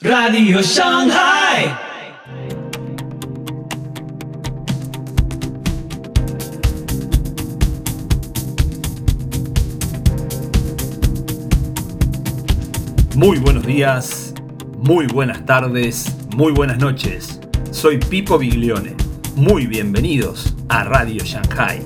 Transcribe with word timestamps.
Radio 0.00 0.62
Shanghai. 0.62 1.76
Muy 13.16 13.38
buenos 13.40 13.66
días, 13.66 14.34
muy 14.76 15.08
buenas 15.08 15.44
tardes, 15.44 16.16
muy 16.36 16.52
buenas 16.52 16.78
noches. 16.78 17.40
Soy 17.72 17.98
Pipo 17.98 18.38
Biglione. 18.38 18.94
Muy 19.34 19.66
bienvenidos 19.66 20.54
a 20.68 20.84
Radio 20.84 21.24
Shanghai. 21.24 21.84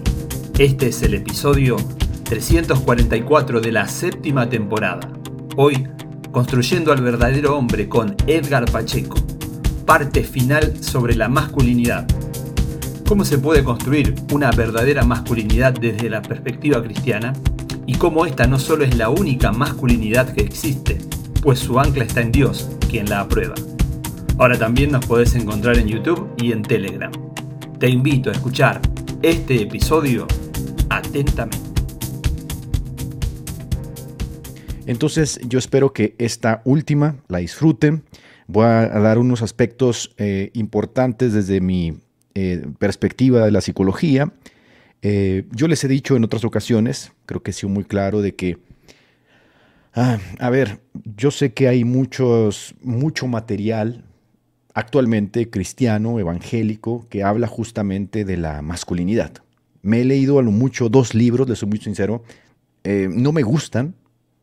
Este 0.58 0.88
es 0.88 1.00
el 1.00 1.14
episodio 1.14 1.76
344 2.24 3.62
de 3.62 3.72
la 3.72 3.88
séptima 3.88 4.50
temporada. 4.50 5.08
Hoy, 5.56 5.88
Construyendo 6.32 6.92
al 6.92 7.02
verdadero 7.02 7.58
hombre 7.58 7.90
con 7.90 8.16
Edgar 8.26 8.64
Pacheco. 8.70 9.18
Parte 9.84 10.24
final 10.24 10.82
sobre 10.82 11.14
la 11.14 11.28
masculinidad. 11.28 12.06
¿Cómo 13.06 13.26
se 13.26 13.36
puede 13.36 13.62
construir 13.62 14.14
una 14.32 14.50
verdadera 14.50 15.04
masculinidad 15.04 15.74
desde 15.74 16.08
la 16.08 16.22
perspectiva 16.22 16.82
cristiana? 16.82 17.34
Y 17.86 17.96
cómo 17.96 18.24
esta 18.24 18.46
no 18.46 18.58
solo 18.58 18.84
es 18.84 18.96
la 18.96 19.10
única 19.10 19.52
masculinidad 19.52 20.32
que 20.32 20.42
existe, 20.42 20.96
pues 21.42 21.58
su 21.58 21.78
ancla 21.78 22.04
está 22.04 22.22
en 22.22 22.32
Dios, 22.32 22.70
quien 22.88 23.10
la 23.10 23.20
aprueba. 23.20 23.54
Ahora 24.38 24.58
también 24.58 24.90
nos 24.90 25.04
podés 25.04 25.34
encontrar 25.34 25.76
en 25.76 25.88
YouTube 25.88 26.30
y 26.38 26.52
en 26.52 26.62
Telegram. 26.62 27.12
Te 27.78 27.90
invito 27.90 28.30
a 28.30 28.32
escuchar 28.32 28.80
este 29.20 29.60
episodio 29.60 30.26
atentamente. 30.88 31.71
Entonces 34.86 35.38
yo 35.48 35.58
espero 35.58 35.92
que 35.92 36.14
esta 36.18 36.60
última 36.64 37.16
la 37.28 37.38
disfruten. 37.38 38.02
Voy 38.48 38.64
a 38.64 38.88
dar 38.88 39.18
unos 39.18 39.42
aspectos 39.42 40.12
eh, 40.16 40.50
importantes 40.54 41.32
desde 41.32 41.60
mi 41.60 41.98
eh, 42.34 42.66
perspectiva 42.78 43.44
de 43.44 43.52
la 43.52 43.60
psicología. 43.60 44.32
Eh, 45.02 45.44
yo 45.52 45.68
les 45.68 45.84
he 45.84 45.88
dicho 45.88 46.16
en 46.16 46.24
otras 46.24 46.44
ocasiones, 46.44 47.12
creo 47.26 47.42
que 47.42 47.52
he 47.52 47.54
sido 47.54 47.68
muy 47.68 47.84
claro 47.84 48.22
de 48.22 48.34
que, 48.34 48.58
ah, 49.94 50.18
a 50.38 50.50
ver, 50.50 50.80
yo 51.16 51.30
sé 51.30 51.52
que 51.52 51.68
hay 51.68 51.84
muchos, 51.84 52.74
mucho 52.82 53.26
material 53.28 54.04
actualmente 54.74 55.48
cristiano, 55.48 56.18
evangélico, 56.18 57.06
que 57.08 57.22
habla 57.22 57.46
justamente 57.46 58.24
de 58.24 58.36
la 58.36 58.62
masculinidad. 58.62 59.32
Me 59.82 60.00
he 60.00 60.04
leído 60.04 60.38
a 60.38 60.42
lo 60.42 60.50
mucho 60.50 60.88
dos 60.88 61.14
libros, 61.14 61.48
les 61.48 61.58
soy 61.58 61.68
muy 61.68 61.78
sincero, 61.78 62.22
no 62.84 63.32
me 63.32 63.42
gustan, 63.42 63.94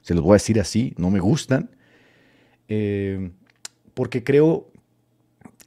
se 0.09 0.15
los 0.15 0.23
voy 0.23 0.31
a 0.31 0.41
decir 0.41 0.59
así, 0.59 0.95
no 0.97 1.11
me 1.11 1.19
gustan, 1.19 1.69
eh, 2.67 3.29
porque 3.93 4.23
creo 4.23 4.71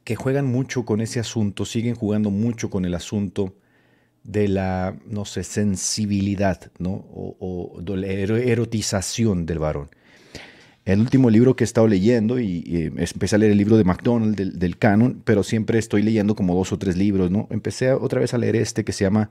que 0.03 0.17
juegan 0.17 0.47
mucho 0.47 0.83
con 0.83 0.99
ese 0.99 1.21
asunto, 1.21 1.63
siguen 1.63 1.95
jugando 1.95 2.29
mucho 2.29 2.69
con 2.69 2.83
el 2.83 2.93
asunto 2.93 3.55
de 4.25 4.49
la, 4.49 4.97
no 5.05 5.23
sé, 5.23 5.45
sensibilidad, 5.45 6.59
¿no? 6.77 6.91
O, 6.91 7.81
la 7.85 8.07
erotización 8.07 9.45
del 9.45 9.59
varón. 9.59 9.91
El 10.83 10.99
último 10.99 11.29
libro 11.29 11.55
que 11.55 11.63
he 11.63 11.69
estado 11.71 11.87
leyendo, 11.87 12.37
y, 12.37 12.91
empecé 12.97 13.37
a 13.37 13.39
leer 13.39 13.53
el 13.53 13.57
libro 13.57 13.77
de 13.77 13.85
McDonald 13.85 14.35
del, 14.35 14.59
del, 14.59 14.77
canon, 14.77 15.21
pero 15.23 15.43
siempre 15.43 15.79
estoy 15.79 16.01
leyendo 16.01 16.35
como 16.35 16.53
dos 16.53 16.73
o 16.73 16.77
tres 16.77 16.97
libros, 16.97 17.31
¿no? 17.31 17.47
Empecé 17.49 17.93
otra 17.93 18.19
vez 18.19 18.33
a 18.33 18.37
leer 18.37 18.57
este 18.57 18.83
que 18.83 18.91
se 18.91 19.05
llama 19.05 19.29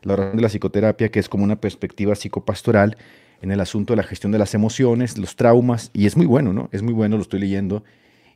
La 0.00 0.14
oración 0.14 0.36
de 0.36 0.42
la 0.42 0.48
psicoterapia, 0.48 1.10
que 1.10 1.20
es 1.20 1.28
como 1.28 1.44
una 1.44 1.60
perspectiva 1.60 2.14
psicopastoral, 2.14 2.96
en 3.44 3.52
el 3.52 3.60
asunto 3.60 3.92
de 3.92 3.98
la 3.98 4.04
gestión 4.04 4.32
de 4.32 4.38
las 4.38 4.54
emociones, 4.54 5.18
los 5.18 5.36
traumas, 5.36 5.90
y 5.92 6.06
es 6.06 6.16
muy 6.16 6.24
bueno, 6.24 6.54
¿no? 6.54 6.70
Es 6.72 6.82
muy 6.82 6.94
bueno, 6.94 7.16
lo 7.16 7.22
estoy 7.22 7.40
leyendo. 7.40 7.84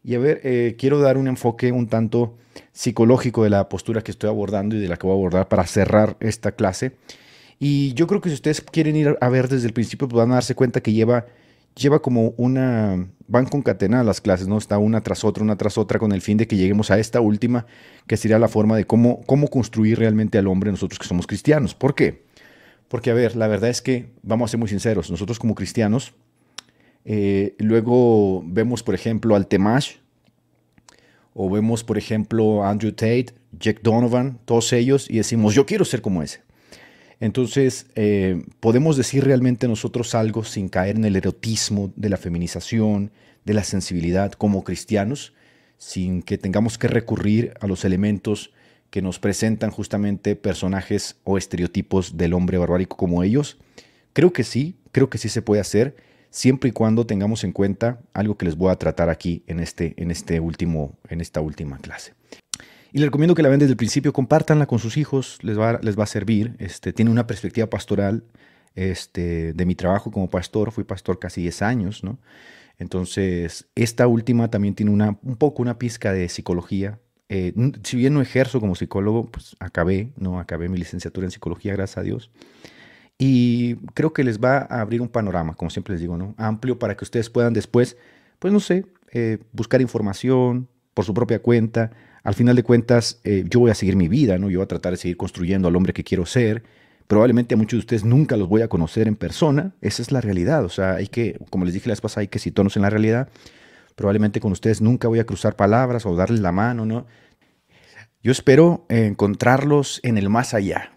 Y 0.05 0.15
a 0.15 0.19
ver, 0.19 0.43
eh, 0.45 0.77
quiero 0.79 1.01
dar 1.01 1.17
un 1.17 1.29
enfoque 1.29 1.73
un 1.73 1.89
tanto 1.89 2.35
psicológico 2.73 3.43
de 3.43 3.49
la 3.49 3.71
postura 3.71 4.03
que 4.03 4.11
estoy 4.11 4.29
abordando 4.29 4.77
y 4.77 4.81
de 4.81 4.87
la 4.87 4.99
que 4.99 5.07
voy 5.07 5.15
a 5.15 5.17
abordar 5.17 5.49
para 5.49 5.67
cerrar 5.67 6.19
esta 6.21 6.53
clase. 6.53 6.93
Y 7.59 7.95
yo 7.95 8.07
creo 8.07 8.21
que 8.21 8.29
si 8.29 8.35
ustedes 8.35 8.61
quieren 8.61 8.97
ir 8.97 9.17
a 9.19 9.29
ver 9.31 9.49
desde 9.49 9.67
el 9.67 9.73
principio, 9.73 10.09
pues 10.09 10.19
van 10.19 10.31
a 10.31 10.35
darse 10.35 10.55
cuenta 10.55 10.83
que 10.83 10.93
lleva, 10.93 11.25
lleva 11.75 12.03
como 12.03 12.35
una... 12.37 13.09
van 13.29 13.47
concatenadas 13.47 14.05
las 14.05 14.21
clases, 14.21 14.47
¿no? 14.47 14.59
Está 14.59 14.77
una 14.77 15.01
tras 15.01 15.25
otra, 15.25 15.43
una 15.43 15.57
tras 15.57 15.79
otra, 15.79 15.99
con 15.99 16.13
el 16.13 16.21
fin 16.21 16.37
de 16.37 16.47
que 16.47 16.59
lleguemos 16.59 16.91
a 16.91 16.99
esta 16.99 17.23
última, 17.23 17.65
que 18.07 18.19
sería 18.19 18.39
la 18.39 18.49
forma 18.49 18.77
de 18.77 18.85
cómo, 18.85 19.23
cómo 19.25 19.49
construir 19.49 19.99
realmente 19.99 20.37
al 20.37 20.49
hombre 20.49 20.71
nosotros 20.71 20.99
que 20.99 21.07
somos 21.07 21.27
cristianos. 21.27 21.75
¿Por 21.75 21.95
qué? 21.95 22.28
Porque, 22.89 23.11
a 23.11 23.15
ver, 23.15 23.37
la 23.37 23.49
verdad 23.49 23.71
es 23.71 23.83
que, 23.83 24.11
vamos 24.23 24.49
a 24.49 24.53
ser 24.53 24.59
muy 24.59 24.69
sinceros, 24.69 25.11
nosotros 25.11 25.39
como 25.39 25.55
cristianos, 25.55 26.15
eh, 27.05 27.55
luego 27.59 28.43
vemos, 28.47 28.83
por 28.83 28.95
ejemplo, 28.95 29.37
al 29.37 29.47
Temash, 29.47 29.97
o 31.35 31.49
vemos, 31.49 31.85
por 31.85 31.99
ejemplo, 31.99 32.65
a 32.65 32.71
Andrew 32.71 32.93
Tate, 32.93 33.27
Jack 33.59 33.83
Donovan, 33.83 34.39
todos 34.45 34.73
ellos, 34.73 35.09
y 35.09 35.19
decimos, 35.19 35.55
yo 35.55 35.67
quiero 35.67 35.85
ser 35.85 36.03
como 36.03 36.23
ese. 36.23 36.41
Entonces, 37.21 37.87
eh, 37.95 38.43
podemos 38.61 38.97
decir 38.97 39.25
realmente 39.25 39.69
nosotros 39.69 40.15
algo 40.15 40.45
sin 40.45 40.69
caer 40.69 40.97
en 40.97 41.05
el 41.05 41.17
erotismo 41.17 41.93
de 41.97 42.09
la 42.09 42.17
feminización, 42.17 43.11
de 43.45 43.55
la 43.55 43.65
sensibilidad 43.65 44.33
como 44.33 44.65
cristianos, 44.65 45.35
sin 45.79 46.23
que 46.23 46.39
tengamos 46.39 46.79
que 46.79 46.89
recurrir 46.89 47.55
a 47.61 47.67
los 47.67 47.85
elementos 47.85 48.53
que 48.91 49.03
nos 49.03 49.19
presentan 49.19 49.71
justamente 49.71 50.37
personajes 50.37 51.17
o 51.25 51.39
estereotipos 51.39 52.17
del 52.17 52.33
hombre 52.35 52.59
barbárico 52.59 52.97
como 52.97 53.23
ellos? 53.23 53.59
Creo 54.13 54.33
que 54.33 54.45
sí, 54.45 54.77
creo 54.93 55.11
que 55.11 55.19
sí 55.19 55.29
se 55.29 55.43
puede 55.43 55.61
hacer, 55.61 55.97
siempre 56.31 56.71
y 56.71 56.73
cuando 56.73 57.07
tengamos 57.07 57.45
en 57.45 57.53
cuenta 57.53 58.01
algo 58.15 58.37
que 58.37 58.47
les 58.47 58.57
voy 58.57 58.71
a 58.71 58.77
tratar 58.77 59.09
aquí 59.09 59.43
en, 59.47 59.61
este, 59.61 59.95
en, 59.97 60.11
este 60.11 60.41
último, 60.41 60.99
en 61.09 61.21
esta 61.21 61.41
última 61.41 61.79
clase. 61.79 62.15
Y 62.93 62.99
les 62.99 63.07
recomiendo 63.07 63.35
que 63.35 63.43
la 63.43 63.49
vean 63.49 63.61
desde 63.61 63.73
el 63.73 63.77
principio, 63.77 64.13
compártanla 64.13 64.67
con 64.67 64.79
sus 64.79 64.97
hijos, 64.97 65.39
les 65.43 65.59
va, 65.59 65.79
les 65.83 65.99
va 65.99 66.05
a 66.05 66.07
servir. 66.07 66.57
Este, 66.59 66.93
tiene 66.93 67.11
una 67.11 67.27
perspectiva 67.27 67.69
pastoral 67.69 68.25
este, 68.75 69.53
de 69.53 69.67
mi 69.67 69.75
trabajo 69.75 70.11
como 70.11 70.31
pastor, 70.31 70.73
fui 70.73 70.85
pastor 70.85 71.19
casi 71.19 71.43
10 71.43 71.63
años, 71.63 72.05
¿no? 72.05 72.19
Entonces, 72.79 73.69
esta 73.75 74.07
última 74.07 74.51
también 74.51 74.75
tiene 74.75 74.93
una, 74.93 75.19
un 75.23 75.37
poco 75.37 75.63
una 75.63 75.79
pizca 75.79 76.13
de 76.13 76.29
psicología, 76.29 77.01
eh, 77.29 77.53
si 77.83 77.97
bien 77.97 78.15
no 78.15 78.23
ejerzo 78.23 78.61
como 78.61 78.75
psicólogo, 78.75 79.27
pues 79.27 79.57
acabé, 79.61 80.13
¿no? 80.17 80.41
Acabé 80.41 80.69
mi 80.69 80.79
licenciatura 80.79 81.27
en 81.27 81.31
psicología, 81.31 81.75
gracias 81.75 81.99
a 81.99 82.03
Dios. 82.03 82.31
Y 83.19 83.75
creo 83.95 84.13
que 84.13 84.25
les 84.25 84.39
va 84.39 84.59
a 84.71 84.81
abrir 84.81 85.03
un 85.03 85.09
panorama, 85.09 85.55
como 85.55 85.71
siempre 85.71 85.95
les 85.95 86.01
digo, 86.01 86.17
¿no? 86.17 86.35
Amplio 86.39 86.79
para 86.79 86.97
que 86.97 87.05
ustedes 87.05 87.29
puedan 87.29 87.53
después, 87.53 87.97
pues 88.39 88.53
no 88.53 88.61
sé, 88.61 88.87
eh, 89.13 89.39
buscar 89.53 89.81
información 89.81 90.69
por 90.95 91.05
su 91.05 91.13
propia 91.13 91.41
cuenta. 91.41 91.91
Al 92.23 92.35
final 92.35 92.57
de 92.57 92.63
cuentas, 92.63 93.21
eh, 93.25 93.45
yo 93.49 93.61
voy 93.61 93.71
a 93.71 93.75
seguir 93.75 93.97
mi 93.97 94.09
vida, 94.09 94.39
¿no? 94.39 94.49
Yo 94.51 94.61
voy 94.61 94.65
a 94.65 94.69
tratar 94.69 94.93
de 94.93 94.99
seguir 94.99 95.17
construyendo 95.17 95.69
al 95.69 95.77
hombre 95.77 95.93
que 95.93 96.05
quiero 96.05 96.27
ser. 96.27 96.63
Probablemente 97.09 97.55
a 97.55 97.57
muchos 97.57 97.79
de 97.79 97.81
ustedes 97.81 98.05
nunca 98.05 98.37
los 98.37 98.49
voy 98.49 98.63
a 98.63 98.69
conocer 98.69 99.09
en 99.09 99.17
persona. 99.17 99.75
Esa 99.81 100.03
es 100.03 100.13
la 100.13 100.21
realidad. 100.21 100.65
O 100.65 100.69
sea, 100.69 100.95
hay 100.95 101.09
que, 101.09 101.39
como 101.51 101.65
les 101.65 101.75
dije 101.75 101.89
la 101.89 101.93
vez 101.93 102.01
pasada, 102.01 102.23
hay 102.23 102.29
que 102.29 102.39
situarnos 102.39 102.77
en 102.77 102.83
la 102.83 102.91
realidad. 102.91 103.29
Probablemente 103.99 104.39
con 104.39 104.53
ustedes 104.53 104.81
nunca 104.81 105.09
voy 105.09 105.19
a 105.19 105.27
cruzar 105.27 105.57
palabras 105.57 106.07
o 106.07 106.15
darles 106.15 106.39
la 106.39 106.53
mano, 106.53 106.87
¿no? 106.87 107.07
Yo 108.23 108.31
espero 108.31 108.87
encontrarlos 108.89 109.99
en 110.05 110.17
el 110.17 110.29
más 110.29 110.55
allá. 110.55 110.97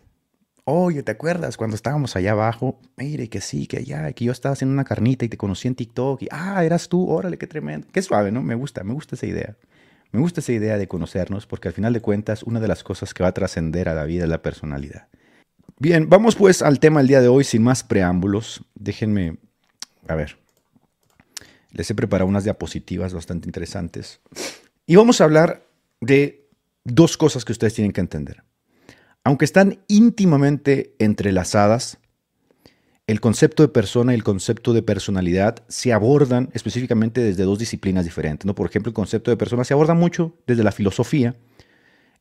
Oye, 0.65 1.01
¿te 1.01 1.11
acuerdas 1.11 1.57
cuando 1.57 1.75
estábamos 1.75 2.15
allá 2.15 2.33
abajo? 2.33 2.79
Mire, 2.97 3.27
que 3.27 3.41
sí, 3.41 3.65
que 3.65 3.77
allá, 3.77 4.13
que 4.13 4.25
yo 4.25 4.31
estaba 4.31 4.53
haciendo 4.53 4.73
una 4.73 4.83
carnita 4.83 5.25
y 5.25 5.29
te 5.29 5.37
conocí 5.37 5.67
en 5.67 5.73
TikTok. 5.73 6.21
Y, 6.21 6.27
ah, 6.29 6.63
eras 6.63 6.89
tú, 6.89 7.09
órale, 7.09 7.39
qué 7.39 7.47
tremendo. 7.47 7.87
Qué 7.91 8.03
suave, 8.03 8.31
¿no? 8.31 8.43
Me 8.43 8.53
gusta, 8.53 8.83
me 8.83 8.93
gusta 8.93 9.15
esa 9.15 9.25
idea. 9.25 9.57
Me 10.11 10.19
gusta 10.19 10.41
esa 10.41 10.51
idea 10.51 10.77
de 10.77 10.87
conocernos 10.87 11.47
porque 11.47 11.69
al 11.69 11.73
final 11.73 11.93
de 11.93 12.01
cuentas 12.01 12.43
una 12.43 12.59
de 12.59 12.67
las 12.67 12.83
cosas 12.83 13.15
que 13.15 13.23
va 13.23 13.29
a 13.29 13.33
trascender 13.33 13.89
a 13.89 13.95
la 13.95 14.03
vida 14.03 14.25
es 14.25 14.29
la 14.29 14.43
personalidad. 14.43 15.07
Bien, 15.79 16.07
vamos 16.07 16.35
pues 16.35 16.61
al 16.61 16.79
tema 16.79 16.99
del 16.99 17.07
día 17.07 17.21
de 17.21 17.29
hoy 17.29 17.45
sin 17.45 17.63
más 17.63 17.83
preámbulos. 17.83 18.63
Déjenme, 18.75 19.37
a 20.07 20.13
ver, 20.13 20.37
les 21.71 21.89
he 21.89 21.95
preparado 21.95 22.27
unas 22.27 22.43
diapositivas 22.43 23.13
bastante 23.13 23.47
interesantes. 23.47 24.19
Y 24.85 24.95
vamos 24.95 25.21
a 25.21 25.25
hablar 25.25 25.65
de 25.99 26.47
dos 26.83 27.17
cosas 27.17 27.45
que 27.45 27.51
ustedes 27.51 27.73
tienen 27.73 27.91
que 27.91 28.01
entender. 28.01 28.43
Aunque 29.23 29.45
están 29.45 29.79
íntimamente 29.87 30.95
entrelazadas, 30.99 31.99
el 33.07 33.19
concepto 33.19 33.63
de 33.63 33.69
persona 33.69 34.13
y 34.13 34.15
el 34.15 34.23
concepto 34.23 34.73
de 34.73 34.83
personalidad 34.83 35.63
se 35.67 35.93
abordan 35.93 36.49
específicamente 36.53 37.21
desde 37.21 37.43
dos 37.43 37.59
disciplinas 37.59 38.05
diferentes. 38.05 38.45
¿no? 38.45 38.55
Por 38.55 38.69
ejemplo, 38.69 38.89
el 38.89 38.93
concepto 38.93 39.31
de 39.31 39.37
persona 39.37 39.63
se 39.63 39.73
aborda 39.73 39.93
mucho 39.93 40.35
desde 40.47 40.63
la 40.63 40.71
filosofía, 40.71 41.35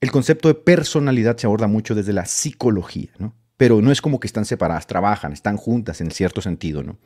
el 0.01 0.11
concepto 0.11 0.49
de 0.49 0.55
personalidad 0.55 1.37
se 1.37 1.47
aborda 1.47 1.67
mucho 1.67 1.95
desde 1.95 2.13
la 2.13 2.25
psicología, 2.25 3.11
¿no? 3.19 3.35
pero 3.57 3.83
no 3.83 3.93
es 3.93 4.01
como 4.01 4.19
que 4.19 4.27
están 4.27 4.47
separadas, 4.47 4.87
trabajan, 4.87 5.33
están 5.33 5.57
juntas 5.57 6.01
en 6.01 6.11
cierto 6.11 6.41
sentido. 6.41 6.83
¿no? 6.83 6.99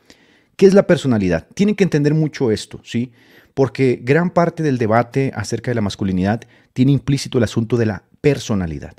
¿Qué 0.56 0.66
es 0.66 0.74
la 0.74 0.86
personalidad? 0.86 1.46
Tienen 1.54 1.74
que 1.74 1.84
entender 1.84 2.14
mucho 2.14 2.50
esto, 2.50 2.80
¿sí? 2.84 3.12
Porque 3.54 4.00
gran 4.02 4.30
parte 4.30 4.62
del 4.62 4.78
debate 4.78 5.32
acerca 5.34 5.70
de 5.70 5.74
la 5.74 5.80
masculinidad 5.80 6.42
tiene 6.72 6.92
implícito 6.92 7.38
el 7.38 7.44
asunto 7.44 7.76
de 7.76 7.86
la 7.86 8.04
personalidad. 8.20 8.94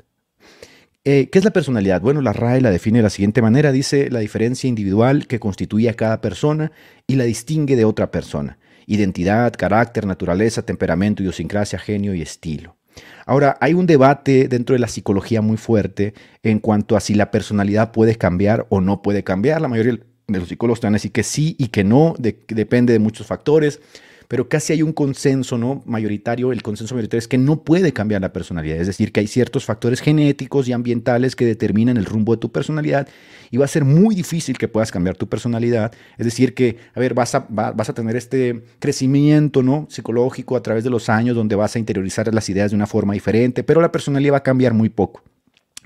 Eh, 1.04 1.28
¿Qué 1.30 1.38
es 1.38 1.44
la 1.44 1.52
personalidad? 1.52 2.00
Bueno, 2.00 2.20
la 2.20 2.32
RAE 2.32 2.60
la 2.60 2.70
define 2.70 2.98
de 2.98 3.04
la 3.04 3.10
siguiente 3.10 3.40
manera. 3.40 3.70
Dice 3.70 4.10
la 4.10 4.18
diferencia 4.18 4.68
individual 4.68 5.26
que 5.28 5.38
constituye 5.38 5.88
a 5.88 5.94
cada 5.94 6.20
persona 6.20 6.72
y 7.06 7.14
la 7.14 7.24
distingue 7.24 7.76
de 7.76 7.84
otra 7.84 8.10
persona. 8.10 8.58
identidad, 8.88 9.52
carácter, 9.52 10.06
naturaleza, 10.06 10.62
temperamento, 10.62 11.20
idiosincrasia, 11.20 11.76
genio 11.76 12.14
y 12.14 12.22
estilo. 12.22 12.76
Ahora, 13.24 13.56
hay 13.60 13.74
un 13.74 13.86
debate 13.86 14.46
dentro 14.46 14.74
de 14.74 14.78
la 14.78 14.86
psicología 14.86 15.42
muy 15.42 15.56
fuerte 15.56 16.14
en 16.44 16.60
cuanto 16.60 16.96
a 16.96 17.00
si 17.00 17.14
la 17.14 17.32
personalidad 17.32 17.90
puede 17.90 18.14
cambiar 18.14 18.66
o 18.68 18.80
no 18.80 19.02
puede 19.02 19.24
cambiar. 19.24 19.60
La 19.60 19.66
mayoría 19.66 19.98
de 20.28 20.38
los 20.38 20.48
psicólogos 20.48 20.80
te 20.80 20.86
van 20.86 20.94
a 20.94 20.96
decir 20.96 21.12
que 21.12 21.22
sí 21.22 21.56
y 21.58 21.68
que 21.68 21.84
no, 21.84 22.14
depende 22.18 22.92
de 22.92 22.98
muchos 22.98 23.26
factores 23.26 23.80
pero 24.28 24.48
casi 24.48 24.72
hay 24.72 24.82
un 24.82 24.92
consenso 24.92 25.58
¿no? 25.58 25.82
mayoritario, 25.86 26.52
el 26.52 26.62
consenso 26.62 26.94
mayoritario 26.94 27.18
es 27.18 27.28
que 27.28 27.38
no 27.38 27.62
puede 27.62 27.92
cambiar 27.92 28.20
la 28.20 28.32
personalidad, 28.32 28.78
es 28.78 28.86
decir, 28.86 29.12
que 29.12 29.20
hay 29.20 29.26
ciertos 29.26 29.64
factores 29.64 30.00
genéticos 30.00 30.68
y 30.68 30.72
ambientales 30.72 31.36
que 31.36 31.46
determinan 31.46 31.96
el 31.96 32.04
rumbo 32.04 32.34
de 32.34 32.40
tu 32.40 32.50
personalidad 32.50 33.08
y 33.50 33.56
va 33.58 33.64
a 33.64 33.68
ser 33.68 33.84
muy 33.84 34.14
difícil 34.14 34.58
que 34.58 34.68
puedas 34.68 34.90
cambiar 34.90 35.16
tu 35.16 35.28
personalidad, 35.28 35.92
es 36.18 36.24
decir, 36.24 36.54
que, 36.54 36.78
a 36.94 37.00
ver, 37.00 37.14
vas 37.14 37.34
a, 37.34 37.46
vas 37.48 37.88
a 37.88 37.94
tener 37.94 38.16
este 38.16 38.62
crecimiento 38.78 39.62
¿no? 39.62 39.86
psicológico 39.90 40.56
a 40.56 40.62
través 40.62 40.84
de 40.84 40.90
los 40.90 41.08
años 41.08 41.36
donde 41.36 41.54
vas 41.54 41.76
a 41.76 41.78
interiorizar 41.78 42.32
las 42.34 42.48
ideas 42.48 42.70
de 42.70 42.76
una 42.76 42.86
forma 42.86 43.14
diferente, 43.14 43.62
pero 43.62 43.80
la 43.80 43.92
personalidad 43.92 44.34
va 44.34 44.38
a 44.38 44.42
cambiar 44.42 44.74
muy 44.74 44.88
poco. 44.88 45.22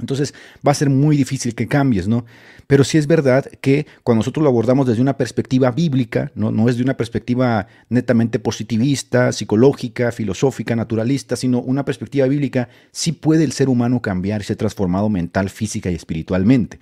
Entonces 0.00 0.34
va 0.66 0.72
a 0.72 0.74
ser 0.74 0.90
muy 0.90 1.16
difícil 1.16 1.54
que 1.54 1.68
cambies, 1.68 2.08
¿no? 2.08 2.24
Pero 2.66 2.84
sí 2.84 2.98
es 2.98 3.06
verdad 3.06 3.46
que 3.60 3.86
cuando 4.02 4.20
nosotros 4.20 4.42
lo 4.42 4.48
abordamos 4.48 4.86
desde 4.86 5.02
una 5.02 5.16
perspectiva 5.16 5.70
bíblica, 5.70 6.30
no, 6.34 6.50
no 6.50 6.68
es 6.68 6.76
de 6.76 6.82
una 6.82 6.96
perspectiva 6.96 7.66
netamente 7.88 8.38
positivista, 8.38 9.32
psicológica, 9.32 10.12
filosófica, 10.12 10.76
naturalista, 10.76 11.36
sino 11.36 11.60
una 11.60 11.84
perspectiva 11.84 12.26
bíblica, 12.26 12.68
sí 12.92 13.12
puede 13.12 13.44
el 13.44 13.52
ser 13.52 13.68
humano 13.68 14.00
cambiar 14.00 14.40
y 14.40 14.44
ser 14.44 14.56
transformado 14.56 15.08
mental, 15.08 15.50
física 15.50 15.90
y 15.90 15.94
espiritualmente. 15.94 16.78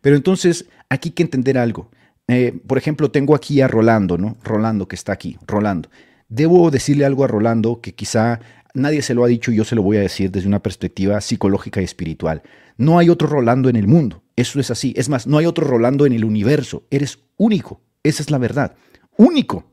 Pero 0.00 0.16
entonces 0.16 0.66
aquí 0.88 1.08
hay 1.08 1.14
que 1.14 1.22
entender 1.22 1.58
algo. 1.58 1.90
Eh, 2.28 2.58
por 2.66 2.78
ejemplo, 2.78 3.10
tengo 3.10 3.34
aquí 3.34 3.60
a 3.60 3.68
Rolando, 3.68 4.16
¿no? 4.18 4.36
Rolando 4.42 4.88
que 4.88 4.96
está 4.96 5.12
aquí, 5.12 5.36
Rolando. 5.46 5.90
Debo 6.28 6.70
decirle 6.70 7.04
algo 7.04 7.24
a 7.24 7.26
Rolando 7.26 7.80
que 7.80 7.94
quizá 7.94 8.40
nadie 8.74 9.02
se 9.02 9.14
lo 9.14 9.24
ha 9.24 9.28
dicho 9.28 9.50
y 9.50 9.56
yo 9.56 9.64
se 9.64 9.74
lo 9.74 9.82
voy 9.82 9.96
a 9.96 10.00
decir 10.00 10.30
desde 10.30 10.48
una 10.48 10.62
perspectiva 10.62 11.20
psicológica 11.20 11.80
y 11.80 11.84
espiritual. 11.84 12.42
No 12.76 12.98
hay 12.98 13.08
otro 13.08 13.28
Rolando 13.28 13.68
en 13.68 13.76
el 13.76 13.86
mundo. 13.86 14.22
Eso 14.36 14.60
es 14.60 14.70
así. 14.70 14.92
Es 14.96 15.08
más, 15.08 15.26
no 15.26 15.38
hay 15.38 15.46
otro 15.46 15.66
Rolando 15.66 16.06
en 16.06 16.12
el 16.12 16.24
universo. 16.24 16.86
Eres 16.90 17.20
único. 17.36 17.80
Esa 18.02 18.22
es 18.22 18.30
la 18.30 18.38
verdad. 18.38 18.74
Único. 19.16 19.72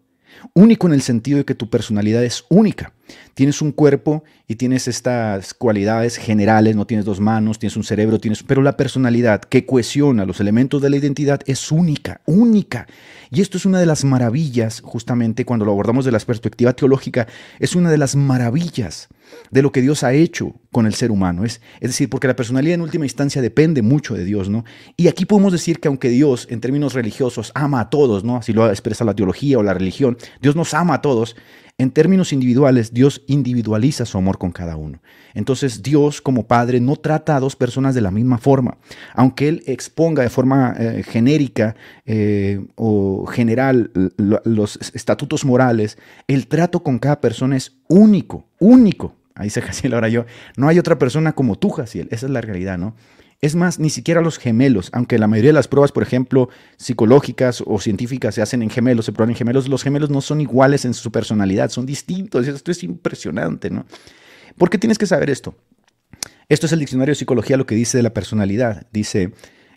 Único 0.53 0.87
en 0.87 0.93
el 0.93 1.01
sentido 1.01 1.39
de 1.39 1.45
que 1.45 1.55
tu 1.55 1.69
personalidad 1.69 2.23
es 2.23 2.45
única. 2.49 2.93
Tienes 3.33 3.61
un 3.61 3.71
cuerpo 3.71 4.23
y 4.47 4.55
tienes 4.55 4.87
estas 4.87 5.53
cualidades 5.53 6.17
generales, 6.17 6.75
no 6.75 6.85
tienes 6.85 7.05
dos 7.05 7.19
manos, 7.19 7.59
tienes 7.59 7.77
un 7.77 7.83
cerebro, 7.83 8.19
tienes, 8.19 8.43
pero 8.43 8.61
la 8.61 8.77
personalidad 8.77 9.41
que 9.41 9.65
cohesiona 9.65 10.25
los 10.25 10.39
elementos 10.39 10.81
de 10.81 10.89
la 10.89 10.97
identidad 10.97 11.41
es 11.45 11.71
única, 11.71 12.21
única. 12.25 12.87
Y 13.29 13.41
esto 13.41 13.57
es 13.57 13.65
una 13.65 13.79
de 13.79 13.85
las 13.85 14.03
maravillas, 14.03 14.81
justamente 14.81 15.45
cuando 15.45 15.65
lo 15.65 15.71
abordamos 15.71 16.03
de 16.03 16.11
la 16.11 16.19
perspectiva 16.19 16.73
teológica, 16.73 17.27
es 17.59 17.75
una 17.75 17.89
de 17.89 17.97
las 17.97 18.15
maravillas 18.15 19.07
de 19.51 19.61
lo 19.61 19.71
que 19.71 19.81
Dios 19.81 20.03
ha 20.03 20.13
hecho 20.13 20.55
con 20.71 20.85
el 20.85 20.93
ser 20.93 21.11
humano. 21.11 21.45
Es, 21.45 21.61
es 21.79 21.89
decir, 21.91 22.09
porque 22.09 22.27
la 22.27 22.35
personalidad 22.35 22.75
en 22.75 22.81
última 22.81 23.05
instancia 23.05 23.41
depende 23.41 23.81
mucho 23.81 24.15
de 24.15 24.25
Dios, 24.25 24.49
¿no? 24.49 24.65
Y 24.97 25.07
aquí 25.07 25.25
podemos 25.25 25.53
decir 25.53 25.79
que 25.79 25.87
aunque 25.87 26.09
Dios, 26.09 26.47
en 26.49 26.59
términos 26.59 26.93
religiosos, 26.93 27.51
ama 27.55 27.79
a 27.79 27.89
todos, 27.89 28.23
¿no? 28.23 28.37
Así 28.37 28.53
lo 28.53 28.69
expresa 28.69 29.05
la 29.05 29.15
teología 29.15 29.57
o 29.57 29.63
la 29.63 29.73
religión, 29.73 30.17
Dios 30.41 30.55
nos 30.55 30.73
ama 30.73 30.95
a 30.95 31.01
todos, 31.01 31.35
en 31.81 31.89
términos 31.89 32.31
individuales, 32.31 32.93
Dios 32.93 33.23
individualiza 33.25 34.05
su 34.05 34.15
amor 34.15 34.37
con 34.37 34.51
cada 34.51 34.75
uno. 34.75 35.01
Entonces 35.33 35.81
Dios 35.81 36.21
como 36.21 36.45
Padre 36.45 36.79
no 36.79 36.95
trata 36.95 37.35
a 37.35 37.39
dos 37.39 37.55
personas 37.55 37.95
de 37.95 38.01
la 38.01 38.11
misma 38.11 38.37
forma. 38.37 38.77
Aunque 39.15 39.47
Él 39.47 39.63
exponga 39.65 40.21
de 40.21 40.29
forma 40.29 40.75
eh, 40.77 41.01
genérica 41.03 41.75
eh, 42.05 42.63
o 42.75 43.25
general 43.25 43.89
los 44.17 44.77
estatutos 44.93 45.43
morales, 45.43 45.97
el 46.27 46.45
trato 46.45 46.83
con 46.83 46.99
cada 46.99 47.19
persona 47.19 47.57
es 47.57 47.77
único, 47.87 48.45
único. 48.59 49.15
Ahí 49.33 49.49
se 49.49 49.61
Jaciel 49.63 49.95
ahora 49.95 50.09
yo. 50.09 50.25
No 50.57 50.67
hay 50.67 50.77
otra 50.77 50.99
persona 50.99 51.33
como 51.33 51.57
tú, 51.57 51.71
Jaciel. 51.71 52.09
Esa 52.11 52.27
es 52.27 52.31
la 52.31 52.41
realidad, 52.41 52.77
¿no? 52.77 52.93
Es 53.41 53.55
más, 53.55 53.79
ni 53.79 53.89
siquiera 53.89 54.21
los 54.21 54.37
gemelos, 54.37 54.89
aunque 54.93 55.17
la 55.17 55.25
mayoría 55.25 55.49
de 55.49 55.53
las 55.53 55.67
pruebas, 55.67 55.91
por 55.91 56.03
ejemplo, 56.03 56.49
psicológicas 56.77 57.63
o 57.65 57.79
científicas 57.79 58.35
se 58.35 58.43
hacen 58.43 58.61
en 58.61 58.69
gemelos, 58.69 59.05
se 59.05 59.13
prueban 59.13 59.31
en 59.31 59.35
gemelos, 59.35 59.67
los 59.67 59.81
gemelos 59.81 60.11
no 60.11 60.21
son 60.21 60.41
iguales 60.41 60.85
en 60.85 60.93
su 60.93 61.11
personalidad, 61.11 61.69
son 61.69 61.87
distintos. 61.87 62.47
Esto 62.47 62.69
es 62.69 62.83
impresionante, 62.83 63.71
¿no? 63.71 63.87
¿Por 64.57 64.69
qué 64.69 64.77
tienes 64.77 64.99
que 64.99 65.07
saber 65.07 65.31
esto? 65.31 65.55
Esto 66.49 66.67
es 66.67 66.71
el 66.71 66.79
diccionario 66.79 67.13
de 67.13 67.15
psicología 67.15 67.57
lo 67.57 67.65
que 67.65 67.73
dice 67.73 67.97
de 67.97 68.03
la 68.03 68.13
personalidad. 68.13 68.85
Dice, 68.91 69.31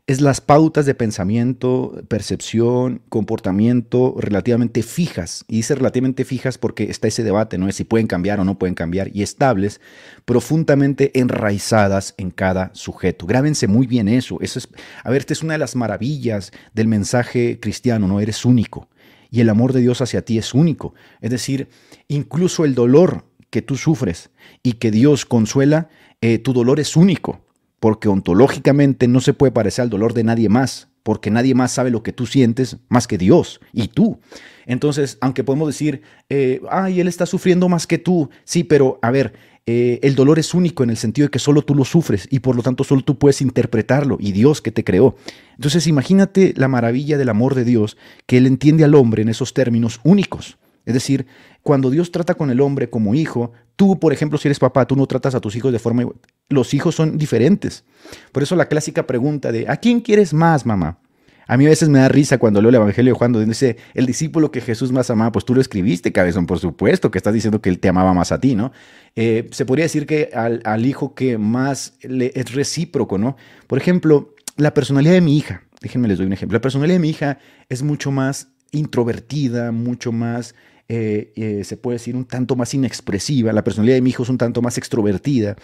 es 0.07 0.21
las 0.21 0.43
pautas 0.43 0.85
de 0.85 0.95
pensamiento, 0.95 2.05
percepción, 2.09 3.01
comportamiento 3.09 4.15
relativamente 4.19 4.83
fijas. 4.83 5.47
Y 5.49 5.57
dice 5.57 5.75
relativamente 5.75 6.27
fijas 6.27 6.59
porque 6.59 6.85
está 6.91 7.09
ese 7.09 7.25
debate, 7.25 7.57
¿no? 7.57 7.69
Es 7.69 7.77
si 7.77 7.85
pueden 7.85 8.07
cambiar 8.07 8.39
o 8.39 8.45
no 8.45 8.59
pueden 8.59 8.75
cambiar. 8.75 9.11
Y 9.15 9.23
estables, 9.23 9.81
profundamente 10.27 11.19
enraizadas 11.19 12.15
en 12.19 12.31
cada 12.31 12.71
sujeto. 12.75 13.27
Grábense 13.27 13.67
muy 13.67 13.87
bien 13.87 14.09
eso. 14.09 14.39
eso 14.43 14.59
es, 14.59 14.69
a 15.03 15.11
ver, 15.11 15.21
esta 15.21 15.33
es 15.33 15.43
una 15.43 15.55
de 15.55 15.59
las 15.59 15.75
maravillas 15.75 16.53
del 16.75 16.87
mensaje 16.87 17.59
cristiano, 17.59 18.07
¿no? 18.07 18.21
Eres 18.21 18.45
único. 18.45 18.91
Y 19.31 19.41
el 19.41 19.49
amor 19.49 19.73
de 19.73 19.81
Dios 19.81 20.03
hacia 20.03 20.23
ti 20.23 20.37
es 20.37 20.53
único. 20.53 20.93
Es 21.23 21.31
decir, 21.31 21.69
incluso 22.09 22.67
el 22.67 22.75
dolor 22.75 23.25
que 23.49 23.63
tú 23.63 23.77
sufres 23.77 24.31
y 24.63 24.75
que 24.75 24.91
Dios 24.91 25.25
consuela, 25.25 25.89
eh, 26.21 26.39
tu 26.39 26.53
dolor 26.53 26.79
es 26.79 26.95
único 26.95 27.41
porque 27.85 28.09
ontológicamente 28.09 29.09
no 29.09 29.21
se 29.21 29.35
puede 29.35 29.53
parecer 29.53 29.83
al 29.83 29.91
dolor 29.91 30.15
de 30.15 30.25
nadie 30.25 30.49
más, 30.49 30.89
porque 31.03 31.31
nadie 31.31 31.55
más 31.55 31.71
sabe 31.71 31.91
lo 31.91 32.03
que 32.03 32.15
tú 32.15 32.25
sientes 32.25 32.79
más 32.89 33.07
que 33.07 33.19
Dios 33.19 33.61
y 33.75 33.89
tú. 33.89 34.21
Entonces, 34.65 35.19
aunque 35.21 35.45
podemos 35.45 35.69
decir, 35.69 36.01
eh, 36.31 36.63
ay, 36.71 37.01
él 37.01 37.09
está 37.09 37.27
sufriendo 37.27 37.69
más 37.69 37.87
que 37.87 37.99
tú, 37.99 38.31
sí, 38.45 38.65
pero 38.65 38.99
a 39.03 39.11
ver, 39.11 39.35
eh, 39.67 40.01
el 40.03 40.15
dolor 40.15 40.39
es 40.39 40.55
único 40.55 40.83
en 40.83 40.89
el 40.89 40.97
sentido 40.97 41.27
de 41.27 41.31
que 41.31 41.39
solo 41.39 41.61
tú 41.61 41.75
lo 41.75 41.85
sufres 41.85 42.27
y 42.31 42.39
por 42.39 42.57
lo 42.57 42.63
tanto 42.63 42.85
solo 42.85 43.03
tú 43.03 43.19
puedes 43.19 43.43
interpretarlo 43.43 44.17
y 44.19 44.33
Dios 44.33 44.63
que 44.63 44.73
te 44.73 44.83
creó. 44.83 45.17
Entonces, 45.57 45.87
imagínate 45.87 46.55
la 46.57 46.69
maravilla 46.69 47.19
del 47.19 47.29
amor 47.29 47.55
de 47.55 47.67
Dios, 47.67 47.99
que 48.25 48.39
Él 48.39 48.47
entiende 48.47 48.85
al 48.85 48.95
hombre 48.95 49.21
en 49.21 49.29
esos 49.29 49.53
términos 49.53 50.01
únicos. 50.05 50.57
Es 50.85 50.95
decir, 50.95 51.27
cuando 51.63 51.91
Dios 51.91 52.13
trata 52.13 52.35
con 52.35 52.51
el 52.51 52.61
hombre 52.61 52.91
como 52.91 53.15
hijo, 53.15 53.53
tú, 53.77 53.99
por 53.99 54.13
ejemplo, 54.13 54.39
si 54.39 54.49
eres 54.49 54.59
papá, 54.59 54.87
tú 54.87 54.97
no 54.97 55.07
tratas 55.07 55.35
a 55.35 55.41
tus 55.41 55.57
hijos 55.57 55.73
de 55.73 55.79
forma... 55.79 56.05
Los 56.49 56.75
hijos 56.75 56.95
son 56.95 57.17
diferentes. 57.17 57.85
Por 58.33 58.43
eso 58.43 58.55
la 58.55 58.67
clásica 58.67 59.07
pregunta 59.07 59.51
de, 59.51 59.67
¿a 59.69 59.77
quién 59.77 60.01
quieres 60.01 60.35
más, 60.35 60.67
mamá? 60.67 60.99
A 61.47 61.57
mí 61.57 61.67
a 61.67 61.69
veces 61.69 61.89
me 61.89 61.99
da 61.99 62.09
risa 62.09 62.39
cuando 62.39 62.61
leo 62.61 62.71
el 62.71 62.77
Evangelio 62.77 63.13
de 63.13 63.19
Juan, 63.19 63.33
donde 63.33 63.47
dice, 63.47 63.77
el 63.95 64.07
discípulo 64.07 64.51
que 64.51 64.61
Jesús 64.61 64.93
más 64.93 65.11
amaba, 65.11 65.33
pues 65.33 65.45
tú 65.45 65.55
lo 65.55 65.61
escribiste, 65.61 66.13
cabezón, 66.13 66.47
por 66.47 66.59
supuesto, 66.59 67.11
que 67.11 67.19
estás 67.19 67.35
diciendo 67.35 67.61
que 67.61 67.69
él 67.69 67.81
te 67.81 67.89
amaba 67.89 68.15
más 68.15 68.33
a 68.33 68.41
ti, 68.41 68.55
¿no? 68.55 68.73
Eh, 69.15 69.49
se 69.53 69.67
podría 69.67 69.85
decir 69.85 70.07
que 70.07 70.31
al, 70.33 70.87
hijo 70.87 71.15
que 71.15 71.39
más 71.39 71.95
le, 72.03 72.33
es 72.35 72.55
recíproco, 72.55 73.19
¿no? 73.19 73.37
Por 73.67 73.79
ejemplo, 73.79 74.35
la 74.57 74.73
personalidad 74.73 75.13
de 75.13 75.21
mi 75.21 75.37
hija, 75.37 75.63
déjenme 75.81 76.09
les 76.09 76.19
doy 76.19 76.27
un 76.27 76.33
ejemplo, 76.33 76.57
la 76.57 76.63
personalidad 76.63 76.97
de 76.97 77.01
mi 77.01 77.11
hija 77.11 77.39
es 77.69 77.83
mucho 77.83 78.11
más 78.11 78.49
introvertida, 78.73 79.71
mucho 79.71 80.13
más 80.13 80.55
eh, 80.89 81.33
eh, 81.37 81.65
se 81.65 81.77
puede 81.77 81.97
decir, 81.97 82.15
un 82.15 82.25
tanto 82.25 82.57
más 82.57 82.75
inexpresiva. 82.75 83.53
La 83.53 83.65
personalidad 83.65 83.97
de 83.97 84.03
mi 84.03 84.11
hijo 84.11 84.23
es 84.23 84.29
un 84.29 84.39
tanto 84.39 84.63
más 84.63 84.79
extrovertida. 84.79 85.57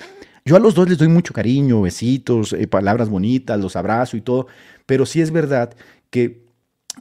Yo 0.45 0.57
a 0.57 0.59
los 0.59 0.75
dos 0.75 0.89
les 0.89 0.99
doy 0.99 1.09
mucho 1.09 1.35
cariño, 1.35 1.83
besitos, 1.83 2.53
eh, 2.55 2.67
palabras 2.67 3.09
bonitas, 3.09 3.61
los 3.61 3.77
abrazo 3.77 4.17
y 4.17 4.23
todo, 4.23 4.47
pero 4.87 5.05
sí 5.05 5.21
es 5.21 5.31
verdad 5.31 5.75
que 6.09 6.50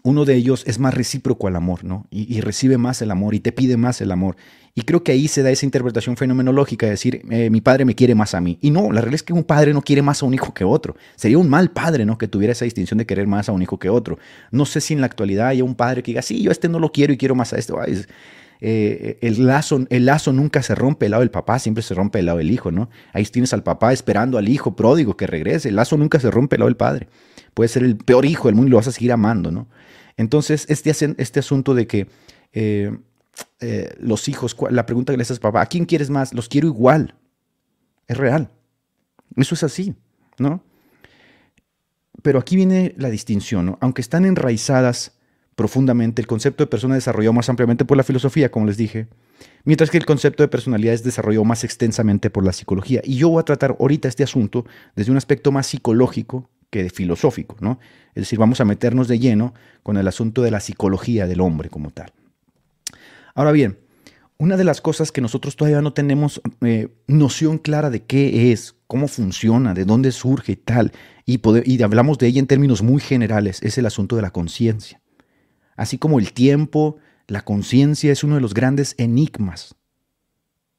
uno 0.03 0.25
de 0.25 0.35
ellos 0.35 0.63
es 0.67 0.79
más 0.79 0.93
recíproco 0.93 1.47
al 1.47 1.55
amor, 1.55 1.83
¿no? 1.83 2.07
Y, 2.09 2.41
recibe 2.41 2.77
más 2.77 3.01
el 3.01 3.11
amor 3.11 3.35
y 3.35 3.39
te 3.39 3.51
pide 3.51 3.77
más 3.77 4.01
el 4.01 4.11
amor. 4.11 4.35
Y 4.75 4.83
creo 4.83 5.03
que 5.03 5.11
ahí 5.11 5.27
se 5.27 5.43
da 5.43 5.49
esa 5.49 5.65
interpretación 5.65 6.15
fenomenológica 6.15 6.85
de 6.85 6.91
decir, 6.91 7.21
eh, 7.29 7.49
mi 7.49 7.61
padre 7.61 7.85
me 7.85 7.95
quiere 7.95 8.15
más 8.15 8.33
a 8.33 8.41
mí. 8.41 8.57
Y 8.61 8.71
no, 8.71 8.91
la 8.91 9.01
realidad 9.01 9.15
es 9.15 9.23
que 9.23 9.33
un 9.33 9.43
padre 9.43 9.73
no 9.73 9.81
quiere 9.81 10.01
más 10.01 10.23
a 10.23 10.25
un 10.25 10.33
hijo 10.33 10.53
que 10.53 10.63
otro. 10.63 10.95
Sería 11.15 11.37
un 11.37 11.49
mal 11.49 11.71
padre, 11.71 12.05
¿no? 12.05 12.17
Que 12.17 12.27
tuviera 12.27 12.53
esa 12.53 12.65
distinción 12.65 12.97
de 12.97 13.05
querer 13.05 13.27
más 13.27 13.49
a 13.49 13.51
un 13.51 13.61
hijo 13.61 13.77
que 13.79 13.89
otro. 13.89 14.19
No 14.51 14.65
sé 14.65 14.81
si 14.81 14.93
en 14.93 15.01
la 15.01 15.07
actualidad 15.07 15.47
haya 15.47 15.63
un 15.63 15.75
padre 15.75 16.03
que 16.03 16.11
diga, 16.11 16.21
sí, 16.21 16.41
yo 16.41 16.51
a 16.51 16.53
este 16.53 16.69
no 16.69 16.79
lo 16.79 16.91
quiero 16.91 17.11
y 17.13 17.17
quiero 17.17 17.35
más 17.35 17.53
a 17.53 17.57
este. 17.57 17.73
Eh, 18.61 19.17
el, 19.21 19.45
lazo, 19.45 19.85
el 19.89 20.05
lazo 20.05 20.33
nunca 20.33 20.61
se 20.61 20.75
rompe 20.75 21.05
el 21.05 21.11
lado 21.11 21.21
del 21.21 21.31
papá, 21.31 21.59
siempre 21.59 21.81
se 21.81 21.93
rompe 21.93 22.19
el 22.19 22.25
lado 22.25 22.39
del 22.39 22.51
hijo, 22.51 22.71
¿no? 22.71 22.89
Ahí 23.13 23.23
tienes 23.25 23.53
al 23.53 23.63
papá 23.63 23.93
esperando 23.93 24.37
al 24.37 24.49
hijo 24.49 24.75
pródigo 24.75 25.15
que 25.15 25.27
regrese. 25.27 25.69
El 25.69 25.75
lazo 25.75 25.97
nunca 25.97 26.19
se 26.19 26.29
rompe 26.29 26.55
el 26.55 26.59
lado 26.59 26.69
del 26.69 26.77
padre. 26.77 27.07
Puede 27.53 27.67
ser 27.67 27.83
el 27.83 27.97
peor 27.97 28.25
hijo 28.25 28.47
del 28.47 28.55
mundo 28.55 28.67
y 28.67 28.71
lo 28.71 28.77
vas 28.77 28.87
a 28.87 28.91
seguir 28.91 29.11
amando, 29.11 29.51
¿no? 29.51 29.67
Entonces, 30.17 30.65
este, 30.69 30.91
este 31.17 31.39
asunto 31.39 31.73
de 31.73 31.87
que 31.87 32.07
eh, 32.51 32.91
eh, 33.61 33.95
los 33.99 34.27
hijos, 34.27 34.55
la 34.69 34.85
pregunta 34.85 35.13
que 35.13 35.17
le 35.17 35.23
haces 35.23 35.39
papá, 35.39 35.61
¿a 35.61 35.65
quién 35.65 35.85
quieres 35.85 36.09
más? 36.09 36.33
Los 36.33 36.49
quiero 36.49 36.67
igual. 36.67 37.15
Es 38.07 38.17
real. 38.17 38.49
Eso 39.35 39.55
es 39.55 39.63
así, 39.63 39.95
¿no? 40.37 40.63
Pero 42.21 42.39
aquí 42.39 42.55
viene 42.55 42.93
la 42.97 43.09
distinción, 43.09 43.65
¿no? 43.65 43.77
Aunque 43.81 44.01
están 44.01 44.25
enraizadas 44.25 45.13
profundamente, 45.55 46.21
el 46.21 46.27
concepto 46.27 46.63
de 46.63 46.67
persona 46.67 46.95
desarrollado 46.95 47.33
más 47.33 47.49
ampliamente 47.49 47.85
por 47.85 47.97
la 47.97 48.03
filosofía, 48.03 48.49
como 48.49 48.65
les 48.65 48.77
dije, 48.77 49.07
mientras 49.65 49.89
que 49.89 49.97
el 49.97 50.05
concepto 50.05 50.41
de 50.43 50.47
personalidad 50.47 50.93
es 50.93 51.03
desarrollado 51.03 51.43
más 51.43 51.63
extensamente 51.63 52.29
por 52.29 52.45
la 52.45 52.53
psicología. 52.53 53.01
Y 53.03 53.15
yo 53.15 53.29
voy 53.29 53.41
a 53.41 53.43
tratar 53.43 53.75
ahorita 53.79 54.07
este 54.07 54.23
asunto 54.23 54.65
desde 54.95 55.11
un 55.11 55.17
aspecto 55.17 55.51
más 55.51 55.67
psicológico 55.67 56.49
que 56.69 56.89
filosófico, 56.89 57.55
¿no? 57.59 57.79
Es 58.15 58.23
decir, 58.23 58.39
vamos 58.39 58.59
a 58.61 58.65
meternos 58.65 59.07
de 59.07 59.19
lleno 59.19 59.53
con 59.83 59.97
el 59.97 60.07
asunto 60.07 60.41
de 60.41 60.51
la 60.51 60.59
psicología 60.59 61.27
del 61.27 61.41
hombre 61.41 61.69
como 61.69 61.91
tal. 61.91 62.11
Ahora 63.33 63.51
bien, 63.51 63.79
una 64.37 64.57
de 64.57 64.63
las 64.63 64.81
cosas 64.81 65.11
que 65.11 65.21
nosotros 65.21 65.55
todavía 65.55 65.81
no 65.81 65.93
tenemos 65.93 66.41
eh, 66.61 66.89
noción 67.07 67.57
clara 67.57 67.89
de 67.89 68.03
qué 68.03 68.51
es, 68.51 68.75
cómo 68.87 69.07
funciona, 69.07 69.73
de 69.73 69.85
dónde 69.85 70.11
surge 70.11 70.53
y 70.53 70.55
tal, 70.55 70.91
y 71.25 71.83
hablamos 71.83 72.17
de 72.17 72.27
ella 72.27 72.39
en 72.39 72.47
términos 72.47 72.81
muy 72.81 73.01
generales, 73.01 73.61
es 73.61 73.77
el 73.77 73.85
asunto 73.85 74.15
de 74.15 74.21
la 74.21 74.31
conciencia. 74.31 75.01
Así 75.75 75.97
como 75.97 76.19
el 76.19 76.33
tiempo, 76.33 76.97
la 77.27 77.41
conciencia 77.41 78.11
es 78.11 78.23
uno 78.23 78.35
de 78.35 78.41
los 78.41 78.53
grandes 78.53 78.95
enigmas 78.97 79.75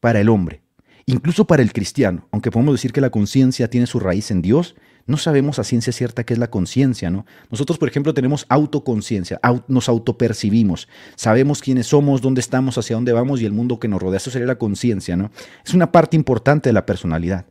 para 0.00 0.20
el 0.20 0.28
hombre, 0.28 0.62
incluso 1.06 1.46
para 1.46 1.62
el 1.62 1.72
cristiano, 1.72 2.28
aunque 2.32 2.50
podemos 2.50 2.74
decir 2.74 2.92
que 2.92 3.00
la 3.00 3.10
conciencia 3.10 3.70
tiene 3.70 3.86
su 3.86 4.00
raíz 4.00 4.30
en 4.30 4.42
Dios, 4.42 4.74
no 5.06 5.16
sabemos 5.16 5.58
a 5.58 5.64
ciencia 5.64 5.92
cierta 5.92 6.24
qué 6.24 6.34
es 6.34 6.38
la 6.38 6.50
conciencia, 6.50 7.10
¿no? 7.10 7.26
Nosotros, 7.50 7.78
por 7.78 7.88
ejemplo, 7.88 8.14
tenemos 8.14 8.46
autoconciencia, 8.48 9.40
nos 9.68 9.88
autopercibimos, 9.88 10.88
sabemos 11.16 11.60
quiénes 11.60 11.86
somos, 11.86 12.20
dónde 12.20 12.40
estamos, 12.40 12.78
hacia 12.78 12.96
dónde 12.96 13.12
vamos 13.12 13.40
y 13.40 13.46
el 13.46 13.52
mundo 13.52 13.78
que 13.80 13.88
nos 13.88 14.00
rodea. 14.00 14.18
Eso 14.18 14.30
sería 14.30 14.46
la 14.46 14.58
conciencia, 14.58 15.16
¿no? 15.16 15.30
Es 15.64 15.74
una 15.74 15.92
parte 15.92 16.16
importante 16.16 16.68
de 16.68 16.72
la 16.72 16.86
personalidad, 16.86 17.46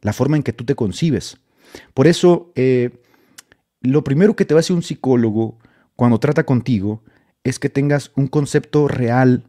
la 0.00 0.12
forma 0.12 0.36
en 0.36 0.42
que 0.42 0.52
tú 0.52 0.64
te 0.64 0.74
concibes. 0.74 1.38
Por 1.94 2.06
eso, 2.06 2.52
eh, 2.54 2.90
lo 3.80 4.04
primero 4.04 4.36
que 4.36 4.44
te 4.44 4.54
va 4.54 4.58
a 4.58 4.62
decir 4.62 4.76
un 4.76 4.82
psicólogo 4.82 5.58
cuando 5.96 6.18
trata 6.18 6.44
contigo 6.44 7.02
es 7.44 7.58
que 7.58 7.68
tengas 7.68 8.12
un 8.14 8.28
concepto 8.28 8.88
real 8.88 9.44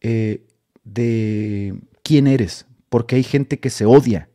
eh, 0.00 0.44
de 0.84 1.78
quién 2.02 2.26
eres, 2.26 2.66
porque 2.88 3.16
hay 3.16 3.22
gente 3.22 3.58
que 3.58 3.70
se 3.70 3.84
odia, 3.84 4.28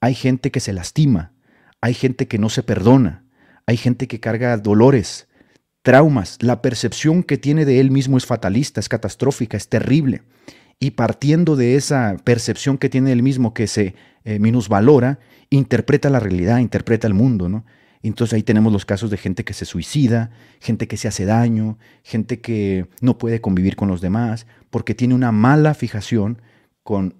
hay 0.00 0.14
gente 0.14 0.50
que 0.50 0.60
se 0.60 0.72
lastima, 0.72 1.32
hay 1.80 1.94
gente 1.94 2.26
que 2.26 2.38
no 2.38 2.48
se 2.48 2.62
perdona, 2.62 3.24
hay 3.66 3.76
gente 3.76 4.08
que 4.08 4.20
carga 4.20 4.56
dolores, 4.56 5.28
traumas, 5.82 6.38
la 6.40 6.62
percepción 6.62 7.22
que 7.22 7.38
tiene 7.38 7.64
de 7.64 7.80
él 7.80 7.90
mismo 7.90 8.16
es 8.16 8.26
fatalista, 8.26 8.80
es 8.80 8.88
catastrófica, 8.88 9.56
es 9.56 9.68
terrible. 9.68 10.22
Y 10.80 10.92
partiendo 10.92 11.56
de 11.56 11.74
esa 11.76 12.16
percepción 12.24 12.78
que 12.78 12.88
tiene 12.88 13.12
él 13.12 13.22
mismo 13.22 13.52
que 13.52 13.66
se 13.66 13.94
eh, 14.24 14.38
minusvalora, 14.38 15.18
interpreta 15.50 16.10
la 16.10 16.20
realidad, 16.20 16.58
interpreta 16.58 17.06
el 17.06 17.14
mundo, 17.14 17.48
¿no? 17.48 17.64
Entonces 18.02 18.34
ahí 18.34 18.42
tenemos 18.42 18.72
los 18.72 18.84
casos 18.84 19.10
de 19.10 19.16
gente 19.16 19.44
que 19.44 19.54
se 19.54 19.64
suicida, 19.64 20.30
gente 20.60 20.86
que 20.86 20.96
se 20.96 21.08
hace 21.08 21.24
daño, 21.24 21.78
gente 22.04 22.40
que 22.40 22.86
no 23.00 23.18
puede 23.18 23.40
convivir 23.40 23.74
con 23.74 23.88
los 23.88 24.00
demás, 24.00 24.46
porque 24.70 24.94
tiene 24.94 25.14
una 25.14 25.32
mala 25.32 25.74
fijación 25.74 26.40
con... 26.82 27.14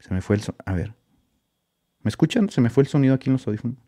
Se 0.00 0.12
me 0.12 0.20
fue 0.20 0.36
el... 0.36 0.42
A 0.66 0.72
ver. 0.74 1.01
¿Me 2.02 2.08
escuchan? 2.08 2.50
Se 2.50 2.60
me 2.60 2.70
fue 2.70 2.82
el 2.82 2.88
sonido 2.88 3.14
aquí 3.14 3.28
en 3.28 3.34
los 3.34 3.46
audífonos. 3.46 3.78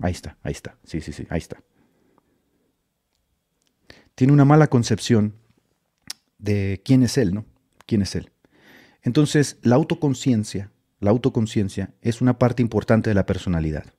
Ahí 0.00 0.12
está, 0.12 0.36
ahí 0.42 0.52
está. 0.52 0.76
Sí, 0.84 1.00
sí, 1.00 1.12
sí, 1.12 1.26
ahí 1.28 1.38
está. 1.38 1.60
Tiene 4.14 4.32
una 4.32 4.44
mala 4.44 4.68
concepción 4.68 5.34
de 6.38 6.80
quién 6.84 7.02
es 7.02 7.18
él, 7.18 7.34
¿no? 7.34 7.46
¿Quién 7.86 8.02
es 8.02 8.14
él? 8.14 8.30
Entonces, 9.02 9.58
la 9.62 9.74
autoconciencia, 9.76 10.70
la 11.00 11.10
autoconciencia 11.10 11.94
es 12.00 12.20
una 12.20 12.38
parte 12.38 12.62
importante 12.62 13.10
de 13.10 13.14
la 13.14 13.26
personalidad 13.26 13.92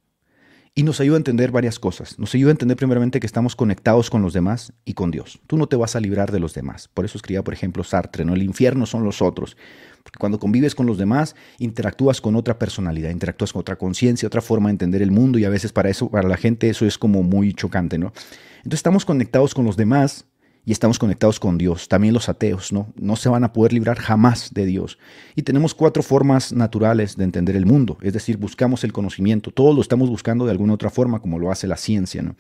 y 0.75 0.83
nos 0.83 0.99
ayuda 0.99 1.17
a 1.17 1.17
entender 1.17 1.51
varias 1.51 1.79
cosas. 1.79 2.17
Nos 2.19 2.33
ayuda 2.35 2.49
a 2.49 2.51
entender 2.51 2.77
primeramente 2.77 3.19
que 3.19 3.27
estamos 3.27 3.55
conectados 3.55 4.09
con 4.09 4.21
los 4.21 4.33
demás 4.33 4.73
y 4.85 4.93
con 4.93 5.11
Dios. 5.11 5.39
Tú 5.47 5.57
no 5.57 5.67
te 5.67 5.75
vas 5.75 5.95
a 5.95 5.99
librar 5.99 6.31
de 6.31 6.39
los 6.39 6.53
demás. 6.53 6.88
Por 6.88 7.05
eso 7.05 7.17
escribía, 7.17 7.43
por 7.43 7.53
ejemplo, 7.53 7.83
Sartre, 7.83 8.25
¿no? 8.25 8.33
El 8.33 8.43
infierno 8.43 8.85
son 8.85 9.03
los 9.03 9.21
otros. 9.21 9.57
Porque 10.03 10.17
cuando 10.19 10.39
convives 10.39 10.75
con 10.75 10.85
los 10.85 10.97
demás, 10.97 11.35
interactúas 11.57 12.21
con 12.21 12.35
otra 12.35 12.57
personalidad, 12.57 13.09
interactúas 13.09 13.51
con 13.51 13.61
otra 13.61 13.75
conciencia, 13.75 14.27
otra 14.27 14.41
forma 14.41 14.69
de 14.69 14.73
entender 14.73 15.01
el 15.01 15.11
mundo 15.11 15.38
y 15.38 15.45
a 15.45 15.49
veces 15.49 15.71
para 15.71 15.89
eso, 15.89 16.09
para 16.09 16.29
la 16.29 16.38
gente 16.38 16.69
eso 16.69 16.85
es 16.85 16.97
como 16.97 17.23
muy 17.23 17.53
chocante, 17.53 17.97
¿no? 17.97 18.13
Entonces 18.57 18.79
estamos 18.79 19.05
conectados 19.05 19.53
con 19.53 19.65
los 19.65 19.77
demás 19.77 20.25
y 20.66 20.72
estamos 20.72 21.00
conectados 21.00 21.39
con 21.39 21.58
Dios. 21.58 21.88
También 21.88 22.13
los 22.13 22.30
ateos, 22.30 22.72
¿no? 22.72 22.94
No 22.96 23.16
se 23.16 23.30
van 23.30 23.44
a 23.44 23.54
poder 23.54 23.74
librar 23.74 23.98
jamás 23.98 24.54
de 24.54 24.66
Dios. 24.66 25.00
Y 25.36 25.44
tenemos 25.44 25.74
cuatro 25.74 26.04
formas 26.04 26.54
naturales 26.54 27.18
de 27.18 27.24
entender 27.24 27.56
el 27.56 27.66
mundo, 27.66 27.98
es 28.01 28.13
decir, 28.13 28.38
buscamos 28.38 28.84
el 28.84 28.94
conocimiento. 28.94 29.51
Todos 29.51 29.75
lo 29.75 29.82
estamos 29.82 30.10
buscando 30.10 30.46
de 30.46 30.51
alguna 30.51 30.74
otra 30.74 30.89
forma, 30.89 31.20
como 31.20 31.39
lo 31.39 31.51
hace 31.51 31.68
la 31.68 31.78
ciencia, 31.78 32.22
¿no? 32.22 32.36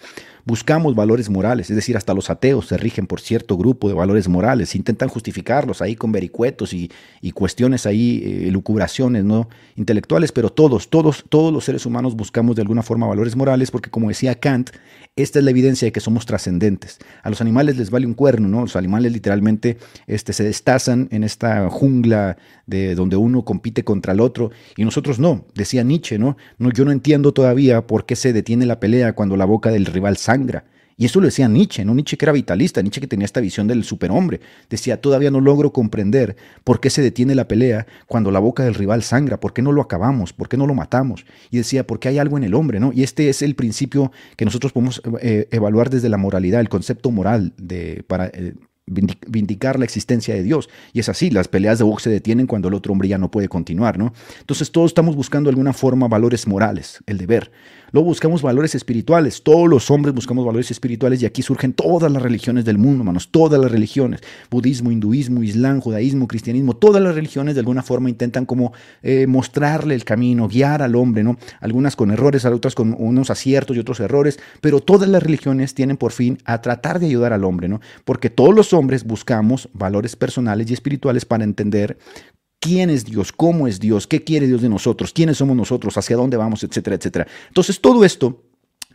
Buscamos 0.45 0.95
valores 0.95 1.29
morales, 1.29 1.69
es 1.69 1.75
decir, 1.75 1.95
hasta 1.95 2.13
los 2.13 2.29
ateos 2.29 2.67
se 2.67 2.77
rigen 2.77 3.07
por 3.07 3.21
cierto 3.21 3.55
grupo 3.57 3.87
de 3.87 3.93
valores 3.93 4.27
morales, 4.27 4.75
intentan 4.75 5.07
justificarlos 5.09 5.81
ahí 5.81 5.95
con 5.95 6.11
vericuetos 6.11 6.73
y, 6.73 6.89
cuestiones 7.33 7.85
ahí, 7.85 8.21
eh, 8.23 8.51
lucubraciones, 8.51 9.23
¿no? 9.23 9.47
Intelectuales, 9.75 10.31
pero 10.31 10.49
todos, 10.49 10.89
todos, 10.89 11.23
todos 11.29 11.53
los 11.53 11.63
seres 11.63 11.85
humanos 11.85 12.15
buscamos 12.15 12.55
de 12.55 12.63
alguna 12.63 12.81
forma 12.81 13.07
valores 13.07 13.35
morales, 13.35 13.71
porque 13.71 13.89
como 13.89 14.09
decía 14.09 14.35
Kant, 14.35 14.71
esta 15.21 15.39
es 15.39 15.45
la 15.45 15.51
evidencia 15.51 15.85
de 15.85 15.91
que 15.91 15.99
somos 15.99 16.25
trascendentes. 16.25 16.99
A 17.23 17.29
los 17.29 17.41
animales 17.41 17.77
les 17.77 17.89
vale 17.89 18.05
un 18.05 18.13
cuerno, 18.13 18.47
¿no? 18.47 18.61
Los 18.61 18.75
animales 18.75 19.11
literalmente 19.11 19.77
este, 20.07 20.33
se 20.33 20.43
destazan 20.43 21.07
en 21.11 21.23
esta 21.23 21.69
jungla 21.69 22.37
de 22.65 22.95
donde 22.95 23.15
uno 23.15 23.43
compite 23.43 23.83
contra 23.83 24.13
el 24.13 24.19
otro 24.19 24.51
y 24.75 24.83
nosotros 24.83 25.19
no, 25.19 25.45
decía 25.55 25.83
Nietzsche, 25.83 26.19
¿no? 26.19 26.37
no 26.57 26.71
yo 26.71 26.85
no 26.85 26.91
entiendo 26.91 27.33
todavía 27.33 27.85
por 27.87 28.05
qué 28.05 28.15
se 28.15 28.33
detiene 28.33 28.65
la 28.65 28.79
pelea 28.79 29.13
cuando 29.13 29.37
la 29.37 29.45
boca 29.45 29.71
del 29.71 29.85
rival 29.85 30.17
sangra. 30.17 30.65
Y 30.99 31.05
eso 31.05 31.21
lo 31.21 31.27
decía 31.27 31.47
Nietzsche, 31.47 31.85
¿no? 31.85 31.95
Nietzsche 31.95 32.17
que 32.17 32.25
era 32.25 32.33
vitalista, 32.33 32.81
Nietzsche 32.81 32.99
que 32.99 33.07
tenía 33.07 33.23
esta 33.23 33.39
visión 33.39 33.67
del 33.67 33.85
superhombre. 33.85 34.41
Decía, 34.69 34.99
todavía 34.99 35.31
no 35.31 35.39
logro 35.39 35.71
comprender 35.71 36.35
por 36.65 36.81
qué 36.81 36.89
se 36.89 37.01
detiene 37.01 37.35
la 37.35 37.47
pelea 37.47 37.87
cuando 38.05 38.31
la 38.31 38.39
boca 38.39 38.65
del 38.65 38.75
rival 38.75 39.01
sangra, 39.01 39.39
por 39.39 39.53
qué 39.53 39.61
no 39.61 39.71
lo 39.71 39.81
acabamos, 39.81 40.33
por 40.33 40.49
qué 40.49 40.57
no 40.57 40.67
lo 40.67 40.73
matamos. 40.73 41.25
Y 41.51 41.57
decía, 41.57 41.87
porque 41.87 42.09
hay 42.09 42.17
algo 42.17 42.37
en 42.37 42.43
el 42.43 42.53
hombre, 42.53 42.81
¿no? 42.81 42.91
Y 42.93 43.03
este 43.03 43.29
es 43.29 43.41
el 43.41 43.55
principio 43.55 44.11
que 44.35 44.43
nosotros 44.43 44.73
podemos 44.73 45.01
eh, 45.21 45.47
evaluar 45.51 45.89
desde 45.89 46.09
la 46.09 46.17
moralidad, 46.17 46.59
el 46.59 46.67
concepto 46.67 47.11
moral 47.11 47.53
de, 47.57 48.03
para, 48.05 48.27
eh, 48.33 48.55
vindicar 48.89 49.79
la 49.79 49.85
existencia 49.85 50.33
de 50.33 50.43
Dios. 50.43 50.69
Y 50.93 50.99
es 50.99 51.09
así, 51.09 51.29
las 51.29 51.47
peleas 51.47 51.77
de 51.77 51.83
box 51.83 52.03
se 52.03 52.09
detienen 52.09 52.47
cuando 52.47 52.67
el 52.67 52.73
otro 52.73 52.91
hombre 52.91 53.07
ya 53.07 53.17
no 53.17 53.31
puede 53.31 53.47
continuar, 53.47 53.97
¿no? 53.97 54.13
Entonces 54.39 54.71
todos 54.71 54.91
estamos 54.91 55.15
buscando 55.15 55.49
de 55.49 55.51
alguna 55.51 55.73
forma 55.73 56.07
valores 56.07 56.47
morales, 56.47 56.99
el 57.05 57.17
deber. 57.17 57.51
Luego 57.91 58.09
buscamos 58.09 58.41
valores 58.41 58.75
espirituales. 58.75 59.41
Todos 59.41 59.67
los 59.67 59.89
hombres 59.89 60.13
buscamos 60.13 60.45
valores 60.45 60.69
espirituales 60.71 61.21
y 61.21 61.25
aquí 61.25 61.41
surgen 61.41 61.73
todas 61.73 62.11
las 62.11 62.21
religiones 62.21 62.65
del 62.65 62.77
mundo, 62.77 63.01
hermanos. 63.01 63.29
Todas 63.31 63.59
las 63.59 63.71
religiones. 63.71 64.21
Budismo, 64.51 64.91
hinduismo, 64.91 65.41
islam, 65.41 65.79
judaísmo, 65.81 66.27
cristianismo. 66.27 66.75
Todas 66.75 67.01
las 67.01 67.15
religiones 67.15 67.55
de 67.55 67.61
alguna 67.61 67.81
forma 67.81 68.09
intentan 68.09 68.45
como 68.45 68.73
eh, 69.01 69.25
mostrarle 69.27 69.95
el 69.95 70.03
camino, 70.03 70.47
guiar 70.47 70.81
al 70.83 70.95
hombre, 70.95 71.23
¿no? 71.23 71.37
Algunas 71.61 71.95
con 71.95 72.11
errores, 72.11 72.45
otras 72.45 72.75
con 72.75 72.95
unos 72.97 73.29
aciertos 73.29 73.75
y 73.75 73.79
otros 73.79 73.99
errores. 73.99 74.39
Pero 74.61 74.81
todas 74.81 75.09
las 75.09 75.23
religiones 75.23 75.73
tienen 75.73 75.97
por 75.97 76.11
fin 76.11 76.37
a 76.45 76.61
tratar 76.61 76.99
de 76.99 77.07
ayudar 77.07 77.33
al 77.33 77.43
hombre, 77.43 77.67
¿no? 77.69 77.81
Porque 78.05 78.29
todos 78.29 78.53
los 78.53 78.71
hombres 78.73 78.78
buscamos 79.05 79.69
valores 79.73 80.15
personales 80.15 80.69
y 80.69 80.73
espirituales 80.73 81.25
para 81.25 81.43
entender 81.43 81.97
quién 82.59 82.89
es 82.89 83.05
Dios, 83.05 83.31
cómo 83.31 83.67
es 83.67 83.79
Dios, 83.79 84.07
qué 84.07 84.23
quiere 84.23 84.47
Dios 84.47 84.61
de 84.61 84.69
nosotros, 84.69 85.13
quiénes 85.13 85.37
somos 85.37 85.55
nosotros, 85.55 85.97
hacia 85.97 86.15
dónde 86.15 86.37
vamos, 86.37 86.63
etcétera, 86.63 86.95
etcétera. 86.95 87.27
Entonces, 87.47 87.79
todo 87.79 88.03
esto, 88.03 88.43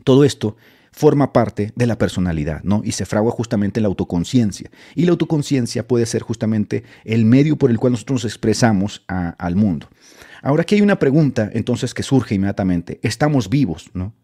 todo 0.04 0.24
esto 0.24 0.56
forma 0.92 1.32
parte 1.32 1.72
de 1.74 1.86
la 1.86 1.98
personalidad, 1.98 2.62
¿no? 2.62 2.82
Y 2.84 2.92
se 2.92 3.04
fragua 3.04 3.32
justamente 3.32 3.80
en 3.80 3.82
la 3.82 3.88
autoconciencia. 3.88 4.70
Y 4.94 5.06
la 5.06 5.10
autoconciencia 5.10 5.88
puede 5.88 6.06
ser 6.06 6.22
justamente 6.22 6.84
el 7.04 7.24
medio 7.24 7.56
por 7.56 7.70
el 7.70 7.78
cual 7.78 7.92
nosotros 7.92 8.22
nos 8.22 8.32
expresamos 8.32 9.04
al 9.08 9.56
mundo. 9.56 9.88
Ahora 10.40 10.62
aquí 10.62 10.76
hay 10.76 10.82
una 10.82 10.98
pregunta 10.98 11.50
entonces 11.52 11.94
que 11.94 12.02
surge 12.02 12.36
inmediatamente. 12.36 13.00
¿Estamos 13.02 13.48
vivos, 13.48 13.90
no? 13.92 14.14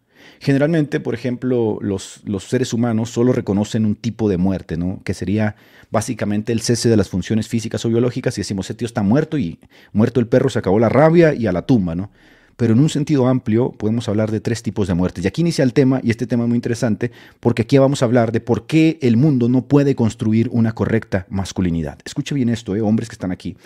Generalmente, 0.43 1.01
por 1.01 1.15
ejemplo, 1.15 1.79
los, 1.83 2.23
los, 2.25 2.45
seres 2.45 2.73
humanos 2.73 3.11
solo 3.11 3.35
reconocen 3.35 3.85
un 3.85 3.95
tipo 3.95 4.27
de 4.31 4.39
muerte, 4.39 4.79
¿no? 4.79 5.03
que 5.05 5.13
sería 5.13 5.55
básicamente 5.91 6.51
el 6.53 6.63
cese 6.63 6.89
de 6.89 6.97
las 6.97 7.11
funciones 7.11 7.47
físicas 7.47 7.85
o 7.85 7.91
biológicas 7.91 8.39
y 8.39 8.41
decimos, 8.41 8.65
ese 8.67 8.75
tío 8.75 8.87
está 8.87 9.03
muerto 9.03 9.37
y 9.37 9.59
muerto 9.93 10.19
el 10.19 10.29
perro 10.29 10.49
se 10.49 10.59
acabó 10.59 10.79
la 10.79 10.89
rabia 10.89 11.35
y 11.35 11.47
a 11.47 11.53
la 11.53 11.67
tumba. 11.67 11.95
¿no? 11.95 12.11
Pero 12.57 12.73
en 12.73 12.81
un 12.81 12.89
sentido 12.89 13.27
amplio 13.27 13.73
podemos 13.73 14.09
hablar 14.09 14.31
de 14.31 14.41
tres 14.41 14.63
tipos 14.63 14.89
de 14.89 14.95
muertes. 14.95 15.23
Y 15.23 15.29
aquí 15.29 15.43
inicia 15.43 15.63
el 15.63 15.75
tema, 15.75 16.01
y 16.03 16.09
este 16.09 16.27
tema 16.27 16.45
es 16.45 16.49
muy 16.49 16.57
interesante, 16.57 17.11
porque 17.39 17.63
aquí 17.63 17.77
vamos 17.77 18.01
a 18.01 18.07
hablar 18.07 18.33
de 18.33 18.41
por 18.41 18.67
qué 18.67 18.99
el 19.03 19.19
mundo 19.19 19.51
no 19.51 19.69
puede 19.69 19.95
construir 19.95 20.49
una 20.53 20.73
correcta 20.73 21.27
masculinidad. 21.29 21.99
Escuche 22.07 22.35
bien 22.35 22.49
esto, 22.49 22.75
¿eh? 22.75 22.81
hombres 22.81 23.11
que 23.11 23.15
están 23.15 23.31
aquí. 23.31 23.59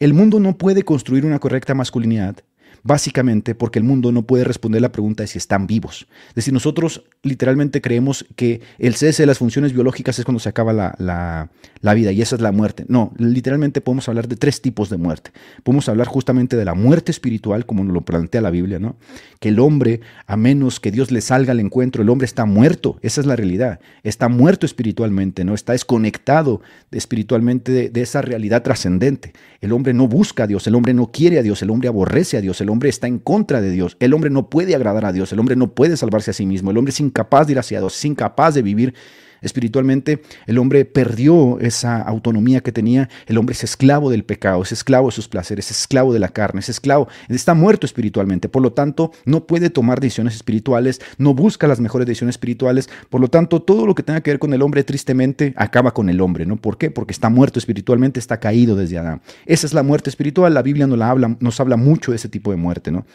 El 0.00 0.14
mundo 0.14 0.40
no 0.40 0.56
puede 0.56 0.82
construir 0.82 1.24
una 1.24 1.38
correcta 1.38 1.74
masculinidad 1.74 2.36
básicamente 2.82 3.54
porque 3.54 3.78
el 3.78 3.84
mundo 3.84 4.12
no 4.12 4.22
puede 4.22 4.44
responder 4.44 4.82
la 4.82 4.92
pregunta 4.92 5.22
de 5.22 5.26
si 5.26 5.38
están 5.38 5.66
vivos. 5.66 6.06
Es 6.30 6.36
decir, 6.36 6.54
nosotros 6.54 7.04
literalmente 7.22 7.80
creemos 7.80 8.26
que 8.36 8.60
el 8.78 8.94
cese 8.94 9.22
de 9.22 9.26
las 9.26 9.38
funciones 9.38 9.72
biológicas 9.72 10.18
es 10.18 10.24
cuando 10.24 10.40
se 10.40 10.48
acaba 10.48 10.72
la, 10.72 11.50
vida 11.94 12.12
y 12.12 12.22
esa 12.22 12.36
es 12.36 12.42
la 12.42 12.52
muerte. 12.52 12.84
No, 12.88 13.12
literalmente 13.18 13.80
podemos 13.80 14.08
hablar 14.08 14.28
de 14.28 14.36
tres 14.36 14.62
tipos 14.62 14.90
de 14.90 14.96
muerte. 14.96 15.32
Podemos 15.62 15.88
hablar 15.88 16.06
justamente 16.06 16.56
de 16.56 16.64
la 16.64 16.74
muerte 16.74 17.10
espiritual, 17.10 17.66
como 17.66 17.84
nos 17.84 17.94
lo 17.94 18.02
plantea 18.02 18.40
la 18.40 18.50
Biblia, 18.50 18.78
¿no? 18.78 18.96
Que 19.40 19.48
el 19.48 19.58
hombre, 19.58 20.00
a 20.26 20.36
menos 20.36 20.80
que 20.80 20.90
Dios 20.90 21.10
le 21.10 21.20
salga 21.20 21.52
al 21.52 21.60
encuentro, 21.60 22.02
el 22.02 22.08
hombre 22.08 22.26
está 22.26 22.44
muerto, 22.44 22.98
esa 23.02 23.20
es 23.20 23.26
la 23.26 23.36
realidad. 23.36 23.80
Está 24.02 24.28
muerto 24.28 24.66
espiritualmente, 24.66 25.44
¿no? 25.44 25.54
Está 25.54 25.72
desconectado 25.72 26.60
espiritualmente 26.90 27.72
de, 27.72 27.90
de 27.90 28.02
esa 28.02 28.22
realidad 28.22 28.62
trascendente. 28.62 29.32
El 29.60 29.72
hombre 29.72 29.94
no 29.94 30.08
busca 30.08 30.44
a 30.44 30.46
Dios, 30.46 30.66
el 30.66 30.74
hombre 30.74 30.94
no 30.94 31.10
quiere 31.10 31.38
a 31.38 31.42
Dios, 31.42 31.62
el 31.62 31.70
hombre 31.70 31.88
aborrece 31.88 32.36
a 32.36 32.40
Dios, 32.40 32.60
el 32.60 32.67
El 32.68 32.72
hombre 32.72 32.90
está 32.90 33.06
en 33.06 33.18
contra 33.18 33.62
de 33.62 33.70
Dios. 33.70 33.96
El 33.98 34.12
hombre 34.12 34.28
no 34.28 34.50
puede 34.50 34.74
agradar 34.74 35.06
a 35.06 35.12
Dios. 35.12 35.32
El 35.32 35.40
hombre 35.40 35.56
no 35.56 35.72
puede 35.72 35.96
salvarse 35.96 36.32
a 36.32 36.34
sí 36.34 36.44
mismo. 36.44 36.70
El 36.70 36.76
hombre 36.76 36.90
es 36.90 37.00
incapaz 37.00 37.46
de 37.46 37.54
ir 37.54 37.58
hacia 37.58 37.80
Dios, 37.80 37.96
es 37.96 38.04
incapaz 38.04 38.54
de 38.54 38.60
vivir 38.60 38.94
Espiritualmente 39.42 40.22
el 40.46 40.58
hombre 40.58 40.84
perdió 40.84 41.58
esa 41.60 42.00
autonomía 42.02 42.60
que 42.60 42.72
tenía, 42.72 43.08
el 43.26 43.38
hombre 43.38 43.54
es 43.54 43.64
esclavo 43.64 44.10
del 44.10 44.24
pecado, 44.24 44.62
es 44.62 44.72
esclavo 44.72 45.08
de 45.08 45.12
sus 45.12 45.28
placeres, 45.28 45.70
es 45.70 45.80
esclavo 45.80 46.12
de 46.12 46.18
la 46.18 46.28
carne, 46.28 46.60
es 46.60 46.68
esclavo, 46.68 47.08
está 47.28 47.54
muerto 47.54 47.86
espiritualmente, 47.86 48.48
por 48.48 48.62
lo 48.62 48.72
tanto 48.72 49.12
no 49.24 49.46
puede 49.46 49.70
tomar 49.70 50.00
decisiones 50.00 50.34
espirituales, 50.34 51.00
no 51.18 51.34
busca 51.34 51.66
las 51.66 51.80
mejores 51.80 52.06
decisiones 52.06 52.34
espirituales, 52.34 52.88
por 53.10 53.20
lo 53.20 53.28
tanto 53.28 53.62
todo 53.62 53.86
lo 53.86 53.94
que 53.94 54.02
tenga 54.02 54.20
que 54.20 54.30
ver 54.30 54.38
con 54.38 54.52
el 54.52 54.62
hombre 54.62 54.84
tristemente 54.84 55.52
acaba 55.56 55.92
con 55.92 56.08
el 56.08 56.20
hombre, 56.20 56.46
¿no? 56.46 56.56
¿Por 56.56 56.78
qué? 56.78 56.90
Porque 56.90 57.12
está 57.12 57.28
muerto 57.28 57.58
espiritualmente, 57.58 58.20
está 58.20 58.40
caído 58.40 58.76
desde 58.76 58.98
Adán. 58.98 59.20
Esa 59.46 59.66
es 59.66 59.74
la 59.74 59.82
muerte 59.82 60.10
espiritual, 60.10 60.54
la 60.54 60.62
Biblia 60.62 60.86
nos, 60.86 60.98
la 60.98 61.10
habla, 61.10 61.36
nos 61.40 61.60
habla 61.60 61.76
mucho 61.76 62.12
de 62.12 62.16
ese 62.16 62.28
tipo 62.28 62.50
de 62.50 62.56
muerte, 62.56 62.90
¿no? 62.90 63.06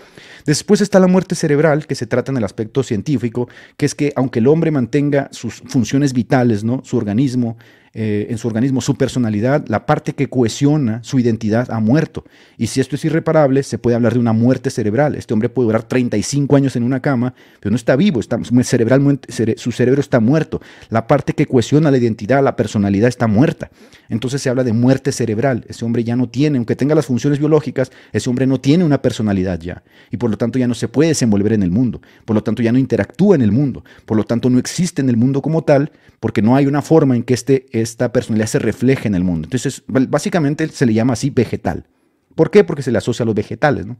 Después 0.45 0.81
está 0.81 0.99
la 0.99 1.07
muerte 1.07 1.35
cerebral, 1.35 1.87
que 1.87 1.95
se 1.95 2.07
trata 2.07 2.31
en 2.31 2.37
el 2.37 2.43
aspecto 2.43 2.83
científico, 2.83 3.47
que 3.77 3.85
es 3.85 3.95
que 3.95 4.13
aunque 4.15 4.39
el 4.39 4.47
hombre 4.47 4.71
mantenga 4.71 5.29
sus 5.31 5.55
funciones 5.67 6.12
vitales, 6.13 6.63
¿no? 6.63 6.81
Su 6.83 6.97
organismo, 6.97 7.57
eh, 7.95 8.25
en 8.31 8.39
su 8.39 8.47
organismo, 8.47 8.81
su 8.81 8.95
personalidad, 8.95 9.67
la 9.67 9.85
parte 9.85 10.13
que 10.13 10.27
cohesiona 10.27 11.03
su 11.03 11.19
identidad 11.19 11.69
ha 11.69 11.79
muerto. 11.79 12.25
Y 12.57 12.65
si 12.65 12.81
esto 12.81 12.95
es 12.95 13.05
irreparable, 13.05 13.61
se 13.61 13.77
puede 13.77 13.95
hablar 13.95 14.13
de 14.13 14.19
una 14.19 14.33
muerte 14.33 14.71
cerebral. 14.71 15.13
Este 15.13 15.31
hombre 15.31 15.47
puede 15.47 15.67
durar 15.67 15.83
35 15.83 16.55
años 16.55 16.75
en 16.75 16.81
una 16.81 17.01
cama, 17.01 17.35
pero 17.59 17.69
no 17.69 17.75
está 17.75 17.95
vivo, 17.95 18.19
está, 18.19 18.39
cerebral, 18.63 19.19
su 19.57 19.71
cerebro 19.71 20.01
está 20.01 20.19
muerto. 20.19 20.59
La 20.89 21.05
parte 21.05 21.33
que 21.33 21.45
cohesiona 21.45 21.91
la 21.91 21.97
identidad, 21.99 22.43
la 22.43 22.55
personalidad 22.55 23.09
está 23.09 23.27
muerta. 23.27 23.69
Entonces 24.09 24.41
se 24.41 24.49
habla 24.49 24.63
de 24.63 24.73
muerte 24.73 25.11
cerebral. 25.11 25.63
Ese 25.67 25.85
hombre 25.85 26.03
ya 26.03 26.15
no 26.15 26.27
tiene, 26.27 26.57
aunque 26.57 26.75
tenga 26.75 26.95
las 26.95 27.05
funciones 27.05 27.37
biológicas, 27.37 27.91
ese 28.11 28.27
hombre 28.27 28.47
no 28.47 28.59
tiene 28.59 28.83
una 28.83 29.03
personalidad 29.03 29.59
ya. 29.59 29.83
Y 30.09 30.17
por 30.17 30.31
lo 30.31 30.37
tanto 30.37 30.57
ya 30.57 30.67
no 30.67 30.73
se 30.73 30.87
puede 30.87 31.09
desenvolver 31.09 31.53
en 31.53 31.61
el 31.61 31.69
mundo. 31.69 32.01
Por 32.25 32.35
lo 32.35 32.41
tanto 32.41 32.63
ya 32.63 32.71
no 32.71 32.79
interactúa 32.79 33.35
en 33.35 33.43
el 33.43 33.51
mundo. 33.51 33.83
Por 34.05 34.17
lo 34.17 34.23
tanto 34.23 34.49
no 34.49 34.57
existe 34.57 35.03
en 35.03 35.09
el 35.09 35.17
mundo 35.17 35.43
como 35.43 35.63
tal, 35.63 35.91
porque 36.19 36.41
no 36.41 36.55
hay 36.55 36.65
una 36.65 36.81
forma 36.81 37.15
en 37.15 37.23
que 37.23 37.33
este 37.33 37.65
esta 37.83 38.11
personalidad 38.11 38.47
se 38.47 38.59
refleje 38.59 39.07
en 39.07 39.15
el 39.15 39.23
mundo. 39.23 39.45
Entonces, 39.45 39.83
básicamente 39.87 40.67
se 40.69 40.85
le 40.85 40.93
llama 40.93 41.13
así 41.13 41.29
vegetal. 41.29 41.87
¿Por 42.35 42.49
qué? 42.49 42.63
Porque 42.63 42.81
se 42.81 42.91
le 42.91 42.97
asocia 42.97 43.23
a 43.23 43.25
los 43.25 43.35
vegetales, 43.35 43.85
¿no? 43.85 43.97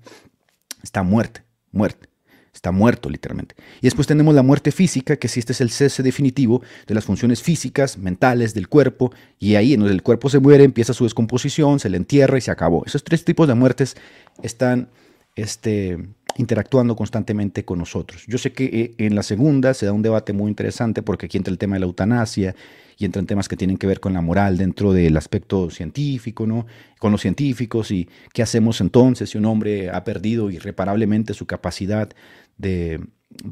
Está 0.82 1.04
muerte, 1.04 1.44
muerte. 1.72 2.10
Está 2.54 2.72
muerto 2.72 3.10
literalmente. 3.10 3.56
Y 3.82 3.88
después 3.88 4.06
tenemos 4.06 4.36
la 4.36 4.44
muerte 4.44 4.72
física, 4.72 5.16
que 5.16 5.28
si 5.28 5.40
este 5.40 5.54
es 5.54 5.62
el 5.62 5.72
cese 5.72 6.04
definitivo 6.04 6.62
de 6.86 6.94
las 6.94 7.04
funciones 7.04 7.42
físicas, 7.42 7.98
mentales 7.98 8.54
del 8.54 8.70
cuerpo, 8.70 9.12
y 9.40 9.56
ahí 9.56 9.74
en 9.74 9.80
donde 9.80 9.96
el 9.96 10.04
cuerpo 10.04 10.30
se 10.30 10.40
muere, 10.40 10.64
empieza 10.64 10.94
su 10.94 11.04
descomposición, 11.04 11.80
se 11.80 11.90
le 11.90 11.98
entierra 11.98 12.38
y 12.38 12.42
se 12.42 12.52
acabó. 12.52 12.84
Esos 12.86 13.04
tres 13.04 13.26
tipos 13.26 13.48
de 13.48 13.56
muertes 13.56 13.96
están 14.44 14.90
este, 15.36 15.98
interactuando 16.38 16.96
constantemente 16.96 17.66
con 17.66 17.80
nosotros. 17.80 18.24
Yo 18.28 18.38
sé 18.38 18.54
que 18.54 18.66
eh, 18.66 18.96
en 19.00 19.16
la 19.16 19.24
segunda 19.24 19.74
se 19.74 19.88
da 19.88 19.92
un 19.92 20.04
debate 20.04 20.32
muy 20.32 20.50
interesante 20.50 21.02
porque 21.02 21.26
aquí 21.26 21.38
entra 21.38 21.52
el 21.52 21.58
tema 21.58 21.76
de 21.76 21.80
la 21.80 21.86
eutanasia 21.88 22.56
y 22.98 23.06
entran 23.06 23.26
temas 23.26 23.48
que 23.48 23.58
tienen 23.58 23.78
que 23.78 23.88
ver 23.88 24.00
con 24.00 24.14
la 24.14 24.22
moral 24.22 24.58
dentro 24.58 24.94
del 24.94 25.18
aspecto 25.18 25.70
científico, 25.70 26.46
¿no? 26.46 26.66
Con 27.00 27.12
los 27.12 27.22
científicos 27.22 27.92
y 27.92 28.08
qué 28.34 28.44
hacemos 28.44 28.82
entonces 28.82 29.30
si 29.30 29.38
un 29.38 29.46
hombre 29.46 29.90
ha 29.90 30.04
perdido 30.04 30.50
irreparablemente 30.52 31.34
su 31.34 31.46
capacidad 31.46 32.10
de, 32.58 33.02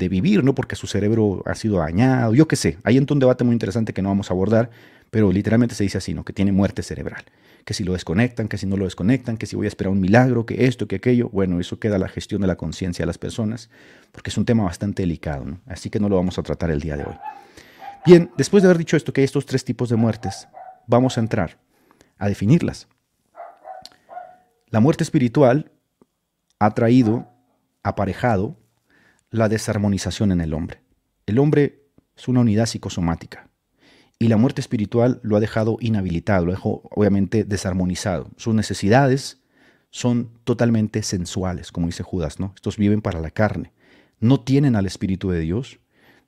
vivir, 0.09 0.43
¿no? 0.43 0.53
Porque 0.55 0.75
su 0.75 0.87
cerebro 0.87 1.43
ha 1.45 1.55
sido 1.55 1.77
dañado, 1.77 2.33
yo 2.33 2.47
qué 2.47 2.55
sé. 2.55 2.77
Hay 2.83 2.97
entonces 2.97 3.15
un 3.15 3.19
debate 3.19 3.43
muy 3.43 3.53
interesante 3.53 3.93
que 3.93 4.01
no 4.01 4.09
vamos 4.09 4.29
a 4.29 4.33
abordar, 4.33 4.69
pero 5.09 5.31
literalmente 5.31 5.75
se 5.75 5.83
dice 5.83 5.97
así, 5.97 6.13
¿no? 6.13 6.23
Que 6.23 6.33
tiene 6.33 6.51
muerte 6.51 6.83
cerebral. 6.83 7.23
Que 7.65 7.73
si 7.73 7.83
lo 7.83 7.93
desconectan, 7.93 8.47
que 8.47 8.57
si 8.57 8.65
no 8.65 8.77
lo 8.77 8.85
desconectan, 8.85 9.37
que 9.37 9.45
si 9.45 9.55
voy 9.55 9.65
a 9.65 9.67
esperar 9.67 9.91
un 9.91 9.99
milagro, 9.99 10.45
que 10.45 10.65
esto, 10.65 10.87
que 10.87 10.95
aquello. 10.95 11.29
Bueno, 11.29 11.59
eso 11.59 11.79
queda 11.79 11.97
a 11.97 11.99
la 11.99 12.07
gestión 12.07 12.41
de 12.41 12.47
la 12.47 12.55
conciencia 12.55 13.03
de 13.03 13.07
las 13.07 13.17
personas, 13.17 13.69
porque 14.11 14.29
es 14.29 14.37
un 14.37 14.45
tema 14.45 14.63
bastante 14.63 15.03
delicado, 15.03 15.45
¿no? 15.45 15.59
Así 15.67 15.89
que 15.89 15.99
no 15.99 16.09
lo 16.09 16.15
vamos 16.15 16.39
a 16.39 16.43
tratar 16.43 16.71
el 16.71 16.79
día 16.79 16.97
de 16.97 17.03
hoy. 17.03 17.15
Bien, 18.05 18.31
después 18.35 18.63
de 18.63 18.67
haber 18.67 18.79
dicho 18.79 18.97
esto, 18.97 19.13
que 19.13 19.21
hay 19.21 19.25
estos 19.25 19.45
tres 19.45 19.63
tipos 19.63 19.89
de 19.89 19.95
muertes, 19.95 20.47
vamos 20.87 21.17
a 21.17 21.21
entrar 21.21 21.59
a 22.17 22.27
definirlas. 22.27 22.87
La 24.69 24.79
muerte 24.79 25.03
espiritual 25.03 25.71
ha 26.57 26.73
traído, 26.73 27.27
aparejado, 27.83 28.57
la 29.29 29.49
desarmonización 29.49 30.31
en 30.31 30.41
el 30.41 30.53
hombre. 30.53 30.81
El 31.25 31.39
hombre 31.39 31.83
es 32.15 32.27
una 32.27 32.39
unidad 32.41 32.65
psicosomática 32.65 33.49
y 34.17 34.29
la 34.29 34.37
muerte 34.37 34.61
espiritual 34.61 35.19
lo 35.23 35.35
ha 35.35 35.39
dejado 35.39 35.77
inhabilitado, 35.79 36.45
lo 36.45 36.51
dejado 36.53 36.83
obviamente 36.91 37.43
desarmonizado. 37.43 38.29
Sus 38.37 38.55
necesidades 38.55 39.41
son 39.89 40.31
totalmente 40.43 41.03
sensuales, 41.03 41.71
como 41.71 41.87
dice 41.87 42.03
Judas, 42.03 42.39
¿no? 42.39 42.53
Estos 42.55 42.77
viven 42.77 43.01
para 43.01 43.19
la 43.19 43.29
carne. 43.29 43.73
No 44.19 44.39
tienen 44.39 44.75
al 44.75 44.85
Espíritu 44.85 45.29
de 45.31 45.41
Dios 45.41 45.79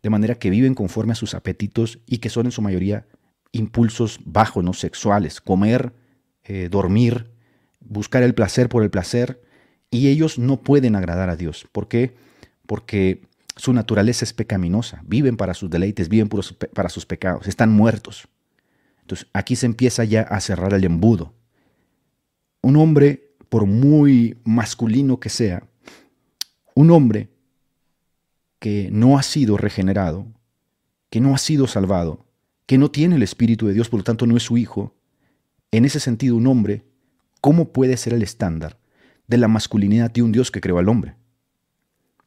de 0.04 0.10
manera 0.10 0.36
que 0.36 0.50
viven 0.50 0.76
conforme 0.76 1.14
a 1.14 1.16
sus 1.16 1.34
apetitos 1.34 2.00
y 2.06 2.18
que 2.18 2.30
son 2.30 2.46
en 2.46 2.52
su 2.52 2.62
mayoría 2.62 3.08
impulsos 3.54 4.20
bajos, 4.26 4.64
no 4.64 4.74
sexuales, 4.74 5.40
comer, 5.40 5.94
eh, 6.44 6.68
dormir, 6.70 7.32
buscar 7.80 8.22
el 8.22 8.36
placer 8.36 8.68
por 8.68 8.84
el 8.84 8.90
placer, 8.90 9.42
y 9.90 10.10
ellos 10.10 10.40
no 10.40 10.62
pueden 10.62 10.96
agradar 10.96 11.30
a 11.30 11.36
Dios. 11.36 11.68
¿Por 11.72 11.88
qué? 11.88 12.16
Porque 12.66 13.28
su 13.56 13.72
naturaleza 13.74 14.26
es 14.26 14.34
pecaminosa, 14.34 15.02
viven 15.06 15.38
para 15.38 15.54
sus 15.54 15.70
deleites, 15.70 16.10
viven 16.10 16.30
para 16.30 16.90
sus 16.90 17.06
pecados, 17.06 17.48
están 17.48 17.72
muertos. 17.72 18.28
Entonces 19.02 19.28
aquí 19.34 19.56
se 19.56 19.68
empieza 19.68 20.04
ya 20.04 20.22
a 20.24 20.42
cerrar 20.42 20.74
el 20.74 20.84
embudo. 20.84 21.34
Un 22.62 22.76
hombre, 22.78 23.36
por 23.50 23.68
muy 23.68 24.38
masculino 24.44 25.20
que 25.20 25.30
sea, 25.30 25.64
un 26.74 26.90
hombre 26.90 27.30
que 28.64 28.88
no 28.94 29.18
ha 29.18 29.24
sido 29.24 29.58
regenerado, 29.58 30.26
que 31.10 31.20
no 31.20 31.36
ha 31.36 31.38
sido 31.38 31.68
salvado, 31.68 32.26
que 32.66 32.78
no 32.78 32.90
tiene 32.90 33.18
el 33.18 33.22
Espíritu 33.22 33.68
de 33.68 33.74
Dios, 33.74 33.90
por 33.90 34.00
lo 34.00 34.04
tanto 34.06 34.26
no 34.26 34.38
es 34.38 34.44
su 34.44 34.58
hijo, 34.58 34.96
en 35.72 35.84
ese 35.84 36.00
sentido 36.00 36.38
un 36.38 36.48
hombre, 36.48 36.86
¿cómo 37.42 37.74
puede 37.74 37.98
ser 37.98 38.14
el 38.14 38.24
estándar 38.24 38.80
de 39.28 39.38
la 39.38 39.50
masculinidad 39.50 40.12
de 40.12 40.22
un 40.22 40.32
Dios 40.32 40.50
que 40.50 40.62
creó 40.62 40.78
al 40.78 40.88
hombre? 40.88 41.18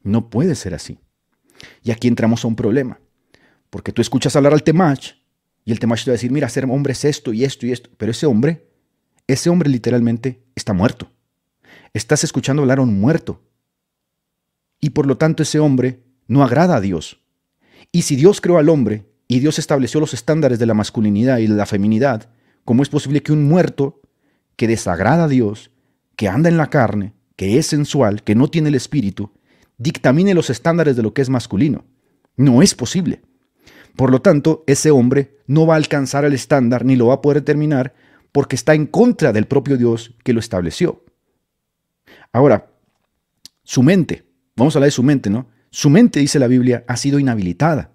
No 0.03 0.29
puede 0.29 0.55
ser 0.57 0.75
así. 0.75 0.99
Y 1.83 1.91
aquí 1.91 2.07
entramos 2.07 2.45
a 2.45 2.49
un 2.49 2.57
problema, 2.57 3.01
porque 3.71 3.93
tú 3.93 4.03
escuchas 4.03 4.37
hablar 4.37 4.53
al 4.53 4.63
Temach 4.63 5.15
y 5.65 5.73
el 5.73 5.81
Temach 5.81 6.05
te 6.05 6.11
va 6.11 6.17
a 6.17 6.19
decir, 6.19 6.33
mira, 6.33 6.51
ser 6.51 6.67
hombre 6.67 6.93
es 6.93 7.07
esto 7.07 7.33
y 7.33 7.45
esto 7.45 7.65
y 7.65 7.73
esto, 7.73 7.89
pero 7.97 8.11
ese 8.11 8.27
hombre, 8.27 8.69
ese 9.27 9.49
hombre 9.49 9.71
literalmente 9.71 10.45
está 10.55 10.75
muerto. 10.75 11.11
Estás 11.95 12.25
escuchando 12.25 12.61
hablar 12.61 12.79
a 12.79 12.83
un 12.83 13.01
muerto. 13.01 13.43
Y 14.83 14.91
por 14.91 15.07
lo 15.07 15.17
tanto 15.17 15.43
ese 15.43 15.59
hombre 15.59 16.05
no 16.27 16.43
agrada 16.43 16.77
a 16.77 16.81
Dios. 16.81 17.21
Y 17.93 18.03
si 18.03 18.17
Dios 18.17 18.41
creó 18.41 18.59
al 18.59 18.69
hombre 18.69 19.07
y 19.29 19.41
Dios 19.41 19.59
estableció 19.59 20.01
los 20.01 20.15
estándares 20.15 20.59
de 20.59 20.67
la 20.67 20.75
masculinidad 20.75 21.39
y 21.39 21.47
de 21.47 21.55
la 21.55 21.67
feminidad, 21.67 22.29
¿cómo 22.65 22.83
es 22.83 22.89
posible 22.89 23.23
que 23.23 23.33
un 23.33 23.45
muerto 23.45 24.01
que 24.57 24.69
desagrada 24.69 25.25
a 25.25 25.29
Dios, 25.29 25.71
que 26.17 26.29
anda 26.29 26.49
en 26.49 26.57
la 26.57 26.71
carne, 26.71 27.13
que 27.37 27.59
es 27.59 27.67
sensual, 27.67 28.23
que 28.23 28.35
no 28.35 28.49
tiene 28.49 28.69
el 28.69 28.75
espíritu, 28.75 29.33
dictamine 29.79 30.35
los 30.35 30.51
estándares 30.51 30.97
de 30.97 31.03
lo 31.03 31.15
que 31.15 31.23
es 31.23 31.29
masculino? 31.29 31.85
No 32.37 32.63
es 32.63 32.75
posible. 32.75 33.23
Por 33.97 34.11
lo 34.11 34.21
tanto, 34.21 34.63
ese 34.67 34.91
hombre 34.91 35.39
no 35.47 35.67
va 35.67 35.75
a 35.75 35.79
alcanzar 35.79 36.25
el 36.25 36.35
estándar 36.35 36.85
ni 36.85 36.97
lo 36.97 37.07
va 37.07 37.15
a 37.15 37.23
poder 37.23 37.43
terminar 37.43 37.95
porque 38.31 38.57
está 38.57 38.75
en 38.75 38.87
contra 38.87 39.33
del 39.33 39.47
propio 39.47 39.79
Dios 39.79 40.15
que 40.23 40.35
lo 40.35 40.41
estableció. 40.41 41.03
Ahora, 42.33 42.71
su 43.65 43.83
mente, 43.83 44.27
vamos 44.55 44.77
a 44.77 44.79
hablar 44.79 44.89
de 44.89 44.93
su 44.93 45.03
mente, 45.03 45.31
¿no? 45.31 45.49
Su 45.77 45.91
mente, 45.91 46.21
dice 46.21 46.39
la 46.39 46.47
Biblia, 46.47 46.85
ha 46.89 46.97
sido 46.97 47.19
inhabilitada. 47.19 47.91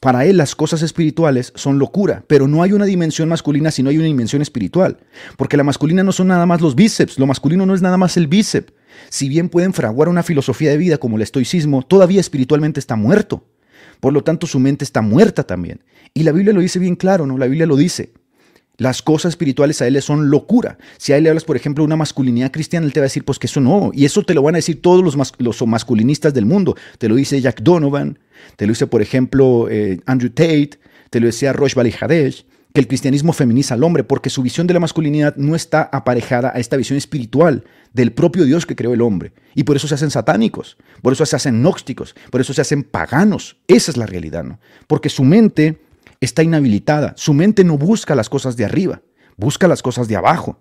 Para 0.00 0.24
él 0.24 0.38
las 0.38 0.54
cosas 0.54 0.80
espirituales 0.80 1.52
son 1.56 1.78
locura, 1.78 2.24
pero 2.26 2.48
no 2.48 2.62
hay 2.62 2.72
una 2.72 2.86
dimensión 2.86 3.28
masculina 3.28 3.70
si 3.70 3.82
no 3.82 3.90
hay 3.90 3.98
una 3.98 4.06
dimensión 4.06 4.40
espiritual. 4.40 4.96
Porque 5.36 5.58
la 5.58 5.62
masculina 5.62 6.02
no 6.02 6.12
son 6.12 6.28
nada 6.28 6.46
más 6.46 6.62
los 6.62 6.74
bíceps, 6.74 7.18
lo 7.18 7.26
masculino 7.26 7.66
no 7.66 7.74
es 7.74 7.82
nada 7.82 7.98
más 7.98 8.16
el 8.16 8.28
bíceps. 8.28 8.72
Si 9.10 9.28
bien 9.28 9.50
pueden 9.50 9.74
fraguar 9.74 10.08
una 10.08 10.22
filosofía 10.22 10.70
de 10.70 10.78
vida 10.78 10.96
como 10.96 11.16
el 11.16 11.22
estoicismo, 11.22 11.82
todavía 11.82 12.18
espiritualmente 12.18 12.80
está 12.80 12.96
muerto. 12.96 13.44
Por 14.00 14.14
lo 14.14 14.24
tanto, 14.24 14.46
su 14.46 14.58
mente 14.58 14.86
está 14.86 15.02
muerta 15.02 15.42
también. 15.42 15.84
Y 16.14 16.22
la 16.22 16.32
Biblia 16.32 16.54
lo 16.54 16.62
dice 16.62 16.78
bien 16.78 16.96
claro, 16.96 17.26
¿no? 17.26 17.36
La 17.36 17.44
Biblia 17.44 17.66
lo 17.66 17.76
dice. 17.76 18.14
Las 18.78 19.02
cosas 19.02 19.30
espirituales 19.30 19.82
a 19.82 19.88
él 19.88 19.94
le 19.94 20.00
son 20.00 20.30
locura. 20.30 20.78
Si 20.98 21.12
a 21.12 21.16
él 21.16 21.24
le 21.24 21.30
hablas, 21.30 21.44
por 21.44 21.56
ejemplo, 21.56 21.82
de 21.82 21.86
una 21.86 21.96
masculinidad 21.96 22.52
cristiana, 22.52 22.86
él 22.86 22.92
te 22.92 23.00
va 23.00 23.04
a 23.04 23.10
decir, 23.10 23.24
pues 23.24 23.40
que 23.40 23.48
eso 23.48 23.60
no. 23.60 23.90
Y 23.92 24.04
eso 24.04 24.22
te 24.22 24.34
lo 24.34 24.42
van 24.42 24.54
a 24.54 24.58
decir 24.58 24.80
todos 24.80 25.02
los, 25.02 25.66
masculinistas 25.66 26.32
del 26.32 26.46
mundo. 26.46 26.76
Te 26.98 27.08
lo 27.08 27.16
dice 27.16 27.40
Jack 27.40 27.60
Donovan, 27.60 28.20
te 28.54 28.66
lo 28.66 28.70
dice, 28.70 28.86
por 28.86 29.02
ejemplo, 29.02 29.66
eh, 29.68 29.98
Andrew 30.06 30.30
Tate, 30.30 30.78
te 31.10 31.18
lo 31.18 31.26
decía 31.26 31.52
Rosh 31.52 31.74
Hadesh, 31.76 32.46
que 32.72 32.80
el 32.80 32.86
cristianismo 32.86 33.32
feminiza 33.32 33.74
al 33.74 33.82
hombre 33.82 34.04
porque 34.04 34.30
su 34.30 34.42
visión 34.42 34.68
de 34.68 34.74
la 34.74 34.80
masculinidad 34.80 35.34
no 35.36 35.56
está 35.56 35.82
aparejada 35.92 36.52
a 36.54 36.60
esta 36.60 36.76
visión 36.76 36.96
espiritual 36.96 37.64
del 37.92 38.12
propio 38.12 38.44
Dios 38.44 38.64
que 38.64 38.76
creó 38.76 38.94
el 38.94 39.02
hombre. 39.02 39.32
Y 39.56 39.64
por 39.64 39.74
eso 39.74 39.88
se 39.88 39.94
hacen 39.94 40.10
satánicos, 40.10 40.76
por 41.02 41.12
eso 41.12 41.26
se 41.26 41.34
hacen 41.34 41.62
gnósticos, 41.62 42.14
por 42.30 42.40
eso 42.40 42.54
se 42.54 42.60
hacen 42.60 42.84
paganos. 42.84 43.56
Esa 43.66 43.90
es 43.90 43.96
la 43.96 44.06
realidad, 44.06 44.44
¿no? 44.44 44.60
Porque 44.86 45.08
su 45.08 45.24
mente 45.24 45.80
está 46.20 46.42
inhabilitada. 46.42 47.14
Su 47.16 47.34
mente 47.34 47.64
no 47.64 47.78
busca 47.78 48.14
las 48.14 48.28
cosas 48.28 48.56
de 48.56 48.64
arriba, 48.64 49.02
busca 49.36 49.68
las 49.68 49.82
cosas 49.82 50.08
de 50.08 50.16
abajo. 50.16 50.58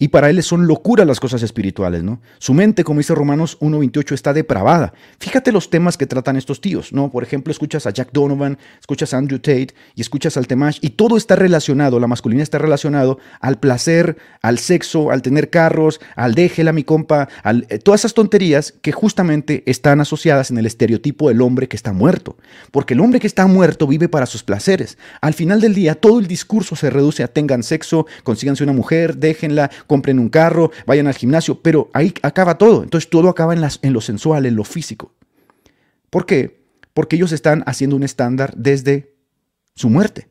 Y 0.00 0.08
para 0.08 0.30
él 0.30 0.42
son 0.42 0.66
locura 0.66 1.04
las 1.04 1.20
cosas 1.20 1.42
espirituales, 1.42 2.02
¿no? 2.02 2.22
Su 2.38 2.54
mente, 2.54 2.84
como 2.84 3.00
dice 3.00 3.14
Romanos 3.14 3.58
1.28, 3.60 4.12
está 4.14 4.32
depravada. 4.32 4.94
Fíjate 5.18 5.52
los 5.52 5.68
temas 5.68 5.98
que 5.98 6.06
tratan 6.06 6.36
estos 6.36 6.62
tíos, 6.62 6.94
¿no? 6.94 7.10
Por 7.10 7.22
ejemplo, 7.22 7.50
escuchas 7.50 7.86
a 7.86 7.90
Jack 7.90 8.08
Donovan, 8.10 8.56
escuchas 8.80 9.12
a 9.12 9.18
Andrew 9.18 9.38
Tate 9.38 9.74
y 9.94 10.00
escuchas 10.00 10.38
al 10.38 10.46
Temash 10.46 10.78
y 10.80 10.90
todo 10.90 11.18
está 11.18 11.36
relacionado, 11.36 12.00
la 12.00 12.06
masculinidad 12.06 12.44
está 12.44 12.56
relacionado 12.56 13.18
al 13.40 13.58
placer, 13.60 14.16
al 14.40 14.58
sexo, 14.58 15.10
al 15.10 15.20
tener 15.20 15.50
carros, 15.50 16.00
al 16.16 16.34
déjela 16.34 16.72
mi 16.72 16.82
compa, 16.82 17.28
al, 17.42 17.66
eh, 17.68 17.78
todas 17.78 18.00
esas 18.00 18.14
tonterías 18.14 18.72
que 18.80 18.92
justamente 18.92 19.62
están 19.66 20.00
asociadas 20.00 20.50
en 20.50 20.56
el 20.56 20.64
estereotipo 20.64 21.28
del 21.28 21.42
hombre 21.42 21.68
que 21.68 21.76
está 21.76 21.92
muerto. 21.92 22.38
Porque 22.70 22.94
el 22.94 23.00
hombre 23.00 23.20
que 23.20 23.26
está 23.26 23.46
muerto 23.46 23.86
vive 23.86 24.08
para 24.08 24.24
sus 24.24 24.42
placeres. 24.42 24.96
Al 25.20 25.34
final 25.34 25.60
del 25.60 25.74
día, 25.74 25.94
todo 25.94 26.20
el 26.20 26.26
discurso 26.26 26.74
se 26.74 26.88
reduce 26.88 27.22
a 27.22 27.28
tengan 27.28 27.62
sexo, 27.62 28.06
consíganse 28.24 28.64
una 28.64 28.72
mujer, 28.72 29.18
déjenla, 29.18 29.70
compren 29.90 30.20
un 30.20 30.28
carro, 30.28 30.70
vayan 30.86 31.08
al 31.08 31.14
gimnasio, 31.14 31.62
pero 31.62 31.90
ahí 31.92 32.14
acaba 32.22 32.58
todo. 32.58 32.84
Entonces 32.84 33.10
todo 33.10 33.28
acaba 33.28 33.54
en, 33.54 33.60
las, 33.60 33.80
en 33.82 33.92
lo 33.92 34.00
sensual, 34.00 34.46
en 34.46 34.54
lo 34.54 34.62
físico. 34.62 35.16
¿Por 36.10 36.26
qué? 36.26 36.62
Porque 36.94 37.16
ellos 37.16 37.32
están 37.32 37.64
haciendo 37.66 37.96
un 37.96 38.04
estándar 38.04 38.54
desde 38.56 39.16
su 39.74 39.90
muerte. 39.90 40.28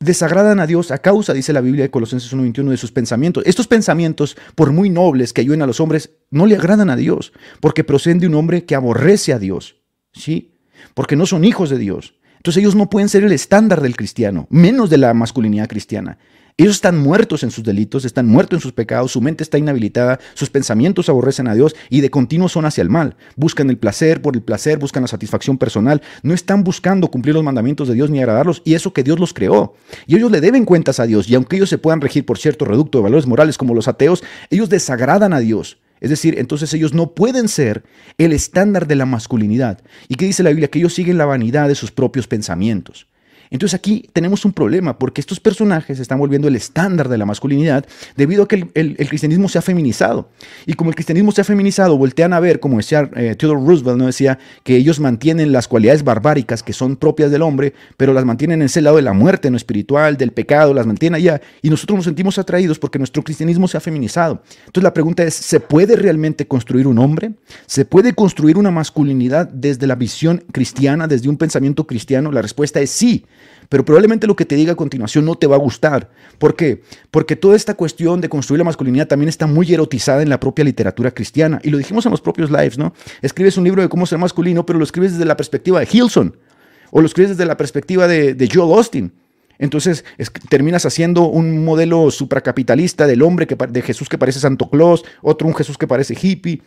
Desagradan 0.00 0.58
a 0.58 0.66
Dios 0.66 0.90
a 0.90 0.96
causa, 0.98 1.34
dice 1.34 1.52
la 1.52 1.60
Biblia 1.60 1.84
de 1.84 1.90
Colosenses 1.90 2.32
1.21, 2.32 2.70
de 2.70 2.78
sus 2.78 2.92
pensamientos. 2.92 3.44
Estos 3.46 3.68
pensamientos, 3.68 4.38
por 4.54 4.72
muy 4.72 4.88
nobles 4.88 5.34
que 5.34 5.42
ayuden 5.42 5.60
a 5.60 5.66
los 5.66 5.78
hombres, 5.78 6.12
no 6.30 6.46
le 6.46 6.56
agradan 6.56 6.88
a 6.88 6.96
Dios, 6.96 7.34
porque 7.60 7.84
proceden 7.84 8.20
de 8.20 8.26
un 8.26 8.34
hombre 8.34 8.64
que 8.64 8.74
aborrece 8.74 9.34
a 9.34 9.38
Dios. 9.38 9.76
¿Sí? 10.14 10.54
Porque 10.94 11.14
no 11.14 11.26
son 11.26 11.44
hijos 11.44 11.68
de 11.68 11.76
Dios. 11.76 12.14
Entonces 12.38 12.62
ellos 12.62 12.74
no 12.74 12.88
pueden 12.88 13.10
ser 13.10 13.22
el 13.22 13.32
estándar 13.32 13.82
del 13.82 13.96
cristiano, 13.96 14.46
menos 14.48 14.88
de 14.88 14.96
la 14.96 15.12
masculinidad 15.12 15.68
cristiana. 15.68 16.16
Ellos 16.58 16.74
están 16.74 16.98
muertos 16.98 17.42
en 17.42 17.50
sus 17.50 17.64
delitos, 17.64 18.04
están 18.04 18.26
muertos 18.26 18.58
en 18.58 18.60
sus 18.60 18.72
pecados, 18.72 19.12
su 19.12 19.20
mente 19.20 19.42
está 19.42 19.56
inhabilitada, 19.56 20.20
sus 20.34 20.50
pensamientos 20.50 21.08
aborrecen 21.08 21.48
a 21.48 21.54
Dios 21.54 21.74
y 21.88 22.02
de 22.02 22.10
continuo 22.10 22.48
son 22.48 22.66
hacia 22.66 22.82
el 22.82 22.90
mal. 22.90 23.16
Buscan 23.36 23.70
el 23.70 23.78
placer 23.78 24.20
por 24.20 24.36
el 24.36 24.42
placer, 24.42 24.78
buscan 24.78 25.02
la 25.02 25.08
satisfacción 25.08 25.56
personal, 25.56 26.02
no 26.22 26.34
están 26.34 26.62
buscando 26.62 27.10
cumplir 27.10 27.34
los 27.34 27.44
mandamientos 27.44 27.88
de 27.88 27.94
Dios 27.94 28.10
ni 28.10 28.18
agradarlos 28.18 28.60
y 28.64 28.74
eso 28.74 28.92
que 28.92 29.02
Dios 29.02 29.18
los 29.18 29.32
creó. 29.32 29.74
Y 30.06 30.16
ellos 30.16 30.30
le 30.30 30.40
deben 30.40 30.64
cuentas 30.64 31.00
a 31.00 31.06
Dios 31.06 31.28
y 31.28 31.34
aunque 31.34 31.56
ellos 31.56 31.70
se 31.70 31.78
puedan 31.78 32.00
regir 32.00 32.26
por 32.26 32.38
cierto 32.38 32.64
reducto 32.64 32.98
de 32.98 33.04
valores 33.04 33.26
morales 33.26 33.56
como 33.56 33.74
los 33.74 33.88
ateos, 33.88 34.22
ellos 34.50 34.68
desagradan 34.68 35.32
a 35.32 35.40
Dios. 35.40 35.78
Es 36.00 36.10
decir, 36.10 36.38
entonces 36.38 36.74
ellos 36.74 36.92
no 36.94 37.14
pueden 37.14 37.48
ser 37.48 37.84
el 38.18 38.32
estándar 38.32 38.88
de 38.88 38.96
la 38.96 39.06
masculinidad. 39.06 39.80
¿Y 40.08 40.16
qué 40.16 40.26
dice 40.26 40.42
la 40.42 40.50
Biblia? 40.50 40.68
Que 40.68 40.80
ellos 40.80 40.94
siguen 40.94 41.16
la 41.16 41.26
vanidad 41.26 41.68
de 41.68 41.76
sus 41.76 41.92
propios 41.92 42.26
pensamientos. 42.26 43.06
Entonces 43.52 43.74
aquí 43.74 44.08
tenemos 44.14 44.46
un 44.46 44.52
problema 44.52 44.98
porque 44.98 45.20
estos 45.20 45.38
personajes 45.38 45.98
se 45.98 46.02
están 46.02 46.18
volviendo 46.18 46.48
el 46.48 46.56
estándar 46.56 47.10
de 47.10 47.18
la 47.18 47.26
masculinidad 47.26 47.84
debido 48.16 48.44
a 48.44 48.48
que 48.48 48.66
el, 48.74 48.96
cristianismo 48.96 49.46
se 49.48 49.58
ha 49.58 49.62
feminizado. 49.62 50.30
Y 50.64 50.72
como 50.72 50.88
el 50.88 50.94
cristianismo 50.94 51.32
se 51.32 51.42
ha 51.42 51.44
feminizado, 51.44 51.98
voltean 51.98 52.32
a 52.32 52.40
ver, 52.40 52.60
como 52.60 52.78
decía 52.78 53.10
eh, 53.14 53.34
Theodore 53.38 53.60
Roosevelt, 53.64 53.98
¿no? 53.98 54.06
decía 54.06 54.38
que 54.64 54.74
ellos 54.76 55.00
mantienen 55.00 55.52
las 55.52 55.68
cualidades 55.68 56.02
barbáricas 56.02 56.62
que 56.62 56.72
son 56.72 56.96
propias 56.96 57.30
del 57.30 57.42
hombre, 57.42 57.74
pero 57.98 58.14
las 58.14 58.24
mantienen 58.24 58.62
en 58.62 58.66
ese 58.66 58.80
lado 58.80 58.96
de 58.96 59.02
la 59.02 59.12
muerte, 59.12 59.50
no 59.50 59.58
espiritual, 59.58 60.16
del 60.16 60.32
pecado, 60.32 60.72
las 60.72 60.86
mantienen 60.86 61.16
allá. 61.16 61.42
Y 61.60 61.68
nosotros 61.68 61.96
nos 61.96 62.04
sentimos 62.06 62.38
atraídos 62.38 62.78
porque 62.78 62.98
nuestro 62.98 63.22
cristianismo 63.22 63.68
se 63.68 63.76
ha 63.76 63.80
feminizado. 63.80 64.42
Entonces 64.60 64.82
la 64.82 64.94
pregunta 64.94 65.24
es, 65.24 65.34
¿se 65.34 65.60
puede 65.60 65.94
realmente 65.96 66.46
construir 66.46 66.86
un 66.86 66.98
hombre? 66.98 67.32
¿Se 67.66 67.84
puede 67.84 68.14
construir 68.14 68.56
una 68.56 68.70
masculinidad 68.70 69.46
desde 69.48 69.86
la 69.86 69.94
visión 69.94 70.42
cristiana, 70.52 71.06
desde 71.06 71.28
un 71.28 71.36
pensamiento 71.36 71.86
cristiano? 71.86 72.32
La 72.32 72.40
respuesta 72.40 72.80
es 72.80 72.90
sí. 72.90 73.26
Pero 73.68 73.84
probablemente 73.84 74.26
lo 74.26 74.36
que 74.36 74.44
te 74.44 74.54
diga 74.54 74.72
a 74.72 74.76
continuación 74.76 75.24
no 75.24 75.34
te 75.34 75.46
va 75.46 75.56
a 75.56 75.58
gustar. 75.58 76.10
¿Por 76.38 76.56
qué? 76.56 76.82
Porque 77.10 77.36
toda 77.36 77.56
esta 77.56 77.74
cuestión 77.74 78.20
de 78.20 78.28
construir 78.28 78.58
la 78.58 78.64
masculinidad 78.64 79.08
también 79.08 79.28
está 79.28 79.46
muy 79.46 79.72
erotizada 79.72 80.22
en 80.22 80.28
la 80.28 80.38
propia 80.38 80.64
literatura 80.64 81.10
cristiana. 81.10 81.60
Y 81.62 81.70
lo 81.70 81.78
dijimos 81.78 82.04
en 82.04 82.10
los 82.10 82.20
propios 82.20 82.50
lives, 82.50 82.76
¿no? 82.78 82.92
Escribes 83.22 83.56
un 83.56 83.64
libro 83.64 83.82
de 83.82 83.88
cómo 83.88 84.04
ser 84.06 84.18
masculino, 84.18 84.66
pero 84.66 84.78
lo 84.78 84.84
escribes 84.84 85.12
desde 85.12 85.24
la 85.24 85.36
perspectiva 85.36 85.80
de 85.80 85.88
Hilson. 85.90 86.36
O 86.90 87.00
lo 87.00 87.06
escribes 87.06 87.30
desde 87.30 87.46
la 87.46 87.56
perspectiva 87.56 88.06
de, 88.06 88.34
de 88.34 88.48
Joel 88.52 88.76
Austin. 88.76 89.12
Entonces 89.58 90.04
terminas 90.48 90.84
haciendo 90.86 91.28
un 91.28 91.64
modelo 91.64 92.10
supracapitalista 92.10 93.06
del 93.06 93.22
hombre 93.22 93.46
que, 93.46 93.56
de 93.56 93.82
Jesús 93.82 94.08
que 94.08 94.18
parece 94.18 94.40
Santo 94.40 94.68
Claus, 94.68 95.04
otro 95.22 95.46
un 95.46 95.54
Jesús 95.54 95.78
que 95.78 95.86
parece 95.86 96.16
hippie, 96.20 96.62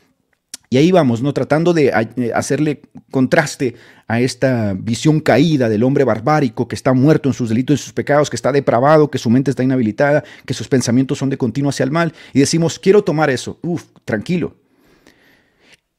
y 0.69 0.77
ahí 0.77 0.91
vamos, 0.91 1.21
¿no? 1.21 1.33
Tratando 1.33 1.73
de 1.73 1.87
eh, 1.87 2.31
hacerle 2.33 2.81
contraste 3.11 3.75
a 4.07 4.19
esta 4.19 4.73
visión 4.73 5.19
caída 5.19 5.69
del 5.69 5.83
hombre 5.83 6.03
barbárico 6.03 6.67
que 6.67 6.75
está 6.75 6.93
muerto 6.93 7.29
en 7.29 7.33
sus 7.33 7.49
delitos 7.49 7.79
y 7.79 7.83
sus 7.83 7.93
pecados, 7.93 8.29
que 8.29 8.35
está 8.35 8.51
depravado, 8.51 9.09
que 9.09 9.17
su 9.17 9.29
mente 9.29 9.51
está 9.51 9.63
inhabilitada, 9.63 10.23
que 10.45 10.53
sus 10.53 10.67
pensamientos 10.67 11.17
son 11.17 11.29
de 11.29 11.37
continuo 11.37 11.69
hacia 11.69 11.83
el 11.83 11.91
mal. 11.91 12.13
Y 12.33 12.39
decimos, 12.39 12.79
quiero 12.79 13.03
tomar 13.03 13.29
eso. 13.29 13.59
Uf, 13.61 13.83
tranquilo. 14.05 14.55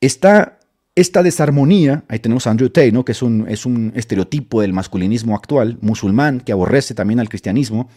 Está 0.00 0.59
esta 0.96 1.22
desarmonía, 1.22 2.05
ahí 2.09 2.18
tenemos 2.18 2.46
a 2.46 2.50
Andrew 2.50 2.70
Tate, 2.70 2.90
¿no? 2.90 3.05
que 3.05 3.12
es 3.12 3.20
un, 3.20 3.46
es 3.48 3.66
un 3.66 3.92
estereotipo 3.94 4.62
del 4.62 4.72
masculinismo 4.72 5.37
actual, 5.37 5.76
musulmán, 5.83 6.40
que 6.40 6.52
aborrece 6.52 6.94
también 6.94 7.20
al 7.20 7.29
cristianismo. 7.29 7.90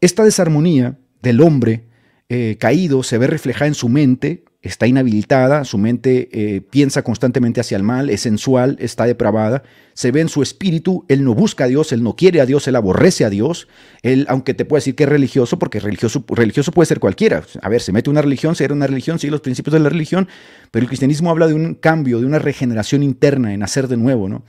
Esta 0.00 0.24
desarmonía 0.24 0.98
del 1.22 1.40
hombre 1.40 1.84
eh, 2.28 2.56
caído 2.58 3.04
se 3.04 3.18
ve 3.18 3.28
reflejada 3.28 3.68
en 3.68 3.74
su 3.74 3.88
mente, 3.88 4.44
está 4.64 4.86
inhabilitada, 4.86 5.64
su 5.64 5.76
mente 5.76 6.28
eh, 6.32 6.62
piensa 6.62 7.02
constantemente 7.02 7.60
hacia 7.60 7.76
el 7.76 7.82
mal, 7.82 8.08
es 8.08 8.22
sensual, 8.22 8.76
está 8.80 9.04
depravada, 9.04 9.62
se 9.92 10.10
ve 10.10 10.22
en 10.22 10.30
su 10.30 10.42
espíritu, 10.42 11.04
él 11.08 11.22
no 11.22 11.34
busca 11.34 11.64
a 11.64 11.66
Dios, 11.66 11.92
él 11.92 12.02
no 12.02 12.16
quiere 12.16 12.40
a 12.40 12.46
Dios, 12.46 12.66
él 12.66 12.76
aborrece 12.76 13.26
a 13.26 13.30
Dios, 13.30 13.68
él, 14.02 14.24
aunque 14.28 14.54
te 14.54 14.64
puede 14.64 14.78
decir 14.78 14.94
que 14.94 15.04
es 15.04 15.08
religioso, 15.08 15.58
porque 15.58 15.80
religioso, 15.80 16.24
religioso 16.28 16.72
puede 16.72 16.86
ser 16.86 16.98
cualquiera, 16.98 17.42
a 17.60 17.68
ver, 17.68 17.82
se 17.82 17.92
mete 17.92 18.08
una 18.08 18.22
religión, 18.22 18.56
se 18.56 18.64
era 18.64 18.72
una 18.72 18.86
religión, 18.86 19.18
sigue 19.18 19.30
los 19.30 19.42
principios 19.42 19.74
de 19.74 19.80
la 19.80 19.90
religión, 19.90 20.28
pero 20.70 20.82
el 20.82 20.88
cristianismo 20.88 21.28
habla 21.28 21.46
de 21.46 21.54
un 21.54 21.74
cambio, 21.74 22.18
de 22.18 22.26
una 22.26 22.38
regeneración 22.38 23.02
interna, 23.02 23.52
en 23.52 23.62
hacer 23.62 23.86
de 23.86 23.98
nuevo, 23.98 24.28
¿no? 24.30 24.44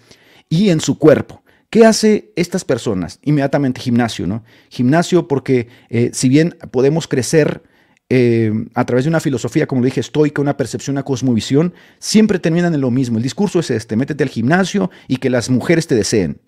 Y 0.48 0.70
en 0.70 0.80
su 0.80 0.98
cuerpo. 0.98 1.44
¿Qué 1.70 1.86
hace 1.86 2.32
estas 2.38 2.64
personas? 2.64 3.20
Inmediatamente 3.24 3.82
gimnasio, 3.82 4.28
¿no? 4.28 4.46
Gimnasio 4.70 5.28
porque 5.28 5.68
eh, 5.90 6.12
si 6.14 6.30
bien 6.30 6.56
podemos 6.72 7.08
crecer, 7.08 7.64
eh, 8.10 8.52
a 8.76 8.86
través 8.86 9.06
de 9.06 9.10
una 9.10 9.20
filosofía, 9.20 9.66
como 9.66 9.82
le 9.82 9.88
dije, 9.88 10.00
estoica, 10.00 10.42
una 10.42 10.58
percepción, 10.58 10.94
una 10.94 11.04
cosmovisión, 11.04 11.74
siempre 12.00 12.40
terminan 12.40 12.74
en 12.74 12.82
lo 12.82 12.92
mismo. 12.92 13.18
El 13.18 13.24
discurso 13.24 13.60
es 13.60 13.72
este, 13.72 13.96
métete 13.96 14.24
al 14.24 14.30
gimnasio 14.30 14.92
y 15.08 15.18
que 15.18 15.30
las 15.30 15.50
mujeres 15.50 15.88
te 15.88 15.96
deseen. 15.96 16.40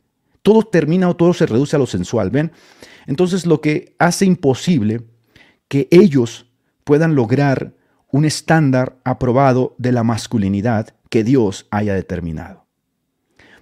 Todo 0.44 0.64
termina 0.64 1.10
o 1.10 1.16
todo 1.16 1.34
se 1.34 1.46
reduce 1.46 1.76
a 1.76 1.80
lo 1.80 1.88
sensual, 1.88 2.30
¿ven? 2.30 2.52
Entonces 3.08 3.46
lo 3.46 3.60
que 3.60 3.96
hace 3.98 4.26
imposible 4.26 5.02
que 5.68 5.88
ellos 5.92 6.46
puedan 6.84 7.16
lograr 7.16 7.74
un 8.12 8.24
estándar 8.24 8.98
aprobado 9.04 9.76
de 9.78 9.92
la 9.92 10.04
masculinidad 10.04 10.96
que 11.10 11.24
Dios 11.24 11.68
haya 11.72 11.94
determinado. 11.94 12.66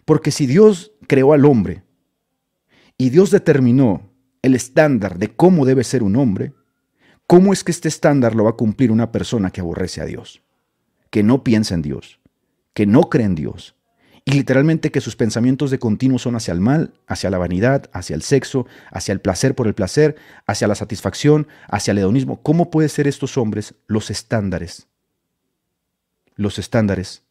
Porque 0.03 0.31
si 0.31 0.45
Dios 0.45 0.91
creó 1.07 1.33
al 1.33 1.45
hombre 1.45 1.83
y 2.97 3.09
Dios 3.09 3.31
determinó 3.31 4.11
el 4.41 4.53
estándar 4.53 5.17
de 5.17 5.35
cómo 5.35 5.65
debe 5.65 5.83
ser 5.83 6.03
un 6.03 6.15
hombre, 6.15 6.53
¿Cómo 7.27 7.53
es 7.53 7.63
que 7.63 7.71
este 7.71 7.87
estándar 7.87 8.35
lo 8.35 8.43
va 8.43 8.51
a 8.51 8.55
cumplir 8.55 8.91
una 8.91 9.11
persona 9.11 9.49
que 9.49 9.61
aborrece 9.61 10.01
a 10.01 10.05
Dios? 10.05 10.41
Que 11.09 11.23
no 11.23 11.43
piensa 11.43 11.73
en 11.73 11.81
Dios, 11.81 12.19
que 12.73 12.85
no 12.85 13.09
cree 13.09 13.25
en 13.25 13.35
Dios, 13.35 13.75
y 14.25 14.31
literalmente 14.31 14.91
que 14.91 15.01
sus 15.01 15.15
pensamientos 15.15 15.69
de 15.69 15.77
continuo 15.77 16.17
son 16.17 16.35
hacia 16.35 16.51
el 16.51 16.59
mal, 16.59 16.95
hacia 17.05 17.29
la 17.29 17.37
vanidad, 17.37 17.89
hacia 17.93 18.15
el 18.15 18.23
sexo, 18.23 18.65
hacia 18.91 19.11
el 19.11 19.21
placer 19.21 19.53
por 19.53 19.67
el 19.67 19.75
placer, 19.75 20.15
hacia 20.47 20.67
la 20.67 20.73
satisfacción, 20.73 21.47
hacia 21.67 21.91
el 21.91 21.99
hedonismo. 21.99 22.41
¿Cómo 22.41 22.71
pueden 22.71 22.89
ser 22.89 23.07
estos 23.07 23.37
hombres 23.37 23.75
los 23.85 24.09
estándares? 24.09 24.87
Los 26.35 26.57
estándares 26.57 27.21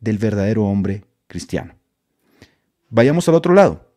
del 0.00 0.16
verdadero 0.16 0.64
hombre 0.64 1.04
cristiano. 1.26 1.74
Vayamos 2.88 3.28
al 3.28 3.34
otro 3.34 3.52
lado. 3.52 3.92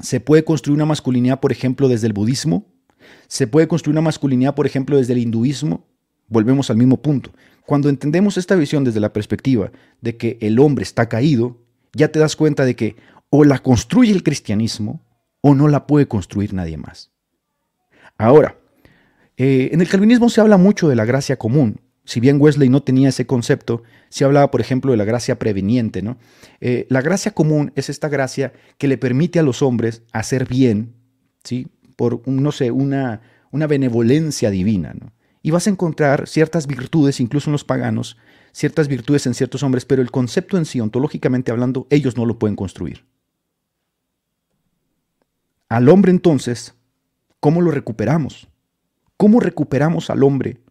¿Se 0.00 0.20
puede 0.20 0.44
construir 0.44 0.76
una 0.76 0.86
masculinidad, 0.86 1.40
por 1.40 1.50
ejemplo, 1.50 1.88
desde 1.88 2.06
el 2.06 2.12
budismo? 2.12 2.69
Se 3.28 3.46
puede 3.46 3.68
construir 3.68 3.94
una 3.94 4.00
masculinidad, 4.02 4.54
por 4.54 4.66
ejemplo, 4.66 4.96
desde 4.96 5.12
el 5.12 5.20
hinduismo. 5.20 5.86
Volvemos 6.28 6.70
al 6.70 6.76
mismo 6.76 7.00
punto. 7.00 7.32
Cuando 7.66 7.88
entendemos 7.88 8.36
esta 8.36 8.54
visión 8.54 8.84
desde 8.84 9.00
la 9.00 9.12
perspectiva 9.12 9.70
de 10.00 10.16
que 10.16 10.38
el 10.40 10.58
hombre 10.58 10.82
está 10.82 11.08
caído, 11.08 11.58
ya 11.92 12.08
te 12.08 12.18
das 12.18 12.36
cuenta 12.36 12.64
de 12.64 12.76
que 12.76 12.96
o 13.30 13.44
la 13.44 13.58
construye 13.58 14.12
el 14.12 14.22
cristianismo 14.22 15.02
o 15.40 15.54
no 15.54 15.68
la 15.68 15.86
puede 15.86 16.06
construir 16.06 16.52
nadie 16.52 16.76
más. 16.76 17.10
Ahora, 18.18 18.58
eh, 19.36 19.70
en 19.72 19.80
el 19.80 19.88
calvinismo 19.88 20.28
se 20.28 20.40
habla 20.40 20.58
mucho 20.58 20.88
de 20.88 20.96
la 20.96 21.04
gracia 21.04 21.38
común. 21.38 21.80
Si 22.04 22.20
bien 22.20 22.40
Wesley 22.40 22.68
no 22.68 22.82
tenía 22.82 23.08
ese 23.08 23.26
concepto, 23.26 23.82
se 24.08 24.24
hablaba, 24.24 24.50
por 24.50 24.60
ejemplo, 24.60 24.90
de 24.90 24.98
la 24.98 25.04
gracia 25.04 25.38
preveniente. 25.38 26.02
¿no? 26.02 26.18
Eh, 26.60 26.86
la 26.90 27.02
gracia 27.02 27.30
común 27.32 27.72
es 27.76 27.88
esta 27.88 28.08
gracia 28.08 28.52
que 28.78 28.88
le 28.88 28.98
permite 28.98 29.38
a 29.38 29.42
los 29.42 29.62
hombres 29.62 30.02
hacer 30.12 30.46
bien, 30.46 30.94
¿sí? 31.44 31.68
Por, 32.00 32.26
no 32.26 32.50
sé, 32.50 32.70
una, 32.70 33.20
una 33.50 33.66
benevolencia 33.66 34.50
divina. 34.50 34.94
Y 35.42 35.50
vas 35.50 35.66
a 35.66 35.70
encontrar 35.70 36.26
ciertas 36.26 36.66
virtudes, 36.66 37.20
incluso 37.20 37.50
en 37.50 37.52
los 37.52 37.62
paganos, 37.62 38.16
ciertas 38.52 38.88
virtudes 38.88 39.26
en 39.26 39.34
ciertos 39.34 39.62
hombres, 39.62 39.84
pero 39.84 40.00
el 40.00 40.10
concepto 40.10 40.56
en 40.56 40.64
sí, 40.64 40.80
ontológicamente 40.80 41.50
hablando, 41.50 41.86
ellos 41.90 42.16
no 42.16 42.24
lo 42.24 42.38
pueden 42.38 42.56
construir. 42.56 43.04
Al 45.68 45.90
hombre 45.90 46.10
entonces, 46.10 46.74
¿cómo 47.38 47.60
lo 47.60 47.70
recuperamos? 47.70 48.48
¿Cómo 49.18 49.38
recuperamos 49.38 50.08
al 50.08 50.22
hombre 50.22 50.62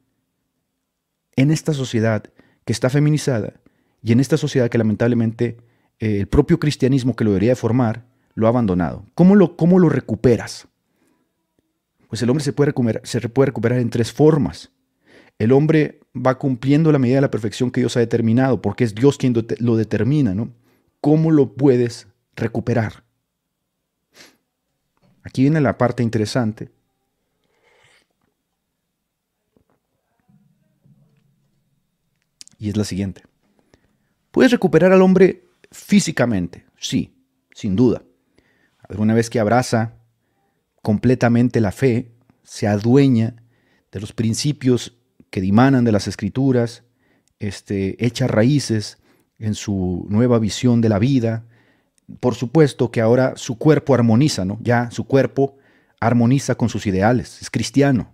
en 1.36 1.52
esta 1.52 1.74
sociedad 1.74 2.24
que 2.66 2.74
está 2.74 2.90
feminizada 2.90 3.54
y 4.02 4.14
en 4.14 4.20
esta 4.20 4.36
sociedad 4.36 4.68
que 4.68 4.80
lamentablemente 4.80 5.58
eh, 6.00 6.22
el 6.22 6.28
propio 6.28 6.60
cristianismo 6.60 7.16
que 7.16 7.24
lo 7.24 7.30
debería 7.30 7.52
de 7.52 7.56
formar 7.56 8.08
lo 8.34 8.48
ha 8.48 8.50
abandonado? 8.50 9.06
¿Cómo 9.14 9.36
lo, 9.36 9.56
cómo 9.58 9.78
lo 9.78 9.90
recuperas? 9.90 10.69
Pues 12.10 12.22
el 12.24 12.30
hombre 12.30 12.44
se 12.44 12.54
puede, 12.54 12.68
recuperar, 12.68 13.02
se 13.06 13.30
puede 13.30 13.48
recuperar 13.48 13.80
en 13.80 13.92
tres 13.92 14.12
formas. 14.12 14.72
El 15.38 15.52
hombre 15.54 16.02
va 16.16 16.38
cumpliendo 16.38 16.92
la 16.92 17.00
medida 17.00 17.18
de 17.18 17.22
la 17.22 17.32
perfección 17.32 17.72
que 17.72 17.82
Dios 17.82 17.96
ha 17.96 18.02
determinado, 18.02 18.62
porque 18.62 18.84
es 18.84 18.96
Dios 18.96 19.18
quien 19.18 19.34
lo 19.60 19.78
determina, 19.78 20.34
¿no? 20.34 20.52
¿Cómo 21.00 21.32
lo 21.32 21.54
puedes 21.54 22.08
recuperar? 22.36 23.04
Aquí 25.24 25.44
viene 25.44 25.62
la 25.62 25.78
parte 25.78 26.02
interesante. 26.02 26.72
Y 32.58 32.70
es 32.70 32.76
la 32.76 32.84
siguiente. 32.84 33.22
Puedes 34.32 34.52
recuperar 34.52 34.92
al 34.92 35.02
hombre 35.02 35.46
físicamente, 35.72 36.66
sí, 36.78 37.16
sin 37.54 37.76
duda. 37.76 38.02
Una 38.98 39.14
vez 39.14 39.30
que 39.30 39.40
abraza 39.40 39.99
completamente 40.82 41.62
la 41.62 41.72
fe, 41.72 42.12
se 42.44 42.68
adueña 42.68 43.36
de 43.92 44.00
los 44.00 44.14
principios 44.14 44.98
que 45.30 45.42
dimanan 45.42 45.84
de 45.84 45.92
las 45.92 46.08
escrituras, 46.08 46.84
este, 47.40 48.04
echa 48.04 48.28
raíces 48.28 48.98
en 49.38 49.56
su 49.56 50.06
nueva 50.10 50.40
visión 50.40 50.82
de 50.82 50.90
la 50.90 51.00
vida, 51.00 51.46
por 52.20 52.36
supuesto 52.36 52.92
que 52.92 53.02
ahora 53.02 53.34
su 53.36 53.58
cuerpo 53.58 53.94
armoniza, 53.94 54.46
¿no? 54.46 54.58
Ya 54.62 54.90
su 54.92 55.06
cuerpo 55.06 55.58
armoniza 56.00 56.56
con 56.56 56.70
sus 56.70 56.88
ideales, 56.88 57.42
es 57.42 57.50
cristiano. 57.50 58.12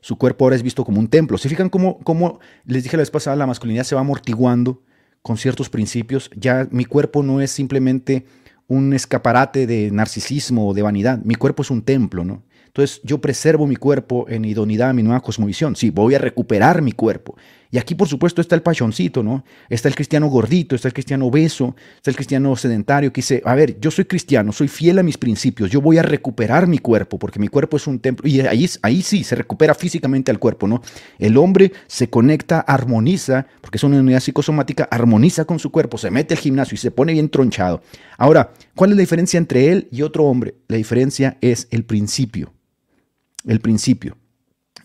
Su 0.00 0.16
cuerpo 0.16 0.44
ahora 0.44 0.56
es 0.56 0.62
visto 0.62 0.84
como 0.84 1.00
un 1.00 1.08
templo. 1.08 1.38
¿Se 1.38 1.48
fijan 1.48 1.68
cómo, 1.68 1.98
cómo 2.00 2.38
les 2.64 2.84
dije 2.84 2.96
la 2.96 3.02
vez 3.02 3.10
pasada, 3.10 3.36
la 3.36 3.46
masculinidad 3.46 3.84
se 3.84 3.94
va 3.94 4.02
amortiguando 4.02 4.82
con 5.22 5.36
ciertos 5.36 5.68
principios? 5.68 6.30
Ya 6.36 6.68
mi 6.70 6.84
cuerpo 6.84 7.22
no 7.22 7.40
es 7.40 7.50
simplemente 7.50 8.26
un 8.68 8.92
escaparate 8.92 9.66
de 9.66 9.90
narcisismo 9.90 10.68
o 10.68 10.74
de 10.74 10.82
vanidad. 10.82 11.20
Mi 11.24 11.34
cuerpo 11.34 11.62
es 11.62 11.70
un 11.70 11.82
templo, 11.82 12.24
¿no? 12.24 12.42
Entonces 12.66 13.00
yo 13.04 13.20
preservo 13.20 13.66
mi 13.66 13.76
cuerpo 13.76 14.26
en 14.28 14.44
idoneidad 14.44 14.90
a 14.90 14.92
mi 14.92 15.02
nueva 15.02 15.22
cosmovisión. 15.22 15.76
Sí, 15.76 15.90
voy 15.90 16.14
a 16.14 16.18
recuperar 16.18 16.82
mi 16.82 16.92
cuerpo. 16.92 17.36
Y 17.70 17.78
aquí, 17.78 17.94
por 17.94 18.08
supuesto, 18.08 18.40
está 18.40 18.54
el 18.54 18.62
pachoncito, 18.62 19.22
¿no? 19.22 19.44
Está 19.68 19.88
el 19.88 19.94
cristiano 19.94 20.28
gordito, 20.28 20.74
está 20.74 20.88
el 20.88 20.94
cristiano 20.94 21.26
obeso, 21.26 21.76
está 21.96 22.10
el 22.10 22.16
cristiano 22.16 22.54
sedentario 22.56 23.12
que 23.12 23.20
dice, 23.20 23.42
a 23.44 23.54
ver, 23.54 23.78
yo 23.80 23.90
soy 23.90 24.04
cristiano, 24.04 24.52
soy 24.52 24.68
fiel 24.68 24.98
a 24.98 25.02
mis 25.02 25.18
principios, 25.18 25.70
yo 25.70 25.80
voy 25.80 25.98
a 25.98 26.02
recuperar 26.02 26.66
mi 26.66 26.78
cuerpo, 26.78 27.18
porque 27.18 27.38
mi 27.38 27.48
cuerpo 27.48 27.76
es 27.76 27.86
un 27.86 27.98
templo. 27.98 28.28
Y 28.28 28.40
ahí, 28.40 28.68
ahí 28.82 29.02
sí, 29.02 29.24
se 29.24 29.34
recupera 29.34 29.74
físicamente 29.74 30.30
al 30.30 30.38
cuerpo, 30.38 30.68
¿no? 30.68 30.82
El 31.18 31.36
hombre 31.36 31.72
se 31.86 32.08
conecta, 32.10 32.60
armoniza, 32.60 33.46
porque 33.60 33.78
es 33.78 33.84
una 33.84 33.98
unidad 33.98 34.20
psicosomática, 34.20 34.88
armoniza 34.90 35.44
con 35.44 35.58
su 35.58 35.70
cuerpo, 35.70 35.98
se 35.98 36.10
mete 36.10 36.34
al 36.34 36.40
gimnasio 36.40 36.74
y 36.74 36.78
se 36.78 36.90
pone 36.90 37.12
bien 37.12 37.28
tronchado. 37.28 37.82
Ahora, 38.18 38.52
¿cuál 38.74 38.90
es 38.90 38.96
la 38.96 39.00
diferencia 39.00 39.38
entre 39.38 39.72
él 39.72 39.88
y 39.90 40.02
otro 40.02 40.24
hombre? 40.24 40.56
La 40.68 40.76
diferencia 40.76 41.36
es 41.40 41.68
el 41.70 41.84
principio 41.84 42.52
el 43.46 43.60
principio. 43.60 44.16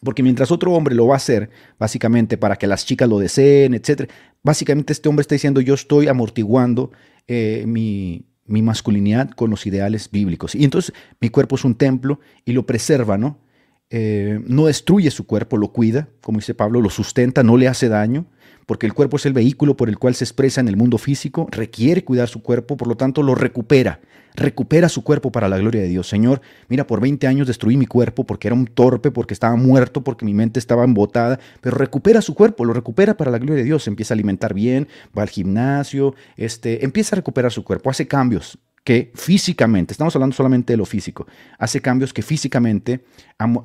Porque 0.04 0.24
mientras 0.24 0.52
otro 0.52 0.74
hombre 0.74 0.96
lo 0.96 1.08
va 1.08 1.16
a 1.16 1.18
hacer, 1.18 1.50
básicamente 1.78 2.38
para 2.38 2.56
que 2.56 2.68
las 2.68 2.86
chicas 2.86 3.08
lo 3.08 3.20
deseen, 3.20 3.76
etc., 3.76 4.10
básicamente 4.42 4.94
este 4.94 5.08
hombre 5.08 5.22
está 5.22 5.36
diciendo 5.36 5.62
yo 5.62 5.76
estoy 5.76 6.08
amortiguando 6.08 6.92
eh, 7.28 7.66
mi, 7.68 8.26
masculinidad 8.48 9.30
con 9.30 9.50
los 9.50 9.66
ideales 9.66 10.10
bíblicos. 10.12 10.56
Y 10.56 10.64
entonces 10.64 10.94
mi 11.22 11.30
cuerpo 11.30 11.56
es 11.56 11.64
un 11.64 11.76
templo 11.76 12.20
y 12.44 12.52
lo 12.52 12.66
preserva, 12.66 13.18
¿no? 13.18 13.40
Eh, 13.90 14.42
no 14.46 14.66
destruye 14.66 15.12
su 15.12 15.26
cuerpo, 15.26 15.58
lo 15.58 15.72
cuida, 15.72 16.10
como 16.22 16.40
dice 16.40 16.54
Pablo, 16.54 16.82
lo 16.82 16.90
sustenta, 16.90 17.44
no 17.44 17.56
le 17.56 17.68
hace 17.68 17.88
daño, 17.88 18.26
porque 18.66 18.86
el 18.86 18.94
cuerpo 18.94 19.18
es 19.18 19.26
el 19.26 19.34
vehículo 19.34 19.76
por 19.76 19.90
el 19.90 19.98
cual 19.98 20.16
se 20.16 20.24
expresa 20.24 20.62
en 20.62 20.68
el 20.68 20.78
mundo 20.78 20.98
físico, 20.98 21.48
requiere 21.52 22.04
cuidar 22.04 22.28
su 22.28 22.42
cuerpo, 22.42 22.78
por 22.78 22.88
lo 22.88 22.96
tanto 22.96 23.24
lo 23.24 23.36
recupera 23.36 24.00
recupera 24.36 24.90
su 24.90 25.04
cuerpo 25.04 25.32
para 25.32 25.50
la 25.50 25.58
gloria 25.58 25.82
de 25.82 25.88
Dios. 25.88 26.08
Señor, 26.08 26.42
mira, 26.70 26.88
por 26.88 27.02
20 27.02 27.28
años 27.28 27.48
destruí 27.48 27.78
mi 27.78 27.86
cuerpo 27.86 28.26
porque 28.26 28.48
era 28.48 28.56
un 28.56 28.68
torpe, 28.68 29.12
porque 29.12 29.34
estaba 29.34 29.56
muerto, 29.56 30.04
porque 30.04 30.26
mi 30.26 30.34
mente 30.34 30.60
estaba 30.60 30.84
embotada, 30.84 31.40
pero 31.62 31.78
recupera 31.78 32.22
su 32.22 32.36
cuerpo, 32.36 32.66
lo 32.66 32.74
recupera 32.74 33.18
para 33.18 33.32
la 33.32 33.38
gloria 33.38 33.58
de 33.58 33.64
Dios. 33.64 33.88
Empieza 33.88 34.14
a 34.14 34.16
alimentar 34.16 34.54
bien, 34.54 34.88
va 35.18 35.24
al 35.24 35.30
gimnasio, 35.30 36.16
este, 36.38 36.86
empieza 36.86 37.16
a 37.16 37.18
recuperar 37.18 37.52
su 37.52 37.64
cuerpo, 37.64 37.90
hace 37.90 38.08
cambios 38.08 38.58
que 38.84 39.12
físicamente, 39.14 39.94
estamos 39.94 40.16
hablando 40.16 40.36
solamente 40.36 40.74
de 40.74 40.78
lo 40.78 40.86
físico, 40.86 41.28
hace 41.60 41.82
cambios 41.82 42.14
que 42.14 42.24
físicamente 42.24 43.04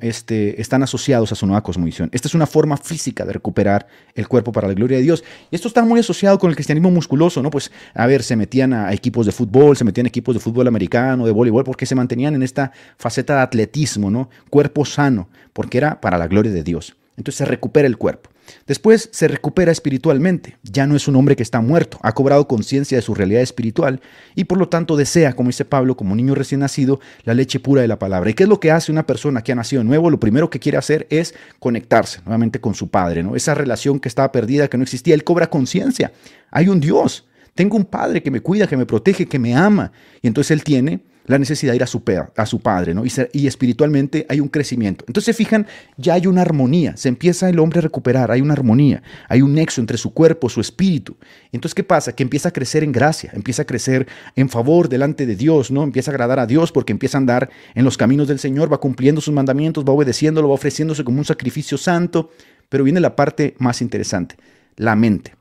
este, 0.01 0.61
están 0.61 0.83
asociados 0.83 1.31
a 1.31 1.35
su 1.35 1.47
nueva 1.47 1.63
cosmovisión. 1.63 2.09
Esta 2.13 2.27
es 2.27 2.35
una 2.35 2.45
forma 2.45 2.77
física 2.77 3.25
de 3.25 3.33
recuperar 3.33 3.87
el 4.13 4.27
cuerpo 4.27 4.51
para 4.51 4.67
la 4.67 4.75
gloria 4.75 4.97
de 4.97 5.03
Dios. 5.03 5.23
Y 5.49 5.55
esto 5.55 5.67
está 5.67 5.83
muy 5.83 5.99
asociado 5.99 6.37
con 6.37 6.51
el 6.51 6.55
cristianismo 6.55 6.91
musculoso, 6.91 7.41
¿no? 7.41 7.49
Pues, 7.49 7.71
a 7.95 8.05
ver, 8.05 8.21
se 8.21 8.35
metían 8.35 8.73
a 8.73 8.93
equipos 8.93 9.25
de 9.25 9.31
fútbol, 9.31 9.75
se 9.75 9.83
metían 9.83 10.05
a 10.05 10.09
equipos 10.09 10.35
de 10.35 10.39
fútbol 10.39 10.67
americano, 10.67 11.25
de 11.25 11.31
voleibol, 11.31 11.63
porque 11.63 11.87
se 11.87 11.95
mantenían 11.95 12.35
en 12.35 12.43
esta 12.43 12.71
faceta 12.97 13.35
de 13.37 13.41
atletismo, 13.41 14.11
¿no? 14.11 14.29
Cuerpo 14.51 14.85
sano, 14.85 15.29
porque 15.53 15.79
era 15.79 15.99
para 15.99 16.19
la 16.19 16.27
gloria 16.27 16.51
de 16.51 16.63
Dios. 16.63 16.95
Entonces 17.17 17.37
se 17.39 17.45
recupera 17.45 17.87
el 17.87 17.97
cuerpo. 17.97 18.29
Después 18.65 19.09
se 19.11 19.27
recupera 19.27 19.71
espiritualmente. 19.71 20.57
Ya 20.63 20.87
no 20.87 20.95
es 20.95 21.07
un 21.07 21.15
hombre 21.15 21.35
que 21.35 21.43
está 21.43 21.61
muerto, 21.61 21.99
ha 22.01 22.13
cobrado 22.13 22.47
conciencia 22.47 22.97
de 22.97 23.01
su 23.01 23.15
realidad 23.15 23.41
espiritual 23.41 24.01
y 24.35 24.45
por 24.45 24.57
lo 24.57 24.69
tanto 24.69 24.95
desea, 24.95 25.33
como 25.33 25.49
dice 25.49 25.65
Pablo, 25.65 25.97
como 25.97 26.15
niño 26.15 26.35
recién 26.35 26.61
nacido, 26.61 26.99
la 27.23 27.33
leche 27.33 27.59
pura 27.59 27.81
de 27.81 27.87
la 27.87 27.99
palabra. 27.99 28.29
¿Y 28.29 28.33
qué 28.33 28.43
es 28.43 28.49
lo 28.49 28.59
que 28.59 28.71
hace 28.71 28.91
una 28.91 29.05
persona 29.05 29.41
que 29.41 29.51
ha 29.51 29.55
nacido 29.55 29.83
nuevo? 29.83 30.09
Lo 30.09 30.19
primero 30.19 30.49
que 30.49 30.59
quiere 30.59 30.77
hacer 30.77 31.07
es 31.09 31.33
conectarse 31.59 32.19
nuevamente 32.25 32.59
con 32.59 32.73
su 32.73 32.89
padre, 32.89 33.23
¿no? 33.23 33.35
Esa 33.35 33.53
relación 33.53 33.99
que 33.99 34.07
estaba 34.07 34.31
perdida, 34.31 34.67
que 34.67 34.77
no 34.77 34.83
existía, 34.83 35.13
él 35.13 35.23
cobra 35.23 35.49
conciencia. 35.49 36.11
Hay 36.51 36.69
un 36.69 36.79
Dios. 36.79 37.25
Tengo 37.55 37.75
un 37.75 37.85
padre 37.85 38.21
que 38.21 38.29
me 38.29 38.41
cuida, 38.41 38.67
que 38.67 38.77
me 38.77 38.85
protege, 38.85 39.25
que 39.25 39.39
me 39.39 39.55
ama. 39.55 39.91
Y 40.21 40.27
entonces 40.27 40.51
él 40.51 40.63
tiene 40.63 41.01
la 41.27 41.37
necesidad 41.37 41.73
de 41.73 41.77
ir 41.77 41.83
a 41.83 41.87
su, 41.87 42.01
a 42.35 42.45
su 42.45 42.59
padre, 42.61 42.93
¿no? 42.93 43.05
Y, 43.05 43.11
y, 43.33 43.47
espiritualmente 43.47 44.25
hay 44.29 44.39
un 44.39 44.47
crecimiento. 44.47 45.03
Entonces, 45.07 45.35
fijan, 45.35 45.67
ya 45.97 46.13
hay 46.13 46.25
una 46.25 46.41
armonía, 46.41 46.95
se 46.95 47.09
empieza 47.09 47.49
el 47.49 47.59
hombre 47.59 47.79
a 47.79 47.81
recuperar, 47.81 48.31
hay 48.31 48.41
una 48.41 48.53
armonía, 48.53 49.03
hay 49.27 49.41
un 49.41 49.53
nexo 49.53 49.81
entre 49.81 49.97
su 49.97 50.13
cuerpo, 50.13 50.49
su 50.49 50.61
espíritu. 50.61 51.17
Entonces, 51.51 51.75
¿qué 51.75 51.83
pasa? 51.83 52.13
Que 52.13 52.23
empieza 52.23 52.49
a 52.49 52.51
crecer 52.53 52.83
en 52.83 52.93
gracia, 52.93 53.29
empieza 53.33 53.63
a 53.63 53.65
crecer 53.65 54.07
en 54.35 54.47
favor 54.47 54.87
delante 54.87 55.25
de 55.25 55.35
Dios, 55.35 55.69
¿no? 55.69 55.83
Empieza 55.83 56.11
a 56.11 56.13
agradar 56.13 56.39
a 56.39 56.45
Dios 56.45 56.71
porque 56.71 56.93
empieza 56.93 57.17
a 57.17 57.19
andar 57.19 57.49
en 57.75 57.83
los 57.83 57.97
caminos 57.97 58.29
del 58.29 58.39
Señor, 58.39 58.71
va 58.71 58.79
cumpliendo 58.79 59.19
sus 59.19 59.33
mandamientos, 59.33 59.83
va 59.83 59.91
obedeciéndolo, 59.91 60.47
va 60.47 60.55
ofreciéndose 60.55 61.03
como 61.03 61.19
un 61.19 61.25
sacrificio 61.25 61.77
santo. 61.77 62.31
Pero 62.69 62.85
viene 62.85 62.99
la 62.99 63.15
parte 63.15 63.55
más 63.59 63.81
interesante, 63.81 64.35
la 64.77 64.95
mente, 64.95 65.35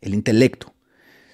el 0.00 0.14
intelecto. 0.14 0.72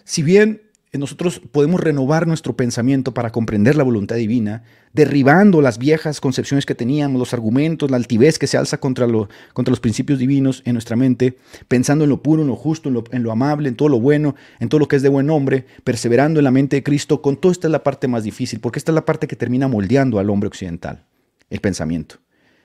Si 0.05 0.23
bien 0.23 0.63
nosotros 0.97 1.41
podemos 1.53 1.83
renovar 1.83 2.27
nuestro 2.27 2.57
pensamiento 2.57 3.13
para 3.13 3.31
comprender 3.31 3.77
la 3.77 3.83
voluntad 3.83 4.17
divina, 4.17 4.63
derribando 4.95 5.61
las 5.61 5.77
viejas 5.77 6.19
concepciones 6.19 6.65
que 6.65 6.75
teníamos, 6.75 7.19
los 7.19 7.35
argumentos, 7.35 7.91
la 7.91 7.99
altivez 7.99 8.39
que 8.39 8.47
se 8.47 8.57
alza 8.57 8.79
contra, 8.81 9.07
contra 9.53 9.71
los 9.71 9.81
principios 9.81 10.19
divinos 10.19 10.63
en 10.65 10.73
nuestra 10.73 10.97
mente, 10.97 11.37
pensando 11.69 12.05
en 12.05 12.11
lo 12.11 12.23
puro, 12.23 12.41
en 12.41 12.49
lo 12.49 12.57
justo, 12.57 12.89
en 12.89 13.23
lo, 13.23 13.33
amable, 13.33 13.69
en 13.69 13.77
todo 13.77 13.91
lo 13.91 14.01
bueno, 14.01 14.35
en 14.61 14.71
todo 14.71 14.79
lo 14.79 14.89
que 14.89 14.97
es 14.97 15.03
de 15.03 15.11
buen 15.11 15.29
hombre, 15.29 15.67
perseverando 15.85 16.41
en 16.41 16.45
la 16.45 16.51
mente 16.51 16.77
de 16.77 16.83
Cristo. 16.83 17.21
Con 17.21 17.37
todo 17.37 17.53
esta 17.53 17.67
es 17.67 17.73
la 17.73 17.83
parte 17.83 18.09
más 18.09 18.25
difícil, 18.25 18.61
porque 18.61 18.79
esta 18.79 18.91
es 18.91 18.95
la 18.95 19.05
parte 19.05 19.27
que 19.27 19.37
termina 19.37 19.69
moldeando 19.69 20.19
al 20.19 20.31
hombre 20.31 20.47
occidental, 20.47 21.05
el 21.51 21.61
pensamiento. 21.61 22.17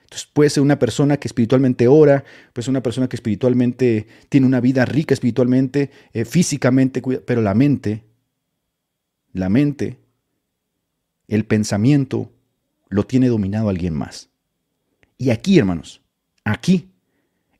Entonces 0.04 0.30
puede 0.32 0.48
ser 0.48 0.62
una 0.62 0.78
persona 0.78 1.18
que 1.18 1.28
espiritualmente 1.28 1.88
ora, 1.88 2.24
puede 2.54 2.64
ser 2.64 2.70
una 2.70 2.82
persona 2.82 3.08
que 3.08 3.16
espiritualmente 3.16 4.06
tiene 4.30 4.46
una 4.46 4.60
vida 4.60 4.86
rica 4.86 5.12
espiritualmente, 5.12 5.90
eh, 6.14 6.24
físicamente, 6.24 7.02
pero 7.26 7.42
la 7.42 7.54
mente 7.54 8.04
la 9.34 9.50
mente, 9.50 9.98
el 11.28 11.44
pensamiento, 11.44 12.32
lo 12.88 13.04
tiene 13.04 13.28
dominado 13.28 13.68
alguien 13.68 13.92
más. 13.92 14.30
Y 15.18 15.30
aquí, 15.30 15.58
hermanos, 15.58 16.00
aquí 16.44 16.88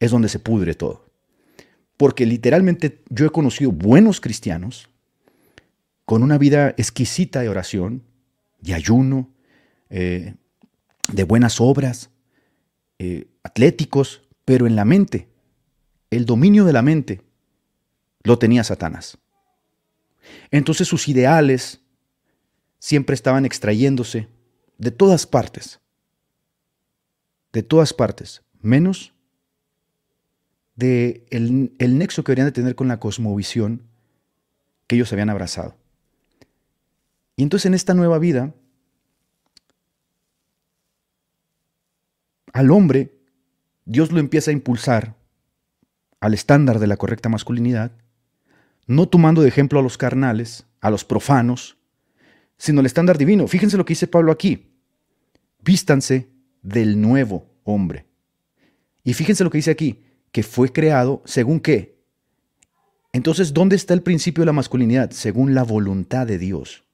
es 0.00 0.10
donde 0.10 0.28
se 0.28 0.38
pudre 0.38 0.74
todo. 0.74 1.10
Porque 1.96 2.24
literalmente 2.24 3.02
yo 3.10 3.26
he 3.26 3.30
conocido 3.30 3.72
buenos 3.72 4.20
cristianos 4.20 4.88
con 6.04 6.22
una 6.22 6.38
vida 6.38 6.70
exquisita 6.76 7.40
de 7.40 7.48
oración, 7.48 8.02
de 8.60 8.74
ayuno, 8.74 9.30
eh, 9.90 10.34
de 11.12 11.24
buenas 11.24 11.60
obras, 11.60 12.10
eh, 12.98 13.26
atléticos, 13.42 14.22
pero 14.44 14.66
en 14.66 14.76
la 14.76 14.84
mente, 14.84 15.28
el 16.10 16.24
dominio 16.24 16.64
de 16.64 16.72
la 16.72 16.82
mente 16.82 17.22
lo 18.22 18.38
tenía 18.38 18.62
Satanás. 18.62 19.18
Entonces 20.50 20.88
sus 20.88 21.08
ideales 21.08 21.80
siempre 22.78 23.14
estaban 23.14 23.44
extrayéndose 23.44 24.28
de 24.78 24.90
todas 24.90 25.26
partes, 25.26 25.80
de 27.52 27.62
todas 27.62 27.92
partes, 27.92 28.42
menos 28.60 29.14
de 30.76 31.24
el, 31.30 31.98
nexo 31.98 32.24
que 32.24 32.32
deberían 32.32 32.48
de 32.48 32.52
tener 32.52 32.74
con 32.74 32.88
la 32.88 32.98
cosmovisión 32.98 33.82
que 34.86 34.96
ellos 34.96 35.12
habían 35.12 35.30
abrazado. 35.30 35.76
Y 37.36 37.42
entonces 37.42 37.66
en 37.66 37.74
esta 37.74 37.94
nueva 37.94 38.18
vida, 38.18 38.54
al 42.52 42.70
hombre 42.70 43.14
Dios 43.84 44.12
lo 44.12 44.18
empieza 44.18 44.50
a 44.50 44.54
impulsar 44.54 45.16
al 46.20 46.34
estándar 46.34 46.78
de 46.78 46.86
la 46.86 46.96
correcta 46.96 47.28
masculinidad, 47.28 47.92
no 48.86 49.08
tomando 49.08 49.42
de 49.42 49.48
ejemplo 49.48 49.78
a 49.78 49.82
los 49.82 49.98
carnales, 49.98 50.66
a 50.80 50.90
los 50.90 51.04
profanos, 51.04 51.76
sino 52.56 52.80
el 52.80 52.86
estándar 52.86 53.18
divino. 53.18 53.46
Fíjense 53.46 53.76
lo 53.76 53.84
que 53.84 53.92
dice 53.92 54.06
Pablo 54.06 54.32
aquí. 54.32 54.70
Vístanse 55.60 56.30
del 56.62 57.00
nuevo 57.00 57.46
hombre. 57.64 58.06
Y 59.02 59.14
fíjense 59.14 59.44
lo 59.44 59.50
que 59.50 59.58
dice 59.58 59.70
aquí, 59.70 60.02
que 60.32 60.42
fue 60.42 60.72
creado 60.72 61.22
según 61.24 61.60
qué. 61.60 62.02
Entonces, 63.12 63.54
¿dónde 63.54 63.76
está 63.76 63.94
el 63.94 64.02
principio 64.02 64.42
de 64.42 64.46
la 64.46 64.52
masculinidad? 64.52 65.10
Según 65.12 65.54
la 65.54 65.62
voluntad 65.62 66.26
de 66.26 66.38
Dios, 66.38 66.84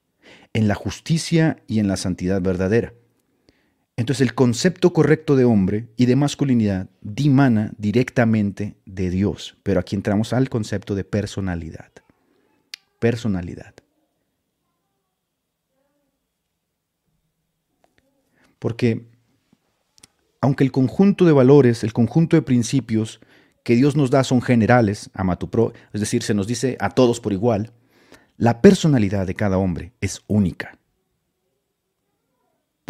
en 0.53 0.67
la 0.67 0.75
justicia 0.75 1.63
y 1.67 1.79
en 1.79 1.87
la 1.87 1.97
santidad 1.97 2.41
verdadera. 2.41 2.93
Entonces, 4.01 4.21
el 4.21 4.33
concepto 4.33 4.93
correcto 4.93 5.35
de 5.35 5.45
hombre 5.45 5.89
y 5.95 6.07
de 6.07 6.15
masculinidad 6.15 6.89
dimana 7.01 7.71
directamente 7.77 8.75
de 8.87 9.11
Dios. 9.11 9.57
Pero 9.61 9.79
aquí 9.79 9.95
entramos 9.95 10.33
al 10.33 10.49
concepto 10.49 10.95
de 10.95 11.03
personalidad. 11.03 11.91
Personalidad. 12.97 13.75
Porque 18.57 19.05
aunque 20.41 20.63
el 20.63 20.71
conjunto 20.71 21.25
de 21.25 21.33
valores, 21.33 21.83
el 21.83 21.93
conjunto 21.93 22.35
de 22.35 22.41
principios 22.41 23.19
que 23.63 23.75
Dios 23.75 23.95
nos 23.95 24.09
da 24.09 24.23
son 24.23 24.41
generales, 24.41 25.11
ama 25.13 25.37
es 25.93 26.01
decir, 26.01 26.23
se 26.23 26.33
nos 26.33 26.47
dice 26.47 26.75
a 26.79 26.89
todos 26.89 27.19
por 27.19 27.33
igual, 27.33 27.71
la 28.37 28.63
personalidad 28.63 29.27
de 29.27 29.35
cada 29.35 29.59
hombre 29.59 29.93
es 30.01 30.21
única. 30.25 30.80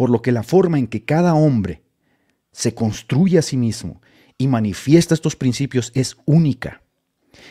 Por 0.02 0.10
lo 0.10 0.20
que 0.20 0.32
la 0.32 0.42
forma 0.42 0.80
en 0.80 0.88
que 0.88 1.04
cada 1.04 1.32
hombre 1.34 1.80
se 2.50 2.74
construye 2.74 3.38
a 3.38 3.42
sí 3.42 3.56
mismo 3.56 4.02
y 4.36 4.48
manifiesta 4.48 5.14
estos 5.14 5.36
principios 5.36 5.92
es 5.94 6.16
única. 6.24 6.82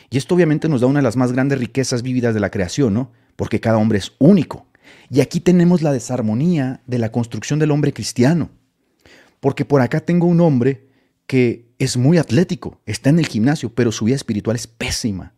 Y 0.09 0.17
esto 0.17 0.35
obviamente 0.35 0.67
nos 0.67 0.81
da 0.81 0.87
una 0.87 0.99
de 0.99 1.03
las 1.03 1.15
más 1.15 1.31
grandes 1.31 1.59
riquezas 1.59 2.01
vívidas 2.01 2.33
de 2.33 2.41
la 2.41 2.49
creación, 2.49 2.93
¿no? 2.93 3.13
Porque 3.37 3.61
cada 3.61 3.77
hombre 3.77 3.99
es 3.99 4.11
único. 4.19 4.65
Y 5.09 5.21
aquí 5.21 5.39
tenemos 5.39 5.81
la 5.81 5.93
desarmonía 5.93 6.81
de 6.87 6.97
la 6.97 7.09
construcción 7.13 7.57
del 7.57 7.71
hombre 7.71 7.93
cristiano. 7.93 8.49
Porque 9.39 9.63
por 9.63 9.79
acá 9.79 10.01
tengo 10.01 10.27
un 10.27 10.41
hombre 10.41 10.89
que 11.27 11.73
es 11.79 11.95
muy 11.95 12.17
atlético, 12.17 12.81
está 12.85 13.11
en 13.11 13.19
el 13.19 13.27
gimnasio, 13.27 13.73
pero 13.73 13.93
su 13.93 14.03
vida 14.03 14.17
espiritual 14.17 14.57
es 14.57 14.67
pésima. 14.67 15.35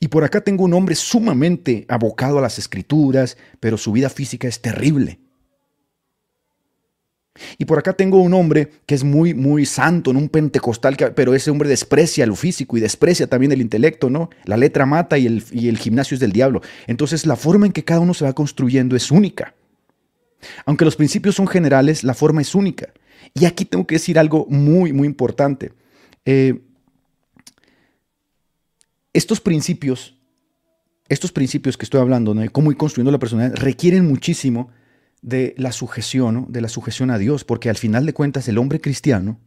Y 0.00 0.08
por 0.08 0.24
acá 0.24 0.40
tengo 0.40 0.64
un 0.64 0.74
hombre 0.74 0.94
sumamente 0.94 1.86
abocado 1.88 2.38
a 2.38 2.42
las 2.42 2.58
escrituras, 2.58 3.36
pero 3.60 3.78
su 3.78 3.92
vida 3.92 4.08
física 4.08 4.48
es 4.48 4.60
terrible. 4.60 5.20
Y 7.56 7.64
por 7.64 7.78
acá 7.78 7.92
tengo 7.92 8.20
un 8.20 8.34
hombre 8.34 8.70
que 8.86 8.94
es 8.94 9.04
muy, 9.04 9.34
muy 9.34 9.64
santo, 9.64 10.10
en 10.10 10.16
un 10.16 10.28
pentecostal, 10.28 10.96
pero 11.14 11.34
ese 11.34 11.50
hombre 11.50 11.68
desprecia 11.68 12.26
lo 12.26 12.34
físico 12.34 12.76
y 12.76 12.80
desprecia 12.80 13.26
también 13.26 13.52
el 13.52 13.60
intelecto, 13.60 14.10
¿no? 14.10 14.30
La 14.44 14.56
letra 14.56 14.86
mata 14.86 15.18
y 15.18 15.26
el, 15.26 15.44
y 15.52 15.68
el 15.68 15.78
gimnasio 15.78 16.14
es 16.14 16.20
del 16.20 16.32
diablo. 16.32 16.62
Entonces 16.86 17.26
la 17.26 17.36
forma 17.36 17.66
en 17.66 17.72
que 17.72 17.84
cada 17.84 18.00
uno 18.00 18.14
se 18.14 18.24
va 18.24 18.32
construyendo 18.32 18.96
es 18.96 19.10
única. 19.10 19.54
Aunque 20.64 20.84
los 20.84 20.96
principios 20.96 21.34
son 21.34 21.46
generales, 21.46 22.04
la 22.04 22.14
forma 22.14 22.40
es 22.40 22.54
única. 22.54 22.92
Y 23.34 23.44
aquí 23.44 23.64
tengo 23.64 23.86
que 23.86 23.96
decir 23.96 24.18
algo 24.18 24.46
muy, 24.48 24.92
muy 24.92 25.06
importante. 25.06 25.72
Eh, 26.24 26.60
estos 29.12 29.40
principios, 29.40 30.16
estos 31.08 31.32
principios 31.32 31.76
que 31.76 31.84
estoy 31.84 32.00
hablando, 32.00 32.34
¿no? 32.34 32.50
cómo 32.50 32.70
ir 32.70 32.76
construyendo 32.76 33.12
la 33.12 33.18
personalidad, 33.18 33.56
requieren 33.56 34.06
muchísimo 34.06 34.70
de 35.22 35.54
la 35.58 35.72
sujeción, 35.72 36.46
de 36.48 36.60
la 36.60 36.68
sujeción 36.68 37.10
a 37.10 37.18
Dios, 37.18 37.44
porque 37.44 37.70
al 37.70 37.76
final 37.76 38.06
de 38.06 38.14
cuentas 38.14 38.48
el 38.48 38.58
hombre 38.58 38.80
cristiano 38.80 39.38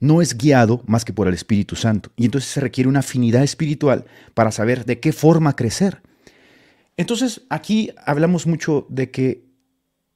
no 0.00 0.20
es 0.20 0.36
guiado 0.36 0.82
más 0.86 1.04
que 1.04 1.12
por 1.12 1.28
el 1.28 1.34
Espíritu 1.34 1.76
Santo. 1.76 2.10
Y 2.16 2.24
entonces 2.24 2.50
se 2.50 2.60
requiere 2.60 2.88
una 2.88 3.00
afinidad 3.00 3.42
espiritual 3.42 4.04
para 4.34 4.50
saber 4.50 4.84
de 4.84 5.00
qué 5.00 5.12
forma 5.12 5.54
crecer. 5.54 6.02
Entonces 6.96 7.42
aquí 7.48 7.92
hablamos 8.04 8.46
mucho 8.46 8.86
de 8.90 9.10
que 9.10 9.44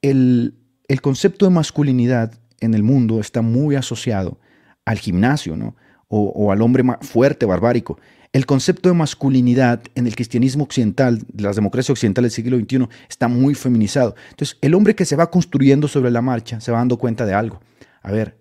el, 0.01 0.55
concepto 1.01 1.45
de 1.45 1.51
masculinidad 1.51 2.33
en 2.59 2.73
el 2.73 2.83
mundo 2.83 3.19
está 3.19 3.41
muy 3.41 3.75
asociado 3.75 4.39
al 4.85 4.99
gimnasio, 4.99 5.55
¿no? 5.55 5.75
O, 6.09 6.51
al 6.51 6.61
hombre 6.61 6.83
fuerte, 7.01 7.45
barbárico. 7.45 7.99
El 8.31 8.45
concepto 8.45 8.89
de 8.89 8.95
masculinidad 8.95 9.81
en 9.95 10.07
el 10.07 10.15
cristianismo 10.15 10.63
occidental, 10.63 11.19
de 11.31 11.43
las 11.43 11.55
democracias 11.55 11.89
occidentales 11.91 12.31
del 12.35 12.43
siglo 12.43 12.57
XXI, 12.57 12.87
está 13.09 13.27
muy 13.27 13.55
feminizado. 13.55 14.15
Entonces, 14.29 14.57
el 14.61 14.73
hombre 14.73 14.95
que 14.95 15.05
se 15.05 15.15
va 15.15 15.29
construyendo 15.29 15.87
sobre 15.87 16.11
la 16.11 16.21
marcha 16.21 16.61
se 16.61 16.71
va 16.71 16.77
dando 16.77 16.97
cuenta 16.97 17.25
de 17.25 17.33
algo. 17.33 17.59
A 18.01 18.11
ver, 18.11 18.37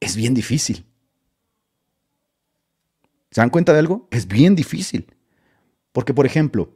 es 0.00 0.16
bien 0.16 0.34
difícil. 0.34 0.84
¿Se 3.30 3.40
dan 3.40 3.50
cuenta 3.50 3.72
de 3.72 3.80
algo? 3.80 4.06
Es 4.10 4.28
bien 4.28 4.54
difícil. 4.54 5.06
Porque, 5.92 6.14
por 6.14 6.24
ejemplo, 6.24 6.70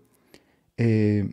eh, 0.76 1.32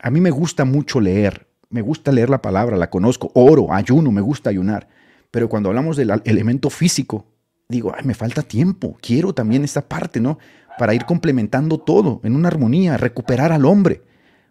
a 0.00 0.10
mí 0.10 0.20
me 0.20 0.30
gusta 0.30 0.64
mucho 0.64 1.00
leer, 1.00 1.48
me 1.70 1.82
gusta 1.82 2.12
leer 2.12 2.30
la 2.30 2.42
palabra, 2.42 2.76
la 2.76 2.90
conozco, 2.90 3.30
oro, 3.34 3.72
ayuno, 3.72 4.12
me 4.12 4.20
gusta 4.20 4.50
ayunar. 4.50 4.88
Pero 5.30 5.48
cuando 5.48 5.68
hablamos 5.68 5.96
del 5.96 6.10
elemento 6.24 6.70
físico, 6.70 7.26
digo, 7.68 7.92
Ay, 7.94 8.04
me 8.04 8.14
falta 8.14 8.42
tiempo, 8.42 8.96
quiero 9.00 9.34
también 9.34 9.62
esta 9.62 9.86
parte, 9.86 10.20
¿no? 10.20 10.38
Para 10.78 10.94
ir 10.94 11.04
complementando 11.04 11.78
todo 11.78 12.20
en 12.24 12.34
una 12.34 12.48
armonía, 12.48 12.96
recuperar 12.96 13.52
al 13.52 13.64
hombre. 13.66 14.02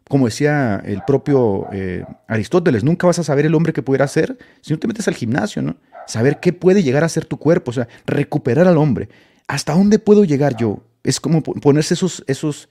Como 0.07 0.25
decía 0.25 0.81
el 0.85 1.01
propio 1.05 1.67
eh, 1.73 2.05
Aristóteles, 2.27 2.83
nunca 2.83 3.07
vas 3.07 3.19
a 3.19 3.23
saber 3.23 3.45
el 3.45 3.55
hombre 3.55 3.73
que 3.73 3.81
pudiera 3.81 4.07
ser 4.07 4.37
si 4.61 4.71
no 4.71 4.79
te 4.79 4.87
metes 4.87 5.07
al 5.07 5.15
gimnasio, 5.15 5.61
¿no? 5.61 5.77
Saber 6.05 6.39
qué 6.39 6.53
puede 6.53 6.83
llegar 6.83 7.03
a 7.03 7.09
ser 7.09 7.25
tu 7.25 7.37
cuerpo, 7.37 7.71
o 7.71 7.73
sea, 7.73 7.87
recuperar 8.05 8.67
al 8.67 8.77
hombre. 8.77 9.09
¿Hasta 9.47 9.73
dónde 9.73 9.99
puedo 9.99 10.23
llegar 10.23 10.55
yo? 10.55 10.83
Es 11.03 11.19
como 11.19 11.41
ponerse 11.41 11.95
esos, 11.95 12.23
esos 12.27 12.69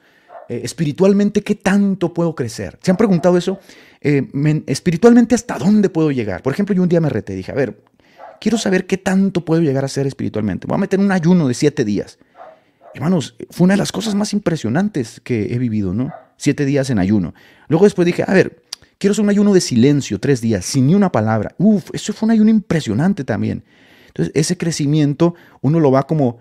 eh, 0.48 0.60
espiritualmente, 0.62 1.42
¿qué 1.42 1.56
tanto 1.56 2.14
puedo 2.14 2.34
crecer? 2.34 2.78
¿Se 2.82 2.90
han 2.90 2.96
preguntado 2.96 3.36
eso? 3.36 3.58
Eh, 4.00 4.62
espiritualmente, 4.66 5.34
¿hasta 5.34 5.58
dónde 5.58 5.90
puedo 5.90 6.10
llegar? 6.12 6.42
Por 6.42 6.52
ejemplo, 6.52 6.74
yo 6.74 6.82
un 6.82 6.88
día 6.88 7.00
me 7.00 7.08
reté, 7.08 7.34
dije, 7.34 7.52
a 7.52 7.54
ver, 7.54 7.82
quiero 8.40 8.58
saber 8.58 8.86
qué 8.86 8.96
tanto 8.96 9.44
puedo 9.44 9.62
llegar 9.62 9.84
a 9.84 9.88
ser 9.88 10.06
espiritualmente. 10.06 10.66
Voy 10.66 10.76
a 10.76 10.78
meter 10.78 11.00
un 11.00 11.12
ayuno 11.12 11.48
de 11.48 11.54
siete 11.54 11.84
días. 11.84 12.18
Hermanos, 12.94 13.36
fue 13.50 13.64
una 13.64 13.74
de 13.74 13.78
las 13.78 13.92
cosas 13.92 14.14
más 14.14 14.32
impresionantes 14.32 15.20
que 15.20 15.54
he 15.54 15.58
vivido, 15.58 15.92
¿no? 15.92 16.12
Siete 16.38 16.64
días 16.64 16.88
en 16.90 16.98
ayuno. 16.98 17.34
Luego 17.68 17.84
después 17.84 18.06
dije, 18.06 18.24
a 18.26 18.32
ver, 18.32 18.62
quiero 18.98 19.12
hacer 19.12 19.22
un 19.22 19.30
ayuno 19.30 19.52
de 19.52 19.60
silencio, 19.60 20.18
tres 20.18 20.40
días, 20.40 20.64
sin 20.64 20.86
ni 20.86 20.94
una 20.94 21.12
palabra. 21.12 21.54
Uf, 21.58 21.90
eso 21.92 22.12
fue 22.12 22.26
un 22.26 22.30
ayuno 22.30 22.50
impresionante 22.50 23.24
también. 23.24 23.64
Entonces, 24.08 24.32
ese 24.34 24.56
crecimiento 24.56 25.34
uno 25.60 25.78
lo 25.78 25.90
va 25.90 26.06
como, 26.06 26.38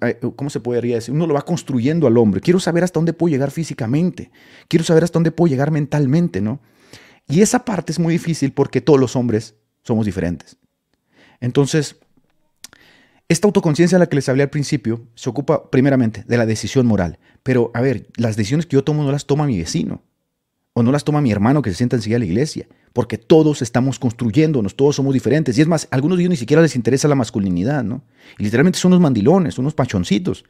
eh, 0.00 0.18
¿cómo 0.36 0.48
se 0.48 0.60
podría 0.60 0.94
decir? 0.94 1.12
Uno 1.12 1.26
lo 1.26 1.34
va 1.34 1.42
construyendo 1.42 2.06
al 2.06 2.16
hombre. 2.16 2.40
Quiero 2.40 2.60
saber 2.60 2.82
hasta 2.82 2.98
dónde 2.98 3.12
puedo 3.12 3.30
llegar 3.30 3.50
físicamente. 3.50 4.30
Quiero 4.68 4.84
saber 4.84 5.04
hasta 5.04 5.18
dónde 5.18 5.32
puedo 5.32 5.50
llegar 5.50 5.70
mentalmente, 5.70 6.40
¿no? 6.40 6.60
Y 7.28 7.42
esa 7.42 7.64
parte 7.64 7.92
es 7.92 7.98
muy 7.98 8.14
difícil 8.14 8.52
porque 8.52 8.80
todos 8.80 8.98
los 8.98 9.16
hombres 9.16 9.54
somos 9.82 10.06
diferentes. 10.06 10.56
Entonces, 11.40 11.96
esta 13.28 13.46
autoconciencia 13.46 13.96
a 13.96 14.00
la 14.00 14.08
que 14.08 14.16
les 14.16 14.28
hablé 14.28 14.42
al 14.42 14.50
principio 14.50 15.06
se 15.14 15.30
ocupa 15.30 15.70
primeramente 15.70 16.24
de 16.26 16.36
la 16.36 16.46
decisión 16.46 16.86
moral. 16.86 17.18
Pero, 17.42 17.70
a 17.74 17.80
ver, 17.80 18.08
las 18.16 18.36
decisiones 18.36 18.66
que 18.66 18.74
yo 18.74 18.84
tomo 18.84 19.04
no 19.04 19.12
las 19.12 19.26
toma 19.26 19.46
mi 19.46 19.56
vecino. 19.58 20.02
O 20.72 20.82
no 20.82 20.92
las 20.92 21.04
toma 21.04 21.20
mi 21.20 21.30
hermano 21.30 21.62
que 21.62 21.70
se 21.70 21.76
sienta 21.76 21.96
enseguida 21.96 22.16
a 22.16 22.20
la 22.20 22.24
iglesia. 22.26 22.66
Porque 22.92 23.18
todos 23.18 23.62
estamos 23.62 23.98
construyéndonos, 23.98 24.74
todos 24.74 24.96
somos 24.96 25.14
diferentes. 25.14 25.56
Y 25.56 25.60
es 25.60 25.68
más, 25.68 25.86
a 25.90 25.94
algunos 25.94 26.18
de 26.18 26.22
ellos 26.22 26.30
ni 26.30 26.36
siquiera 26.36 26.60
les 26.60 26.76
interesa 26.76 27.06
la 27.06 27.14
masculinidad, 27.14 27.84
¿no? 27.84 28.02
Y 28.38 28.44
literalmente 28.44 28.78
son 28.78 28.92
unos 28.92 29.02
mandilones, 29.02 29.58
unos 29.58 29.74
pachoncitos. 29.74 30.44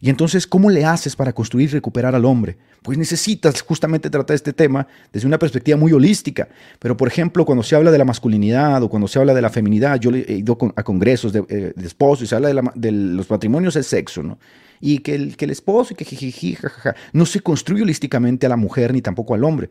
Y 0.00 0.10
entonces, 0.10 0.46
¿cómo 0.46 0.70
le 0.70 0.84
haces 0.84 1.16
para 1.16 1.32
construir 1.32 1.68
y 1.68 1.72
recuperar 1.72 2.14
al 2.14 2.24
hombre? 2.24 2.56
Pues 2.82 2.98
necesitas 2.98 3.62
justamente 3.62 4.10
tratar 4.10 4.34
este 4.34 4.52
tema 4.52 4.86
desde 5.12 5.26
una 5.26 5.38
perspectiva 5.38 5.76
muy 5.76 5.92
holística. 5.92 6.48
Pero, 6.78 6.96
por 6.96 7.08
ejemplo, 7.08 7.44
cuando 7.44 7.62
se 7.62 7.76
habla 7.76 7.90
de 7.90 7.98
la 7.98 8.04
masculinidad 8.04 8.82
o 8.82 8.88
cuando 8.88 9.08
se 9.08 9.18
habla 9.18 9.34
de 9.34 9.42
la 9.42 9.50
feminidad, 9.50 10.00
yo 10.00 10.10
he 10.10 10.34
ido 10.34 10.58
a 10.74 10.82
congresos 10.82 11.32
de, 11.32 11.44
eh, 11.48 11.72
esposos 11.82 12.24
y 12.24 12.26
se 12.26 12.34
habla 12.34 12.72
de, 12.74 12.92
los 12.92 13.30
matrimonios 13.30 13.76
es 13.76 13.86
sexo, 13.86 14.22
¿no? 14.22 14.38
Y 14.80 14.98
que 14.98 15.14
el, 15.14 15.50
esposo 15.50 15.94
y 15.94 15.96
que 15.96 16.04
jiji, 16.04 16.54
jajaja, 16.54 16.96
no 17.12 17.24
se 17.24 17.40
construye 17.40 17.82
holísticamente 17.82 18.46
a 18.46 18.48
la 18.48 18.56
mujer 18.56 18.92
ni 18.92 19.00
tampoco 19.00 19.34
al 19.34 19.44
hombre. 19.44 19.70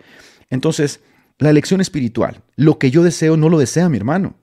Entonces, 0.50 1.02
la 1.38 1.50
elección 1.50 1.82
espiritual, 1.82 2.42
lo 2.56 2.80
que 2.80 2.92
yo 2.92 3.04
deseo 3.04 3.36
no 3.36 3.50
lo 3.50 3.60
desea 3.60 3.90
mi 3.90 3.98
hermano 3.98 4.36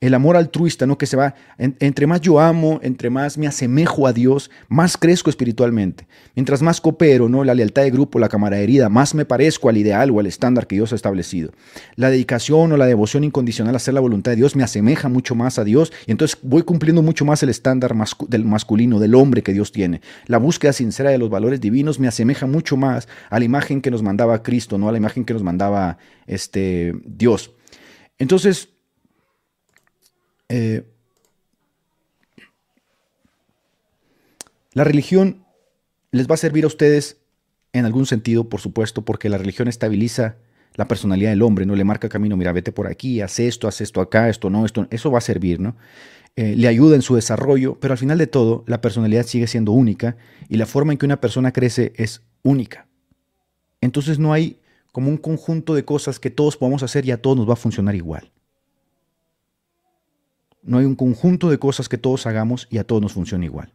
el 0.00 0.14
amor 0.14 0.36
altruista, 0.36 0.86
¿no? 0.86 0.98
Que 0.98 1.06
se 1.06 1.16
va, 1.16 1.34
entre 1.58 2.06
más 2.06 2.20
yo 2.20 2.40
amo, 2.40 2.80
entre 2.82 3.10
más 3.10 3.38
me 3.38 3.46
asemejo 3.46 4.06
a 4.06 4.12
Dios, 4.12 4.50
más 4.68 4.96
crezco 4.96 5.30
espiritualmente. 5.30 6.06
Mientras 6.34 6.62
más 6.62 6.80
coopero, 6.80 7.28
¿no? 7.28 7.44
La 7.44 7.54
lealtad 7.54 7.82
de 7.82 7.90
grupo, 7.90 8.18
la 8.18 8.28
camaradería, 8.28 8.88
más 8.88 9.14
me 9.14 9.24
parezco 9.24 9.68
al 9.68 9.76
ideal 9.76 10.10
o 10.10 10.20
al 10.20 10.26
estándar 10.26 10.66
que 10.66 10.76
Dios 10.76 10.92
ha 10.92 10.96
establecido. 10.96 11.52
La 11.96 12.10
dedicación 12.10 12.72
o 12.72 12.76
la 12.76 12.86
devoción 12.86 13.24
incondicional 13.24 13.74
a 13.74 13.76
hacer 13.76 13.94
la 13.94 14.00
voluntad 14.00 14.32
de 14.32 14.36
Dios 14.36 14.56
me 14.56 14.62
asemeja 14.62 15.08
mucho 15.08 15.34
más 15.34 15.58
a 15.58 15.64
Dios 15.64 15.92
y 16.06 16.12
entonces 16.12 16.38
voy 16.42 16.62
cumpliendo 16.62 17.02
mucho 17.02 17.24
más 17.24 17.42
el 17.42 17.48
estándar 17.48 17.94
del 18.28 18.44
masculino, 18.44 18.98
del 18.98 19.14
hombre 19.14 19.42
que 19.42 19.52
Dios 19.52 19.72
tiene. 19.72 20.00
La 20.26 20.38
búsqueda 20.38 20.72
sincera 20.72 21.10
de 21.10 21.18
los 21.18 21.30
valores 21.30 21.60
divinos 21.60 21.98
me 21.98 22.08
asemeja 22.08 22.46
mucho 22.46 22.76
más 22.76 23.08
a 23.30 23.38
la 23.38 23.44
imagen 23.44 23.80
que 23.80 23.90
nos 23.90 24.02
mandaba 24.02 24.42
Cristo, 24.42 24.78
¿no? 24.78 24.88
A 24.88 24.92
la 24.92 24.98
imagen 24.98 25.24
que 25.24 25.32
nos 25.32 25.42
mandaba 25.42 25.98
este, 26.26 26.94
Dios. 27.04 27.52
Entonces, 28.18 28.68
Eh, 30.54 30.84
la 34.74 34.84
religión 34.84 35.46
les 36.10 36.28
va 36.28 36.34
a 36.34 36.36
servir 36.36 36.64
a 36.64 36.66
ustedes 36.66 37.22
en 37.72 37.86
algún 37.86 38.04
sentido, 38.04 38.50
por 38.50 38.60
supuesto, 38.60 39.02
porque 39.02 39.30
la 39.30 39.38
religión 39.38 39.66
estabiliza 39.66 40.36
la 40.74 40.88
personalidad 40.88 41.30
del 41.30 41.40
hombre, 41.40 41.64
¿no? 41.64 41.74
Le 41.74 41.84
marca 41.84 42.10
camino, 42.10 42.36
mira, 42.36 42.52
vete 42.52 42.70
por 42.70 42.86
aquí, 42.86 43.22
haz 43.22 43.40
esto, 43.40 43.66
haz 43.66 43.80
esto 43.80 44.02
acá, 44.02 44.28
esto 44.28 44.50
no, 44.50 44.66
esto, 44.66 44.86
eso 44.90 45.10
va 45.10 45.18
a 45.18 45.22
servir, 45.22 45.58
¿no? 45.58 45.74
Eh, 46.36 46.54
le 46.54 46.68
ayuda 46.68 46.96
en 46.96 47.02
su 47.02 47.14
desarrollo, 47.14 47.78
pero 47.80 47.92
al 47.92 47.98
final 47.98 48.18
de 48.18 48.26
todo, 48.26 48.62
la 48.66 48.82
personalidad 48.82 49.24
sigue 49.24 49.46
siendo 49.46 49.72
única 49.72 50.18
y 50.50 50.58
la 50.58 50.66
forma 50.66 50.92
en 50.92 50.98
que 50.98 51.06
una 51.06 51.20
persona 51.20 51.52
crece 51.52 51.94
es 51.96 52.22
única. 52.42 52.88
Entonces 53.80 54.18
no 54.18 54.34
hay 54.34 54.58
como 54.92 55.08
un 55.08 55.16
conjunto 55.16 55.74
de 55.74 55.86
cosas 55.86 56.20
que 56.20 56.28
todos 56.28 56.58
podamos 56.58 56.82
hacer 56.82 57.06
y 57.06 57.10
a 57.10 57.22
todos 57.22 57.38
nos 57.38 57.48
va 57.48 57.54
a 57.54 57.56
funcionar 57.56 57.94
igual. 57.94 58.30
No 60.62 60.78
hay 60.78 60.84
un 60.84 60.94
conjunto 60.94 61.50
de 61.50 61.58
cosas 61.58 61.88
que 61.88 61.98
todos 61.98 62.26
hagamos 62.26 62.68
y 62.70 62.78
a 62.78 62.84
todos 62.84 63.02
nos 63.02 63.12
funciona 63.12 63.44
igual. 63.44 63.72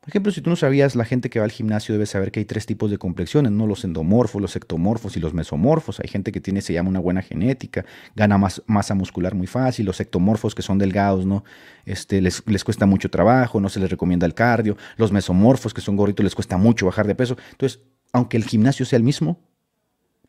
Por 0.00 0.08
ejemplo, 0.08 0.32
si 0.32 0.40
tú 0.40 0.48
no 0.48 0.56
sabías, 0.56 0.96
la 0.96 1.04
gente 1.04 1.28
que 1.28 1.40
va 1.40 1.44
al 1.44 1.50
gimnasio 1.50 1.92
debe 1.92 2.06
saber 2.06 2.32
que 2.32 2.40
hay 2.40 2.46
tres 2.46 2.64
tipos 2.64 2.90
de 2.90 2.96
complexiones, 2.96 3.52
¿no? 3.52 3.66
Los 3.66 3.84
endomorfos, 3.84 4.40
los 4.40 4.56
ectomorfos 4.56 5.14
y 5.18 5.20
los 5.20 5.34
mesomorfos. 5.34 6.00
Hay 6.00 6.08
gente 6.08 6.32
que 6.32 6.40
tiene, 6.40 6.62
se 6.62 6.72
llama 6.72 6.88
una 6.88 7.00
buena 7.00 7.20
genética, 7.20 7.84
gana 8.16 8.38
más 8.38 8.62
masa 8.66 8.94
muscular 8.94 9.34
muy 9.34 9.46
fácil. 9.46 9.84
Los 9.84 10.00
ectomorfos 10.00 10.54
que 10.54 10.62
son 10.62 10.78
delgados, 10.78 11.26
¿no? 11.26 11.44
Este, 11.84 12.22
les, 12.22 12.42
les 12.46 12.64
cuesta 12.64 12.86
mucho 12.86 13.10
trabajo, 13.10 13.60
no 13.60 13.68
se 13.68 13.78
les 13.78 13.90
recomienda 13.90 14.26
el 14.26 14.32
cardio. 14.32 14.78
Los 14.96 15.12
mesomorfos 15.12 15.74
que 15.74 15.82
son 15.82 15.96
gorritos 15.96 16.24
les 16.24 16.34
cuesta 16.34 16.56
mucho 16.56 16.86
bajar 16.86 17.06
de 17.06 17.14
peso. 17.14 17.36
Entonces, 17.50 17.80
aunque 18.12 18.38
el 18.38 18.44
gimnasio 18.44 18.86
sea 18.86 18.96
el 18.96 19.02
mismo, 19.02 19.38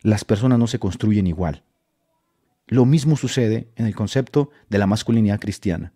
las 0.02 0.24
personas 0.24 0.58
no 0.58 0.66
se 0.66 0.78
construyen 0.78 1.26
igual. 1.26 1.64
Lo 2.72 2.84
mismo 2.84 3.16
sucede 3.16 3.68
en 3.76 3.86
el 3.86 3.94
concepto 3.94 4.50
de 4.68 4.78
la 4.78 4.86
masculinidad 4.86 5.40
cristiana 5.40 5.92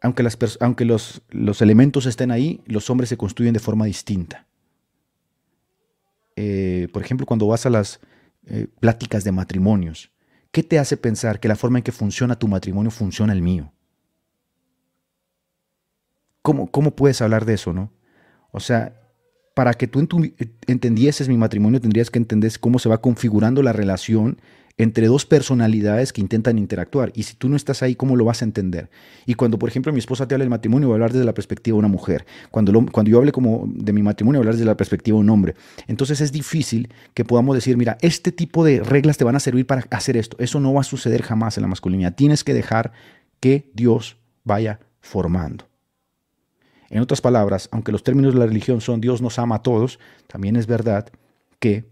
aunque, 0.00 0.26
aunque 0.60 0.84
los, 0.84 1.22
los, 1.30 1.60
elementos 1.62 2.06
estén 2.06 2.30
ahí, 2.30 2.62
los 2.66 2.88
hombres 2.90 3.08
se 3.08 3.16
construyen 3.16 3.52
de 3.52 3.60
forma 3.60 3.84
distinta. 3.84 4.46
Eh, 6.36 6.88
por 6.92 7.02
ejemplo, 7.02 7.26
cuando 7.26 7.46
vas 7.46 7.66
a 7.66 7.70
las 7.70 8.00
eh, 8.46 8.66
pláticas 8.80 9.24
de 9.24 9.32
matrimonios, 9.32 10.10
¿qué 10.52 10.62
te 10.62 10.78
hace 10.78 10.96
pensar 10.96 11.38
que 11.38 11.48
la 11.48 11.56
forma 11.56 11.78
en 11.78 11.84
que 11.84 11.92
funciona 11.92 12.38
tu 12.38 12.48
matrimonio 12.48 12.90
funciona 12.90 13.32
el 13.32 13.42
mío? 13.42 13.72
¿Cómo, 16.40 16.70
cómo 16.70 16.92
puedes 16.96 17.20
hablar 17.20 17.44
de 17.44 17.54
eso, 17.54 17.74
no? 17.74 17.92
O 18.52 18.60
sea, 18.60 18.96
para 19.54 19.74
que 19.74 19.86
tú 19.86 20.00
entendieses 20.66 21.28
mi 21.28 21.36
matrimonio, 21.36 21.80
tendrías 21.80 22.10
que 22.10 22.18
entender 22.18 22.50
cómo 22.58 22.78
se 22.78 22.88
va 22.88 23.02
configurando 23.02 23.62
la 23.62 23.74
relación 23.74 24.40
entre 24.82 25.08
dos 25.08 25.26
personalidades 25.26 26.10
que 26.12 26.22
intentan 26.22 26.58
interactuar. 26.58 27.12
Y 27.14 27.24
si 27.24 27.34
tú 27.34 27.50
no 27.50 27.56
estás 27.56 27.82
ahí, 27.82 27.94
¿cómo 27.94 28.16
lo 28.16 28.24
vas 28.24 28.40
a 28.40 28.46
entender? 28.46 28.88
Y 29.26 29.34
cuando, 29.34 29.58
por 29.58 29.68
ejemplo, 29.68 29.92
mi 29.92 29.98
esposa 29.98 30.26
te 30.26 30.34
habla 30.34 30.44
del 30.44 30.50
matrimonio, 30.50 30.88
va 30.88 30.94
a 30.94 30.96
hablar 30.96 31.12
desde 31.12 31.26
la 31.26 31.34
perspectiva 31.34 31.74
de 31.74 31.80
una 31.80 31.88
mujer. 31.88 32.24
Cuando, 32.50 32.72
cuando 32.90 33.10
yo 33.10 33.18
hable 33.18 33.30
como 33.30 33.64
de 33.66 33.92
mi 33.92 34.02
matrimonio, 34.02 34.38
va 34.38 34.40
a 34.40 34.44
hablar 34.44 34.54
desde 34.54 34.64
la 34.64 34.78
perspectiva 34.78 35.16
de 35.16 35.20
un 35.20 35.28
hombre. 35.28 35.54
Entonces 35.86 36.22
es 36.22 36.32
difícil 36.32 36.88
que 37.12 37.26
podamos 37.26 37.54
decir, 37.54 37.76
mira, 37.76 37.98
este 38.00 38.32
tipo 38.32 38.64
de 38.64 38.80
reglas 38.80 39.18
te 39.18 39.24
van 39.24 39.36
a 39.36 39.40
servir 39.40 39.66
para 39.66 39.84
hacer 39.90 40.16
esto. 40.16 40.38
Eso 40.40 40.60
no 40.60 40.72
va 40.72 40.80
a 40.80 40.84
suceder 40.84 41.22
jamás 41.22 41.58
en 41.58 41.62
la 41.62 41.68
masculinidad. 41.68 42.14
Tienes 42.14 42.42
que 42.42 42.54
dejar 42.54 42.92
que 43.38 43.70
Dios 43.74 44.16
vaya 44.44 44.80
formando. 45.00 45.68
En 46.88 47.02
otras 47.02 47.20
palabras, 47.20 47.68
aunque 47.70 47.92
los 47.92 48.02
términos 48.02 48.32
de 48.32 48.40
la 48.40 48.46
religión 48.46 48.80
son 48.80 49.02
Dios 49.02 49.20
nos 49.20 49.38
ama 49.38 49.56
a 49.56 49.62
todos, 49.62 49.98
también 50.26 50.56
es 50.56 50.66
verdad 50.66 51.06
que 51.58 51.84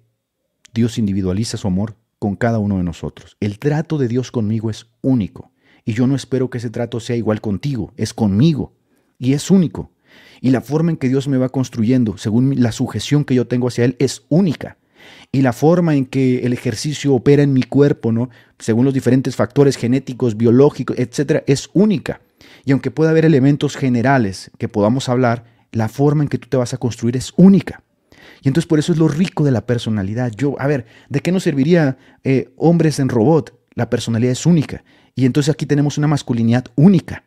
Dios 0.73 0.97
individualiza 0.97 1.59
su 1.59 1.69
amor 1.69 1.95
con 2.19 2.37
cada 2.37 2.59
uno 2.59 2.79
de 2.79 2.85
nosotros. 2.85 3.37
El 3.41 3.59
trato 3.59 3.99
de 3.99 4.09
Dios 4.09 4.31
conmigo 4.31 4.71
es 4.71 4.87
único. 5.03 5.53
Y 5.85 5.93
yo 5.93 6.07
no 6.07 6.17
espero 6.17 6.51
que 6.51 6.59
ese 6.59 6.71
trato 6.71 7.01
sea 7.01 7.17
igual 7.17 7.41
contigo, 7.41 7.93
es 7.97 8.13
conmigo. 8.13 8.75
Y 9.19 9.33
es 9.33 9.51
único. 9.51 9.91
Y 10.41 10.51
la 10.51 10.61
forma 10.61 10.91
en 10.91 10.97
que 10.97 11.09
Dios 11.09 11.29
me 11.29 11.39
va 11.39 11.49
construyendo, 11.49 12.19
según 12.19 12.61
la 12.61 12.73
sujeción 12.73 13.25
que 13.25 13.35
yo 13.35 13.47
tengo 13.47 13.69
hacia 13.69 13.85
Él, 13.85 13.97
es 13.99 14.23
única. 14.29 14.77
Y 15.33 15.43
la 15.43 15.53
forma 15.53 15.95
en 15.95 16.07
que 16.07 16.41
el 16.41 16.53
ejercicio 16.53 17.15
opera 17.15 17.43
en 17.43 17.53
mi 17.53 17.63
cuerpo, 17.63 18.13
¿no? 18.13 18.31
según 18.59 18.85
los 18.85 18.95
diferentes 18.95 19.37
factores 19.37 19.77
genéticos, 19.77 20.37
biológicos, 20.37 20.99
etcétera, 20.99 21.45
es 21.47 21.71
única. 21.73 22.21
Y 22.65 22.73
aunque 22.73 22.91
pueda 22.91 23.11
haber 23.11 23.25
elementos 23.25 23.77
generales 23.77 24.51
que 24.59 24.69
podamos 24.69 25.09
hablar, 25.09 25.45
la 25.73 25.89
forma 25.89 26.23
en 26.23 26.29
que 26.29 26.39
tú 26.39 26.49
te 26.49 26.57
vas 26.57 26.75
a 26.75 26.79
construir 26.79 27.17
es 27.17 27.33
única. 27.37 27.83
Y 28.43 28.49
entonces 28.49 28.67
por 28.67 28.79
eso 28.79 28.93
es 28.93 28.99
lo 28.99 29.09
rico 29.09 29.45
de 29.45 29.51
la 29.51 29.67
personalidad. 29.67 30.33
Yo, 30.37 30.61
a 30.61 30.67
ver, 30.67 30.87
¿de 31.09 31.21
qué 31.21 31.33
nos 31.33 31.43
serviría 31.43 31.99
eh, 32.25 32.53
hombres 32.57 32.99
en 32.99 33.09
robot? 33.09 33.59
La 33.75 33.91
personalidad 33.91 34.33
es 34.33 34.47
única. 34.47 34.85
Y 35.15 35.25
entonces 35.25 35.53
aquí 35.53 35.67
tenemos 35.67 35.99
una 35.99 36.07
masculinidad 36.07 36.67
única. 36.77 37.25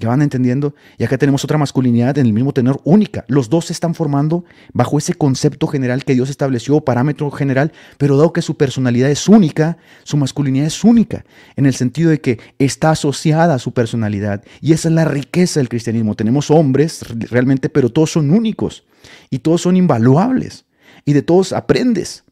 ¿Ya 0.00 0.08
van 0.08 0.22
entendiendo? 0.22 0.74
Y 0.96 1.04
acá 1.04 1.18
tenemos 1.18 1.44
otra 1.44 1.58
masculinidad 1.58 2.16
en 2.16 2.24
el 2.24 2.32
mismo 2.32 2.54
tenor 2.54 2.80
única. 2.84 3.26
Los 3.28 3.50
dos 3.50 3.66
se 3.66 3.74
están 3.74 3.94
formando 3.94 4.46
bajo 4.72 4.96
ese 4.96 5.12
concepto 5.12 5.66
general 5.66 6.06
que 6.06 6.14
Dios 6.14 6.30
estableció, 6.30 6.80
parámetro 6.80 7.30
general, 7.30 7.70
pero 7.98 8.16
dado 8.16 8.32
que 8.32 8.40
su 8.40 8.56
personalidad 8.56 9.10
es 9.10 9.28
única, 9.28 9.76
su 10.04 10.16
masculinidad 10.16 10.66
es 10.68 10.84
única, 10.84 11.26
en 11.54 11.66
el 11.66 11.74
sentido 11.74 12.08
de 12.08 12.20
que 12.22 12.40
está 12.58 12.92
asociada 12.92 13.54
a 13.54 13.58
su 13.58 13.72
personalidad. 13.72 14.42
Y 14.62 14.72
esa 14.72 14.88
es 14.88 14.94
la 14.94 15.04
riqueza 15.04 15.60
del 15.60 15.68
cristianismo. 15.68 16.14
Tenemos 16.14 16.50
hombres 16.50 17.04
realmente, 17.30 17.68
pero 17.68 17.90
todos 17.90 18.12
son 18.12 18.30
únicos 18.30 18.84
y 19.30 19.40
todos 19.40 19.62
son 19.62 19.76
invaluables. 19.76 20.66
Y 21.04 21.12
de 21.12 21.22
todos 21.22 21.52
aprendes. 21.52 22.24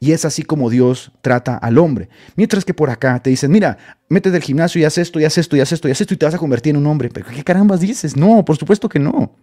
Y 0.00 0.12
es 0.12 0.24
así 0.24 0.42
como 0.42 0.68
Dios 0.68 1.12
trata 1.20 1.56
al 1.56 1.78
hombre. 1.78 2.08
Mientras 2.34 2.64
que 2.64 2.74
por 2.74 2.90
acá 2.90 3.20
te 3.22 3.30
dicen, 3.30 3.50
mira, 3.50 3.78
métete 4.08 4.36
al 4.36 4.42
gimnasio 4.42 4.80
y 4.80 4.84
haz 4.84 4.98
esto, 4.98 5.20
y 5.20 5.24
haz 5.24 5.38
esto, 5.38 5.56
y 5.56 5.60
haz 5.60 5.72
esto, 5.72 5.88
y 5.88 5.90
haz 5.90 6.00
esto, 6.00 6.14
y 6.14 6.16
te 6.16 6.26
vas 6.26 6.34
a 6.34 6.38
convertir 6.38 6.70
en 6.70 6.78
un 6.78 6.86
hombre. 6.86 7.08
Pero 7.08 7.26
¿qué 7.26 7.44
carambas 7.44 7.80
dices? 7.80 8.16
No, 8.16 8.44
por 8.44 8.56
supuesto 8.56 8.88
que 8.88 8.98
no. 8.98 9.36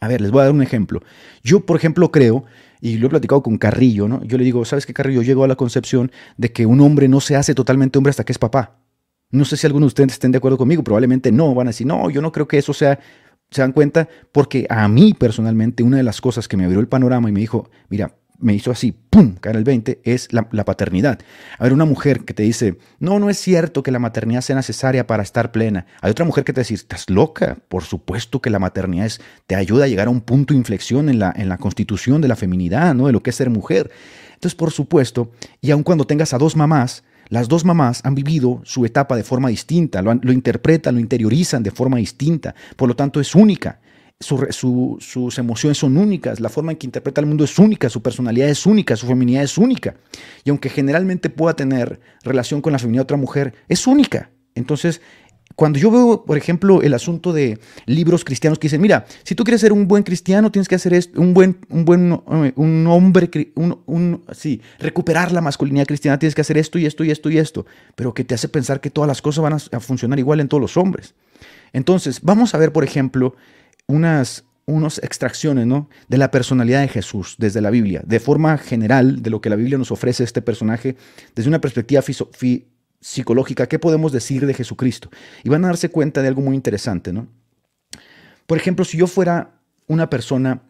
A 0.00 0.08
ver, 0.08 0.20
les 0.20 0.30
voy 0.30 0.40
a 0.40 0.44
dar 0.44 0.52
un 0.52 0.62
ejemplo. 0.62 1.02
Yo, 1.42 1.66
por 1.66 1.76
ejemplo, 1.76 2.10
creo, 2.10 2.44
y 2.80 2.96
lo 2.98 3.08
he 3.08 3.10
platicado 3.10 3.42
con 3.42 3.58
Carrillo, 3.58 4.08
¿no? 4.08 4.22
Yo 4.24 4.38
le 4.38 4.44
digo, 4.44 4.64
¿sabes 4.64 4.86
qué, 4.86 4.94
Carrillo? 4.94 5.22
Llego 5.22 5.44
a 5.44 5.48
la 5.48 5.56
concepción 5.56 6.12
de 6.36 6.52
que 6.52 6.66
un 6.66 6.80
hombre 6.80 7.08
no 7.08 7.20
se 7.20 7.36
hace 7.36 7.54
totalmente 7.54 7.98
hombre 7.98 8.10
hasta 8.10 8.24
que 8.24 8.32
es 8.32 8.38
papá. 8.38 8.78
No 9.30 9.44
sé 9.44 9.56
si 9.56 9.66
algunos 9.66 9.88
de 9.88 9.88
ustedes 9.88 10.12
estén 10.12 10.32
de 10.32 10.38
acuerdo 10.38 10.56
conmigo, 10.56 10.82
probablemente 10.82 11.32
no. 11.32 11.54
Van 11.54 11.66
a 11.66 11.70
decir, 11.70 11.86
no, 11.86 12.08
yo 12.10 12.22
no 12.22 12.32
creo 12.32 12.46
que 12.48 12.58
eso 12.58 12.72
sea 12.72 12.98
¿Se 13.50 13.62
dan 13.62 13.72
cuenta? 13.72 14.08
Porque 14.32 14.66
a 14.68 14.86
mí 14.88 15.14
personalmente 15.14 15.82
una 15.82 15.96
de 15.96 16.02
las 16.02 16.20
cosas 16.20 16.48
que 16.48 16.56
me 16.56 16.64
abrió 16.64 16.80
el 16.80 16.88
panorama 16.88 17.28
y 17.28 17.32
me 17.32 17.40
dijo, 17.40 17.70
mira, 17.88 18.14
me 18.38 18.54
hizo 18.54 18.70
así, 18.70 18.92
¡pum!, 18.92 19.34
caer 19.34 19.56
el 19.56 19.64
20, 19.64 20.00
es 20.04 20.28
la, 20.32 20.48
paternidad. 20.64 21.18
A 21.58 21.64
ver, 21.64 21.72
una 21.72 21.84
mujer 21.84 22.24
que 22.24 22.34
te 22.34 22.44
dice, 22.44 22.78
no, 23.00 23.18
no 23.18 23.30
es 23.30 23.38
cierto 23.38 23.82
que 23.82 23.90
la 23.90 23.98
maternidad 23.98 24.42
sea 24.42 24.54
necesaria 24.54 25.06
para 25.06 25.22
estar 25.22 25.50
plena. 25.50 25.86
Hay 26.00 26.10
otra 26.10 26.24
mujer 26.24 26.44
que 26.44 26.52
te 26.52 26.60
dice, 26.60 26.74
estás 26.74 27.10
loca. 27.10 27.58
Por 27.68 27.82
supuesto 27.82 28.40
que 28.40 28.50
la 28.50 28.60
maternidad 28.60 29.06
es, 29.06 29.20
te 29.46 29.56
ayuda 29.56 29.84
a 29.84 29.88
llegar 29.88 30.06
a 30.06 30.10
un 30.10 30.20
punto 30.20 30.54
de 30.54 30.58
inflexión 30.58 31.08
en 31.08 31.18
la, 31.18 31.32
en 31.34 31.48
la 31.48 31.58
constitución 31.58 32.20
de 32.20 32.28
la 32.28 32.36
feminidad, 32.36 32.94
¿no? 32.94 33.06
De 33.06 33.12
lo 33.12 33.22
que 33.22 33.30
es 33.30 33.36
ser 33.36 33.50
mujer. 33.50 33.90
Entonces, 34.34 34.54
por 34.54 34.70
supuesto, 34.70 35.32
y 35.60 35.72
aun 35.72 35.82
cuando 35.82 36.06
tengas 36.06 36.32
a 36.32 36.38
dos 36.38 36.54
mamás, 36.54 37.02
las 37.28 37.48
dos 37.48 37.64
mamás 37.64 38.00
han 38.04 38.14
vivido 38.14 38.60
su 38.64 38.84
etapa 38.84 39.16
de 39.16 39.24
forma 39.24 39.48
distinta, 39.48 40.02
lo, 40.02 40.14
lo 40.14 40.32
interpretan, 40.32 40.94
lo 40.94 41.00
interiorizan 41.00 41.62
de 41.62 41.70
forma 41.70 41.98
distinta, 41.98 42.54
por 42.76 42.88
lo 42.88 42.96
tanto 42.96 43.20
es 43.20 43.34
única 43.34 43.80
sus 44.20 45.38
emociones 45.38 45.78
son 45.78 45.96
únicas, 45.96 46.40
la 46.40 46.48
forma 46.48 46.72
en 46.72 46.78
que 46.78 46.86
interpreta 46.86 47.20
el 47.20 47.26
mundo 47.26 47.44
es 47.44 47.58
única, 47.58 47.88
su 47.88 48.02
personalidad 48.02 48.48
es 48.48 48.66
única, 48.66 48.96
su 48.96 49.06
feminidad 49.06 49.44
es 49.44 49.56
única. 49.58 49.94
Y 50.44 50.50
aunque 50.50 50.68
generalmente 50.68 51.30
pueda 51.30 51.54
tener 51.54 52.00
relación 52.24 52.60
con 52.60 52.72
la 52.72 52.78
feminidad 52.78 53.02
de 53.02 53.04
otra 53.04 53.16
mujer, 53.16 53.54
es 53.68 53.86
única. 53.86 54.30
Entonces, 54.56 55.00
cuando 55.56 55.78
yo 55.78 55.90
veo, 55.90 56.24
por 56.24 56.38
ejemplo, 56.38 56.82
el 56.82 56.94
asunto 56.94 57.32
de 57.32 57.58
libros 57.86 58.24
cristianos 58.24 58.58
que 58.58 58.66
dicen, 58.66 58.80
mira, 58.80 59.06
si 59.24 59.34
tú 59.34 59.42
quieres 59.42 59.60
ser 59.60 59.72
un 59.72 59.88
buen 59.88 60.04
cristiano, 60.04 60.52
tienes 60.52 60.68
que 60.68 60.76
hacer 60.76 60.94
esto, 60.94 61.20
un 61.20 61.34
buen, 61.34 61.58
un 61.68 61.84
buen, 61.84 62.12
eh, 62.12 62.52
un 62.54 62.86
hombre, 62.86 63.28
un, 63.56 63.80
un, 63.86 64.24
sí, 64.32 64.60
recuperar 64.78 65.32
la 65.32 65.40
masculinidad 65.40 65.86
cristiana, 65.86 66.18
tienes 66.18 66.36
que 66.36 66.42
hacer 66.42 66.58
esto 66.58 66.78
y 66.78 66.86
esto 66.86 67.02
y 67.02 67.10
esto 67.10 67.28
y 67.28 67.38
esto, 67.38 67.66
pero 67.96 68.14
que 68.14 68.22
te 68.22 68.34
hace 68.34 68.48
pensar 68.48 68.80
que 68.80 68.90
todas 68.90 69.08
las 69.08 69.20
cosas 69.20 69.42
van 69.42 69.54
a 69.54 69.80
funcionar 69.80 70.18
igual 70.18 70.38
en 70.40 70.48
todos 70.48 70.60
los 70.60 70.76
hombres. 70.76 71.14
Entonces, 71.72 72.20
vamos 72.22 72.54
a 72.54 72.58
ver, 72.58 72.72
por 72.72 72.84
ejemplo, 72.84 73.34
unas, 73.86 74.44
unas 74.66 74.98
extracciones 74.98 75.66
¿no? 75.66 75.88
de 76.08 76.18
la 76.18 76.30
personalidad 76.30 76.82
de 76.82 76.88
Jesús 76.88 77.36
desde 77.38 77.60
la 77.60 77.70
Biblia, 77.70 78.02
de 78.06 78.20
forma 78.20 78.58
general 78.58 79.22
de 79.22 79.30
lo 79.30 79.40
que 79.40 79.50
la 79.50 79.56
Biblia 79.56 79.78
nos 79.78 79.90
ofrece 79.90 80.24
este 80.24 80.42
personaje, 80.42 80.96
desde 81.34 81.48
una 81.48 81.60
perspectiva 81.60 82.02
psicológica, 83.00 83.66
¿qué 83.66 83.78
podemos 83.78 84.12
decir 84.12 84.46
de 84.46 84.54
Jesucristo? 84.54 85.10
Y 85.44 85.48
van 85.48 85.64
a 85.64 85.68
darse 85.68 85.90
cuenta 85.90 86.22
de 86.22 86.28
algo 86.28 86.42
muy 86.42 86.54
interesante. 86.54 87.12
¿no? 87.12 87.28
Por 88.46 88.58
ejemplo, 88.58 88.84
si 88.84 88.98
yo 88.98 89.06
fuera 89.06 89.60
una 89.86 90.10
persona 90.10 90.62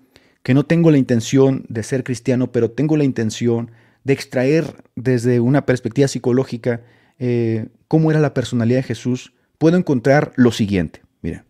que 0.42 0.54
no 0.54 0.64
tengo 0.64 0.90
la 0.90 0.98
intención 0.98 1.64
de 1.68 1.82
ser 1.82 2.04
cristiano, 2.04 2.52
pero 2.52 2.70
tengo 2.70 2.96
la 2.96 3.04
intención 3.04 3.70
de 4.04 4.12
extraer 4.12 4.84
desde 4.96 5.40
una 5.40 5.66
perspectiva 5.66 6.08
psicológica 6.08 6.82
eh, 7.18 7.68
cómo 7.88 8.10
era 8.10 8.20
la 8.20 8.34
personalidad 8.34 8.78
de 8.78 8.84
Jesús, 8.84 9.32
puedo 9.58 9.76
encontrar 9.76 10.32
lo 10.36 10.52
siguiente. 10.52 11.02
Mira, 11.20 11.44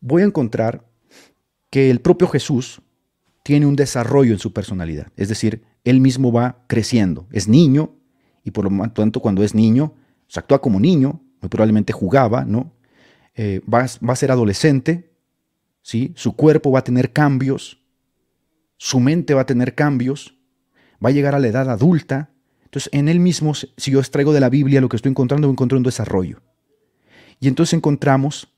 voy 0.00 0.22
a 0.22 0.26
encontrar 0.26 0.84
que 1.70 1.90
el 1.90 2.00
propio 2.00 2.28
Jesús 2.28 2.82
tiene 3.42 3.66
un 3.66 3.76
desarrollo 3.76 4.32
en 4.32 4.38
su 4.38 4.52
personalidad. 4.52 5.08
Es 5.16 5.28
decir, 5.28 5.62
él 5.84 6.00
mismo 6.00 6.30
va 6.30 6.64
creciendo. 6.68 7.26
Es 7.32 7.48
niño 7.48 7.96
y 8.44 8.50
por 8.50 8.70
lo 8.70 8.90
tanto 8.90 9.20
cuando 9.20 9.42
es 9.42 9.54
niño, 9.54 9.94
se 10.26 10.40
actúa 10.40 10.60
como 10.60 10.80
niño, 10.80 11.20
muy 11.40 11.48
probablemente 11.48 11.92
jugaba, 11.92 12.44
¿no? 12.44 12.72
Eh, 13.34 13.60
va, 13.72 13.86
va, 14.06 14.12
a 14.12 14.16
ser 14.16 14.30
adolescente, 14.30 15.10
¿sí? 15.82 16.12
Su 16.16 16.34
cuerpo 16.36 16.70
va 16.70 16.80
a 16.80 16.84
tener 16.84 17.12
cambios, 17.12 17.80
su 18.76 19.00
mente 19.00 19.34
va 19.34 19.42
a 19.42 19.46
tener 19.46 19.74
cambios, 19.74 20.36
va 21.04 21.10
a 21.10 21.12
llegar 21.12 21.34
a 21.34 21.38
la 21.38 21.48
edad 21.48 21.70
adulta. 21.70 22.30
Entonces, 22.64 22.90
en 22.92 23.08
él 23.08 23.20
mismo, 23.20 23.54
si 23.54 23.90
yo 23.90 24.00
extraigo 24.00 24.32
de 24.32 24.40
la 24.40 24.48
Biblia 24.48 24.80
lo 24.80 24.88
que 24.88 24.96
estoy 24.96 25.10
encontrando, 25.10 25.48
encuentro 25.48 25.78
un 25.78 25.84
desarrollo. 25.84 26.40
Y 27.40 27.48
entonces 27.48 27.74
encontramos 27.74 28.48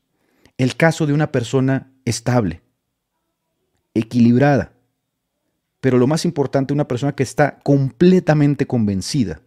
el 0.58 0.76
caso 0.76 1.06
de 1.06 1.12
una 1.12 1.32
persona 1.32 1.92
estable, 2.04 2.62
equilibrada, 3.94 4.72
pero 5.80 5.98
lo 5.98 6.06
más 6.06 6.24
importante, 6.24 6.72
una 6.72 6.88
persona 6.88 7.14
que 7.14 7.22
está 7.22 7.58
completamente 7.60 8.66
convencida 8.66 9.40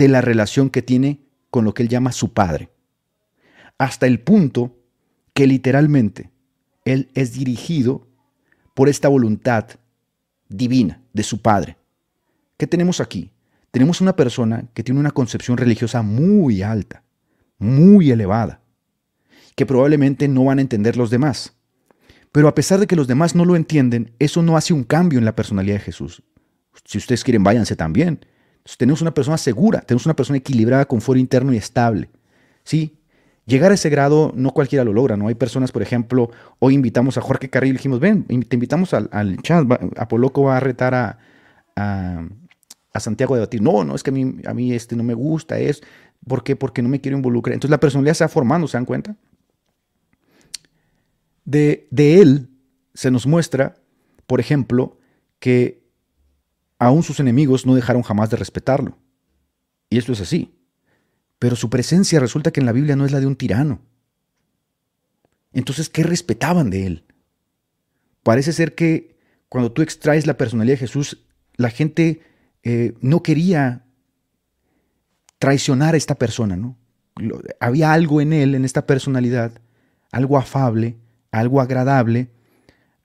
de 0.00 0.08
la 0.08 0.22
relación 0.22 0.70
que 0.70 0.80
tiene 0.80 1.20
con 1.50 1.66
lo 1.66 1.74
que 1.74 1.82
él 1.82 1.90
llama 1.90 2.12
su 2.12 2.32
padre, 2.32 2.70
hasta 3.76 4.06
el 4.06 4.20
punto 4.20 4.78
que 5.34 5.46
literalmente 5.46 6.30
él 6.86 7.10
es 7.14 7.34
dirigido 7.34 8.08
por 8.74 8.88
esta 8.88 9.08
voluntad 9.08 9.66
divina 10.48 11.02
de 11.12 11.22
su 11.22 11.42
padre. 11.42 11.76
¿Qué 12.56 12.66
tenemos 12.66 13.00
aquí? 13.00 13.30
Tenemos 13.70 14.00
una 14.00 14.16
persona 14.16 14.70
que 14.72 14.82
tiene 14.82 15.00
una 15.00 15.10
concepción 15.10 15.58
religiosa 15.58 16.00
muy 16.00 16.62
alta, 16.62 17.04
muy 17.58 18.10
elevada, 18.10 18.62
que 19.54 19.66
probablemente 19.66 20.28
no 20.28 20.44
van 20.44 20.60
a 20.60 20.62
entender 20.62 20.96
los 20.96 21.10
demás. 21.10 21.52
Pero 22.32 22.48
a 22.48 22.54
pesar 22.54 22.80
de 22.80 22.86
que 22.86 22.96
los 22.96 23.06
demás 23.06 23.34
no 23.34 23.44
lo 23.44 23.54
entienden, 23.54 24.14
eso 24.18 24.40
no 24.40 24.56
hace 24.56 24.72
un 24.72 24.84
cambio 24.84 25.18
en 25.18 25.26
la 25.26 25.36
personalidad 25.36 25.74
de 25.74 25.80
Jesús. 25.80 26.22
Si 26.86 26.96
ustedes 26.96 27.22
quieren, 27.22 27.42
váyanse 27.42 27.76
también. 27.76 28.24
Tenemos 28.76 29.02
una 29.02 29.14
persona 29.14 29.38
segura, 29.38 29.80
tenemos 29.80 30.06
una 30.06 30.14
persona 30.14 30.38
equilibrada 30.38 30.84
con 30.86 31.00
foro 31.00 31.18
interno 31.18 31.52
y 31.52 31.56
estable. 31.56 32.10
¿Sí? 32.64 32.96
Llegar 33.46 33.72
a 33.72 33.74
ese 33.74 33.88
grado 33.88 34.32
no 34.36 34.52
cualquiera 34.52 34.84
lo 34.84 34.92
logra, 34.92 35.16
¿no? 35.16 35.28
Hay 35.28 35.34
personas, 35.34 35.72
por 35.72 35.82
ejemplo, 35.82 36.30
hoy 36.58 36.74
invitamos 36.74 37.18
a 37.18 37.20
Jorge 37.20 37.50
Carrillo 37.50 37.74
y 37.74 37.76
dijimos, 37.78 37.98
ven, 37.98 38.24
te 38.24 38.56
invitamos 38.56 38.94
al, 38.94 39.38
chat, 39.42 39.66
Apoloco 39.96 40.42
va 40.42 40.58
a 40.58 40.60
retar 40.60 40.94
a, 40.94 41.18
a, 41.74 43.00
Santiago 43.00 43.34
a 43.34 43.38
debatir. 43.38 43.60
No, 43.60 43.82
no, 43.82 43.94
es 43.94 44.02
que 44.02 44.10
a 44.10 44.12
mí, 44.12 44.36
a 44.46 44.54
mí 44.54 44.72
este 44.72 44.94
no 44.94 45.02
me 45.02 45.14
gusta, 45.14 45.58
es, 45.58 45.82
¿por 46.26 46.44
qué? 46.44 46.54
Porque 46.54 46.82
no 46.82 46.88
me 46.88 47.00
quiero 47.00 47.16
involucrar. 47.16 47.54
Entonces 47.54 47.70
la 47.70 47.80
personalidad 47.80 48.14
se 48.14 48.24
va 48.24 48.28
formando, 48.28 48.68
¿se 48.68 48.76
dan 48.76 48.84
cuenta? 48.84 49.16
De, 51.44 51.88
de 51.90 52.20
él 52.20 52.50
se 52.94 53.10
nos 53.10 53.26
muestra, 53.26 53.74
por 54.26 54.38
ejemplo, 54.38 54.98
que 55.40 55.79
aún 56.80 57.04
sus 57.04 57.20
enemigos 57.20 57.66
no 57.66 57.76
dejaron 57.76 58.02
jamás 58.02 58.30
de 58.30 58.38
respetarlo. 58.38 58.98
Y 59.90 59.98
esto 59.98 60.12
es 60.12 60.20
así. 60.20 60.58
Pero 61.38 61.54
su 61.54 61.70
presencia 61.70 62.18
resulta 62.18 62.50
que 62.50 62.60
en 62.60 62.66
la 62.66 62.72
Biblia 62.72 62.96
no 62.96 63.04
es 63.04 63.12
la 63.12 63.20
de 63.20 63.26
un 63.26 63.36
tirano. 63.36 63.82
Entonces, 65.52 65.88
¿qué 65.88 66.02
respetaban 66.02 66.70
de 66.70 66.86
él? 66.86 67.04
Parece 68.22 68.52
ser 68.52 68.74
que 68.74 69.18
cuando 69.48 69.72
tú 69.72 69.82
extraes 69.82 70.26
la 70.26 70.38
personalidad 70.38 70.74
de 70.74 70.86
Jesús, 70.86 71.26
la 71.56 71.70
gente 71.70 72.22
eh, 72.62 72.94
no 73.00 73.22
quería 73.22 73.84
traicionar 75.38 75.94
a 75.94 75.98
esta 75.98 76.16
persona, 76.16 76.56
¿no? 76.56 76.76
había 77.58 77.92
algo 77.92 78.22
en 78.22 78.32
él, 78.32 78.54
en 78.54 78.64
esta 78.64 78.86
personalidad, 78.86 79.52
algo 80.12 80.38
afable, 80.38 80.96
algo 81.30 81.60
agradable, 81.60 82.30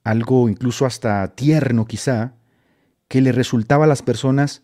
algo 0.04 0.48
incluso 0.48 0.86
hasta 0.86 1.36
tierno 1.36 1.86
quizá, 1.86 2.36
que 3.08 3.22
le 3.22 3.32
resultaba 3.32 3.86
a 3.86 3.88
las 3.88 4.02
personas 4.02 4.64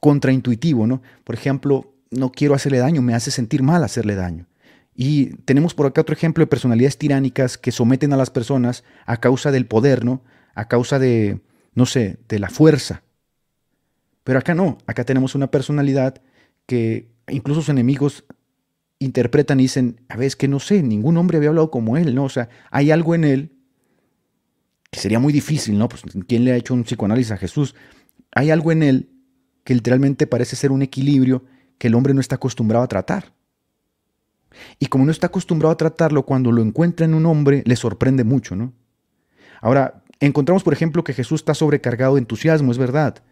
contraintuitivo, 0.00 0.86
¿no? 0.86 1.02
Por 1.24 1.34
ejemplo, 1.34 1.94
no 2.10 2.30
quiero 2.30 2.54
hacerle 2.54 2.78
daño, 2.78 3.02
me 3.02 3.14
hace 3.14 3.30
sentir 3.30 3.62
mal 3.62 3.84
hacerle 3.84 4.14
daño. 4.14 4.46
Y 4.94 5.36
tenemos 5.44 5.74
por 5.74 5.86
acá 5.86 6.02
otro 6.02 6.14
ejemplo 6.14 6.42
de 6.42 6.48
personalidades 6.48 6.98
tiránicas 6.98 7.56
que 7.56 7.72
someten 7.72 8.12
a 8.12 8.16
las 8.16 8.30
personas 8.30 8.84
a 9.06 9.18
causa 9.18 9.50
del 9.50 9.66
poder, 9.66 10.04
¿no? 10.04 10.22
A 10.54 10.68
causa 10.68 10.98
de, 10.98 11.40
no 11.74 11.86
sé, 11.86 12.18
de 12.28 12.38
la 12.38 12.50
fuerza. 12.50 13.02
Pero 14.24 14.38
acá 14.38 14.54
no, 14.54 14.78
acá 14.86 15.04
tenemos 15.04 15.34
una 15.34 15.50
personalidad 15.50 16.20
que 16.66 17.10
incluso 17.28 17.62
sus 17.62 17.70
enemigos 17.70 18.24
interpretan 18.98 19.58
y 19.60 19.64
dicen, 19.64 20.00
a 20.08 20.16
ver, 20.16 20.26
es 20.26 20.36
que 20.36 20.46
no 20.46 20.60
sé, 20.60 20.82
ningún 20.82 21.16
hombre 21.16 21.38
había 21.38 21.48
hablado 21.48 21.70
como 21.70 21.96
él, 21.96 22.14
¿no? 22.14 22.24
O 22.24 22.28
sea, 22.28 22.48
hay 22.70 22.90
algo 22.90 23.14
en 23.14 23.24
él 23.24 23.52
sería 25.00 25.18
muy 25.18 25.32
difícil, 25.32 25.78
¿no? 25.78 25.88
Pues, 25.88 26.02
¿quién 26.26 26.44
le 26.44 26.52
ha 26.52 26.56
hecho 26.56 26.74
un 26.74 26.84
psicoanálisis 26.84 27.32
a 27.32 27.36
Jesús? 27.36 27.74
Hay 28.34 28.50
algo 28.50 28.72
en 28.72 28.82
él 28.82 29.08
que 29.64 29.74
literalmente 29.74 30.26
parece 30.26 30.56
ser 30.56 30.72
un 30.72 30.82
equilibrio 30.82 31.44
que 31.78 31.88
el 31.88 31.94
hombre 31.94 32.14
no 32.14 32.20
está 32.20 32.36
acostumbrado 32.36 32.84
a 32.84 32.88
tratar. 32.88 33.32
Y 34.78 34.86
como 34.86 35.04
no 35.04 35.10
está 35.10 35.28
acostumbrado 35.28 35.72
a 35.72 35.76
tratarlo, 35.76 36.24
cuando 36.24 36.52
lo 36.52 36.62
encuentra 36.62 37.06
en 37.06 37.14
un 37.14 37.26
hombre, 37.26 37.62
le 37.66 37.76
sorprende 37.76 38.24
mucho, 38.24 38.54
¿no? 38.54 38.72
Ahora, 39.60 40.02
encontramos, 40.20 40.62
por 40.62 40.72
ejemplo, 40.72 41.04
que 41.04 41.14
Jesús 41.14 41.40
está 41.40 41.54
sobrecargado 41.54 42.14
de 42.14 42.20
entusiasmo, 42.20 42.70
es 42.70 42.78
verdad. 42.78 43.22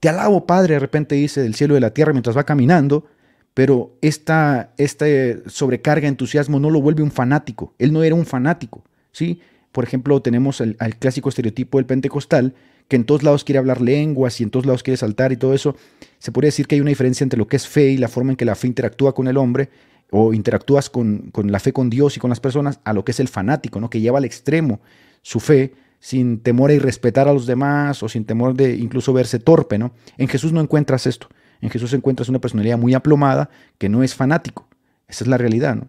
Te 0.00 0.08
alabo, 0.08 0.46
Padre, 0.46 0.74
de 0.74 0.80
repente 0.80 1.16
dice 1.16 1.42
del 1.42 1.54
cielo 1.54 1.74
y 1.74 1.76
de 1.76 1.80
la 1.80 1.94
tierra 1.94 2.12
mientras 2.12 2.36
va 2.36 2.44
caminando, 2.44 3.06
pero 3.54 3.96
esta, 4.02 4.72
esta 4.76 5.06
sobrecarga 5.46 6.02
de 6.02 6.08
entusiasmo 6.08 6.60
no 6.60 6.70
lo 6.70 6.80
vuelve 6.80 7.02
un 7.02 7.10
fanático. 7.10 7.74
Él 7.78 7.92
no 7.92 8.04
era 8.04 8.14
un 8.14 8.26
fanático, 8.26 8.84
¿sí? 9.10 9.40
Por 9.78 9.84
ejemplo, 9.84 10.20
tenemos 10.20 10.60
el, 10.60 10.76
el 10.80 10.96
clásico 10.96 11.28
estereotipo 11.28 11.78
del 11.78 11.86
pentecostal, 11.86 12.52
que 12.88 12.96
en 12.96 13.04
todos 13.04 13.22
lados 13.22 13.44
quiere 13.44 13.60
hablar 13.60 13.80
lenguas 13.80 14.40
y 14.40 14.42
en 14.42 14.50
todos 14.50 14.66
lados 14.66 14.82
quiere 14.82 14.96
saltar 14.96 15.30
y 15.30 15.36
todo 15.36 15.54
eso, 15.54 15.76
se 16.18 16.32
podría 16.32 16.48
decir 16.48 16.66
que 16.66 16.74
hay 16.74 16.80
una 16.80 16.88
diferencia 16.88 17.22
entre 17.22 17.38
lo 17.38 17.46
que 17.46 17.54
es 17.54 17.68
fe 17.68 17.90
y 17.90 17.96
la 17.96 18.08
forma 18.08 18.32
en 18.32 18.36
que 18.36 18.44
la 18.44 18.56
fe 18.56 18.66
interactúa 18.66 19.14
con 19.14 19.28
el 19.28 19.36
hombre 19.36 19.70
o 20.10 20.34
interactúas 20.34 20.90
con, 20.90 21.30
la 21.32 21.60
fe 21.60 21.72
con 21.72 21.90
Dios 21.90 22.16
y 22.16 22.18
con 22.18 22.28
las 22.28 22.40
personas 22.40 22.80
a 22.82 22.92
lo 22.92 23.04
que 23.04 23.12
es 23.12 23.20
el 23.20 23.28
fanático, 23.28 23.78
¿no? 23.78 23.88
que 23.88 24.00
lleva 24.00 24.18
al 24.18 24.24
extremo 24.24 24.80
su 25.22 25.38
fe 25.38 25.74
sin 26.00 26.40
temor 26.40 26.70
a 26.70 26.74
irrespetar 26.74 27.28
a 27.28 27.32
los 27.32 27.46
demás 27.46 28.02
o 28.02 28.08
sin 28.08 28.24
temor 28.24 28.54
de 28.54 28.74
incluso 28.74 29.12
verse 29.12 29.38
torpe. 29.38 29.78
¿no? 29.78 29.92
En 30.16 30.26
Jesús 30.26 30.52
no 30.52 30.60
encuentras 30.60 31.06
esto. 31.06 31.28
En 31.60 31.70
Jesús 31.70 31.92
encuentras 31.92 32.28
una 32.28 32.40
personalidad 32.40 32.78
muy 32.78 32.94
aplomada 32.94 33.48
que 33.78 33.88
no 33.88 34.02
es 34.02 34.16
fanático. 34.16 34.66
Esa 35.06 35.22
es 35.22 35.28
la 35.28 35.38
realidad. 35.38 35.76
¿no? 35.76 35.86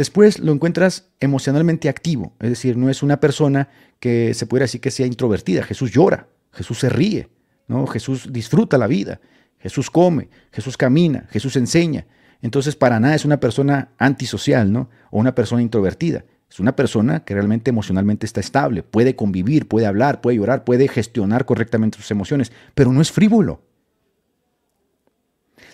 Después 0.00 0.38
lo 0.38 0.52
encuentras 0.52 1.10
emocionalmente 1.20 1.90
activo, 1.90 2.32
es 2.40 2.48
decir, 2.48 2.74
no 2.74 2.88
es 2.88 3.02
una 3.02 3.20
persona 3.20 3.68
que 3.98 4.32
se 4.32 4.46
pudiera 4.46 4.64
decir 4.64 4.80
que 4.80 4.90
sea 4.90 5.04
introvertida. 5.04 5.62
Jesús 5.62 5.90
llora, 5.92 6.26
Jesús 6.54 6.78
se 6.78 6.88
ríe, 6.88 7.28
¿no? 7.68 7.86
Jesús 7.86 8.32
disfruta 8.32 8.78
la 8.78 8.86
vida, 8.86 9.20
Jesús 9.58 9.90
come, 9.90 10.30
Jesús 10.52 10.78
camina, 10.78 11.26
Jesús 11.28 11.54
enseña. 11.56 12.06
Entonces, 12.40 12.76
para 12.76 12.98
nada 12.98 13.14
es 13.14 13.26
una 13.26 13.40
persona 13.40 13.90
antisocial, 13.98 14.72
¿no? 14.72 14.88
O 15.10 15.18
una 15.18 15.34
persona 15.34 15.60
introvertida. 15.60 16.24
Es 16.50 16.58
una 16.60 16.74
persona 16.74 17.22
que 17.22 17.34
realmente 17.34 17.68
emocionalmente 17.68 18.24
está 18.24 18.40
estable, 18.40 18.82
puede 18.82 19.14
convivir, 19.16 19.68
puede 19.68 19.84
hablar, 19.84 20.22
puede 20.22 20.38
llorar, 20.38 20.64
puede 20.64 20.88
gestionar 20.88 21.44
correctamente 21.44 21.98
sus 21.98 22.10
emociones, 22.10 22.52
pero 22.74 22.90
no 22.90 23.02
es 23.02 23.12
frívolo. 23.12 23.66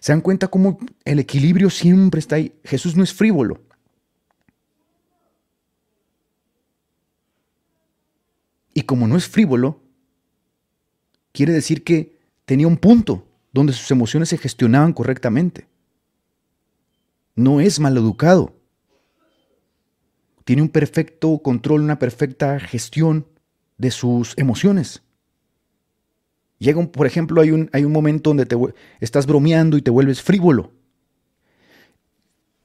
¿Se 0.01 0.11
dan 0.11 0.20
cuenta 0.20 0.49
cómo 0.49 0.81
el 1.05 1.20
equilibrio 1.20 1.70
siempre 1.70 2.18
está 2.18 2.35
ahí? 2.35 2.57
Jesús 2.64 2.97
no 2.97 3.05
es 3.05 3.14
frívolo. 3.14 3.66
Y 8.77 8.83
como 8.83 9.09
no 9.09 9.16
es 9.16 9.27
frívolo, 9.27 9.81
quiere 11.33 11.55
decir 11.55 11.83
que 11.83 12.18
tenía 12.45 12.66
un 12.66 12.77
punto 12.77 13.27
donde 13.51 13.72
sus 13.72 13.91
emociones 13.91 14.29
se 14.29 14.37
gestionaban 14.37 14.93
correctamente. 14.93 15.66
No 17.35 17.62
es 17.62 17.81
maleducado. 17.81 18.55
Tiene 20.45 20.61
un 20.61 20.68
perfecto 20.68 21.39
control, 21.39 21.81
una 21.81 21.99
perfecta 21.99 22.61
gestión 22.61 23.27
de 23.79 23.91
sus 23.91 24.35
emociones. 24.37 25.03
Llega, 26.59 26.79
un, 26.79 26.89
por 26.89 27.07
ejemplo, 27.07 27.41
hay 27.41 27.53
un, 27.53 27.70
hay 27.72 27.85
un 27.85 27.93
momento 27.93 28.29
donde 28.29 28.45
te, 28.45 28.57
estás 29.01 29.27
bromeando 29.27 29.79
y 29.79 29.83
te 29.83 29.91
vuelves 29.91 30.20
frívolo. 30.20 30.74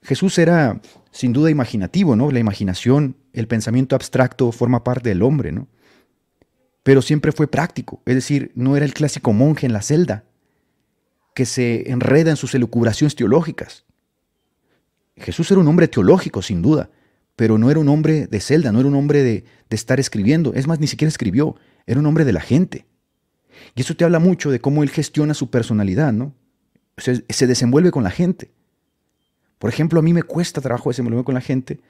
Jesús 0.02 0.36
era 0.36 0.78
sin 1.10 1.32
duda 1.32 1.48
imaginativo, 1.48 2.16
¿no? 2.16 2.30
La 2.30 2.38
imaginación, 2.38 3.16
el 3.32 3.48
pensamiento 3.48 3.96
abstracto 3.96 4.52
forma 4.52 4.84
parte 4.84 5.08
del 5.08 5.22
hombre, 5.22 5.52
¿no? 5.52 5.68
Pero 6.82 7.02
siempre 7.02 7.32
fue 7.32 7.46
práctico, 7.46 8.02
es 8.06 8.14
decir, 8.14 8.52
no 8.54 8.76
era 8.76 8.84
el 8.84 8.94
clásico 8.94 9.32
monje 9.32 9.66
en 9.66 9.72
la 9.72 9.82
celda 9.82 10.24
que 11.34 11.46
se 11.46 11.90
enreda 11.90 12.30
en 12.30 12.36
sus 12.36 12.54
elucubraciones 12.54 13.14
teológicas. 13.14 13.84
Jesús 15.16 15.50
era 15.50 15.60
un 15.60 15.68
hombre 15.68 15.88
teológico, 15.88 16.42
sin 16.42 16.60
duda, 16.60 16.90
pero 17.36 17.56
no 17.56 17.70
era 17.70 17.80
un 17.80 17.88
hombre 17.88 18.26
de 18.26 18.40
celda, 18.40 18.72
no 18.72 18.80
era 18.80 18.88
un 18.88 18.94
hombre 18.94 19.22
de, 19.22 19.44
estar 19.70 19.98
escribiendo, 19.98 20.52
es 20.52 20.66
más, 20.66 20.80
ni 20.80 20.86
siquiera 20.86 21.08
escribió, 21.08 21.56
era 21.86 21.98
un 22.00 22.06
hombre 22.06 22.26
de 22.26 22.32
la 22.32 22.40
gente. 22.40 22.86
Y 23.74 23.80
eso 23.80 23.96
te 23.96 24.04
habla 24.04 24.18
mucho 24.18 24.50
de 24.50 24.60
cómo 24.60 24.82
él 24.82 24.90
gestiona 24.90 25.32
su 25.32 25.50
personalidad, 25.50 26.12
¿no? 26.12 26.34
Se, 26.98 27.24
se 27.26 27.46
desenvuelve 27.46 27.90
con 27.90 28.02
la 28.02 28.10
gente. 28.10 28.52
Por 29.58 29.70
ejemplo, 29.70 29.98
a 29.98 30.02
mí 30.02 30.12
me 30.12 30.24
cuesta 30.24 30.60
trabajo 30.60 30.90
desenvolverme 30.90 31.24
con 31.24 31.34
la 31.34 31.40
gente, 31.40 31.80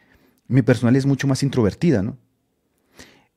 mi 0.46 0.62
personalidad 0.62 0.98
es 0.98 1.06
mucho 1.06 1.26
más 1.26 1.42
introvertida, 1.42 2.02
¿no? 2.02 2.18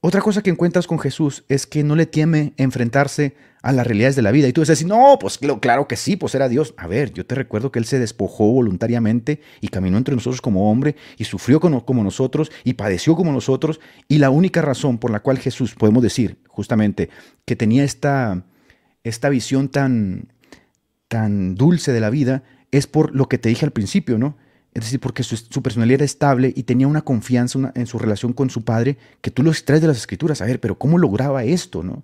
Otra 0.08 0.22
cosa 0.22 0.44
que 0.44 0.52
encuentras 0.52 0.86
con 0.86 1.00
Jesús 1.00 1.46
es 1.50 1.66
que 1.66 1.84
no 1.84 1.96
le 1.96 2.06
teme 2.06 2.54
enfrentarse 2.58 3.36
a 3.64 3.72
las 3.72 3.88
realidades 3.88 4.16
de 4.16 4.22
la 4.22 4.30
vida. 4.30 4.48
Y 4.48 4.54
tú 4.54 4.62
dices, 4.62 4.86
no, 4.86 5.18
pues 5.20 5.40
claro 5.60 5.88
que 5.88 5.96
sí, 5.96 6.16
pues 6.16 6.36
era 6.36 6.48
Dios. 6.48 6.76
A 6.78 6.86
ver, 6.86 7.12
yo 7.12 7.26
te 7.26 7.34
recuerdo 7.34 7.72
que 7.72 7.80
Él 7.80 7.86
se 7.86 7.98
despojó 7.98 8.52
voluntariamente 8.52 9.42
y 9.62 9.70
caminó 9.70 9.98
entre 9.98 10.14
nosotros 10.14 10.42
como 10.42 10.70
hombre 10.70 10.96
y 11.18 11.24
sufrió 11.24 11.60
como, 11.60 12.04
nosotros 12.04 12.52
y 12.64 12.74
padeció 12.74 13.16
como 13.16 13.32
nosotros. 13.32 13.80
Y 14.08 14.20
la 14.20 14.30
única 14.30 14.62
razón 14.62 15.00
por 15.00 15.10
la 15.10 15.22
cual 15.22 15.40
Jesús, 15.40 15.74
podemos 15.74 16.04
decir 16.04 16.38
justamente, 16.50 17.10
que 17.44 17.56
tenía 17.56 17.84
esta, 17.84 18.46
esta 19.04 19.30
visión 19.30 19.70
tan, 19.70 20.32
tan 21.08 21.56
dulce 21.56 21.94
de 21.94 22.00
la 22.00 22.12
vida, 22.12 22.44
es 22.70 22.86
por 22.86 23.16
lo 23.16 23.28
que 23.28 23.40
te 23.40 23.50
dije 23.50 23.66
al 23.66 23.72
principio, 23.72 24.20
¿no? 24.20 24.38
Es 24.76 24.84
decir, 24.84 25.00
porque 25.00 25.24
su, 25.24 25.64
personalidad 25.64 25.96
era 25.96 26.06
estable 26.06 26.54
y 26.54 26.64
tenía 26.64 26.86
una 26.86 27.02
confianza 27.02 27.72
en 27.76 27.88
su 27.88 27.98
relación 27.98 28.34
con 28.34 28.50
su 28.50 28.66
padre 28.66 28.98
que 29.22 29.32
tú 29.32 29.42
lo 29.42 29.50
extraes 29.50 29.82
de 29.82 29.88
las 29.88 29.96
escrituras. 29.96 30.42
A 30.42 30.46
ver, 30.46 30.60
pero 30.60 30.78
¿cómo 30.78 30.98
lograba 30.98 31.46
esto, 31.46 31.82
no? 31.82 32.04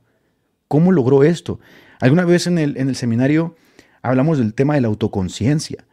¿Cómo 0.70 0.94
logró 0.94 1.26
esto? 1.26 1.60
Alguna 2.00 2.24
vez 2.24 2.48
en 2.48 2.58
el, 2.58 2.78
en 2.78 2.88
el 2.88 2.96
seminario 2.96 3.58
hablamos 4.02 4.38
del 4.38 4.54
tema 4.54 4.76
de 4.76 4.82
la 4.82 4.88
autoconciencia. 4.88 5.84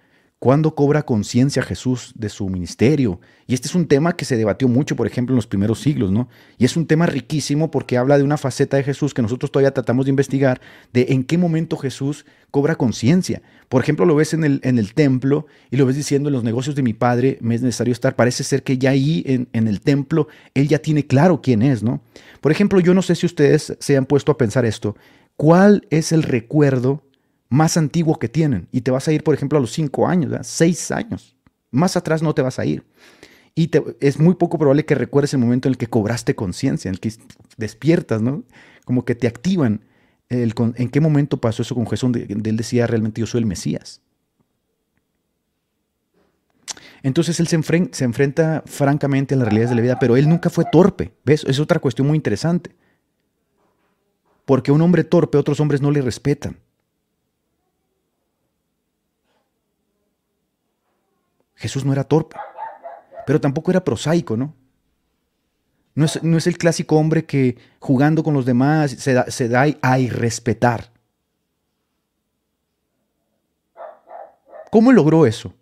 ¿Cuándo 0.41 0.76
cobra 0.76 1.05
conciencia 1.05 1.64
Jesús 1.64 2.12
de 2.14 2.28
su 2.28 2.49
ministerio? 2.49 3.20
Y 3.49 3.55
este 3.55 3.66
es 3.66 3.74
un 3.74 3.89
tema 3.89 4.14
que 4.14 4.24
se 4.24 4.36
debatió 4.36 4.68
mucho, 4.68 4.95
por 4.95 5.09
ejemplo, 5.09 5.32
en 5.32 5.36
los 5.36 5.49
primeros 5.49 5.80
siglos, 5.80 6.12
¿no? 6.12 6.28
Y 6.59 6.64
es 6.64 6.76
un 6.76 6.86
tema 6.86 7.07
riquísimo 7.07 7.72
porque 7.72 7.97
habla 7.97 8.16
de 8.16 8.22
una 8.22 8.36
faceta 8.36 8.76
de 8.76 8.84
Jesús 8.84 9.14
que 9.14 9.22
nosotros 9.22 9.51
todavía 9.51 9.74
tratamos 9.74 10.07
de 10.07 10.11
investigar, 10.11 10.61
de 10.93 11.07
en 11.09 11.24
qué 11.24 11.39
momento 11.39 11.76
Jesús 11.76 12.24
cobra 12.53 12.76
conciencia. 12.76 13.43
Por 13.68 13.82
ejemplo, 13.82 14.07
lo 14.07 14.14
ves 14.14 14.32
en 14.32 14.45
el, 14.45 14.61
en 14.62 14.78
el 14.78 14.95
templo 14.95 15.47
y 15.72 15.76
lo 15.76 15.86
ves 15.86 15.97
diciendo 15.97 16.28
en 16.28 16.34
los 16.34 16.45
negocios 16.45 16.76
de 16.76 16.82
mi 16.82 16.95
padre 16.95 17.39
me 17.41 17.57
es 17.57 17.62
necesario 17.62 17.91
estar. 17.91 18.14
Parece 18.14 18.45
ser 18.45 18.62
que 18.62 18.78
ya 18.78 18.91
ahí 18.91 19.24
en, 19.26 19.49
en 19.53 19.66
el 19.66 19.80
templo 19.80 20.28
él 20.55 20.68
ya 20.68 20.78
tiene 20.78 21.05
claro 21.05 21.43
quién 21.43 21.62
es, 21.62 21.82
¿no? 21.82 22.01
Por 22.41 22.53
ejemplo, 22.53 22.78
yo 22.78 22.95
no 22.95 23.03
sé 23.03 23.16
si 23.16 23.26
ustedes 23.26 23.76
se 23.80 23.97
han 23.97 24.07
pueto 24.07 24.30
a 24.30 24.39
pensar 24.39 24.64
esto. 24.64 24.95
¿Cuál 25.34 25.84
es 25.91 26.12
el 26.12 26.22
recuerdo 26.22 27.03
más 27.49 27.76
antiguo 27.76 28.18
que 28.18 28.28
tienen? 28.28 28.68
Y 28.72 28.82
te 28.82 28.90
vas 28.90 29.09
a 29.09 29.12
ir, 29.12 29.22
por 29.22 29.34
ejemplo, 29.34 29.59
a 29.59 29.61
los 29.61 29.72
cinco 29.72 30.07
años, 30.07 30.46
seis 30.46 30.90
años. 30.90 31.36
Más 31.70 31.96
atrás 31.96 32.22
no 32.22 32.34
te 32.34 32.42
vas 32.42 32.59
a 32.59 32.66
ir. 32.66 32.84
Y 33.55 33.70
es 34.01 34.20
muy 34.20 34.36
poco 34.36 34.57
probable 34.57 34.84
que 34.84 34.94
recuerdes 34.94 35.34
el 35.34 35.40
momento 35.40 35.68
en 35.68 35.72
el 35.72 35.78
que 35.78 35.88
cobraste 35.88 36.36
conciencia, 36.36 36.88
en 36.88 36.94
el 36.94 37.01
que 37.01 37.12
despiertas, 37.57 38.22
¿no? 38.22 38.44
Como 38.84 39.05
que 39.05 39.14
te 39.14 39.26
activan. 39.26 39.80
¿En 40.28 40.90
qué 40.90 41.01
momento 41.01 41.40
pasó 41.40 41.62
eso 41.62 41.74
con 41.74 41.88
Jesús? 41.88 42.12
De, 42.12 42.22
él 42.22 42.57
decía 42.57 42.86
realmente 42.86 43.20
yo 43.20 43.26
soy 43.26 43.40
el 43.40 43.46
Mesías. 43.46 44.01
Entonces 47.03 47.40
él 47.40 47.49
se, 47.49 47.61
se, 47.92 48.05
enfrenta 48.05 48.62
francamente 48.66 49.34
a 49.34 49.38
las 49.38 49.46
realidades 49.46 49.70
de 49.70 49.76
la 49.76 49.82
vida, 49.82 49.99
pero 49.99 50.16
él 50.16 50.28
nunca 50.28 50.51
fue 50.51 50.64
torpe. 50.70 51.12
¿Ves? 51.24 51.44
Es 51.44 51.59
otra 51.59 51.80
cuestión 51.80 52.07
muy 52.07 52.16
interesante. 52.16 52.70
Porque 54.44 54.72
un 54.72 54.80
hombre 54.82 55.05
torpe, 55.05 55.36
otros 55.36 55.59
hombres 55.61 55.80
no 55.80 55.90
le 55.90 56.01
respetan. 56.01 56.59
Jesús 61.59 61.84
no 61.84 61.92
era 61.92 62.04
torpe, 62.04 62.36
pero 63.26 63.40
tampoco 63.40 63.72
era 63.72 63.84
prosaico, 63.84 64.36
¿no? 64.36 64.54
No 65.94 66.04
es, 66.04 66.46
el 66.46 66.56
clásico 66.56 66.96
hombre 66.96 67.24
que 67.24 67.59
jugando 67.80 68.22
con 68.22 68.32
los 68.32 68.46
demás 68.46 68.92
se 68.92 69.12
da, 69.12 69.28
se 69.28 69.48
da 69.48 69.66
a 69.82 69.98
irrespetar. 69.98 70.92
¿Cómo 74.70 74.92
logró 74.92 75.26
eso? 75.26 75.52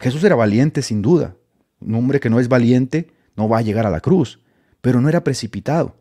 Jesús 0.00 0.24
era 0.24 0.34
valiente 0.34 0.80
sin 0.80 1.02
duda. 1.02 1.36
Un 1.80 1.94
hombre 1.96 2.20
que 2.20 2.30
no 2.30 2.40
es 2.40 2.48
valiente 2.48 3.12
no 3.36 3.46
va 3.50 3.58
a 3.58 3.62
llegar 3.62 3.86
a 3.86 3.90
la 3.90 4.00
cruz, 4.00 4.40
pero 4.80 5.02
no 5.02 5.10
era 5.10 5.22
precipitado. 5.22 5.94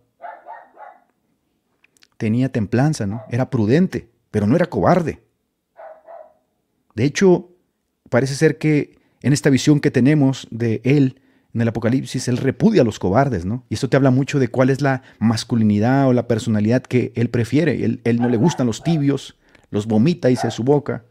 Tenía 2.16 2.48
templanza, 2.48 3.06
¿no? 3.06 3.24
Era 3.30 3.50
prudente, 3.50 4.10
pero 4.32 4.48
no 4.48 4.56
era 4.56 4.68
cobarde. 4.68 5.22
De 6.96 7.06
hecho, 7.06 7.50
parece 8.10 8.36
ser 8.36 8.58
que 8.58 8.98
en 9.22 9.34
esta 9.34 9.50
visión 9.50 9.80
que 9.80 9.92
tenemos 9.92 10.48
de 10.52 10.82
él 10.84 11.22
en 11.54 11.62
el 11.62 11.68
Apocalipsis, 11.68 12.28
él 12.28 12.38
repudia 12.38 12.82
a 12.82 12.86
los 12.86 12.98
cobardes, 12.98 13.46
¿no? 13.46 13.64
Y 13.70 13.76
eso 13.76 13.88
te 13.88 13.96
habla 13.96 14.10
mucho 14.10 14.40
de 14.40 14.48
cuál 14.48 14.72
es 14.72 14.82
la 14.82 15.04
masculinidad 15.20 16.08
o 16.08 16.14
la 16.14 16.28
personalidad 16.28 16.82
que 16.82 17.12
él 17.16 17.30
prefiere. 17.30 17.86
Él, 18.04 18.20
no 18.20 18.28
le 18.28 18.38
gustan 18.38 18.66
los 18.66 18.82
tibios, 18.82 19.38
los 19.70 19.86
vomita, 19.86 20.30
dice 20.30 20.50
su 20.50 20.64
boca. 20.64 21.06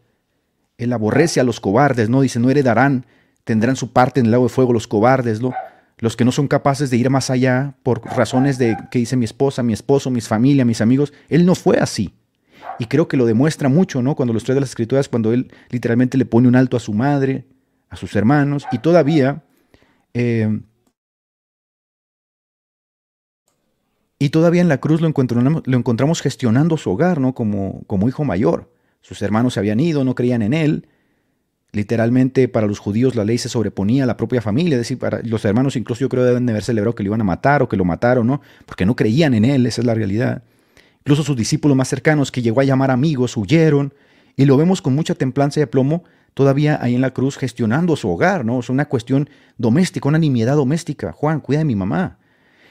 Él 0.78 0.92
aborrece 0.92 1.38
a 1.38 1.44
los 1.44 1.60
cobardes, 1.60 2.08
¿no? 2.08 2.22
Dice, 2.22 2.40
no 2.40 2.50
heredarán, 2.50 3.06
tendrán 3.44 3.76
su 3.76 3.92
parte 3.92 4.18
en 4.18 4.26
el 4.26 4.32
lago 4.32 4.44
de 4.44 4.48
fuego 4.48 4.72
los 4.72 4.88
cobardes, 4.88 5.40
¿no? 5.40 5.54
Los 5.98 6.16
que 6.16 6.24
no 6.24 6.32
son 6.32 6.48
capaces 6.48 6.90
de 6.90 6.96
ir 6.96 7.08
más 7.08 7.30
allá 7.30 7.76
por 7.84 8.04
razones 8.04 8.58
de 8.58 8.76
que 8.90 8.98
dice 8.98 9.16
mi 9.16 9.24
esposa, 9.24 9.62
mi 9.62 9.72
esposo, 9.72 10.10
mis 10.10 10.26
familia, 10.26 10.64
mis 10.64 10.80
amigos. 10.80 11.12
Él 11.28 11.46
no 11.46 11.54
fue 11.54 11.78
así. 11.78 12.12
Y 12.78 12.86
creo 12.86 13.08
que 13.08 13.16
lo 13.16 13.26
demuestra 13.26 13.68
mucho, 13.68 14.02
¿no? 14.02 14.14
Cuando 14.14 14.32
los 14.32 14.44
trae 14.44 14.54
de 14.54 14.60
las 14.60 14.70
escrituras, 14.70 15.08
cuando 15.08 15.32
él 15.32 15.52
literalmente 15.70 16.18
le 16.18 16.24
pone 16.24 16.48
un 16.48 16.56
alto 16.56 16.76
a 16.76 16.80
su 16.80 16.92
madre, 16.92 17.46
a 17.88 17.96
sus 17.96 18.14
hermanos, 18.16 18.66
y 18.72 18.78
todavía... 18.78 19.42
Eh, 20.14 20.60
y 24.18 24.28
todavía 24.28 24.60
en 24.60 24.68
la 24.68 24.78
cruz 24.78 25.00
lo 25.00 25.08
encontramos, 25.08 25.64
lo 25.66 25.76
encontramos 25.76 26.20
gestionando 26.22 26.76
su 26.76 26.90
hogar, 26.92 27.20
¿no? 27.20 27.34
Como, 27.34 27.82
como 27.88 28.08
hijo 28.08 28.22
mayor. 28.22 28.72
Sus 29.00 29.20
hermanos 29.20 29.54
se 29.54 29.60
habían 29.60 29.80
ido, 29.80 30.04
no 30.04 30.14
creían 30.14 30.42
en 30.42 30.54
él. 30.54 30.86
Literalmente 31.72 32.46
para 32.46 32.68
los 32.68 32.78
judíos 32.78 33.16
la 33.16 33.24
ley 33.24 33.38
se 33.38 33.48
sobreponía 33.48 34.04
a 34.04 34.06
la 34.06 34.16
propia 34.16 34.40
familia, 34.40 34.76
es 34.76 34.82
decir, 34.82 34.98
para 34.98 35.22
los 35.22 35.44
hermanos 35.44 35.74
incluso 35.74 36.02
yo 36.02 36.08
creo 36.08 36.22
deben 36.22 36.46
de 36.46 36.52
haber 36.52 36.62
celebrado 36.62 36.94
que 36.94 37.02
lo 37.02 37.08
iban 37.08 37.22
a 37.22 37.24
matar 37.24 37.62
o 37.62 37.68
que 37.68 37.76
lo 37.76 37.84
mataron, 37.84 38.26
¿no? 38.26 38.42
Porque 38.64 38.86
no 38.86 38.94
creían 38.94 39.34
en 39.34 39.44
él, 39.44 39.66
esa 39.66 39.80
es 39.80 39.86
la 39.86 39.94
realidad. 39.94 40.44
Incluso 41.02 41.24
sus 41.24 41.36
discípulos 41.36 41.76
más 41.76 41.88
cercanos, 41.88 42.30
que 42.30 42.42
llegó 42.42 42.60
a 42.60 42.64
llamar 42.64 42.92
amigos, 42.92 43.36
huyeron. 43.36 43.92
Y 44.36 44.44
lo 44.44 44.56
vemos 44.56 44.80
con 44.80 44.94
mucha 44.94 45.16
templanza 45.16 45.58
y 45.58 45.64
aplomo 45.64 46.04
todavía 46.32 46.78
ahí 46.80 46.94
en 46.94 47.00
la 47.00 47.12
cruz 47.12 47.36
gestionando 47.36 47.96
su 47.96 48.08
hogar, 48.08 48.44
¿no? 48.44 48.60
Es 48.60 48.70
una 48.70 48.86
cuestión 48.86 49.28
doméstica, 49.58 50.08
una 50.08 50.18
nimiedad 50.18 50.54
doméstica. 50.54 51.12
Juan, 51.12 51.40
cuida 51.40 51.58
de 51.58 51.64
mi 51.64 51.74
mamá. 51.74 52.18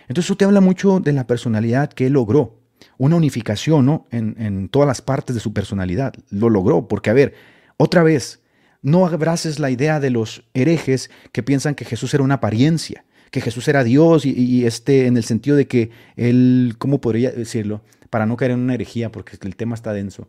Entonces 0.08 0.26
eso 0.26 0.38
te 0.38 0.46
habla 0.46 0.62
mucho 0.62 1.02
de 1.02 1.12
la 1.12 1.28
personalidad 1.28 1.92
que 1.92 2.08
él 2.08 2.14
logró. 2.14 2.58
Una 2.98 3.18
unificación, 3.18 3.86
¿no? 3.86 4.08
En, 4.12 4.36
en 4.40 4.70
todas 4.70 4.88
las 4.88 5.02
partes 5.02 5.36
de 5.36 5.42
su 5.42 5.52
personalidad. 5.52 6.14
Lo 6.30 6.50
logró, 6.50 6.88
porque 6.88 7.10
a 7.10 7.14
ver, 7.14 7.36
otra 7.76 8.02
vez, 8.02 8.42
no 8.82 9.06
abraces 9.06 9.60
la 9.60 9.70
idea 9.70 10.00
de 10.00 10.10
los 10.10 10.44
herejes 10.54 11.12
que 11.34 11.44
piensan 11.44 11.76
que 11.76 11.86
Jesús 11.86 12.14
era 12.14 12.24
una 12.24 12.36
apariencia, 12.36 13.04
que 13.30 13.42
Jesús 13.42 13.68
era 13.68 13.84
Dios 13.84 14.26
y, 14.26 14.32
y 14.32 14.66
este, 14.66 15.06
en 15.06 15.18
el 15.18 15.26
sentido 15.26 15.58
de 15.58 15.68
que 15.68 15.92
él, 16.16 16.76
¿cómo 16.78 17.02
podría 17.02 17.32
decirlo? 17.32 17.82
Para 18.12 18.28
no 18.28 18.38
caer 18.38 18.51
en 18.51 18.59
una 18.59 18.76
herejía, 18.76 19.12
porque 19.12 19.38
el 19.41 19.55
tema 19.55 19.74
está 19.74 19.93
denso, 19.93 20.28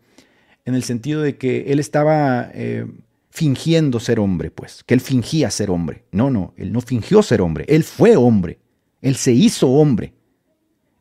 en 0.64 0.74
el 0.74 0.84
sentido 0.84 1.20
de 1.20 1.36
que 1.36 1.72
él 1.72 1.80
estaba 1.80 2.48
eh, 2.54 2.86
fingiendo 3.28 4.00
ser 4.00 4.20
hombre, 4.20 4.50
pues, 4.50 4.84
que 4.84 4.94
él 4.94 5.00
fingía 5.00 5.50
ser 5.50 5.70
hombre. 5.70 6.04
No, 6.12 6.30
no, 6.30 6.54
él 6.56 6.72
no 6.72 6.80
fingió 6.80 7.22
ser 7.22 7.42
hombre, 7.42 7.66
él 7.68 7.84
fue 7.84 8.16
hombre, 8.16 8.58
él 9.02 9.16
se 9.16 9.32
hizo 9.32 9.68
hombre, 9.68 10.14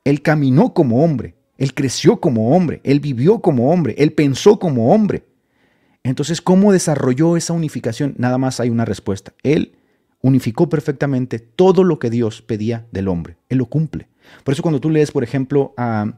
él 0.03 0.21
caminó 0.21 0.73
como 0.73 1.05
hombre, 1.05 1.36
él 1.57 1.73
creció 1.75 2.19
como 2.19 2.55
hombre, 2.55 2.82
él 2.84 2.99
vivió 2.99 3.39
como 3.39 3.71
hombre, 3.71 3.93
él 3.97 4.11
pensó 4.13 4.59
como 4.59 4.93
hombre. 4.93 5.27
Entonces, 6.03 6.41
¿cómo 6.41 6.73
desarrolló 6.73 7.38
esa 7.38 7.53
unificación? 7.53 8.15
Nada 8.17 8.39
más 8.39 8.59
hay 8.59 8.71
una 8.71 8.86
respuesta. 8.86 9.36
Él 9.43 9.75
unificó 10.23 10.67
perfectamente 10.67 11.38
todo 11.38 11.84
lo 11.84 11.99
que 11.99 12.09
Dios 12.09 12.41
pedía 12.41 12.88
del 12.91 13.07
hombre. 13.07 13.38
Él 13.49 13.59
lo 13.59 13.67
cumple. 13.67 14.07
Por 14.43 14.53
eso 14.53 14.63
cuando 14.63 14.82
tú 14.82 14.89
lees, 14.89 15.11
por 15.11 15.23
ejemplo, 15.23 15.75
a 15.77 16.13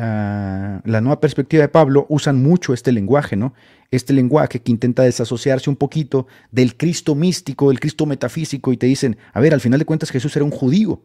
Ah, 0.00 0.80
la 0.84 1.00
nueva 1.00 1.20
perspectiva 1.20 1.62
de 1.62 1.68
Pablo 1.68 2.06
usan 2.08 2.40
mucho 2.40 2.72
este 2.72 2.92
lenguaje, 2.92 3.36
¿no? 3.36 3.54
Este 3.90 4.12
lenguaje 4.12 4.60
que 4.60 4.70
intenta 4.70 5.02
desasociarse 5.02 5.68
un 5.70 5.76
poquito 5.76 6.26
del 6.52 6.76
Cristo 6.76 7.14
místico, 7.14 7.68
del 7.68 7.80
Cristo 7.80 8.06
metafísico, 8.06 8.72
y 8.72 8.76
te 8.76 8.86
dicen, 8.86 9.16
a 9.32 9.40
ver, 9.40 9.54
al 9.54 9.60
final 9.60 9.78
de 9.78 9.86
cuentas 9.86 10.10
Jesús 10.10 10.36
era 10.36 10.44
un 10.44 10.50
judío. 10.50 11.02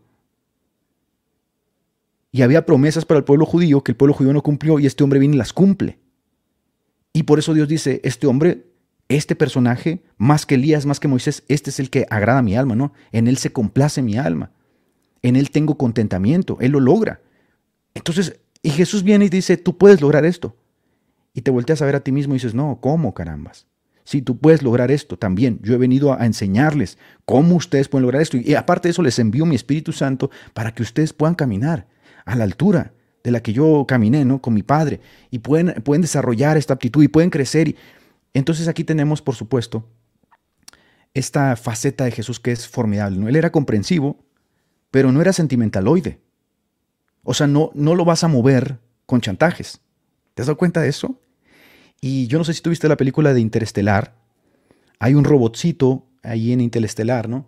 Y 2.32 2.42
había 2.42 2.66
promesas 2.66 3.06
para 3.06 3.20
el 3.20 3.24
pueblo 3.24 3.46
judío 3.46 3.84
que 3.84 3.92
el 3.92 3.96
pueblo 3.96 4.14
judío 4.14 4.34
no 4.34 4.44
cumplió 4.44 4.80
y 4.80 4.86
este 4.86 5.04
hombre 5.04 5.20
viene 5.20 5.36
y 5.36 5.38
las 5.38 5.54
cumple. 5.54 6.00
Y 7.14 7.24
por 7.24 7.40
eso 7.40 7.54
Dios 7.54 7.68
dice, 7.68 8.02
este 8.04 8.28
hombre, 8.28 8.66
este 9.08 9.36
personaje, 9.36 10.04
más 10.18 10.46
que 10.46 10.56
Elías, 10.56 10.86
más 10.86 11.00
que 11.00 11.08
Moisés, 11.08 11.44
este 11.48 11.70
es 11.70 11.80
el 11.80 11.90
que 11.90 12.06
agrada 12.10 12.40
a 12.40 12.44
mi 12.44 12.56
alma, 12.56 12.76
¿no? 12.76 12.94
En 13.12 13.28
él 13.28 13.38
se 13.38 13.52
complace 13.52 14.02
mi 14.02 14.18
alma. 14.18 14.52
En 15.22 15.36
él 15.36 15.52
tengo 15.52 15.78
contentamiento, 15.78 16.58
él 16.60 16.72
lo 16.72 16.80
logra. 16.80 17.22
Entonces, 17.94 18.40
y 18.64 18.70
Jesús 18.72 19.04
viene 19.04 19.26
y 19.26 19.30
dice, 19.30 19.58
tú 19.58 19.78
puedes 19.78 20.02
lograr 20.02 20.26
esto. 20.26 20.56
Y 21.34 21.42
te 21.42 21.52
volteas 21.52 21.82
a 21.82 21.86
ver 21.86 21.98
a 21.98 22.00
ti 22.00 22.12
mismo 22.12 22.34
y 22.34 22.38
dices, 22.38 22.56
no, 22.56 22.80
¿cómo 22.82 23.14
carambas? 23.14 23.68
Si 24.06 24.22
tú 24.22 24.38
puedes 24.38 24.64
lograr 24.64 24.90
esto 24.90 25.18
también. 25.18 25.60
Yo 25.62 25.74
he 25.74 25.78
venido 25.78 26.14
a 26.14 26.26
enseñarles 26.26 26.98
cómo 27.26 27.56
ustedes 27.56 27.90
pueden 27.90 28.04
lograr 28.04 28.22
esto. 28.22 28.38
Y 28.38 28.56
aparte 28.56 28.88
de 28.88 28.92
eso, 28.92 29.02
les 29.02 29.20
envío 29.20 29.46
mi 29.46 29.56
Espíritu 29.56 29.92
Santo 29.92 30.32
para 30.54 30.74
que 30.74 30.82
ustedes 30.82 31.14
puedan 31.14 31.36
caminar 31.36 31.88
a 32.26 32.36
la 32.36 32.46
altura 32.46 32.94
de 33.24 33.32
la 33.32 33.42
que 33.42 33.54
yo 33.54 33.86
caminé, 33.88 34.26
¿no? 34.26 34.42
Con 34.42 34.54
mi 34.54 34.64
Padre. 34.64 35.02
Y 35.30 35.40
pueden, 35.40 35.82
pueden 35.84 36.02
desarrollar 36.02 36.58
esta 36.58 36.74
aptitud 36.74 37.04
y 37.04 37.10
pueden 37.10 37.30
crecer. 37.30 37.68
Y... 37.68 37.76
Entonces 38.34 38.68
aquí 38.68 38.84
tenemos, 38.84 39.22
por 39.22 39.36
supuesto, 39.36 39.90
esta 41.14 41.56
faceta 41.56 42.06
de 42.06 42.12
Jesús 42.12 42.40
que 42.40 42.52
es 42.52 42.68
formidable. 42.68 43.18
¿no? 43.18 43.28
Él 43.28 43.36
era 43.36 43.52
comprensivo, 43.52 44.26
pero 44.92 45.12
no 45.12 45.22
era 45.22 45.34
sentimentaloide. 45.34 46.20
O 47.24 47.34
sea, 47.34 47.48
no, 47.48 47.72
no 47.74 47.96
lo 47.96 48.06
vas 48.06 48.24
a 48.24 48.28
mover 48.28 48.80
con 49.06 49.22
chantajes. 49.22 49.80
¿Te 50.34 50.42
has 50.42 50.48
dado 50.48 50.58
cuenta 50.58 50.82
de 50.82 50.90
eso? 50.90 51.20
Y 52.02 52.28
yo 52.28 52.38
no 52.38 52.44
sé 52.44 52.54
si 52.54 52.62
tuviste 52.62 52.90
la 52.90 52.98
película 52.98 53.34
de 53.34 53.40
Interestelar. 53.40 54.14
Hay 55.00 55.14
un 55.14 55.24
robotcito 55.24 56.06
ahí 56.22 56.52
en 56.52 56.62
Interestelar, 56.62 57.30
¿no? 57.30 57.46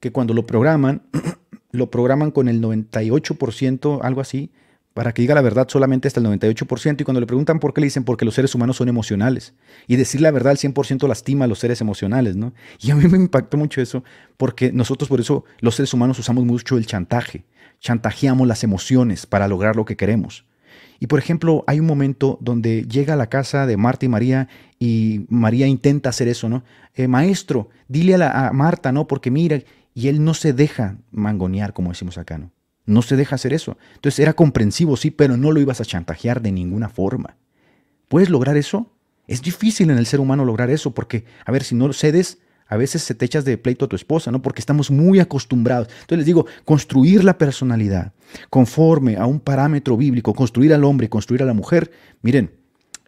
Que 0.00 0.10
cuando 0.10 0.34
lo 0.34 0.46
programan, 0.46 1.02
lo 1.70 1.90
programan 1.90 2.30
con 2.30 2.48
el 2.48 2.60
98%, 2.60 4.00
algo 4.02 4.20
así, 4.20 4.50
para 4.94 5.12
que 5.12 5.22
diga 5.22 5.34
la 5.34 5.42
verdad 5.42 5.68
solamente 5.68 6.08
hasta 6.08 6.20
el 6.20 6.26
98%. 6.26 7.00
Y 7.00 7.04
cuando 7.04 7.20
le 7.20 7.26
preguntan 7.26 7.60
por 7.60 7.74
qué, 7.74 7.80
le 7.80 7.86
dicen 7.86 8.04
porque 8.04 8.24
los 8.24 8.34
seres 8.34 8.54
humanos 8.54 8.76
son 8.76 8.88
emocionales. 8.88 9.54
Y 9.86 9.96
decir 9.96 10.20
la 10.20 10.30
verdad 10.30 10.52
al 10.52 10.56
100% 10.56 11.06
lastima 11.06 11.44
a 11.44 11.48
los 11.48 11.58
seres 11.58 11.80
emocionales, 11.80 12.36
¿no? 12.36 12.54
Y 12.80 12.90
a 12.90 12.94
mí 12.94 13.06
me 13.06 13.18
impactó 13.18 13.56
mucho 13.56 13.80
eso, 13.80 14.04
porque 14.36 14.72
nosotros 14.72 15.08
por 15.08 15.20
eso, 15.20 15.44
los 15.60 15.74
seres 15.74 15.92
humanos 15.92 16.18
usamos 16.18 16.44
mucho 16.44 16.78
el 16.78 16.86
chantaje. 16.86 17.44
Chantajeamos 17.84 18.48
las 18.48 18.64
emociones 18.64 19.26
para 19.26 19.46
lograr 19.46 19.76
lo 19.76 19.84
que 19.84 19.94
queremos. 19.94 20.46
Y 21.00 21.06
por 21.06 21.18
ejemplo, 21.18 21.64
hay 21.66 21.80
un 21.80 21.86
momento 21.86 22.38
donde 22.40 22.84
llega 22.84 23.12
a 23.12 23.16
la 23.18 23.28
casa 23.28 23.66
de 23.66 23.76
Marta 23.76 24.06
y 24.06 24.08
María 24.08 24.48
y 24.78 25.26
María 25.28 25.66
intenta 25.66 26.08
hacer 26.08 26.26
eso, 26.28 26.48
¿no? 26.48 26.64
Eh, 26.94 27.08
maestro, 27.08 27.68
dile 27.86 28.14
a, 28.14 28.50
Marta, 28.54 28.90
¿no? 28.90 29.06
Porque 29.06 29.30
mira, 29.30 29.60
y 29.92 30.08
él 30.08 30.24
no 30.24 30.32
se 30.32 30.54
deja 30.54 30.96
mangonear, 31.10 31.74
como 31.74 31.90
decimos 31.90 32.16
acá, 32.16 32.38
¿no? 32.38 32.52
No 32.86 33.02
se 33.02 33.16
deja 33.16 33.34
hacer 33.34 33.52
eso. 33.52 33.76
Entonces 33.96 34.18
era 34.18 34.32
comprensivo, 34.32 34.96
sí, 34.96 35.10
pero 35.10 35.36
no 35.36 35.52
lo 35.52 35.60
ibas 35.60 35.82
a 35.82 35.84
chantajear 35.84 36.40
de 36.40 36.52
ninguna 36.52 36.88
forma. 36.88 37.36
¿Puedes 38.08 38.30
lograr 38.30 38.56
eso? 38.56 38.90
Es 39.26 39.42
difícil 39.42 39.90
en 39.90 39.98
el 39.98 40.06
ser 40.06 40.20
humano 40.20 40.46
lograr 40.46 40.70
eso 40.70 40.94
porque, 40.94 41.26
a 41.44 41.52
ver, 41.52 41.64
si 41.64 41.74
no 41.74 41.92
cedes, 41.92 42.38
a 42.66 42.76
veces 42.76 43.02
se 43.02 43.14
te 43.14 43.24
echas 43.24 43.44
de 43.44 43.58
pleito 43.58 43.84
a 43.84 43.88
tu 43.88 43.96
esposa, 43.96 44.30
¿no? 44.30 44.40
Porque 44.40 44.60
estamos 44.60 44.90
muy 44.90 45.20
acostumbrados. 45.20 45.88
Entonces 45.88 46.18
les 46.18 46.26
digo, 46.26 46.46
construir 46.64 47.24
la 47.24 47.36
personalidad 47.36 48.12
conforme 48.50 49.16
a 49.16 49.26
un 49.26 49.40
parámetro 49.40 49.96
bíblico, 49.96 50.34
construir 50.34 50.72
al 50.72 50.84
hombre, 50.84 51.08
construir 51.08 51.42
a 51.42 51.46
la 51.46 51.54
mujer, 51.54 51.90
miren, 52.22 52.50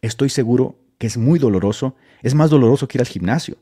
estoy 0.03 0.29
seguro 0.29 0.79
que 0.99 1.07
es 1.07 1.17
muy 1.17 1.39
doloroso, 1.39 1.97
es 2.23 2.35
más 2.35 2.51
doloroso 2.51 2.87
que 2.87 2.99
ir 2.99 3.03
al 3.03 3.09
gimnasio. 3.09 3.57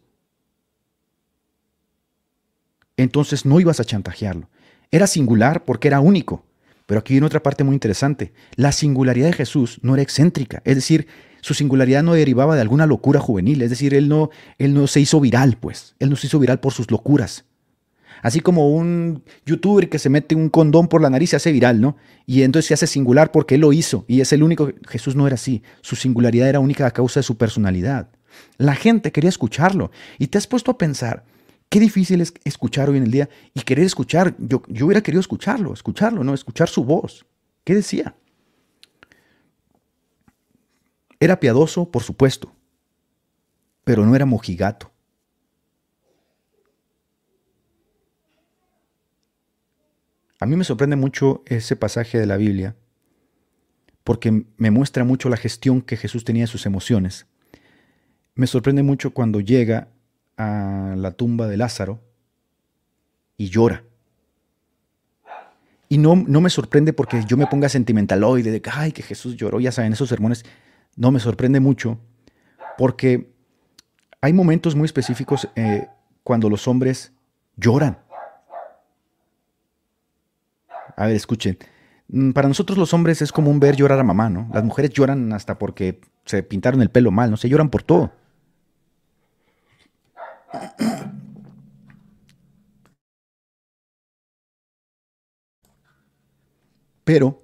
Entonces 2.97 3.45
no 3.45 3.61
ibas 3.61 3.81
a 3.81 3.85
chantajearlo. 3.85 4.49
Era 4.91 5.07
singular 5.07 5.65
porque 5.65 5.89
era 5.89 6.01
único. 6.01 6.45
Pero 6.87 7.01
aquí 7.01 7.15
viene 7.15 7.27
otra 7.27 7.43
parte 7.43 7.65
muy 7.65 7.75
interesante. 7.75 8.33
La 8.57 8.73
singularidad 8.73 9.29
de 9.29 9.33
Jesús 9.33 9.79
no 9.83 9.95
era 9.95 10.03
excéntrica, 10.03 10.61
es 10.65 10.77
decir, 10.77 11.09
su 11.45 11.53
singularidad 11.53 12.03
no 12.03 12.15
derivaba 12.15 12.55
de 12.55 12.63
alguna 12.63 12.87
locura 12.87 13.21
juvenil, 13.21 13.61
es 13.61 13.69
decir, 13.69 13.93
él 13.93 14.09
no, 14.09 14.31
él 14.57 14.73
no 14.73 14.87
se 14.87 15.01
hizo 15.01 15.21
viral, 15.21 15.59
pues, 15.61 15.95
él 15.99 16.09
no 16.09 16.17
se 16.17 16.27
hizo 16.27 16.39
viral 16.39 16.59
por 16.59 16.73
sus 16.73 16.91
locuras. 16.91 17.45
Así 18.23 18.41
como 18.41 18.71
un 18.71 19.23
youtuber 19.45 19.91
que 19.91 19.99
se 19.99 20.09
mete 20.09 20.35
un 20.35 20.49
condón 20.49 20.89
por 20.89 21.03
la 21.03 21.11
nariz 21.11 21.29
se 21.29 21.37
hace 21.37 21.53
viral, 21.53 21.83
¿no? 21.83 21.99
Y 22.25 22.45
entonces 22.45 22.69
se 22.69 22.73
hace 22.73 22.87
singular 22.87 23.31
porque 23.31 23.57
él 23.57 23.61
lo 23.61 23.75
hizo 23.75 24.07
y 24.09 24.23
es 24.23 24.33
el 24.33 24.43
único. 24.43 24.73
Jesús 24.89 25.17
no 25.17 25.27
era 25.27 25.35
así. 25.35 25.63
Su 25.83 25.97
singularidad 25.97 26.49
era 26.49 26.61
única 26.61 26.87
a 26.87 26.93
causa 26.93 27.21
de 27.21 27.25
su 27.25 27.37
personalidad. 27.37 28.09
La 28.57 28.75
gente 28.75 29.13
quería 29.13 29.29
escucharlo. 29.29 29.91
Y 30.19 30.29
te 30.29 30.39
has 30.39 30.47
puesto 30.47 30.71
a 30.71 30.79
pensar, 30.79 31.25
Qué 31.69 31.79
difícil 31.79 32.23
es 32.23 32.33
escuchar 32.45 32.89
hoy 32.89 32.97
en 32.97 33.03
el 33.03 33.11
día 33.11 33.29
y 33.53 33.61
querer 33.61 33.85
escuchar. 33.85 34.35
Yo, 34.39 34.63
yo 34.69 34.87
hubiera 34.87 35.03
querido 35.03 35.21
escucharlo, 35.21 35.75
escucharlo, 35.75 36.25
¿no? 36.25 36.33
Escuchar 36.33 36.71
su 36.71 36.85
voz. 36.85 37.27
¿Qué 37.65 37.75
decía? 37.75 38.15
Era 41.25 41.41
piadoso, 41.41 41.91
por 41.91 42.03
supuesto, 42.03 42.55
pero 43.83 44.05
no 44.05 44.15
era 44.15 44.27
mojigato. 44.27 44.93
A 50.39 50.45
mí 50.45 50.55
me 50.55 50.65
sorprende 50.65 50.97
mucho 50.97 51.43
ese 51.47 51.77
pasaje 51.77 52.19
de 52.19 52.27
la 52.27 52.37
Biblia 52.37 52.77
porque 54.03 54.45
me 54.59 54.71
muestra 54.71 55.05
mucho 55.05 55.31
la 55.31 55.39
gestión 55.39 55.81
que 55.81 55.97
Jesús 55.97 56.25
tenía 56.25 56.43
de 56.43 56.49
sus 56.49 56.67
emociones. 56.67 57.25
Me 58.35 58.47
sorprende 58.47 58.83
mucho 58.83 59.15
cuando 59.15 59.41
llega 59.41 59.89
a 60.37 60.95
la 60.95 61.13
tumba 61.13 61.49
de 61.49 61.57
Lázaro 61.57 62.03
y 63.39 63.49
llora. 63.49 63.83
Y 65.89 65.97
no, 65.97 66.17
no 66.17 66.43
me 66.43 66.51
sorprende 66.51 66.93
porque 66.93 67.25
yo 67.27 67.39
me 67.39 67.47
ponga 67.47 67.71
sentimentaloide 67.71 68.51
de 68.51 68.61
que, 68.61 68.93
que 68.93 69.03
Jesús 69.03 69.37
lloró, 69.37 69.59
ya 69.59 69.73
saben, 69.73 69.95
esos 69.95 70.11
sermones, 70.11 70.45
no 70.97 71.11
me 71.11 71.21
sorprende 71.21 71.61
mucho 71.61 71.99
porque 72.79 73.33
hay 74.21 74.33
momentos 74.33 74.75
muy 74.75 74.87
específicos 74.87 75.49
eh, 75.57 75.89
cuando 76.23 76.49
los 76.49 76.67
hombres 76.67 77.13
lloran. 77.57 77.99
A 80.97 81.07
ver, 81.07 81.17
escuchen. 81.17 81.59
Mm, 82.09 82.33
para 82.33 82.49
nosotros 82.49 82.79
los 82.79 82.95
hombres 82.95 83.23
es 83.23 83.33
común 83.33 83.61
ver 83.61 83.77
llorar 83.77 83.99
a 83.99 84.05
mamá, 84.05 84.31
¿no? 84.31 84.49
Las 84.53 84.65
mujeres 84.65 84.91
lloran 84.93 85.33
hasta 85.33 85.59
porque 85.59 86.01
se 86.25 86.43
pintaron 86.43 86.83
el 86.83 86.91
pelo 86.91 87.11
mal, 87.11 87.31
¿no? 87.31 87.37
Se 87.37 87.49
lloran 87.49 87.71
por 87.71 87.83
todo. 87.83 88.13
Pero 97.05 97.44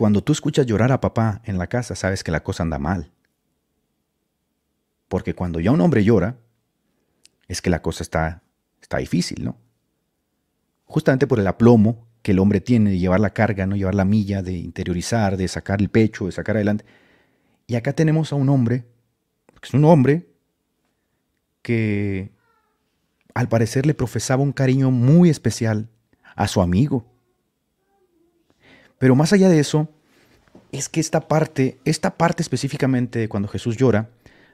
cuando 0.00 0.24
tú 0.24 0.32
escuchas 0.32 0.64
llorar 0.64 0.92
a 0.92 1.00
papá 1.02 1.42
en 1.44 1.58
la 1.58 1.66
casa, 1.66 1.94
sabes 1.94 2.24
que 2.24 2.30
la 2.30 2.42
cosa 2.42 2.62
anda 2.62 2.78
mal. 2.78 3.12
Porque 5.08 5.34
cuando 5.34 5.60
ya 5.60 5.72
un 5.72 5.82
hombre 5.82 6.02
llora, 6.02 6.38
es 7.48 7.60
que 7.60 7.68
la 7.68 7.82
cosa 7.82 8.02
está, 8.02 8.42
está 8.80 8.96
difícil, 8.96 9.44
¿no? 9.44 9.58
Justamente 10.86 11.26
por 11.26 11.38
el 11.38 11.46
aplomo 11.46 12.08
que 12.22 12.30
el 12.30 12.38
hombre 12.38 12.62
tiene 12.62 12.92
de 12.92 12.98
llevar 12.98 13.20
la 13.20 13.34
carga, 13.34 13.66
¿no? 13.66 13.76
Llevar 13.76 13.94
la 13.94 14.06
milla, 14.06 14.40
de 14.40 14.54
interiorizar, 14.54 15.36
de 15.36 15.46
sacar 15.48 15.82
el 15.82 15.90
pecho, 15.90 16.24
de 16.24 16.32
sacar 16.32 16.56
adelante. 16.56 16.86
Y 17.66 17.74
acá 17.74 17.92
tenemos 17.92 18.32
a 18.32 18.36
un 18.36 18.48
hombre, 18.48 18.86
que 19.60 19.68
es 19.68 19.74
un 19.74 19.84
hombre 19.84 20.30
que 21.60 22.32
al 23.34 23.50
parecer 23.50 23.84
le 23.84 23.92
profesaba 23.92 24.42
un 24.42 24.52
cariño 24.52 24.90
muy 24.90 25.28
especial 25.28 25.90
a 26.36 26.48
su 26.48 26.62
amigo. 26.62 27.09
Pero 29.00 29.16
más 29.16 29.32
allá 29.32 29.48
de 29.48 29.58
eso, 29.58 29.88
es 30.72 30.90
que 30.90 31.00
esta 31.00 31.26
parte, 31.26 31.78
esta 31.86 32.18
parte 32.18 32.42
específicamente 32.42 33.18
de 33.18 33.28
cuando 33.30 33.48
Jesús 33.48 33.78
llora, 33.78 34.10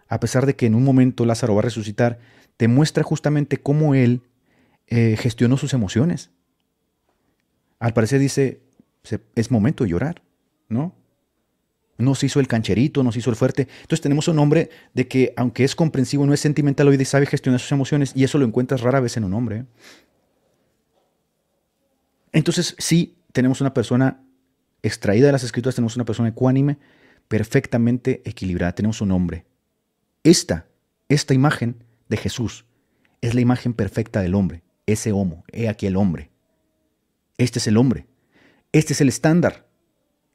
a 0.06 0.20
pesar 0.20 0.46
de 0.46 0.54
que 0.54 0.66
en 0.66 0.76
un 0.76 0.84
momento 0.84 1.26
Lázaro 1.26 1.56
va 1.56 1.62
a 1.62 1.64
resucitar, 1.64 2.20
te 2.56 2.68
muestra 2.68 3.02
justamente 3.02 3.56
cómo 3.56 3.96
él 3.96 4.22
eh, 4.86 5.16
gestionó 5.18 5.56
sus 5.56 5.74
emociones. 5.74 6.30
Al 7.80 7.92
parecer 7.92 8.20
dice, 8.20 8.60
es 9.34 9.50
momento 9.50 9.82
de 9.82 9.90
llorar, 9.90 10.22
¿no? 10.68 10.94
No 11.98 12.14
se 12.14 12.26
hizo 12.26 12.38
el 12.38 12.46
cancherito, 12.46 13.02
no 13.02 13.10
se 13.10 13.18
hizo 13.18 13.30
el 13.30 13.36
fuerte. 13.36 13.66
Entonces 13.80 14.00
tenemos 14.00 14.28
un 14.28 14.38
hombre 14.38 14.70
de 14.94 15.08
que, 15.08 15.34
aunque 15.36 15.64
es 15.64 15.74
comprensivo, 15.74 16.24
no 16.24 16.32
es 16.32 16.38
sentimental 16.38 16.86
hoy 16.86 16.96
y 16.96 17.04
sabe 17.04 17.26
gestionar 17.26 17.58
sus 17.58 17.72
emociones, 17.72 18.12
y 18.14 18.22
eso 18.22 18.38
lo 18.38 18.44
encuentras 18.44 18.82
rara 18.82 19.00
vez 19.00 19.16
en 19.16 19.24
un 19.24 19.34
hombre. 19.34 19.64
Entonces, 22.30 22.76
sí, 22.78 23.16
tenemos 23.32 23.60
una 23.60 23.74
persona 23.74 24.22
extraída 24.82 25.26
de 25.26 25.32
las 25.32 25.44
escrituras, 25.44 25.74
tenemos 25.74 25.96
una 25.96 26.04
persona 26.04 26.28
ecuánime, 26.28 26.78
perfectamente 27.28 28.22
equilibrada. 28.24 28.74
Tenemos 28.74 29.00
un 29.00 29.12
hombre. 29.12 29.46
Esta, 30.22 30.66
esta 31.08 31.34
imagen 31.34 31.84
de 32.08 32.16
Jesús 32.16 32.64
es 33.20 33.34
la 33.34 33.40
imagen 33.40 33.74
perfecta 33.74 34.20
del 34.20 34.34
hombre. 34.34 34.62
Ese 34.86 35.12
homo, 35.12 35.44
he 35.52 35.68
aquí 35.68 35.86
el 35.86 35.96
hombre. 35.96 36.30
Este 37.38 37.58
es 37.58 37.66
el 37.66 37.76
hombre. 37.76 38.06
Este 38.72 38.92
es 38.92 39.00
el 39.00 39.08
estándar. 39.08 39.66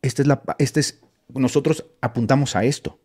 Este 0.01 0.21
es, 0.23 0.27
la, 0.27 0.41
este 0.57 0.79
es 0.79 1.01
nosotros 1.33 1.85
apuntamos 2.01 2.55
a 2.55 2.63
esto. 2.63 2.99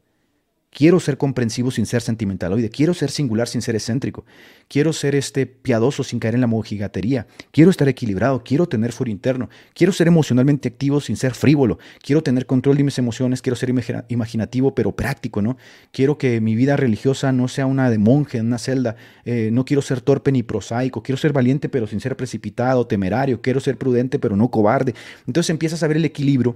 Quiero 0.77 1.01
ser 1.01 1.17
comprensivo 1.17 1.71
sin 1.71 1.87
ser 1.87 2.03
sentimentaloide. 2.03 2.69
Quiero 2.69 2.93
ser 2.93 3.11
singular 3.11 3.49
sin 3.49 3.63
ser 3.63 3.75
excéntrico. 3.75 4.27
Quiero 4.69 4.93
ser 4.93 5.15
este 5.15 5.47
piadoso 5.47 6.05
sin 6.05 6.19
caer 6.19 6.35
en 6.35 6.43
la 6.43 6.47
mojigatería. 6.47 7.27
Quiero 7.51 7.71
estar 7.71 7.89
equilibrado. 7.89 8.43
Quiero 8.45 8.69
tener 8.69 8.93
foro 8.93 9.11
interno. 9.11 9.49
Quiero 9.73 9.95
ser 9.95 10.07
emocionalmente 10.07 10.69
activo 10.69 11.01
sin 11.01 11.17
ser 11.17 11.33
frívolo. 11.33 11.79
Quiero 12.03 12.23
tener 12.23 12.45
control 12.45 12.77
de 12.77 12.85
mis 12.85 12.99
emociones. 12.99 13.41
Quiero 13.41 13.57
ser 13.57 13.73
imaginativo 14.09 14.75
pero 14.75 14.95
práctico, 14.95 15.41
¿no? 15.41 15.57
Quiero 15.93 16.19
que 16.19 16.43
mi 16.43 16.55
vida 16.55 16.77
religiosa 16.77 17.33
no 17.33 17.49
sea 17.49 17.65
una 17.65 17.89
de 17.89 17.97
monje 17.97 18.37
en 18.37 18.49
una 18.49 18.59
celda. 18.59 18.97
Eh, 19.25 19.49
no 19.51 19.65
quiero 19.65 19.81
ser 19.81 20.03
torpe 20.03 20.31
ni 20.31 20.43
prosaico. 20.43 21.03
Quiero 21.03 21.17
ser 21.17 21.33
valiente 21.33 21.71
pero 21.71 21.87
sin 21.87 22.01
ser 22.01 22.19
precipitado, 22.19 22.87
temerario. 22.87 23.41
Quiero 23.41 23.61
ser 23.61 23.79
prudente 23.79 24.19
pero 24.19 24.37
no 24.37 24.51
cobarde. 24.51 24.95
Entonces 25.27 25.49
empiezas 25.49 25.83
a 25.83 25.89
ver 25.89 25.97
el 25.97 26.05
equilibrio 26.05 26.55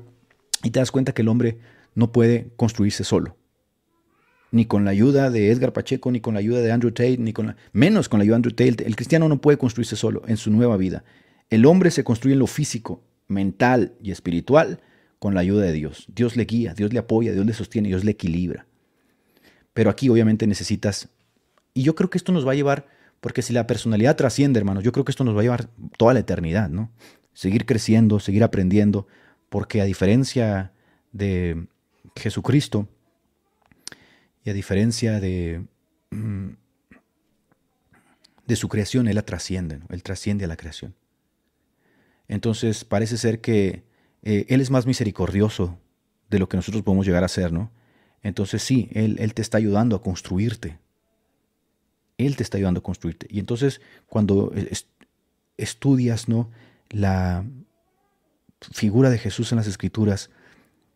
y 0.63 0.73
te 0.73 0.79
das 0.79 0.91
cuenta 0.91 1.13
que 1.13 1.23
el 1.23 1.29
hombre 1.29 1.57
no 1.95 2.13
puede 2.13 2.51
construirse 2.57 3.03
solo. 3.03 3.40
Ni 4.53 4.65
con 4.65 4.85
la 4.85 4.91
ayuda 4.91 5.31
de 5.31 5.51
Edgar 5.51 5.73
Pacheco, 5.73 6.11
ni 6.11 6.21
con 6.21 6.35
la 6.35 6.41
ayuda 6.41 6.61
de 6.61 6.73
Andrew 6.73 6.93
Tate, 6.93 7.19
ni 7.19 7.33
con 7.33 7.49
la, 7.49 7.57
menos 7.73 8.09
con 8.09 8.19
la 8.19 8.23
ayuda 8.23 8.35
de 8.35 8.37
Andrew 8.37 8.55
Tate. 8.55 8.87
El 8.87 8.97
cristiano 8.97 9.29
no 9.29 9.41
puede 9.41 9.59
construirse 9.59 9.97
solo 9.97 10.23
en 10.27 10.37
su 10.37 10.51
nueva 10.51 10.77
vida. 10.77 11.05
El 11.51 11.67
hombre 11.67 11.91
se 11.91 12.05
construye 12.05 12.35
en 12.35 12.41
lo 12.41 12.47
físico, 12.47 13.03
mental 13.29 13.93
y 14.03 14.11
espiritual 14.11 14.81
con 15.19 15.35
la 15.35 15.41
ayuda 15.41 15.63
de 15.63 15.73
Dios. 15.73 16.07
Dios 16.15 16.37
le 16.37 16.45
guía, 16.45 16.75
Dios 16.75 16.93
le 16.93 16.99
apoya, 16.99 17.33
Dios 17.33 17.47
le 17.47 17.53
sostiene, 17.53 17.89
Dios 17.89 18.05
le 18.05 18.13
equilibra. 18.13 18.67
Pero 19.73 19.91
aquí 19.91 20.09
obviamente 20.09 20.47
necesitas, 20.47 21.09
y 21.75 21.83
yo 21.83 21.95
creo 21.95 22.11
que 22.11 22.19
esto 22.19 22.33
nos 22.33 22.47
va 22.47 22.53
a 22.53 22.57
llevar, 22.57 22.87
porque 23.21 23.43
si 23.43 23.53
la 23.53 23.67
personalidad 23.67 24.17
trasciende, 24.17 24.59
hermanos, 24.59 24.83
yo 24.83 24.93
creo 24.93 25.05
que 25.05 25.13
esto 25.13 25.25
nos 25.25 25.37
va 25.37 25.41
a 25.41 25.45
llevar 25.45 25.69
toda 25.97 26.15
la 26.15 26.21
eternidad, 26.21 26.71
¿no? 26.71 26.91
seguir 27.33 27.67
creciendo, 27.67 28.21
seguir 28.21 28.45
aprendiendo, 28.45 29.07
porque 29.49 29.81
a 29.81 29.85
diferencia 29.85 30.73
de 31.13 31.67
Jesucristo 32.17 32.89
a 34.51 34.55
diferencia 34.55 35.21
de, 35.21 35.65
mm, 36.11 36.51
de 38.47 38.57
su 38.57 38.69
creación, 38.69 39.09
Él 39.09 39.15
la 39.15 39.23
trasciende, 39.23 39.81
Él 39.89 40.03
trasciende 40.03 40.45
a 40.45 40.49
la 40.49 40.57
creación. 40.57 40.95
Entonces 42.29 42.85
parece 42.85 43.17
ser 43.17 43.41
que 43.41 43.85
eh, 44.23 44.47
Él 44.49 44.61
es 44.61 44.71
más 44.71 44.87
misericordioso 44.87 45.79
de 46.29 46.39
lo 46.39 46.49
que 46.49 46.57
nosotros 46.57 46.83
podemos 46.83 47.07
llegar 47.07 47.25
a 47.25 47.29
ser, 47.29 47.53
¿no? 47.53 47.71
Entonces 48.23 48.63
sí, 48.63 48.89
él, 48.93 49.17
él 49.19 49.35
te 49.35 49.43
está 49.43 49.59
ayudando 49.59 49.97
a 49.97 50.03
construirte. 50.03 50.79
Él 52.19 52.37
te 52.37 52.43
está 52.43 52.59
ayudando 52.59 52.81
a 52.81 52.83
construirte. 52.83 53.27
Y 53.31 53.39
entonces 53.39 53.81
cuando 54.07 54.53
estudias, 55.57 56.29
¿no? 56.29 56.51
La 56.91 57.45
figura 58.61 59.11
de 59.11 59.19
Jesús 59.19 59.53
en 59.53 59.57
las 59.57 59.67
Escrituras 59.67 60.31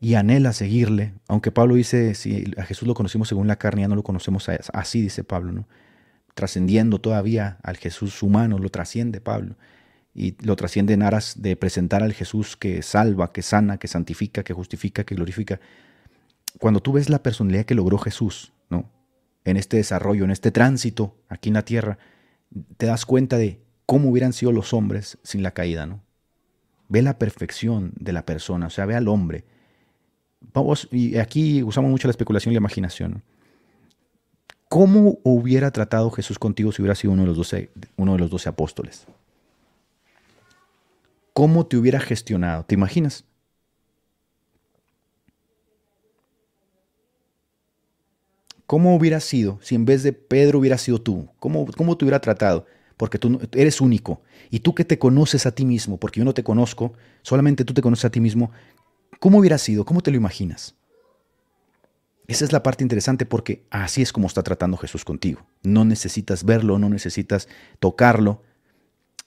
y 0.01 0.15
anhela 0.15 0.53
seguirle, 0.53 1.15
aunque 1.29 1.51
Pablo 1.51 1.77
dice, 1.77 2.15
si 2.15 2.53
a 2.59 2.65
Jesús 2.65 2.87
lo 2.87 2.95
conocimos 2.95 3.29
según 3.29 3.49
la 3.49 3.57
carne, 3.57 3.83
ya 3.83 3.89
no 3.89 3.97
lo 3.97 4.03
conocemos 4.03 4.49
así, 4.73 5.01
dice 5.01 5.25
Pablo, 5.25 5.53
¿no? 5.53 5.69
Trascendiendo 6.35 7.01
todavía 7.01 7.59
al 7.63 7.77
Jesús 7.77 8.23
humano, 8.23 8.59
lo 8.59 8.69
trasciende 8.69 9.21
Pablo 9.21 9.57
y 10.15 10.37
lo 10.45 10.57
trasciende 10.57 10.95
en 10.95 11.03
aras 11.03 11.43
de 11.43 11.57
presentar 11.57 12.03
al 12.03 12.13
Jesús 12.13 12.57
que 12.57 12.83
salva, 12.83 13.33
que 13.33 13.43
sana, 13.43 13.79
que 13.79 13.89
santifica, 13.89 14.45
que 14.45 14.53
justifica, 14.53 15.05
que 15.05 15.15
glorifica. 15.15 15.61
Cuando 16.59 16.81
tú 16.81 16.93
ves 16.93 17.09
la 17.09 17.23
personalidad 17.23 17.65
que 17.65 17.75
logró 17.75 17.99
Jesús, 17.99 18.53
¿no? 18.71 18.91
En 19.45 19.57
este 19.57 19.77
desarrollo, 19.77 20.25
en 20.25 20.31
este 20.31 20.51
tránsito 20.51 21.17
aquí 21.29 21.51
en 21.51 21.55
la 21.55 21.65
tierra, 21.65 21.99
te 22.77 22.87
das 22.87 23.07
cuenta 23.07 23.39
de 23.39 23.61
cómo 23.87 24.09
hubieran 24.11 24.33
sido 24.33 24.53
los 24.53 24.73
hombres 24.73 25.19
sin 25.23 25.43
la 25.43 25.53
caída, 25.53 25.87
¿no? 25.87 26.03
Ve 26.89 27.03
la 27.03 27.19
perfección 27.19 27.93
de 27.99 28.13
la 28.13 28.25
persona, 28.25 28.67
o 28.67 28.71
sea, 28.71 28.87
ve 28.87 28.95
al 28.95 29.09
hombre. 29.09 29.45
Vamos, 30.53 30.89
y 30.91 31.17
aquí 31.17 31.63
usamos 31.63 31.91
mucho 31.91 32.09
la 32.09 32.13
especulación 32.13 32.53
y 32.53 32.55
la 32.55 32.61
imaginación. 32.61 33.23
¿Cómo 34.69 35.19
hubiera 35.23 35.71
tratado 35.71 36.11
Jesús 36.11 36.39
contigo 36.39 36.73
si 36.73 36.83
hubiera 36.83 36.95
sido 36.95 37.13
uno 37.13 37.23
de 37.23 37.29
los 37.29 37.37
doce, 37.37 37.71
uno 37.97 38.13
de 38.13 38.19
los 38.19 38.31
doce 38.31 38.49
apóstoles? 38.49 39.07
¿Cómo 41.33 41.67
te 41.67 41.77
hubiera 41.77 42.01
gestionado? 42.01 42.65
¿Te 42.65 42.75
imaginas? 42.75 43.25
¿Cómo 48.67 48.97
hubiera 48.97 49.21
sido 49.21 49.59
si 49.63 49.75
en 49.75 49.85
vez 49.85 50.03
de 50.03 50.13
Pedro 50.13 50.59
hubiera 50.59 50.79
sido 50.79 51.01
tú? 51.01 51.29
¿Cómo, 51.39 51.67
cómo 51.77 51.97
te 51.97 52.05
hubiera 52.05 52.21
tratado? 52.21 52.67
Porque 52.97 53.19
tú 53.19 53.41
eres 53.53 53.81
único. 53.81 54.23
Y 54.51 54.61
tú 54.61 54.75
que 54.75 54.85
te 54.85 54.99
conoces 54.99 55.47
a 55.47 55.55
ti 55.55 55.65
mismo, 55.65 55.99
porque 55.99 56.21
yo 56.21 56.25
no 56.25 56.35
te 56.35 56.45
conozco, 56.45 56.95
solamente 57.23 57.65
tú 57.65 57.75
te 57.75 57.83
conoces 57.83 58.07
a 58.07 58.11
ti 58.11 58.21
mismo, 58.21 58.51
¿cómo 59.21 59.39
hubiera 59.39 59.59
sido? 59.59 59.85
¿Cómo 59.85 60.01
te 60.01 60.11
lo 60.11 60.17
imaginas? 60.17 60.75
Esa 62.27 62.45
es 62.45 62.53
la 62.53 62.63
parte 62.63 62.85
interesante 62.85 63.27
porque 63.27 63.65
así 63.71 64.01
es 64.01 64.13
como 64.13 64.27
está 64.27 64.43
tratando 64.43 64.77
Jesús 64.77 65.05
contigo. 65.05 65.47
No 65.63 65.85
necesitas 65.85 66.45
verlo, 66.45 66.79
no 66.79 66.89
necesitas 66.89 67.49
tocarlo, 67.81 68.43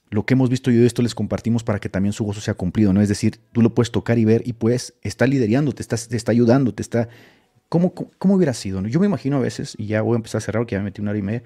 lo 0.10 0.26
que 0.26 0.36
hemos 0.36 0.50
visto 0.50 0.72
yo 0.72 0.82
de 0.82 0.88
esto 0.88 1.02
les 1.02 1.16
compartimos 1.16 1.64
para 1.64 1.80
que 1.80 1.90
también 1.90 2.14
su 2.14 2.24
gozo 2.24 2.40
sea 2.40 2.54
cumplido, 2.54 2.94
¿no? 2.94 3.02
Es 3.02 3.10
decir, 3.10 3.40
tú 3.52 3.62
lo 3.62 3.74
puedes 3.74 3.92
tocar 3.92 4.18
y 4.18 4.26
ver 4.26 4.42
y 4.46 4.54
pues 4.54 4.94
está 5.02 5.28
liderando, 5.28 5.74
te 5.74 5.84
está, 5.84 6.32
ayudando, 6.32 6.74
te 6.74 6.82
está... 6.82 7.10
¿Cómo, 7.70 7.94
cómo, 7.94 8.36
hubiera 8.36 8.54
sido? 8.54 8.82
Yo 8.88 9.02
me 9.02 9.08
imagino 9.08 9.36
a 9.36 9.40
veces, 9.42 9.76
y 9.78 9.88
ya 9.88 10.02
voy 10.02 10.14
a 10.14 10.18
empezar 10.18 10.40
a 10.40 10.42
cerrar 10.42 10.62
porque 10.62 10.76
ya 10.76 10.80
me 10.80 10.86
metí 10.86 11.02
una 11.02 11.12
hora 11.12 11.20
y 11.20 11.24
media, 11.24 11.44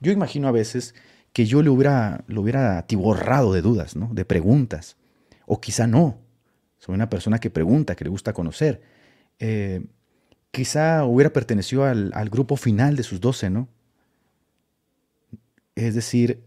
yo 0.00 0.10
imagino 0.10 0.48
a 0.48 0.52
veces 0.52 0.94
que 1.34 1.44
yo 1.44 1.62
le 1.62 1.68
hubiera, 1.68 2.24
lo 2.26 2.40
hubiera 2.40 2.78
atiborrado 2.78 3.52
de 3.52 3.60
dudas, 3.60 3.94
¿no? 3.94 4.08
De 4.14 4.24
preguntas. 4.24 4.96
O 5.44 5.60
quizá 5.60 5.86
no. 5.86 6.18
Soy 6.84 6.96
una 6.96 7.08
persona 7.08 7.38
que 7.38 7.48
pregunta, 7.48 7.94
que 7.94 8.02
le 8.02 8.10
gusta 8.10 8.32
conocer. 8.32 8.82
Eh, 9.38 9.86
quizá 10.50 11.04
hubiera 11.04 11.32
pertenecido 11.32 11.84
al, 11.84 12.28
grupo 12.28 12.56
final 12.56 12.96
de 12.96 13.04
sus 13.04 13.20
doce, 13.20 13.50
¿no? 13.50 13.68
Es 15.76 15.94
decir, 15.94 16.42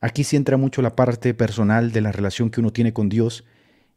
Aquí 0.00 0.22
sí 0.22 0.36
entra 0.36 0.56
mucho 0.56 0.80
la 0.80 0.94
parte 0.94 1.34
personal 1.34 1.90
de 1.90 2.00
la 2.00 2.12
relación 2.12 2.50
que 2.50 2.60
uno 2.60 2.72
tiene 2.72 2.92
con 2.92 3.08
Dios 3.08 3.44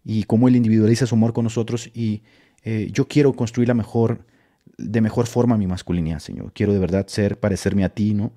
y 0.04 0.24
cómo 0.24 0.48
Él 0.48 0.56
individualiza 0.56 1.06
su 1.06 1.14
amor 1.14 1.32
con 1.32 1.44
nosotros. 1.44 1.92
Y 1.94 2.24
eh, 2.64 2.90
yo 2.92 3.08
quiero 3.08 3.34
construir 3.34 3.68
la 3.68 3.76
mejor, 3.76 4.26
de 4.80 5.00
mejor 5.00 5.28
forma 5.28 5.58
mi 5.58 5.68
masculinidad, 5.68 6.18
Señor. 6.18 6.54
Quiero 6.54 6.74
de 6.74 6.80
verdad 6.80 7.06
ser, 7.06 7.40
parecerme 7.40 7.86
a 7.86 7.90
ti, 7.90 8.16
¿no? 8.16 8.34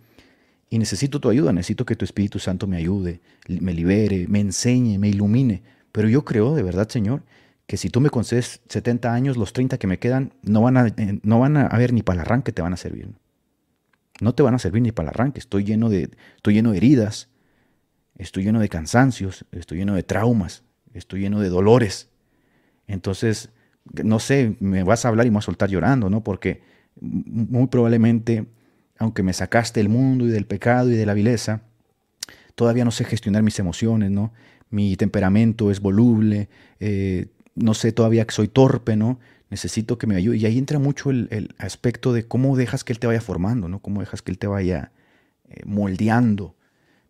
Y 0.75 0.79
necesito 0.81 1.21
tu 1.21 1.29
ayuda, 1.29 1.53
necesito 1.53 1.87
que 1.87 1.95
tu 1.95 2.05
Espíritu 2.05 2.41
Santo 2.41 2.67
me 2.67 2.77
ayude, 2.77 3.21
me 3.47 3.73
libere, 3.73 4.27
me 4.27 4.41
enseñe, 4.41 4.99
me 4.99 5.09
ilumine. 5.09 5.63
Pero 5.93 6.09
yo 6.09 6.25
creo 6.25 6.57
de 6.57 6.65
verdad, 6.65 6.89
Señor, 6.89 7.23
que 7.69 7.77
si 7.77 7.91
tú 7.91 8.01
me 8.01 8.11
concedes 8.11 8.61
70 8.69 9.15
años, 9.15 9.37
los 9.37 9.53
30 9.53 9.79
que 9.79 9.87
me 9.87 10.01
quedan 10.01 10.33
no 10.43 10.63
van 10.63 10.77
a, 10.77 10.89
eh, 10.89 11.21
no 11.23 11.39
van 11.39 11.59
a 11.59 11.69
haber 11.69 11.93
ni 11.93 12.03
para 12.03 12.17
el 12.17 12.21
arranque 12.23 12.51
te 12.51 12.61
van 12.61 12.73
a 12.73 12.77
servir. 12.77 13.09
No 14.21 14.35
te 14.35 14.43
van 14.43 14.57
a 14.57 14.59
servir 14.59 14.83
ni 14.83 14.91
para 14.91 15.11
el 15.11 15.15
arranque. 15.15 15.39
Estoy 15.39 15.63
lleno 15.63 15.89
de, 15.91 16.11
estoy 16.35 16.55
lleno 16.55 16.73
de 16.73 16.79
heridas, 16.79 17.29
estoy 18.19 18.43
lleno 18.43 18.59
de 18.59 18.69
cansancios, 18.69 19.45
estoy 19.53 19.79
lleno 19.79 19.95
de 19.95 20.03
traumas, 20.03 20.65
estoy 20.93 21.21
lleno 21.21 21.39
de 21.39 21.51
dolores. 21.51 22.09
Entonces, 22.89 23.51
no 24.03 24.19
sé, 24.19 24.57
me 24.59 24.83
vas 24.83 25.05
a 25.05 25.09
hablar 25.09 25.25
y 25.27 25.31
me 25.31 25.37
vas 25.37 25.45
a 25.45 25.47
soltar 25.47 25.71
llorando, 25.71 26.11
¿no? 26.11 26.25
Porque 26.25 26.63
muy 27.01 27.69
probablemente, 27.69 28.49
aunque 29.05 29.23
me 29.23 29.33
sacaste 29.33 29.81
del 29.81 29.89
mundo 29.89 30.27
y 30.27 30.31
del 30.31 30.47
pecado 30.47 30.91
y 30.91 30.97
de 30.97 31.07
la 31.07 31.15
vileza, 31.15 31.63
todavía 32.55 32.85
no 32.85 32.91
sé 32.91 33.05
gestionar 33.05 33.43
mis 33.43 33.59
emociones, 33.59 34.11
¿no? 34.11 34.33
Mi 34.71 34.97
temperamento 34.97 35.71
es 35.71 35.81
voluble, 35.81 36.49
eh, 36.81 37.27
no 37.55 37.75
sé 37.75 37.93
todavía 37.93 38.27
que 38.27 38.35
soy 38.35 38.49
torpe, 38.49 38.97
¿no? 38.97 39.21
Necesito 39.51 39.99
que 39.99 40.07
me 40.07 40.17
ayude. 40.17 40.39
Y 40.39 40.47
ahí 40.47 40.59
entra 40.59 40.79
mucho 40.79 41.11
el, 41.11 41.55
aspecto 41.59 42.13
de 42.13 42.27
cómo 42.27 42.57
dejas 42.57 42.83
que 42.83 42.93
Él 42.93 42.99
te 42.99 43.07
vaya 43.07 43.21
formando, 43.21 43.69
¿no? 43.69 43.79
Cómo 43.81 44.01
dejas 44.01 44.23
que 44.23 44.33
Él 44.33 44.39
te 44.39 44.47
vaya 44.47 44.91
eh, 45.49 45.61
moldeando 45.65 46.57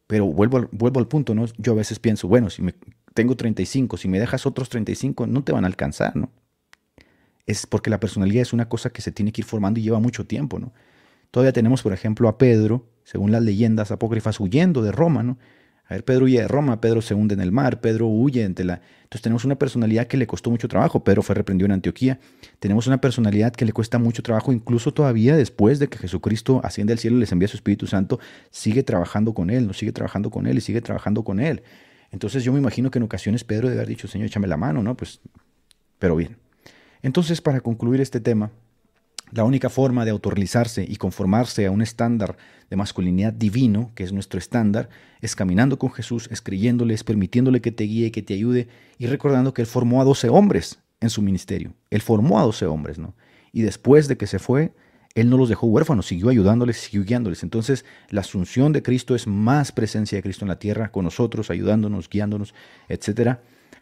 pero 0.07 0.27
vuelvo, 0.27 0.69
vuelvo 0.71 1.01
al 1.01 1.09
punto, 1.09 1.35
¿no? 1.35 1.47
Yo 1.57 1.73
a 1.73 1.77
veces 1.77 1.99
pienso, 1.99 2.29
bueno, 2.29 2.51
si 2.51 2.63
me, 2.63 2.75
tengo 3.15 3.37
35, 3.37 3.97
si 3.97 4.09
me 4.09 4.21
dejas 4.21 4.47
otros 4.47 4.69
35, 4.69 5.27
no 5.27 5.43
te 5.43 5.53
van 5.53 5.65
a 5.65 5.67
alcanzar, 5.67 6.15
¿no? 6.17 6.31
Es 7.47 7.67
porque 7.67 7.91
la 7.91 8.01
personalidad 8.01 8.43
es 8.43 8.53
una 8.53 8.69
cosa 8.69 8.91
que 8.91 9.03
se 9.03 9.13
tiene 9.13 9.33
que 9.33 9.41
ir 9.41 9.45
formando 9.45 9.81
y 9.81 9.83
lleva 9.83 10.01
mucho 10.01 10.27
tiempo, 10.27 10.59
¿no? 10.59 10.73
Todavía 11.35 11.53
tenemos, 11.53 11.83
por 11.83 11.93
ejemplo, 11.93 12.29
a 12.29 12.39
Pedro, 12.39 12.87
según 13.03 13.33
las 13.33 13.43
leyendas 13.43 13.91
apócrifas, 13.91 14.39
huyendo 14.39 14.83
de 14.83 14.93
Roma, 14.93 15.25
¿no? 15.25 15.37
A 15.89 15.95
ver, 15.95 16.05
Pedro 16.05 16.27
huye 16.27 16.41
de 16.41 16.47
Roma, 16.47 16.81
Pedro 16.81 17.03
se 17.03 17.15
hunde 17.15 17.35
en 17.35 17.41
el 17.41 17.51
mar, 17.51 17.81
Pedro 17.81 18.07
huye 18.07 18.45
entre 18.45 18.65
la... 18.65 18.81
Entonces 19.03 19.23
tenemos 19.23 19.45
una 19.45 19.57
personalidad 19.57 20.07
que 20.07 20.17
le 20.17 20.29
costó 20.29 20.53
mucho 20.53 20.69
trabajo. 20.69 21.03
Pedro 21.03 21.23
fue 21.23 21.35
reprendido 21.35 21.67
en 21.67 21.73
Antioquía. 21.73 22.21
Tenemos 22.61 22.87
una 22.87 23.01
personalidad 23.01 23.53
que 23.53 23.65
le 23.65 23.73
cuesta 23.73 23.99
mucho 23.99 24.23
trabajo, 24.23 24.53
incluso 24.53 24.95
todavía 24.95 25.37
después 25.37 25.81
de 25.81 25.89
que 25.89 25.99
Jesucristo 25.99 26.61
asciende 26.63 26.93
al 26.93 27.01
cielo 27.01 27.17
y 27.17 27.21
les 27.21 27.33
envía 27.33 27.49
su 27.49 27.57
Espíritu 27.57 27.89
Santo, 27.89 28.21
sigue 28.53 28.85
trabajando 28.85 29.35
con 29.35 29.51
él, 29.51 29.67
no 29.67 29.73
sigue 29.73 29.91
trabajando 29.91 30.31
con 30.31 30.47
él 30.47 30.59
y 30.59 30.61
sigue 30.61 30.83
trabajando 30.83 31.25
con 31.25 31.41
él. 31.41 31.65
Entonces 32.13 32.45
yo 32.45 32.53
me 32.53 32.61
imagino 32.61 32.93
que 32.93 33.01
en 33.01 33.03
ocasiones 33.03 33.43
Pedro 33.43 33.67
debe 33.71 33.81
haber 33.81 33.89
dicho, 33.89 34.07
Señor, 34.07 34.29
échame 34.29 34.47
la 34.47 34.57
mano, 34.57 34.85
¿no? 34.85 34.97
Pues, 34.97 35.21
pero 35.99 36.15
bien. 36.15 36.37
Entonces, 37.03 37.41
para 37.41 37.61
concluir 37.61 38.01
este 38.01 38.21
tema, 38.21 38.53
la 39.35 39.43
única 39.43 39.69
forma 39.69 40.05
de 40.05 40.13
autorrealizarse 40.13 40.87
y 40.89 40.95
conformarse 40.95 41.67
a 41.67 41.73
un 41.73 41.83
estándar 41.83 42.37
de 42.71 42.77
masculinidad 42.77 43.33
divino, 43.33 43.91
que 43.97 44.05
es 44.05 44.13
nuestro 44.13 44.39
estándar, 44.39 44.89
es 45.21 45.35
caminando 45.35 45.77
con 45.77 45.91
Jesús, 45.91 46.29
es 46.31 46.41
es 46.41 47.05
permitiéndole 47.05 47.61
que 47.61 47.73
te 47.73 47.83
guíe, 47.85 48.13
que 48.13 48.23
te 48.23 48.35
ayude 48.35 48.69
y 48.97 49.07
recordando 49.07 49.53
que 49.53 49.63
Él 49.63 49.67
formó 49.67 50.01
a 50.01 50.05
12 50.05 50.29
hombres 50.29 50.79
en 51.01 51.11
su 51.11 51.21
ministerio. 51.21 51.75
Él 51.91 52.01
formó 52.01 52.39
a 52.39 52.45
12 52.45 52.67
hombres, 52.67 52.99
¿no? 52.99 53.17
Y 53.53 53.63
después 53.63 54.07
de 54.07 54.17
que 54.17 54.29
se 54.29 54.39
fue, 54.39 54.73
Él 55.17 55.29
no 55.29 55.37
los 55.37 55.49
dejó 55.49 55.67
huérfanos, 55.67 56.07
siguió 56.07 56.29
ayudándoles, 56.29 56.77
siguió 56.77 57.03
guiándoles. 57.05 57.43
Entonces, 57.43 57.85
la 58.11 58.21
asunción 58.21 58.73
de 58.73 58.85
Cristo 58.85 59.17
es 59.17 59.27
más 59.27 59.73
presencia 59.73 60.17
de 60.17 60.23
Cristo 60.23 60.45
en 60.45 60.51
la 60.51 60.61
tierra, 60.61 60.93
con 60.93 61.05
nosotros, 61.05 61.51
ayudándonos, 61.51 62.09
guiándonos, 62.09 62.55
etc. 62.89 63.39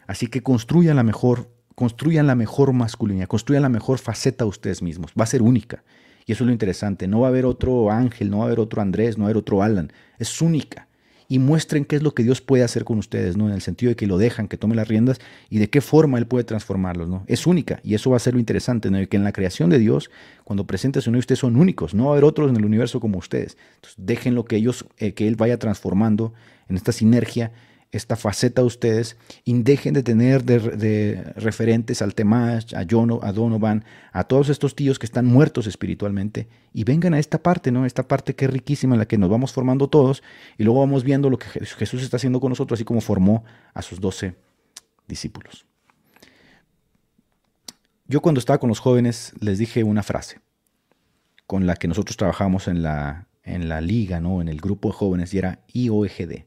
Así 0.07 0.25
que 0.25 0.41
construyan 0.41 0.95
la 0.95 1.03
mejor 1.03 1.52
construyan 1.75 2.27
la 2.27 2.35
mejor 2.35 2.73
masculinidad, 2.73 3.27
construyan 3.27 3.63
la 3.63 3.69
mejor 3.69 3.99
faceta 3.99 4.45
de 4.45 4.49
ustedes 4.49 4.81
mismos. 4.81 5.11
Va 5.19 5.23
a 5.23 5.27
ser 5.27 5.41
única. 5.41 5.83
Y 6.25 6.31
eso 6.31 6.43
es 6.43 6.47
lo 6.47 6.53
interesante. 6.53 7.07
No 7.07 7.21
va 7.21 7.27
a 7.27 7.29
haber 7.29 7.45
otro 7.45 7.91
Ángel, 7.91 8.29
no 8.29 8.39
va 8.39 8.43
a 8.43 8.47
haber 8.47 8.59
otro 8.59 8.81
Andrés, 8.81 9.17
no 9.17 9.23
va 9.23 9.27
a 9.27 9.29
haber 9.29 9.37
otro 9.37 9.61
Alan. 9.61 9.91
Es 10.19 10.41
única. 10.41 10.87
Y 11.27 11.39
muestren 11.39 11.85
qué 11.85 11.95
es 11.95 12.03
lo 12.03 12.13
que 12.13 12.23
Dios 12.23 12.41
puede 12.41 12.63
hacer 12.63 12.83
con 12.83 12.99
ustedes, 12.99 13.37
¿no? 13.37 13.47
En 13.47 13.53
el 13.53 13.61
sentido 13.61 13.89
de 13.89 13.95
que 13.95 14.05
lo 14.07 14.17
dejan, 14.17 14.47
que 14.47 14.57
tome 14.57 14.75
las 14.75 14.87
riendas 14.87 15.19
y 15.49 15.57
de 15.57 15.69
qué 15.69 15.81
forma 15.81 16.17
Él 16.17 16.27
puede 16.27 16.43
transformarlos, 16.43 17.07
¿no? 17.07 17.23
Es 17.27 17.47
única. 17.47 17.79
Y 17.83 17.95
eso 17.95 18.11
va 18.11 18.17
a 18.17 18.19
ser 18.19 18.33
lo 18.33 18.39
interesante, 18.39 18.91
¿no? 18.91 19.07
que 19.07 19.17
en 19.17 19.23
la 19.23 19.31
creación 19.31 19.69
de 19.69 19.79
Dios, 19.79 20.11
cuando 20.43 20.67
presenta 20.67 21.01
su 21.01 21.11
ustedes 21.11 21.39
son 21.39 21.55
únicos. 21.55 21.93
No 21.93 22.05
va 22.05 22.09
a 22.11 22.13
haber 22.13 22.25
otros 22.25 22.49
en 22.49 22.57
el 22.57 22.65
universo 22.65 22.99
como 22.99 23.17
ustedes. 23.17 23.57
Entonces, 23.75 23.95
déjenlo 23.97 24.45
que 24.45 24.57
ellos, 24.57 24.85
eh, 24.97 25.13
que 25.13 25.27
Él 25.27 25.35
vaya 25.35 25.57
transformando 25.57 26.33
en 26.69 26.75
esta 26.75 26.91
sinergia 26.91 27.51
esta 27.93 28.15
faceta 28.15 28.61
de 28.61 28.67
ustedes 28.67 29.17
y 29.45 29.53
dejen 29.61 29.93
de 29.93 30.01
tener 30.01 30.43
de, 30.43 31.31
referentes 31.35 32.01
al 32.01 32.15
Temash, 32.15 32.73
a, 32.75 32.85
John, 32.89 33.19
a 33.21 33.31
Donovan, 33.31 33.85
a 34.11 34.23
todos 34.23 34.49
estos 34.49 34.75
tíos 34.75 34.97
que 34.97 35.05
están 35.05 35.25
muertos 35.25 35.67
espiritualmente 35.67 36.47
y 36.73 36.83
vengan 36.83 37.13
a 37.13 37.19
esta 37.19 37.41
parte, 37.41 37.71
¿no? 37.71 37.85
Esta 37.85 38.07
parte 38.07 38.35
que 38.35 38.45
es 38.45 38.51
riquísima 38.51 38.95
en 38.95 38.99
la 38.99 39.07
que 39.07 39.19
nos 39.19 39.29
vamos 39.29 39.53
formando 39.53 39.87
todos 39.87 40.23
y 40.57 40.63
luego 40.63 40.79
vamos 40.79 41.03
viendo 41.03 41.29
lo 41.29 41.37
que 41.37 41.47
Jesús 41.47 42.01
está 42.01 42.17
haciendo 42.17 42.39
con 42.39 42.49
nosotros, 42.49 42.77
así 42.77 42.83
como 42.83 42.99
formó 42.99 43.43
a 43.75 43.83
sus 43.83 44.01
doce 44.01 44.35
discípulos. 45.07 45.65
Yo 48.07 48.21
cuando 48.21 48.39
estaba 48.39 48.57
con 48.57 48.69
los 48.69 48.79
jóvenes 48.79 49.33
les 49.39 49.59
dije 49.59 49.83
una 49.83 50.01
frase 50.01 50.39
con 51.45 51.67
la 51.67 51.75
que 51.75 51.87
nosotros 51.87 52.17
trabajamos 52.17 52.67
en 52.67 52.81
la, 52.81 53.27
en 53.43 53.69
la 53.69 53.81
liga, 53.81 54.19
¿no? 54.19 54.41
en 54.41 54.47
el 54.47 54.59
grupo 54.59 54.89
de 54.89 54.95
jóvenes, 54.95 55.33
y 55.33 55.37
era 55.37 55.59
IOEGD. 55.73 56.45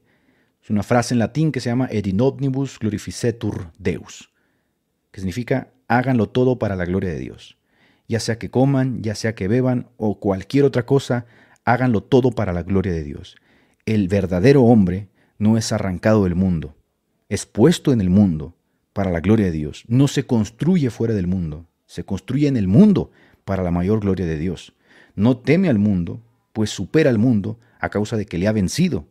Es 0.67 0.71
una 0.71 0.83
frase 0.83 1.14
en 1.14 1.21
latín 1.21 1.53
que 1.53 1.61
se 1.61 1.69
llama 1.71 1.87
Et 1.93 2.05
in 2.09 2.17
glorificetur 2.17 3.71
Deus, 3.79 4.33
que 5.12 5.21
significa 5.21 5.71
háganlo 5.87 6.29
todo 6.29 6.59
para 6.59 6.75
la 6.75 6.85
gloria 6.85 7.11
de 7.11 7.21
Dios. 7.21 7.57
Ya 8.09 8.19
sea 8.19 8.37
que 8.41 8.51
coman, 8.51 9.01
ya 9.01 9.14
sea 9.14 9.37
que 9.37 9.47
beban 9.47 9.87
o 9.97 10.19
cualquier 10.19 10.64
otra 10.64 10.85
cosa, 10.85 11.27
háganlo 11.64 12.03
todo 12.03 12.33
para 12.33 12.53
la 12.53 12.64
gloria 12.64 12.93
de 12.93 13.05
Dios. 13.05 13.37
El 13.85 14.09
verdadero 14.09 14.64
hombre 14.64 15.09
no 15.39 15.57
es 15.57 15.71
arrancado 15.71 16.25
del 16.25 16.35
mundo, 16.35 16.75
es 17.29 17.47
puesto 17.47 17.93
en 17.93 18.01
el 18.01 18.11
mundo 18.11 18.57
para 18.93 19.12
la 19.12 19.21
gloria 19.21 19.47
de 19.47 19.53
Dios. 19.53 19.85
No 19.87 20.09
se 20.09 20.27
construye 20.27 20.91
fuera 20.91 21.14
del 21.14 21.29
mundo, 21.29 21.69
se 21.87 22.03
construye 22.03 22.49
en 22.49 22.57
el 22.57 22.67
mundo 22.67 23.12
para 23.45 23.62
la 23.62 23.71
mayor 23.71 24.01
gloria 24.01 24.27
de 24.27 24.37
Dios. 24.37 24.73
No 25.14 25.37
teme 25.37 25.69
al 25.69 25.79
mundo, 25.79 26.25
pues 26.53 26.71
supera 26.71 27.09
al 27.09 27.19
mundo 27.19 27.61
a 27.79 27.89
causa 27.89 28.17
de 28.17 28.27
que 28.27 28.39
le 28.39 28.49
ha 28.49 28.53
vencido 28.53 29.07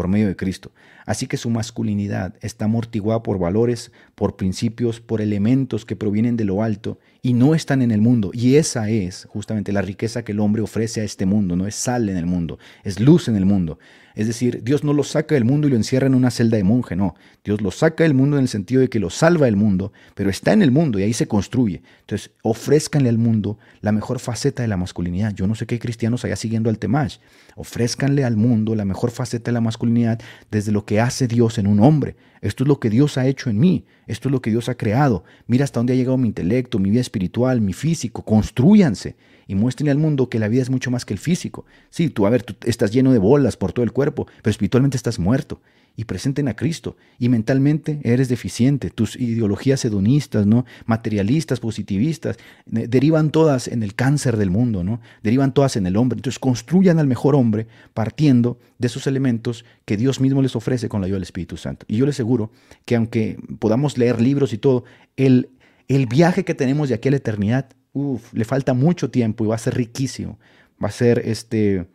por 0.00 0.08
medio 0.08 0.28
de 0.28 0.36
Cristo. 0.36 0.72
Así 1.04 1.26
que 1.26 1.36
su 1.36 1.50
masculinidad 1.50 2.34
está 2.40 2.64
amortiguada 2.64 3.22
por 3.22 3.38
valores, 3.38 3.92
por 4.14 4.36
principios, 4.36 4.98
por 4.98 5.20
elementos 5.20 5.84
que 5.84 5.94
provienen 5.94 6.38
de 6.38 6.46
lo 6.46 6.62
alto 6.62 6.98
y 7.22 7.34
no 7.34 7.54
están 7.54 7.82
en 7.82 7.90
el 7.90 8.00
mundo. 8.00 8.30
Y 8.32 8.56
esa 8.56 8.88
es 8.90 9.26
justamente 9.30 9.72
la 9.72 9.82
riqueza 9.82 10.22
que 10.22 10.32
el 10.32 10.40
hombre 10.40 10.62
ofrece 10.62 11.00
a 11.00 11.04
este 11.04 11.26
mundo, 11.26 11.56
no 11.56 11.66
es 11.66 11.74
sal 11.74 12.08
en 12.08 12.16
el 12.16 12.26
mundo, 12.26 12.58
es 12.84 13.00
luz 13.00 13.28
en 13.28 13.36
el 13.36 13.46
mundo. 13.46 13.78
Es 14.14 14.26
decir, 14.26 14.62
Dios 14.64 14.82
no 14.82 14.92
lo 14.92 15.04
saca 15.04 15.34
del 15.34 15.44
mundo 15.44 15.66
y 15.66 15.70
lo 15.70 15.76
encierra 15.76 16.06
en 16.06 16.14
una 16.14 16.30
celda 16.30 16.56
de 16.56 16.64
monje, 16.64 16.96
no. 16.96 17.14
Dios 17.44 17.60
lo 17.60 17.70
saca 17.70 18.04
del 18.04 18.14
mundo 18.14 18.36
en 18.36 18.42
el 18.42 18.48
sentido 18.48 18.80
de 18.80 18.88
que 18.88 18.98
lo 18.98 19.08
salva 19.08 19.46
del 19.46 19.56
mundo, 19.56 19.92
pero 20.14 20.30
está 20.30 20.52
en 20.52 20.62
el 20.62 20.70
mundo 20.70 20.98
y 20.98 21.04
ahí 21.04 21.12
se 21.12 21.28
construye. 21.28 21.82
Entonces, 22.00 22.32
ofrézcanle 22.42 23.08
al 23.08 23.18
mundo 23.18 23.58
la 23.80 23.92
mejor 23.92 24.18
faceta 24.18 24.62
de 24.62 24.68
la 24.68 24.76
masculinidad. 24.76 25.32
Yo 25.34 25.46
no 25.46 25.54
sé 25.54 25.66
qué 25.66 25.78
cristianos 25.78 26.24
allá 26.24 26.36
siguiendo 26.36 26.70
al 26.70 26.78
Temash. 26.78 27.18
Ofrézcanle 27.56 28.24
al 28.24 28.36
mundo 28.36 28.74
la 28.74 28.84
mejor 28.84 29.10
faceta 29.10 29.50
de 29.50 29.54
la 29.54 29.60
masculinidad 29.60 30.20
desde 30.50 30.72
lo 30.72 30.84
que 30.84 31.00
hace 31.00 31.28
Dios 31.28 31.58
en 31.58 31.66
un 31.66 31.80
hombre. 31.80 32.16
Esto 32.42 32.64
es 32.64 32.68
lo 32.68 32.80
que 32.80 32.90
Dios 32.90 33.18
ha 33.18 33.26
hecho 33.26 33.50
en 33.50 33.58
mí. 33.58 33.84
Esto 34.06 34.28
es 34.28 34.32
lo 34.32 34.40
que 34.40 34.50
Dios 34.50 34.68
ha 34.68 34.76
creado. 34.76 35.24
Mira 35.46 35.64
hasta 35.64 35.80
dónde 35.80 35.92
ha 35.92 35.96
llegado 35.96 36.16
mi 36.16 36.28
intelecto, 36.28 36.78
mi 36.78 36.90
vida 36.90 37.00
espiritual, 37.00 37.60
mi 37.60 37.72
físico. 37.72 38.24
Construyanse 38.24 39.16
y 39.46 39.54
muéstrenle 39.54 39.90
al 39.90 39.98
mundo 39.98 40.28
que 40.28 40.38
la 40.38 40.48
vida 40.48 40.62
es 40.62 40.70
mucho 40.70 40.90
más 40.90 41.04
que 41.04 41.12
el 41.12 41.18
físico. 41.18 41.66
Sí, 41.90 42.08
tú, 42.08 42.26
a 42.26 42.30
ver, 42.30 42.42
tú 42.42 42.54
estás 42.64 42.92
lleno 42.92 43.12
de 43.12 43.18
bolas 43.18 43.56
por 43.56 43.72
todo 43.72 43.84
el 43.84 43.92
cuerpo, 43.92 44.26
pero 44.42 44.50
espiritualmente 44.50 44.96
estás 44.96 45.18
muerto. 45.18 45.60
Y 45.96 46.04
presenten 46.04 46.48
a 46.48 46.54
Cristo. 46.54 46.96
Y 47.18 47.28
mentalmente 47.28 48.00
eres 48.02 48.28
deficiente. 48.28 48.90
Tus 48.90 49.16
ideologías 49.16 49.84
hedonistas, 49.84 50.46
¿no? 50.46 50.64
materialistas, 50.86 51.60
positivistas, 51.60 52.38
derivan 52.66 53.30
todas 53.30 53.68
en 53.68 53.82
el 53.82 53.94
cáncer 53.94 54.36
del 54.36 54.50
mundo, 54.50 54.82
¿no? 54.82 55.00
Derivan 55.22 55.52
todas 55.52 55.76
en 55.76 55.86
el 55.86 55.96
hombre. 55.96 56.16
Entonces 56.16 56.38
construyan 56.38 56.98
al 56.98 57.06
mejor 57.06 57.34
hombre 57.34 57.66
partiendo 57.92 58.58
de 58.78 58.86
esos 58.86 59.06
elementos 59.06 59.64
que 59.84 59.96
Dios 59.96 60.20
mismo 60.20 60.40
les 60.40 60.56
ofrece 60.56 60.88
con 60.88 61.00
la 61.00 61.06
ayuda 61.06 61.16
del 61.16 61.24
Espíritu 61.24 61.56
Santo. 61.56 61.84
Y 61.88 61.98
yo 61.98 62.06
les 62.06 62.16
aseguro 62.16 62.50
que 62.86 62.96
aunque 62.96 63.38
podamos 63.58 63.98
leer 63.98 64.20
libros 64.20 64.52
y 64.52 64.58
todo, 64.58 64.84
el, 65.16 65.50
el 65.88 66.06
viaje 66.06 66.44
que 66.44 66.54
tenemos 66.54 66.88
de 66.88 66.94
aquí 66.94 67.08
a 67.08 67.10
la 67.10 67.18
eternidad 67.18 67.68
uf, 67.92 68.32
le 68.32 68.44
falta 68.44 68.74
mucho 68.74 69.10
tiempo 69.10 69.44
y 69.44 69.48
va 69.48 69.54
a 69.54 69.58
ser 69.58 69.74
riquísimo. 69.74 70.38
Va 70.82 70.88
a 70.88 70.92
ser 70.92 71.20
este 71.24 71.86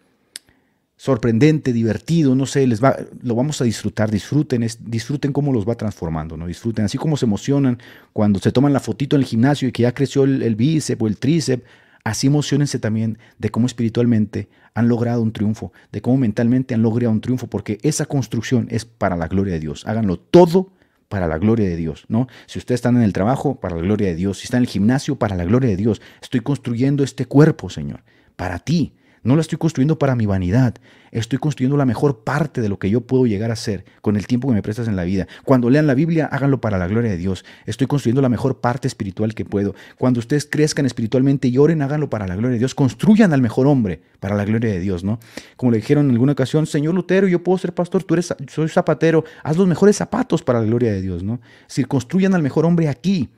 sorprendente, 0.97 1.73
divertido, 1.73 2.35
no 2.35 2.45
sé, 2.45 2.65
les 2.67 2.83
va, 2.83 2.97
lo 3.21 3.35
vamos 3.35 3.59
a 3.61 3.65
disfrutar, 3.65 4.09
disfruten, 4.09 4.65
disfruten 4.79 5.33
cómo 5.33 5.51
los 5.51 5.67
va 5.67 5.75
transformando, 5.75 6.37
¿no? 6.37 6.47
Disfruten, 6.47 6.85
así 6.85 6.97
como 6.97 7.17
se 7.17 7.25
emocionan 7.25 7.79
cuando 8.13 8.39
se 8.39 8.51
toman 8.51 8.71
la 8.71 8.79
fotito 8.79 9.15
en 9.15 9.21
el 9.21 9.27
gimnasio 9.27 9.67
y 9.67 9.71
que 9.71 9.83
ya 9.83 9.93
creció 9.93 10.23
el, 10.23 10.41
el 10.41 10.55
bíceps 10.55 11.01
o 11.01 11.07
el 11.07 11.17
tríceps, 11.17 11.63
así 12.03 12.27
emocionense 12.27 12.79
también 12.79 13.17
de 13.39 13.49
cómo 13.49 13.67
espiritualmente 13.67 14.47
han 14.73 14.87
logrado 14.87 15.21
un 15.21 15.33
triunfo, 15.33 15.73
de 15.91 16.01
cómo 16.01 16.17
mentalmente 16.17 16.73
han 16.73 16.81
logrado 16.81 17.11
un 17.11 17.21
triunfo, 17.21 17.47
porque 17.47 17.77
esa 17.81 18.05
construcción 18.05 18.67
es 18.69 18.85
para 18.85 19.15
la 19.15 19.27
gloria 19.27 19.53
de 19.53 19.59
Dios. 19.59 19.85
Háganlo 19.85 20.17
todo 20.17 20.71
para 21.09 21.27
la 21.27 21.37
gloria 21.37 21.67
de 21.67 21.75
Dios, 21.75 22.05
¿no? 22.07 22.27
Si 22.45 22.59
ustedes 22.59 22.79
están 22.79 22.95
en 22.97 23.03
el 23.03 23.13
trabajo, 23.13 23.59
para 23.59 23.75
la 23.75 23.81
gloria 23.81 24.07
de 24.07 24.15
Dios. 24.15 24.39
Si 24.39 24.45
están 24.45 24.59
en 24.59 24.63
el 24.63 24.69
gimnasio, 24.69 25.17
para 25.17 25.35
la 25.35 25.45
gloria 25.45 25.69
de 25.69 25.77
Dios. 25.77 26.01
Estoy 26.21 26.41
construyendo 26.41 27.03
este 27.03 27.25
cuerpo, 27.25 27.69
Señor, 27.69 28.03
para 28.35 28.59
ti. 28.59 28.93
No 29.25 29.33
lo 29.35 29.41
estoy 29.41 29.57
construyendo 29.57 29.97
para 29.97 30.15
mi 30.15 30.27
vanidad. 30.27 30.75
Estoy 31.11 31.39
construyendo 31.39 31.77
la 31.77 31.85
mejor 31.85 32.23
parte 32.23 32.61
de 32.61 32.69
lo 32.69 32.77
que 32.77 32.91
yo 32.91 33.01
puedo 33.01 33.25
llegar 33.25 33.49
a 33.49 33.55
ser 33.55 33.83
con 34.01 34.17
el 34.17 34.27
tiempo 34.27 34.47
que 34.47 34.53
me 34.53 34.61
prestas 34.61 34.87
en 34.87 34.95
la 34.95 35.03
vida. 35.03 35.27
Cuando 35.43 35.71
lean 35.71 35.87
la 35.87 35.95
Biblia, 35.95 36.27
háganlo 36.31 36.61
para 36.61 36.77
la 36.77 36.87
gloria 36.87 37.09
de 37.09 37.17
Dios. 37.17 37.43
Estoy 37.65 37.87
construyendo 37.87 38.21
la 38.21 38.29
mejor 38.29 38.61
parte 38.61 38.87
espiritual 38.87 39.33
que 39.33 39.43
puedo. 39.43 39.73
Cuando 39.97 40.19
ustedes 40.19 40.45
crezcan 40.45 40.85
espiritualmente 40.85 41.47
y 41.47 41.57
oren, 41.57 41.81
háganlo 41.81 42.07
para 42.07 42.27
la 42.27 42.35
gloria 42.35 42.53
de 42.53 42.59
Dios. 42.59 42.75
Construyan 42.75 43.33
al 43.33 43.41
mejor 43.41 43.65
hombre 43.65 43.99
para 44.19 44.35
la 44.35 44.45
gloria 44.45 44.71
de 44.71 44.79
Dios, 44.79 45.03
¿no? 45.03 45.19
Como 45.57 45.71
le 45.71 45.77
dijeron 45.77 46.05
en 46.05 46.11
alguna 46.11 46.33
ocasión, 46.33 46.67
Señor 46.67 46.93
Lutero, 46.93 47.27
yo 47.27 47.43
puedo 47.43 47.57
ser 47.57 47.73
pastor, 47.73 48.03
tú 48.03 48.13
eres, 48.13 48.31
soy 48.47 48.69
zapatero, 48.69 49.23
haz 49.43 49.57
los 49.57 49.67
mejores 49.67 49.95
zapatos 49.95 50.43
para 50.43 50.59
la 50.59 50.65
gloria 50.67 50.91
de 50.91 51.01
Dios, 51.01 51.23
¿no? 51.23 51.39
Es 51.61 51.69
decir, 51.69 51.87
construyan 51.87 52.35
al 52.35 52.43
mejor 52.43 52.65
hombre 52.65 52.89
aquí, 52.89 53.29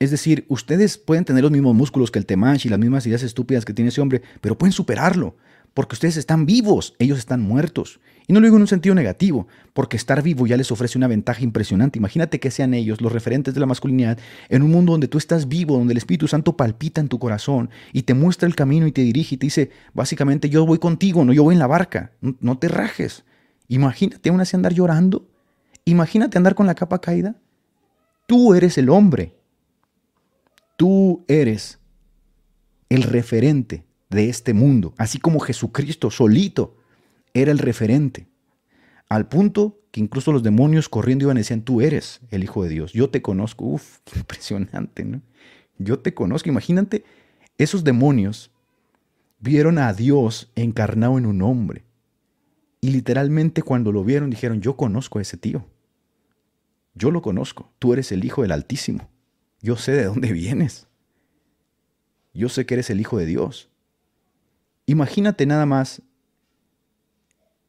es 0.00 0.10
decir, 0.10 0.44
ustedes 0.48 0.98
pueden 0.98 1.24
tener 1.24 1.42
los 1.42 1.52
mismos 1.52 1.74
músculos 1.74 2.10
que 2.10 2.18
el 2.18 2.26
Temash 2.26 2.66
y 2.66 2.68
las 2.68 2.78
mismas 2.78 3.06
ideas 3.06 3.22
estúpidas 3.22 3.64
que 3.64 3.72
tiene 3.72 3.90
ese 3.90 4.00
hombre, 4.00 4.22
pero 4.40 4.58
pueden 4.58 4.72
superarlo, 4.72 5.36
porque 5.72 5.94
ustedes 5.94 6.16
están 6.16 6.46
vivos, 6.46 6.94
ellos 6.98 7.18
están 7.18 7.40
muertos. 7.40 8.00
Y 8.26 8.32
no 8.32 8.40
lo 8.40 8.46
digo 8.46 8.56
en 8.56 8.62
un 8.62 8.68
sentido 8.68 8.94
negativo, 8.94 9.46
porque 9.72 9.96
estar 9.96 10.22
vivo 10.22 10.46
ya 10.46 10.56
les 10.56 10.72
ofrece 10.72 10.96
una 10.96 11.08
ventaja 11.08 11.42
impresionante. 11.42 11.98
Imagínate 11.98 12.40
que 12.40 12.50
sean 12.50 12.72
ellos 12.72 13.00
los 13.02 13.12
referentes 13.12 13.52
de 13.52 13.60
la 13.60 13.66
masculinidad 13.66 14.18
en 14.48 14.62
un 14.62 14.70
mundo 14.70 14.92
donde 14.92 15.08
tú 15.08 15.18
estás 15.18 15.46
vivo, 15.46 15.76
donde 15.76 15.92
el 15.92 15.98
Espíritu 15.98 16.26
Santo 16.26 16.56
palpita 16.56 17.00
en 17.00 17.08
tu 17.08 17.18
corazón 17.18 17.70
y 17.92 18.02
te 18.02 18.14
muestra 18.14 18.48
el 18.48 18.56
camino 18.56 18.86
y 18.86 18.92
te 18.92 19.02
dirige 19.02 19.34
y 19.34 19.38
te 19.38 19.46
dice, 19.46 19.70
básicamente, 19.92 20.48
yo 20.48 20.64
voy 20.64 20.78
contigo, 20.78 21.24
no 21.24 21.32
yo 21.32 21.44
voy 21.44 21.54
en 21.54 21.58
la 21.58 21.66
barca, 21.66 22.12
no 22.20 22.58
te 22.58 22.68
rajes. 22.68 23.24
Imagínate 23.68 24.30
aún 24.30 24.40
así 24.40 24.56
andar 24.56 24.72
llorando. 24.72 25.28
Imagínate 25.84 26.38
andar 26.38 26.54
con 26.54 26.66
la 26.66 26.74
capa 26.74 27.00
caída. 27.00 27.36
Tú 28.26 28.54
eres 28.54 28.78
el 28.78 28.88
hombre 28.88 29.34
Tú 30.76 31.24
eres 31.28 31.78
el 32.88 33.02
referente 33.02 33.84
de 34.10 34.28
este 34.28 34.54
mundo, 34.54 34.94
así 34.98 35.18
como 35.18 35.40
Jesucristo 35.40 36.10
solito 36.10 36.76
era 37.32 37.50
el 37.50 37.58
referente. 37.58 38.28
Al 39.08 39.28
punto 39.28 39.80
que 39.90 40.00
incluso 40.00 40.32
los 40.32 40.42
demonios 40.42 40.88
corriendo 40.88 41.24
iban 41.24 41.36
y 41.36 41.40
decían, 41.40 41.62
tú 41.62 41.80
eres 41.80 42.20
el 42.30 42.42
Hijo 42.42 42.64
de 42.64 42.70
Dios, 42.70 42.92
yo 42.92 43.10
te 43.10 43.22
conozco. 43.22 43.64
Uf, 43.64 43.98
impresionante, 44.16 45.04
¿no? 45.04 45.22
Yo 45.78 45.98
te 46.00 46.14
conozco. 46.14 46.48
Imagínate, 46.48 47.04
esos 47.58 47.84
demonios 47.84 48.50
vieron 49.38 49.78
a 49.78 49.92
Dios 49.92 50.50
encarnado 50.54 51.18
en 51.18 51.26
un 51.26 51.42
hombre. 51.42 51.84
Y 52.80 52.90
literalmente 52.90 53.62
cuando 53.62 53.92
lo 53.92 54.04
vieron 54.04 54.30
dijeron, 54.30 54.60
yo 54.60 54.76
conozco 54.76 55.18
a 55.18 55.22
ese 55.22 55.36
tío. 55.36 55.64
Yo 56.94 57.10
lo 57.10 57.22
conozco. 57.22 57.72
Tú 57.78 57.92
eres 57.92 58.12
el 58.12 58.24
Hijo 58.24 58.42
del 58.42 58.52
Altísimo. 58.52 59.08
Yo 59.64 59.76
sé 59.76 59.92
de 59.92 60.04
dónde 60.04 60.30
vienes. 60.30 60.88
Yo 62.34 62.50
sé 62.50 62.66
que 62.66 62.74
eres 62.74 62.90
el 62.90 63.00
Hijo 63.00 63.16
de 63.16 63.24
Dios. 63.24 63.70
Imagínate 64.84 65.46
nada 65.46 65.64
más. 65.64 66.02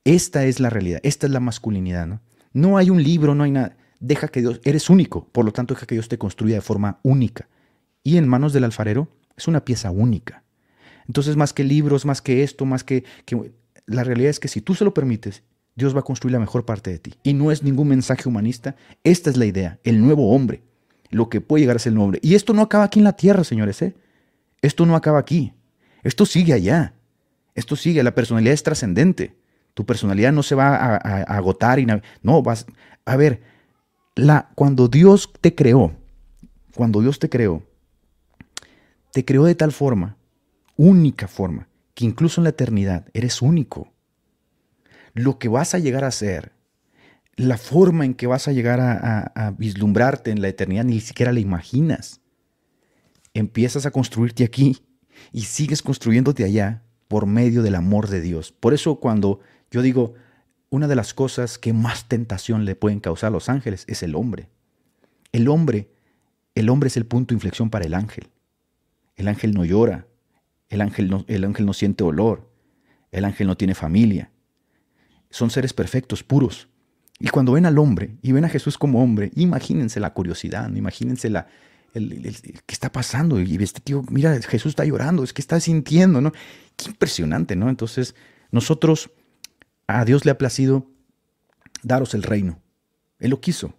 Esta 0.04 0.44
es 0.44 0.60
la 0.60 0.70
realidad, 0.70 1.00
esta 1.04 1.26
es 1.26 1.32
la 1.32 1.40
masculinidad, 1.40 2.06
¿no? 2.06 2.20
No 2.52 2.78
hay 2.78 2.90
un 2.90 3.02
libro, 3.02 3.34
no 3.34 3.46
hay 3.46 3.52
nada. 3.52 3.78
Deja 4.02 4.28
que 4.28 4.42
Dios, 4.42 4.60
eres 4.66 4.90
único, 4.90 5.30
por 5.30 5.46
lo 5.46 5.54
tanto 5.54 5.74
deja 5.74 5.86
que 5.86 5.96
Dios 5.96 6.10
te 6.10 6.18
construya 6.18 6.56
de 6.56 6.62
forma 6.62 7.00
única. 7.02 7.48
Y 8.04 8.18
en 8.18 8.28
manos 8.28 8.52
del 8.52 8.66
alfarero 8.66 9.08
es 9.38 9.48
una 9.48 9.64
pieza 9.64 9.90
única. 9.90 10.44
Entonces, 11.08 11.38
más 11.38 11.54
que 11.54 11.64
libros, 11.64 12.06
más 12.06 12.22
que 12.22 12.44
esto, 12.44 12.66
más 12.66 12.84
que, 12.84 13.06
que 13.24 13.54
la 13.86 14.04
realidad 14.04 14.32
es 14.32 14.42
que 14.42 14.50
si 14.50 14.60
tú 14.60 14.76
se 14.76 14.84
lo 14.84 14.94
permites, 14.94 15.44
Dios 15.76 15.96
va 15.96 16.02
a 16.02 16.04
construir 16.04 16.34
la 16.34 16.40
mejor 16.40 16.66
parte 16.66 16.92
de 16.92 17.00
ti. 17.00 17.14
Y 17.24 17.34
no 17.34 17.54
es 17.54 17.64
ningún 17.64 17.88
mensaje 17.88 18.28
humanista, 18.28 18.76
esta 19.06 19.30
es 19.30 19.38
la 19.38 19.46
idea, 19.46 19.80
el 19.86 20.02
nuevo 20.02 20.36
hombre 20.36 20.62
lo 21.10 21.30
que 21.30 21.42
puede 21.42 21.62
llegar 21.62 21.76
a 21.76 21.80
ser 21.80 21.92
el 21.92 21.98
nombre. 21.98 22.20
Y 22.22 22.36
esto 22.36 22.54
no 22.54 22.62
acaba 22.62 22.86
aquí 22.86 23.00
en 23.00 23.06
la 23.06 23.16
tierra, 23.16 23.44
señores. 23.44 23.82
¿eh? 23.82 23.96
Esto 24.62 24.86
no 24.86 24.96
acaba 24.96 25.20
aquí. 25.20 25.54
Esto 26.04 26.26
sigue 26.26 26.54
allá. 26.54 26.94
Esto 27.54 27.76
sigue. 27.76 28.04
La 28.04 28.16
personalidad 28.16 28.54
es 28.54 28.64
trascendente. 28.64 29.36
Tu 29.74 29.86
personalidad 29.86 30.32
no 30.32 30.44
se 30.44 30.56
va 30.56 30.76
a, 30.76 30.98
agotar. 31.24 31.80
Y 31.80 31.88
no, 32.22 32.42
vas. 32.42 32.66
A 33.06 33.16
ver, 33.16 33.42
la, 34.16 34.50
cuando 34.56 34.88
Dios 34.88 35.32
te 35.42 35.54
creó, 35.54 35.94
cuando 36.76 37.02
Dios 37.02 37.20
te 37.20 37.30
creó, 37.30 37.64
te 39.12 39.24
creó 39.24 39.46
de 39.46 39.56
tal 39.56 39.72
forma, 39.72 40.18
única 40.76 41.28
forma, 41.28 41.68
que 41.94 42.06
incluso 42.06 42.42
en 42.42 42.44
la 42.44 42.50
eternidad 42.50 43.08
eres 43.14 43.42
único. 43.42 43.92
Lo 45.14 45.40
que 45.40 45.48
vas 45.48 45.74
a 45.76 45.80
llegar 45.80 46.04
a 46.04 46.12
ser 46.12 46.55
la 47.38 47.58
forma 47.58 48.06
en 48.06 48.14
que 48.14 48.28
vas 48.28 48.48
a 48.48 48.54
llegar 48.54 48.80
a, 48.80 49.54
vislumbrarte 49.58 50.32
en 50.32 50.42
la 50.42 50.48
eternidad 50.48 50.86
ni 50.86 51.00
siquiera 51.00 51.34
la 51.34 51.40
imaginas. 51.40 52.22
Empiezas 53.34 53.86
a 53.86 53.92
construirte 53.92 54.44
aquí 54.44 54.82
y 55.32 55.42
sigues 55.42 55.82
construyéndote 55.82 56.44
allá 56.44 56.84
por 57.08 57.26
medio 57.26 57.62
del 57.62 57.76
amor 57.76 58.08
de 58.08 58.22
Dios. 58.22 58.52
Por 58.52 58.74
eso 58.74 59.00
cuando 59.00 59.42
yo 59.70 59.82
digo, 59.82 60.14
una 60.70 60.88
de 60.88 60.96
las 60.96 61.14
cosas 61.14 61.58
que 61.58 61.74
más 61.74 62.08
tentación 62.08 62.66
le 62.66 62.76
pueden 62.76 63.00
causar 63.00 63.28
a 63.28 63.32
los 63.32 63.50
ángeles 63.50 63.84
es 63.88 64.04
el 64.04 64.16
hombre. 64.16 64.50
El 65.32 65.50
hombre, 65.50 65.90
el 66.56 66.70
hombre 66.70 66.88
es 66.88 66.98
el 66.98 67.06
punto 67.06 67.34
de 67.34 67.36
inflexión 67.36 67.70
para 67.70 67.86
el 67.86 67.94
ángel. 67.94 68.30
El 69.16 69.28
ángel 69.28 69.54
no 69.54 69.66
llora, 69.66 70.08
el 70.70 70.82
ángel 70.82 71.10
no, 71.10 71.26
el 71.28 71.44
ángel 71.44 71.66
no 71.66 71.74
siente 71.74 72.04
olor, 72.04 72.50
el 73.12 73.26
ángel 73.26 73.48
no 73.48 73.58
tiene 73.58 73.76
familia. 73.76 74.32
Son 75.30 75.50
seres 75.50 75.74
perfectos, 75.74 76.24
puros. 76.24 76.70
Y 77.20 77.30
cuando 77.30 77.54
ven 77.54 77.66
al 77.66 77.78
hombre 77.78 78.18
y 78.22 78.32
ven 78.32 78.46
a 78.46 78.50
Jesús 78.50 78.78
como 78.78 79.02
hombre, 79.02 79.32
imagínense 79.36 80.00
la 80.00 80.14
curiosidad, 80.14 80.70
imagínense 80.74 81.30
la, 81.30 81.48
qué 81.94 82.74
está 82.74 82.92
pasando. 82.92 83.40
Y 83.40 83.56
este 83.64 83.80
tío, 83.80 84.04
mira, 84.10 84.40
Jesús 84.42 84.72
está 84.72 84.84
llorando, 84.86 85.24
es 85.24 85.32
que 85.32 85.42
está 85.42 85.60
sintiendo, 85.60 86.22
¿no? 86.22 86.34
Qué 86.76 86.90
impresionante, 86.90 87.56
¿no? 87.56 87.70
Entonces, 87.70 88.16
nosotros, 88.52 89.12
a 89.88 90.04
Dios 90.04 90.26
le 90.26 90.32
ha 90.32 90.38
placido 90.38 90.92
daros 91.84 92.14
el 92.14 92.24
reino. 92.24 92.60
Él 93.20 93.32
lo 93.32 93.40
quiso. 93.40 93.74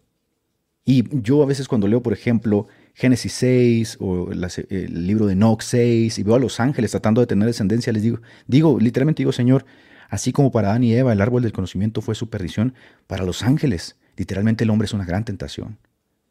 Y 0.85 1.05
yo 1.21 1.43
a 1.43 1.47
veces 1.47 1.69
cuando 1.69 1.89
leo, 1.89 2.03
por 2.03 2.13
ejemplo, 2.13 2.69
Génesis 2.95 3.33
6 3.35 3.99
o 4.01 4.31
el 4.31 5.07
libro 5.07 5.27
de 5.27 5.35
Nox 5.35 5.67
6 5.67 6.19
y 6.19 6.23
veo 6.23 6.37
a 6.37 6.39
los 6.39 6.61
ángeles 6.61 6.93
tratando 6.93 7.21
de 7.21 7.27
tener 7.27 7.47
descendencia, 7.47 7.93
les 7.93 8.03
digo, 8.03 8.21
digo, 8.47 8.79
literalmente 8.79 9.21
digo, 9.21 9.33
Señor, 9.33 9.67
así 10.09 10.33
como 10.33 10.51
para 10.51 10.69
Adán 10.69 10.85
y 10.85 10.93
Eva 10.95 11.13
el 11.13 11.21
árbol 11.21 11.43
del 11.43 11.53
conocimiento 11.53 12.01
fue 12.01 12.15
su 12.15 12.31
perdición, 12.31 12.75
para 13.07 13.25
los 13.25 13.43
ángeles, 13.43 13.97
literalmente 14.17 14.65
el 14.65 14.71
hombre 14.71 14.87
es 14.87 14.95
una 14.95 15.05
gran 15.05 15.25
tentación. 15.25 15.79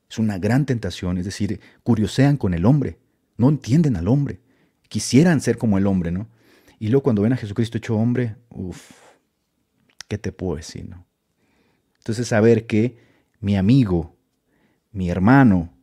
Es 0.09 0.19
una 0.19 0.37
gran 0.37 0.65
tentación, 0.65 1.17
es 1.17 1.25
decir, 1.25 1.59
curiosean 1.83 2.37
con 2.37 2.53
el 2.53 2.65
hombre, 2.65 2.99
no 3.37 3.49
entienden 3.49 3.95
al 3.95 4.07
hombre, 4.07 4.39
quisieran 4.87 5.41
ser 5.41 5.57
como 5.57 5.77
el 5.77 5.87
hombre, 5.87 6.11
¿no? 6.11 6.27
Y 6.79 6.89
luego 6.89 7.03
cuando 7.03 7.21
ven 7.21 7.33
a 7.33 7.37
Jesucristo 7.37 7.77
hecho 7.77 7.95
hombre, 7.95 8.35
uff, 8.49 8.91
¿qué 10.07 10.17
te 10.17 10.31
puedo 10.31 10.57
decir, 10.57 10.87
no? 10.87 11.05
Entonces 11.97 12.27
saber 12.27 12.67
que 12.67 12.97
mi 13.39 13.55
amigo, 13.55 14.15
mi 14.91 15.09
hermano, 15.09 15.73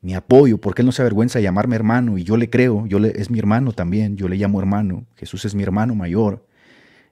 mi 0.00 0.14
apoyo, 0.14 0.58
porque 0.58 0.82
él 0.82 0.86
no 0.86 0.92
se 0.92 1.02
avergüenza 1.02 1.38
de 1.38 1.44
llamarme 1.44 1.76
hermano 1.76 2.18
y 2.18 2.24
yo 2.24 2.36
le 2.36 2.50
creo, 2.50 2.86
yo 2.86 2.98
le, 2.98 3.18
es 3.20 3.30
mi 3.30 3.38
hermano 3.38 3.72
también, 3.72 4.16
yo 4.16 4.28
le 4.28 4.36
llamo 4.36 4.60
hermano, 4.60 5.06
Jesús 5.16 5.44
es 5.44 5.54
mi 5.54 5.62
hermano 5.62 5.94
mayor. 5.94 6.46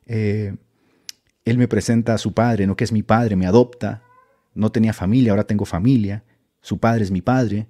Eh, 0.07 0.55
él 1.45 1.59
me 1.59 1.69
presenta 1.69 2.15
a 2.15 2.19
su 2.19 2.33
padre, 2.33 2.67
no 2.67 2.77
que 2.77 2.85
es 2.85 2.93
mi 2.93 3.03
padre, 3.03 3.37
me 3.37 3.47
adopta, 3.47 4.03
no 4.55 4.71
tenía 4.71 4.93
familia, 4.93 5.33
ahora 5.33 5.45
tengo 5.45 5.65
familia, 5.65 6.25
su 6.61 6.79
padre 6.79 7.05
es 7.05 7.11
mi 7.11 7.21
padre. 7.21 7.67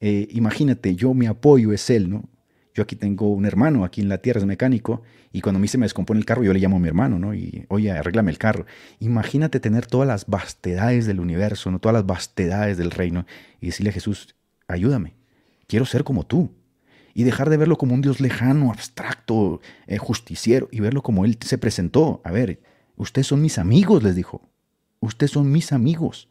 Eh, 0.00 0.28
imagínate, 0.32 0.94
yo 0.94 1.14
mi 1.14 1.26
apoyo 1.26 1.72
es 1.72 1.88
él, 1.90 2.10
¿no? 2.10 2.28
Yo 2.74 2.82
aquí 2.82 2.94
tengo 2.94 3.32
un 3.32 3.46
hermano, 3.46 3.84
aquí 3.84 4.02
en 4.02 4.10
la 4.10 4.18
tierra 4.18 4.38
es 4.38 4.44
mecánico, 4.44 5.02
y 5.32 5.40
cuando 5.40 5.56
a 5.58 5.60
mí 5.62 5.68
se 5.68 5.78
me 5.78 5.86
descompone 5.86 6.20
el 6.20 6.26
carro, 6.26 6.44
yo 6.44 6.52
le 6.52 6.58
llamo 6.58 6.76
a 6.76 6.78
mi 6.78 6.88
hermano, 6.88 7.18
¿no? 7.18 7.34
Y, 7.34 7.64
oye, 7.68 7.90
arréglame 7.90 8.30
el 8.30 8.36
carro. 8.36 8.66
Imagínate 9.00 9.60
tener 9.60 9.86
todas 9.86 10.06
las 10.06 10.26
vastedades 10.26 11.06
del 11.06 11.20
universo, 11.20 11.70
¿no? 11.70 11.78
Todas 11.78 11.94
las 11.94 12.04
vastedades 12.06 12.76
del 12.76 12.90
reino, 12.90 13.24
y 13.62 13.66
decirle 13.66 13.90
a 13.90 13.92
Jesús, 13.94 14.36
ayúdame, 14.68 15.14
quiero 15.66 15.86
ser 15.86 16.04
como 16.04 16.24
tú. 16.26 16.50
Y 17.16 17.24
dejar 17.24 17.48
de 17.48 17.56
verlo 17.56 17.78
como 17.78 17.94
un 17.94 18.02
Dios 18.02 18.20
lejano, 18.20 18.70
abstracto, 18.70 19.62
eh, 19.86 19.96
justiciero, 19.96 20.68
y 20.70 20.80
verlo 20.80 21.02
como 21.02 21.24
Él 21.24 21.38
se 21.40 21.56
presentó. 21.56 22.20
A 22.24 22.30
ver, 22.30 22.60
ustedes 22.96 23.26
son 23.26 23.40
mis 23.40 23.56
amigos, 23.56 24.02
les 24.02 24.14
dijo. 24.14 24.50
Ustedes 25.00 25.30
son 25.30 25.50
mis 25.50 25.72
amigos. 25.72 26.28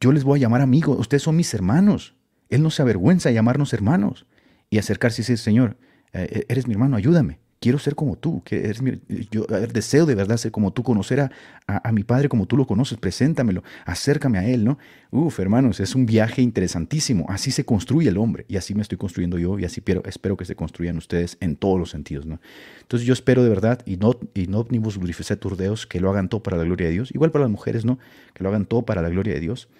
Yo 0.00 0.12
les 0.12 0.22
voy 0.22 0.38
a 0.38 0.42
llamar 0.42 0.60
amigos. 0.60 0.96
Ustedes 1.00 1.24
son 1.24 1.34
mis 1.34 1.52
hermanos. 1.54 2.14
Él 2.48 2.62
no 2.62 2.70
se 2.70 2.82
avergüenza 2.82 3.30
de 3.30 3.34
llamarnos 3.34 3.72
hermanos 3.72 4.26
y 4.70 4.78
acercarse 4.78 5.22
y 5.22 5.24
decir, 5.24 5.38
Señor, 5.38 5.76
eh, 6.12 6.44
eres 6.48 6.68
mi 6.68 6.74
hermano, 6.74 6.94
ayúdame 6.94 7.40
quiero 7.64 7.78
ser 7.78 7.94
como 7.94 8.16
tú, 8.16 8.42
que 8.44 8.68
eres 8.68 8.82
yo 9.30 9.46
deseo 9.72 10.04
de 10.04 10.14
verdad 10.14 10.36
ser 10.36 10.52
como 10.52 10.74
tú, 10.74 10.82
conocer 10.82 11.20
a, 11.20 11.30
a, 11.66 11.92
mi 11.92 12.04
padre 12.04 12.28
como 12.28 12.44
tú 12.44 12.58
lo 12.58 12.66
conoces, 12.66 12.98
preséntamelo, 12.98 13.62
acércame 13.86 14.36
a 14.36 14.46
él, 14.46 14.66
¿no? 14.66 14.76
Uf, 15.10 15.40
hermanos, 15.40 15.80
es 15.80 15.94
un 15.94 16.04
viaje 16.04 16.42
interesantísimo, 16.42 17.24
así 17.30 17.50
se 17.50 17.64
construye 17.64 18.10
el 18.10 18.18
hombre 18.18 18.44
y 18.48 18.58
así 18.58 18.74
me 18.74 18.82
estoy 18.82 18.98
construyendo 18.98 19.38
yo 19.38 19.58
y 19.58 19.64
así 19.64 19.80
espero, 19.80 20.02
espero 20.04 20.36
que 20.36 20.44
se 20.44 20.54
construyan 20.54 20.98
ustedes 20.98 21.38
en 21.40 21.56
todos 21.56 21.78
los 21.78 21.88
sentidos, 21.88 22.26
¿no? 22.26 22.38
Entonces 22.82 23.06
yo 23.06 23.14
espero 23.14 23.42
de 23.42 23.48
verdad, 23.48 23.80
y 23.86 23.96
no, 23.96 24.12
y 24.34 24.46
no 24.46 24.60
omnibus 24.60 24.98
glorificet 24.98 25.42
deus, 25.56 25.86
que 25.86 26.00
lo 26.00 26.10
hagan 26.10 26.28
todo 26.28 26.42
para 26.42 26.58
la 26.58 26.64
gloria 26.64 26.88
de 26.88 26.92
Dios, 26.92 27.12
igual 27.14 27.30
para 27.30 27.44
las 27.46 27.50
mujeres, 27.50 27.86
¿no? 27.86 27.98
Que 28.34 28.42
lo 28.44 28.50
hagan 28.50 28.66
todo 28.66 28.82
para 28.82 29.00
la 29.00 29.08
gloria 29.08 29.32
de 29.32 29.40
Dios 29.40 29.70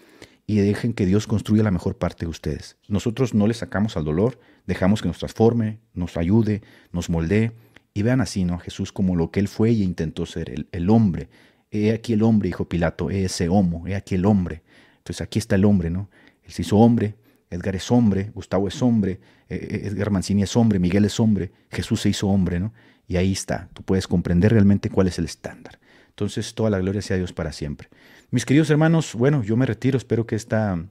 y 0.47 0.57
dejen 0.57 0.95
que 0.95 1.05
Dios 1.05 1.27
construya 1.27 1.63
la 1.63 1.71
mejor 1.71 1.97
parte 1.97 2.25
de 2.25 2.31
ustedes. 2.31 2.79
Nosotros 2.89 3.35
no 3.35 3.47
le 3.47 3.53
sacamos 3.53 3.99
al 3.99 4.05
dolor, 4.05 4.39
dejamos 4.67 5.03
que 5.03 5.09
nos 5.09 5.19
transforme, 5.19 5.81
nos 5.93 6.17
ayude, 6.17 6.63
nos 6.93 7.11
moldee 7.11 7.53
y 7.95 8.03
vean 8.03 8.21
así, 8.21 8.45
¿no? 8.45 8.59
Jesús 8.59 8.93
como 8.93 9.15
lo 9.15 9.31
que 9.31 9.39
él 9.39 9.49
fue 9.49 9.71
y 9.71 9.83
intentó 9.85 10.27
ser, 10.27 10.51
el, 10.51 10.67
el 10.73 10.91
hombre. 10.91 11.29
He 11.71 11.93
aquí 11.93 12.13
el 12.13 12.23
hombre, 12.23 12.49
dijo 12.49 12.69
Pilato, 12.69 13.11
he 13.11 13.25
ese 13.25 13.49
homo, 13.49 13.87
he 13.87 13.95
aquí 13.95 14.17
el 14.17 14.27
hombre. 14.27 14.63
Entonces 14.99 15.21
aquí 15.21 15.39
está 15.39 15.55
el 15.55 15.65
hombre, 15.65 15.91
¿no? 15.91 16.11
Él 16.43 16.53
se 16.53 16.63
hizo 16.63 16.77
hombre, 16.77 17.15
Edgar 17.51 17.77
es 17.77 17.91
hombre, 17.91 18.31
Gustavo 18.35 18.67
es 18.67 18.83
hombre, 18.83 19.21
eh, 19.49 19.69
eh, 19.71 19.81
Edgar 19.85 20.11
Mancini 20.11 20.43
es 20.43 20.57
hombre, 20.57 20.79
Miguel 20.79 21.05
es 21.05 21.21
hombre, 21.21 21.53
Jesús 21.71 22.01
se 22.01 22.09
hizo 22.09 22.29
hombre, 22.29 22.59
¿no? 22.59 22.73
Y 23.07 23.17
ahí 23.17 23.33
está, 23.33 23.69
tú 23.75 23.83
puedes 23.83 24.09
comprender 24.09 24.53
realmente 24.53 24.91
cuál 24.91 25.07
es 25.07 25.19
el 25.19 25.27
estándar. 25.27 25.79
Entonces, 26.09 26.55
toda 26.55 26.71
la 26.71 26.79
gloria 26.79 27.03
sea 27.03 27.17
Dios 27.17 27.33
para 27.33 27.53
siempre. 27.53 27.89
Mis 28.31 28.45
queridos 28.45 28.71
hermanos, 28.71 29.15
bueno, 29.15 29.43
yo 29.43 29.57
me 29.57 29.67
retiro, 29.67 29.99
espero 29.99 30.27
que 30.27 30.37
esta, 30.37 30.85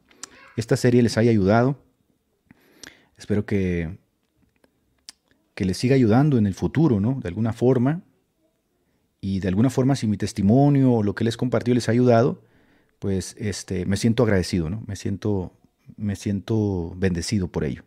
esta 0.57 0.77
serie 0.77 1.01
les 1.01 1.17
haya 1.17 1.31
ayudado. 1.31 1.77
Espero 3.17 3.45
que 3.45 3.97
que 5.55 5.65
les 5.65 5.77
siga 5.77 5.95
ayudando 5.95 6.37
en 6.37 6.47
el 6.47 6.53
futuro, 6.53 6.99
¿no? 6.99 7.19
De 7.21 7.27
alguna 7.27 7.53
forma. 7.53 8.01
Y 9.21 9.39
de 9.39 9.47
alguna 9.47 9.69
forma, 9.69 9.95
si 9.95 10.07
mi 10.07 10.17
testimonio 10.17 10.93
o 10.93 11.03
lo 11.03 11.15
que 11.15 11.23
les 11.23 11.37
compartió 11.37 11.73
les 11.73 11.87
ha 11.87 11.91
ayudado, 11.91 12.41
pues 12.99 13.35
este, 13.37 13.85
me 13.85 13.97
siento 13.97 14.23
agradecido, 14.23 14.69
¿no? 14.69 14.83
Me 14.87 14.95
siento, 14.95 15.53
me 15.95 16.15
siento 16.15 16.93
bendecido 16.97 17.47
por 17.47 17.63
ello. 17.63 17.83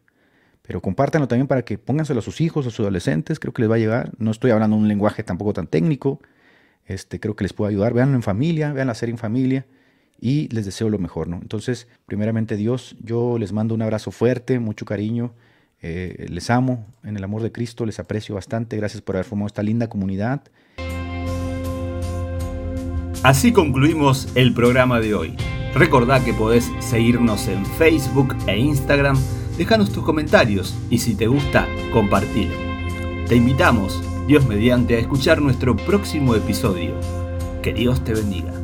Pero 0.63 0.81
compártanlo 0.81 1.29
también 1.29 1.47
para 1.47 1.63
que 1.63 1.79
pónganselo 1.79 2.21
a 2.21 2.23
sus 2.23 2.41
hijos, 2.41 2.67
a 2.67 2.71
sus 2.71 2.81
adolescentes, 2.81 3.39
creo 3.39 3.53
que 3.53 3.63
les 3.63 3.71
va 3.71 3.77
a 3.77 3.79
llegar. 3.79 4.13
No 4.19 4.31
estoy 4.31 4.51
hablando 4.51 4.77
un 4.77 4.89
lenguaje 4.89 5.23
tampoco 5.23 5.53
tan 5.53 5.67
técnico, 5.67 6.21
este, 6.87 7.21
creo 7.21 7.37
que 7.37 7.45
les 7.45 7.53
puede 7.53 7.71
ayudar. 7.71 7.93
Veanlo 7.93 8.17
en 8.17 8.23
familia, 8.23 8.73
vean 8.73 8.87
la 8.87 8.97
en 9.01 9.19
familia 9.19 9.67
y 10.21 10.49
les 10.49 10.65
deseo 10.65 10.89
lo 10.89 10.99
mejor, 10.99 11.29
¿no? 11.29 11.37
Entonces, 11.37 11.89
primeramente 12.07 12.57
Dios, 12.57 12.97
yo 13.01 13.39
les 13.39 13.53
mando 13.53 13.75
un 13.75 13.83
abrazo 13.83 14.11
fuerte, 14.11 14.59
mucho 14.59 14.87
cariño 14.87 15.35
eh, 15.83 16.27
les 16.29 16.51
amo 16.51 16.87
en 17.05 17.17
el 17.17 17.25
amor 17.25 17.43
de 17.43 17.53
Cristo, 17.53 17.87
les 17.87 17.99
aprecio 17.99 18.35
bastante. 18.35 18.77
Gracias 18.77 19.03
por 19.03 19.17
haber 19.17 19.27
formado 19.27 19.49
esta 19.49 19.63
linda 19.63 19.89
comunidad. 19.89 20.43
Así 23.23 23.53
concluimos 23.53 24.29
el 24.35 24.55
programa 24.55 25.01
de 25.01 25.15
hoy. 25.15 25.37
Recordá 25.75 26.25
que 26.25 26.33
podés 26.33 26.71
seguirnos 26.81 27.49
en 27.49 27.67
Facebook 27.67 28.35
e 28.47 28.57
Instagram, 28.57 29.19
dejanos 29.59 29.93
tus 29.93 30.05
comentarios 30.05 30.75
y 30.91 30.99
si 30.99 31.15
te 31.15 31.27
gusta, 31.27 31.67
compartir. 31.93 32.51
Te 33.29 33.37
invitamos, 33.37 34.03
Dios 34.27 34.47
mediante, 34.47 34.97
a 34.97 35.01
escuchar 35.01 35.43
nuestro 35.43 35.77
próximo 35.77 36.35
episodio. 36.35 36.95
Que 37.63 37.73
Dios 37.75 38.05
te 38.05 38.15
bendiga. 38.15 38.56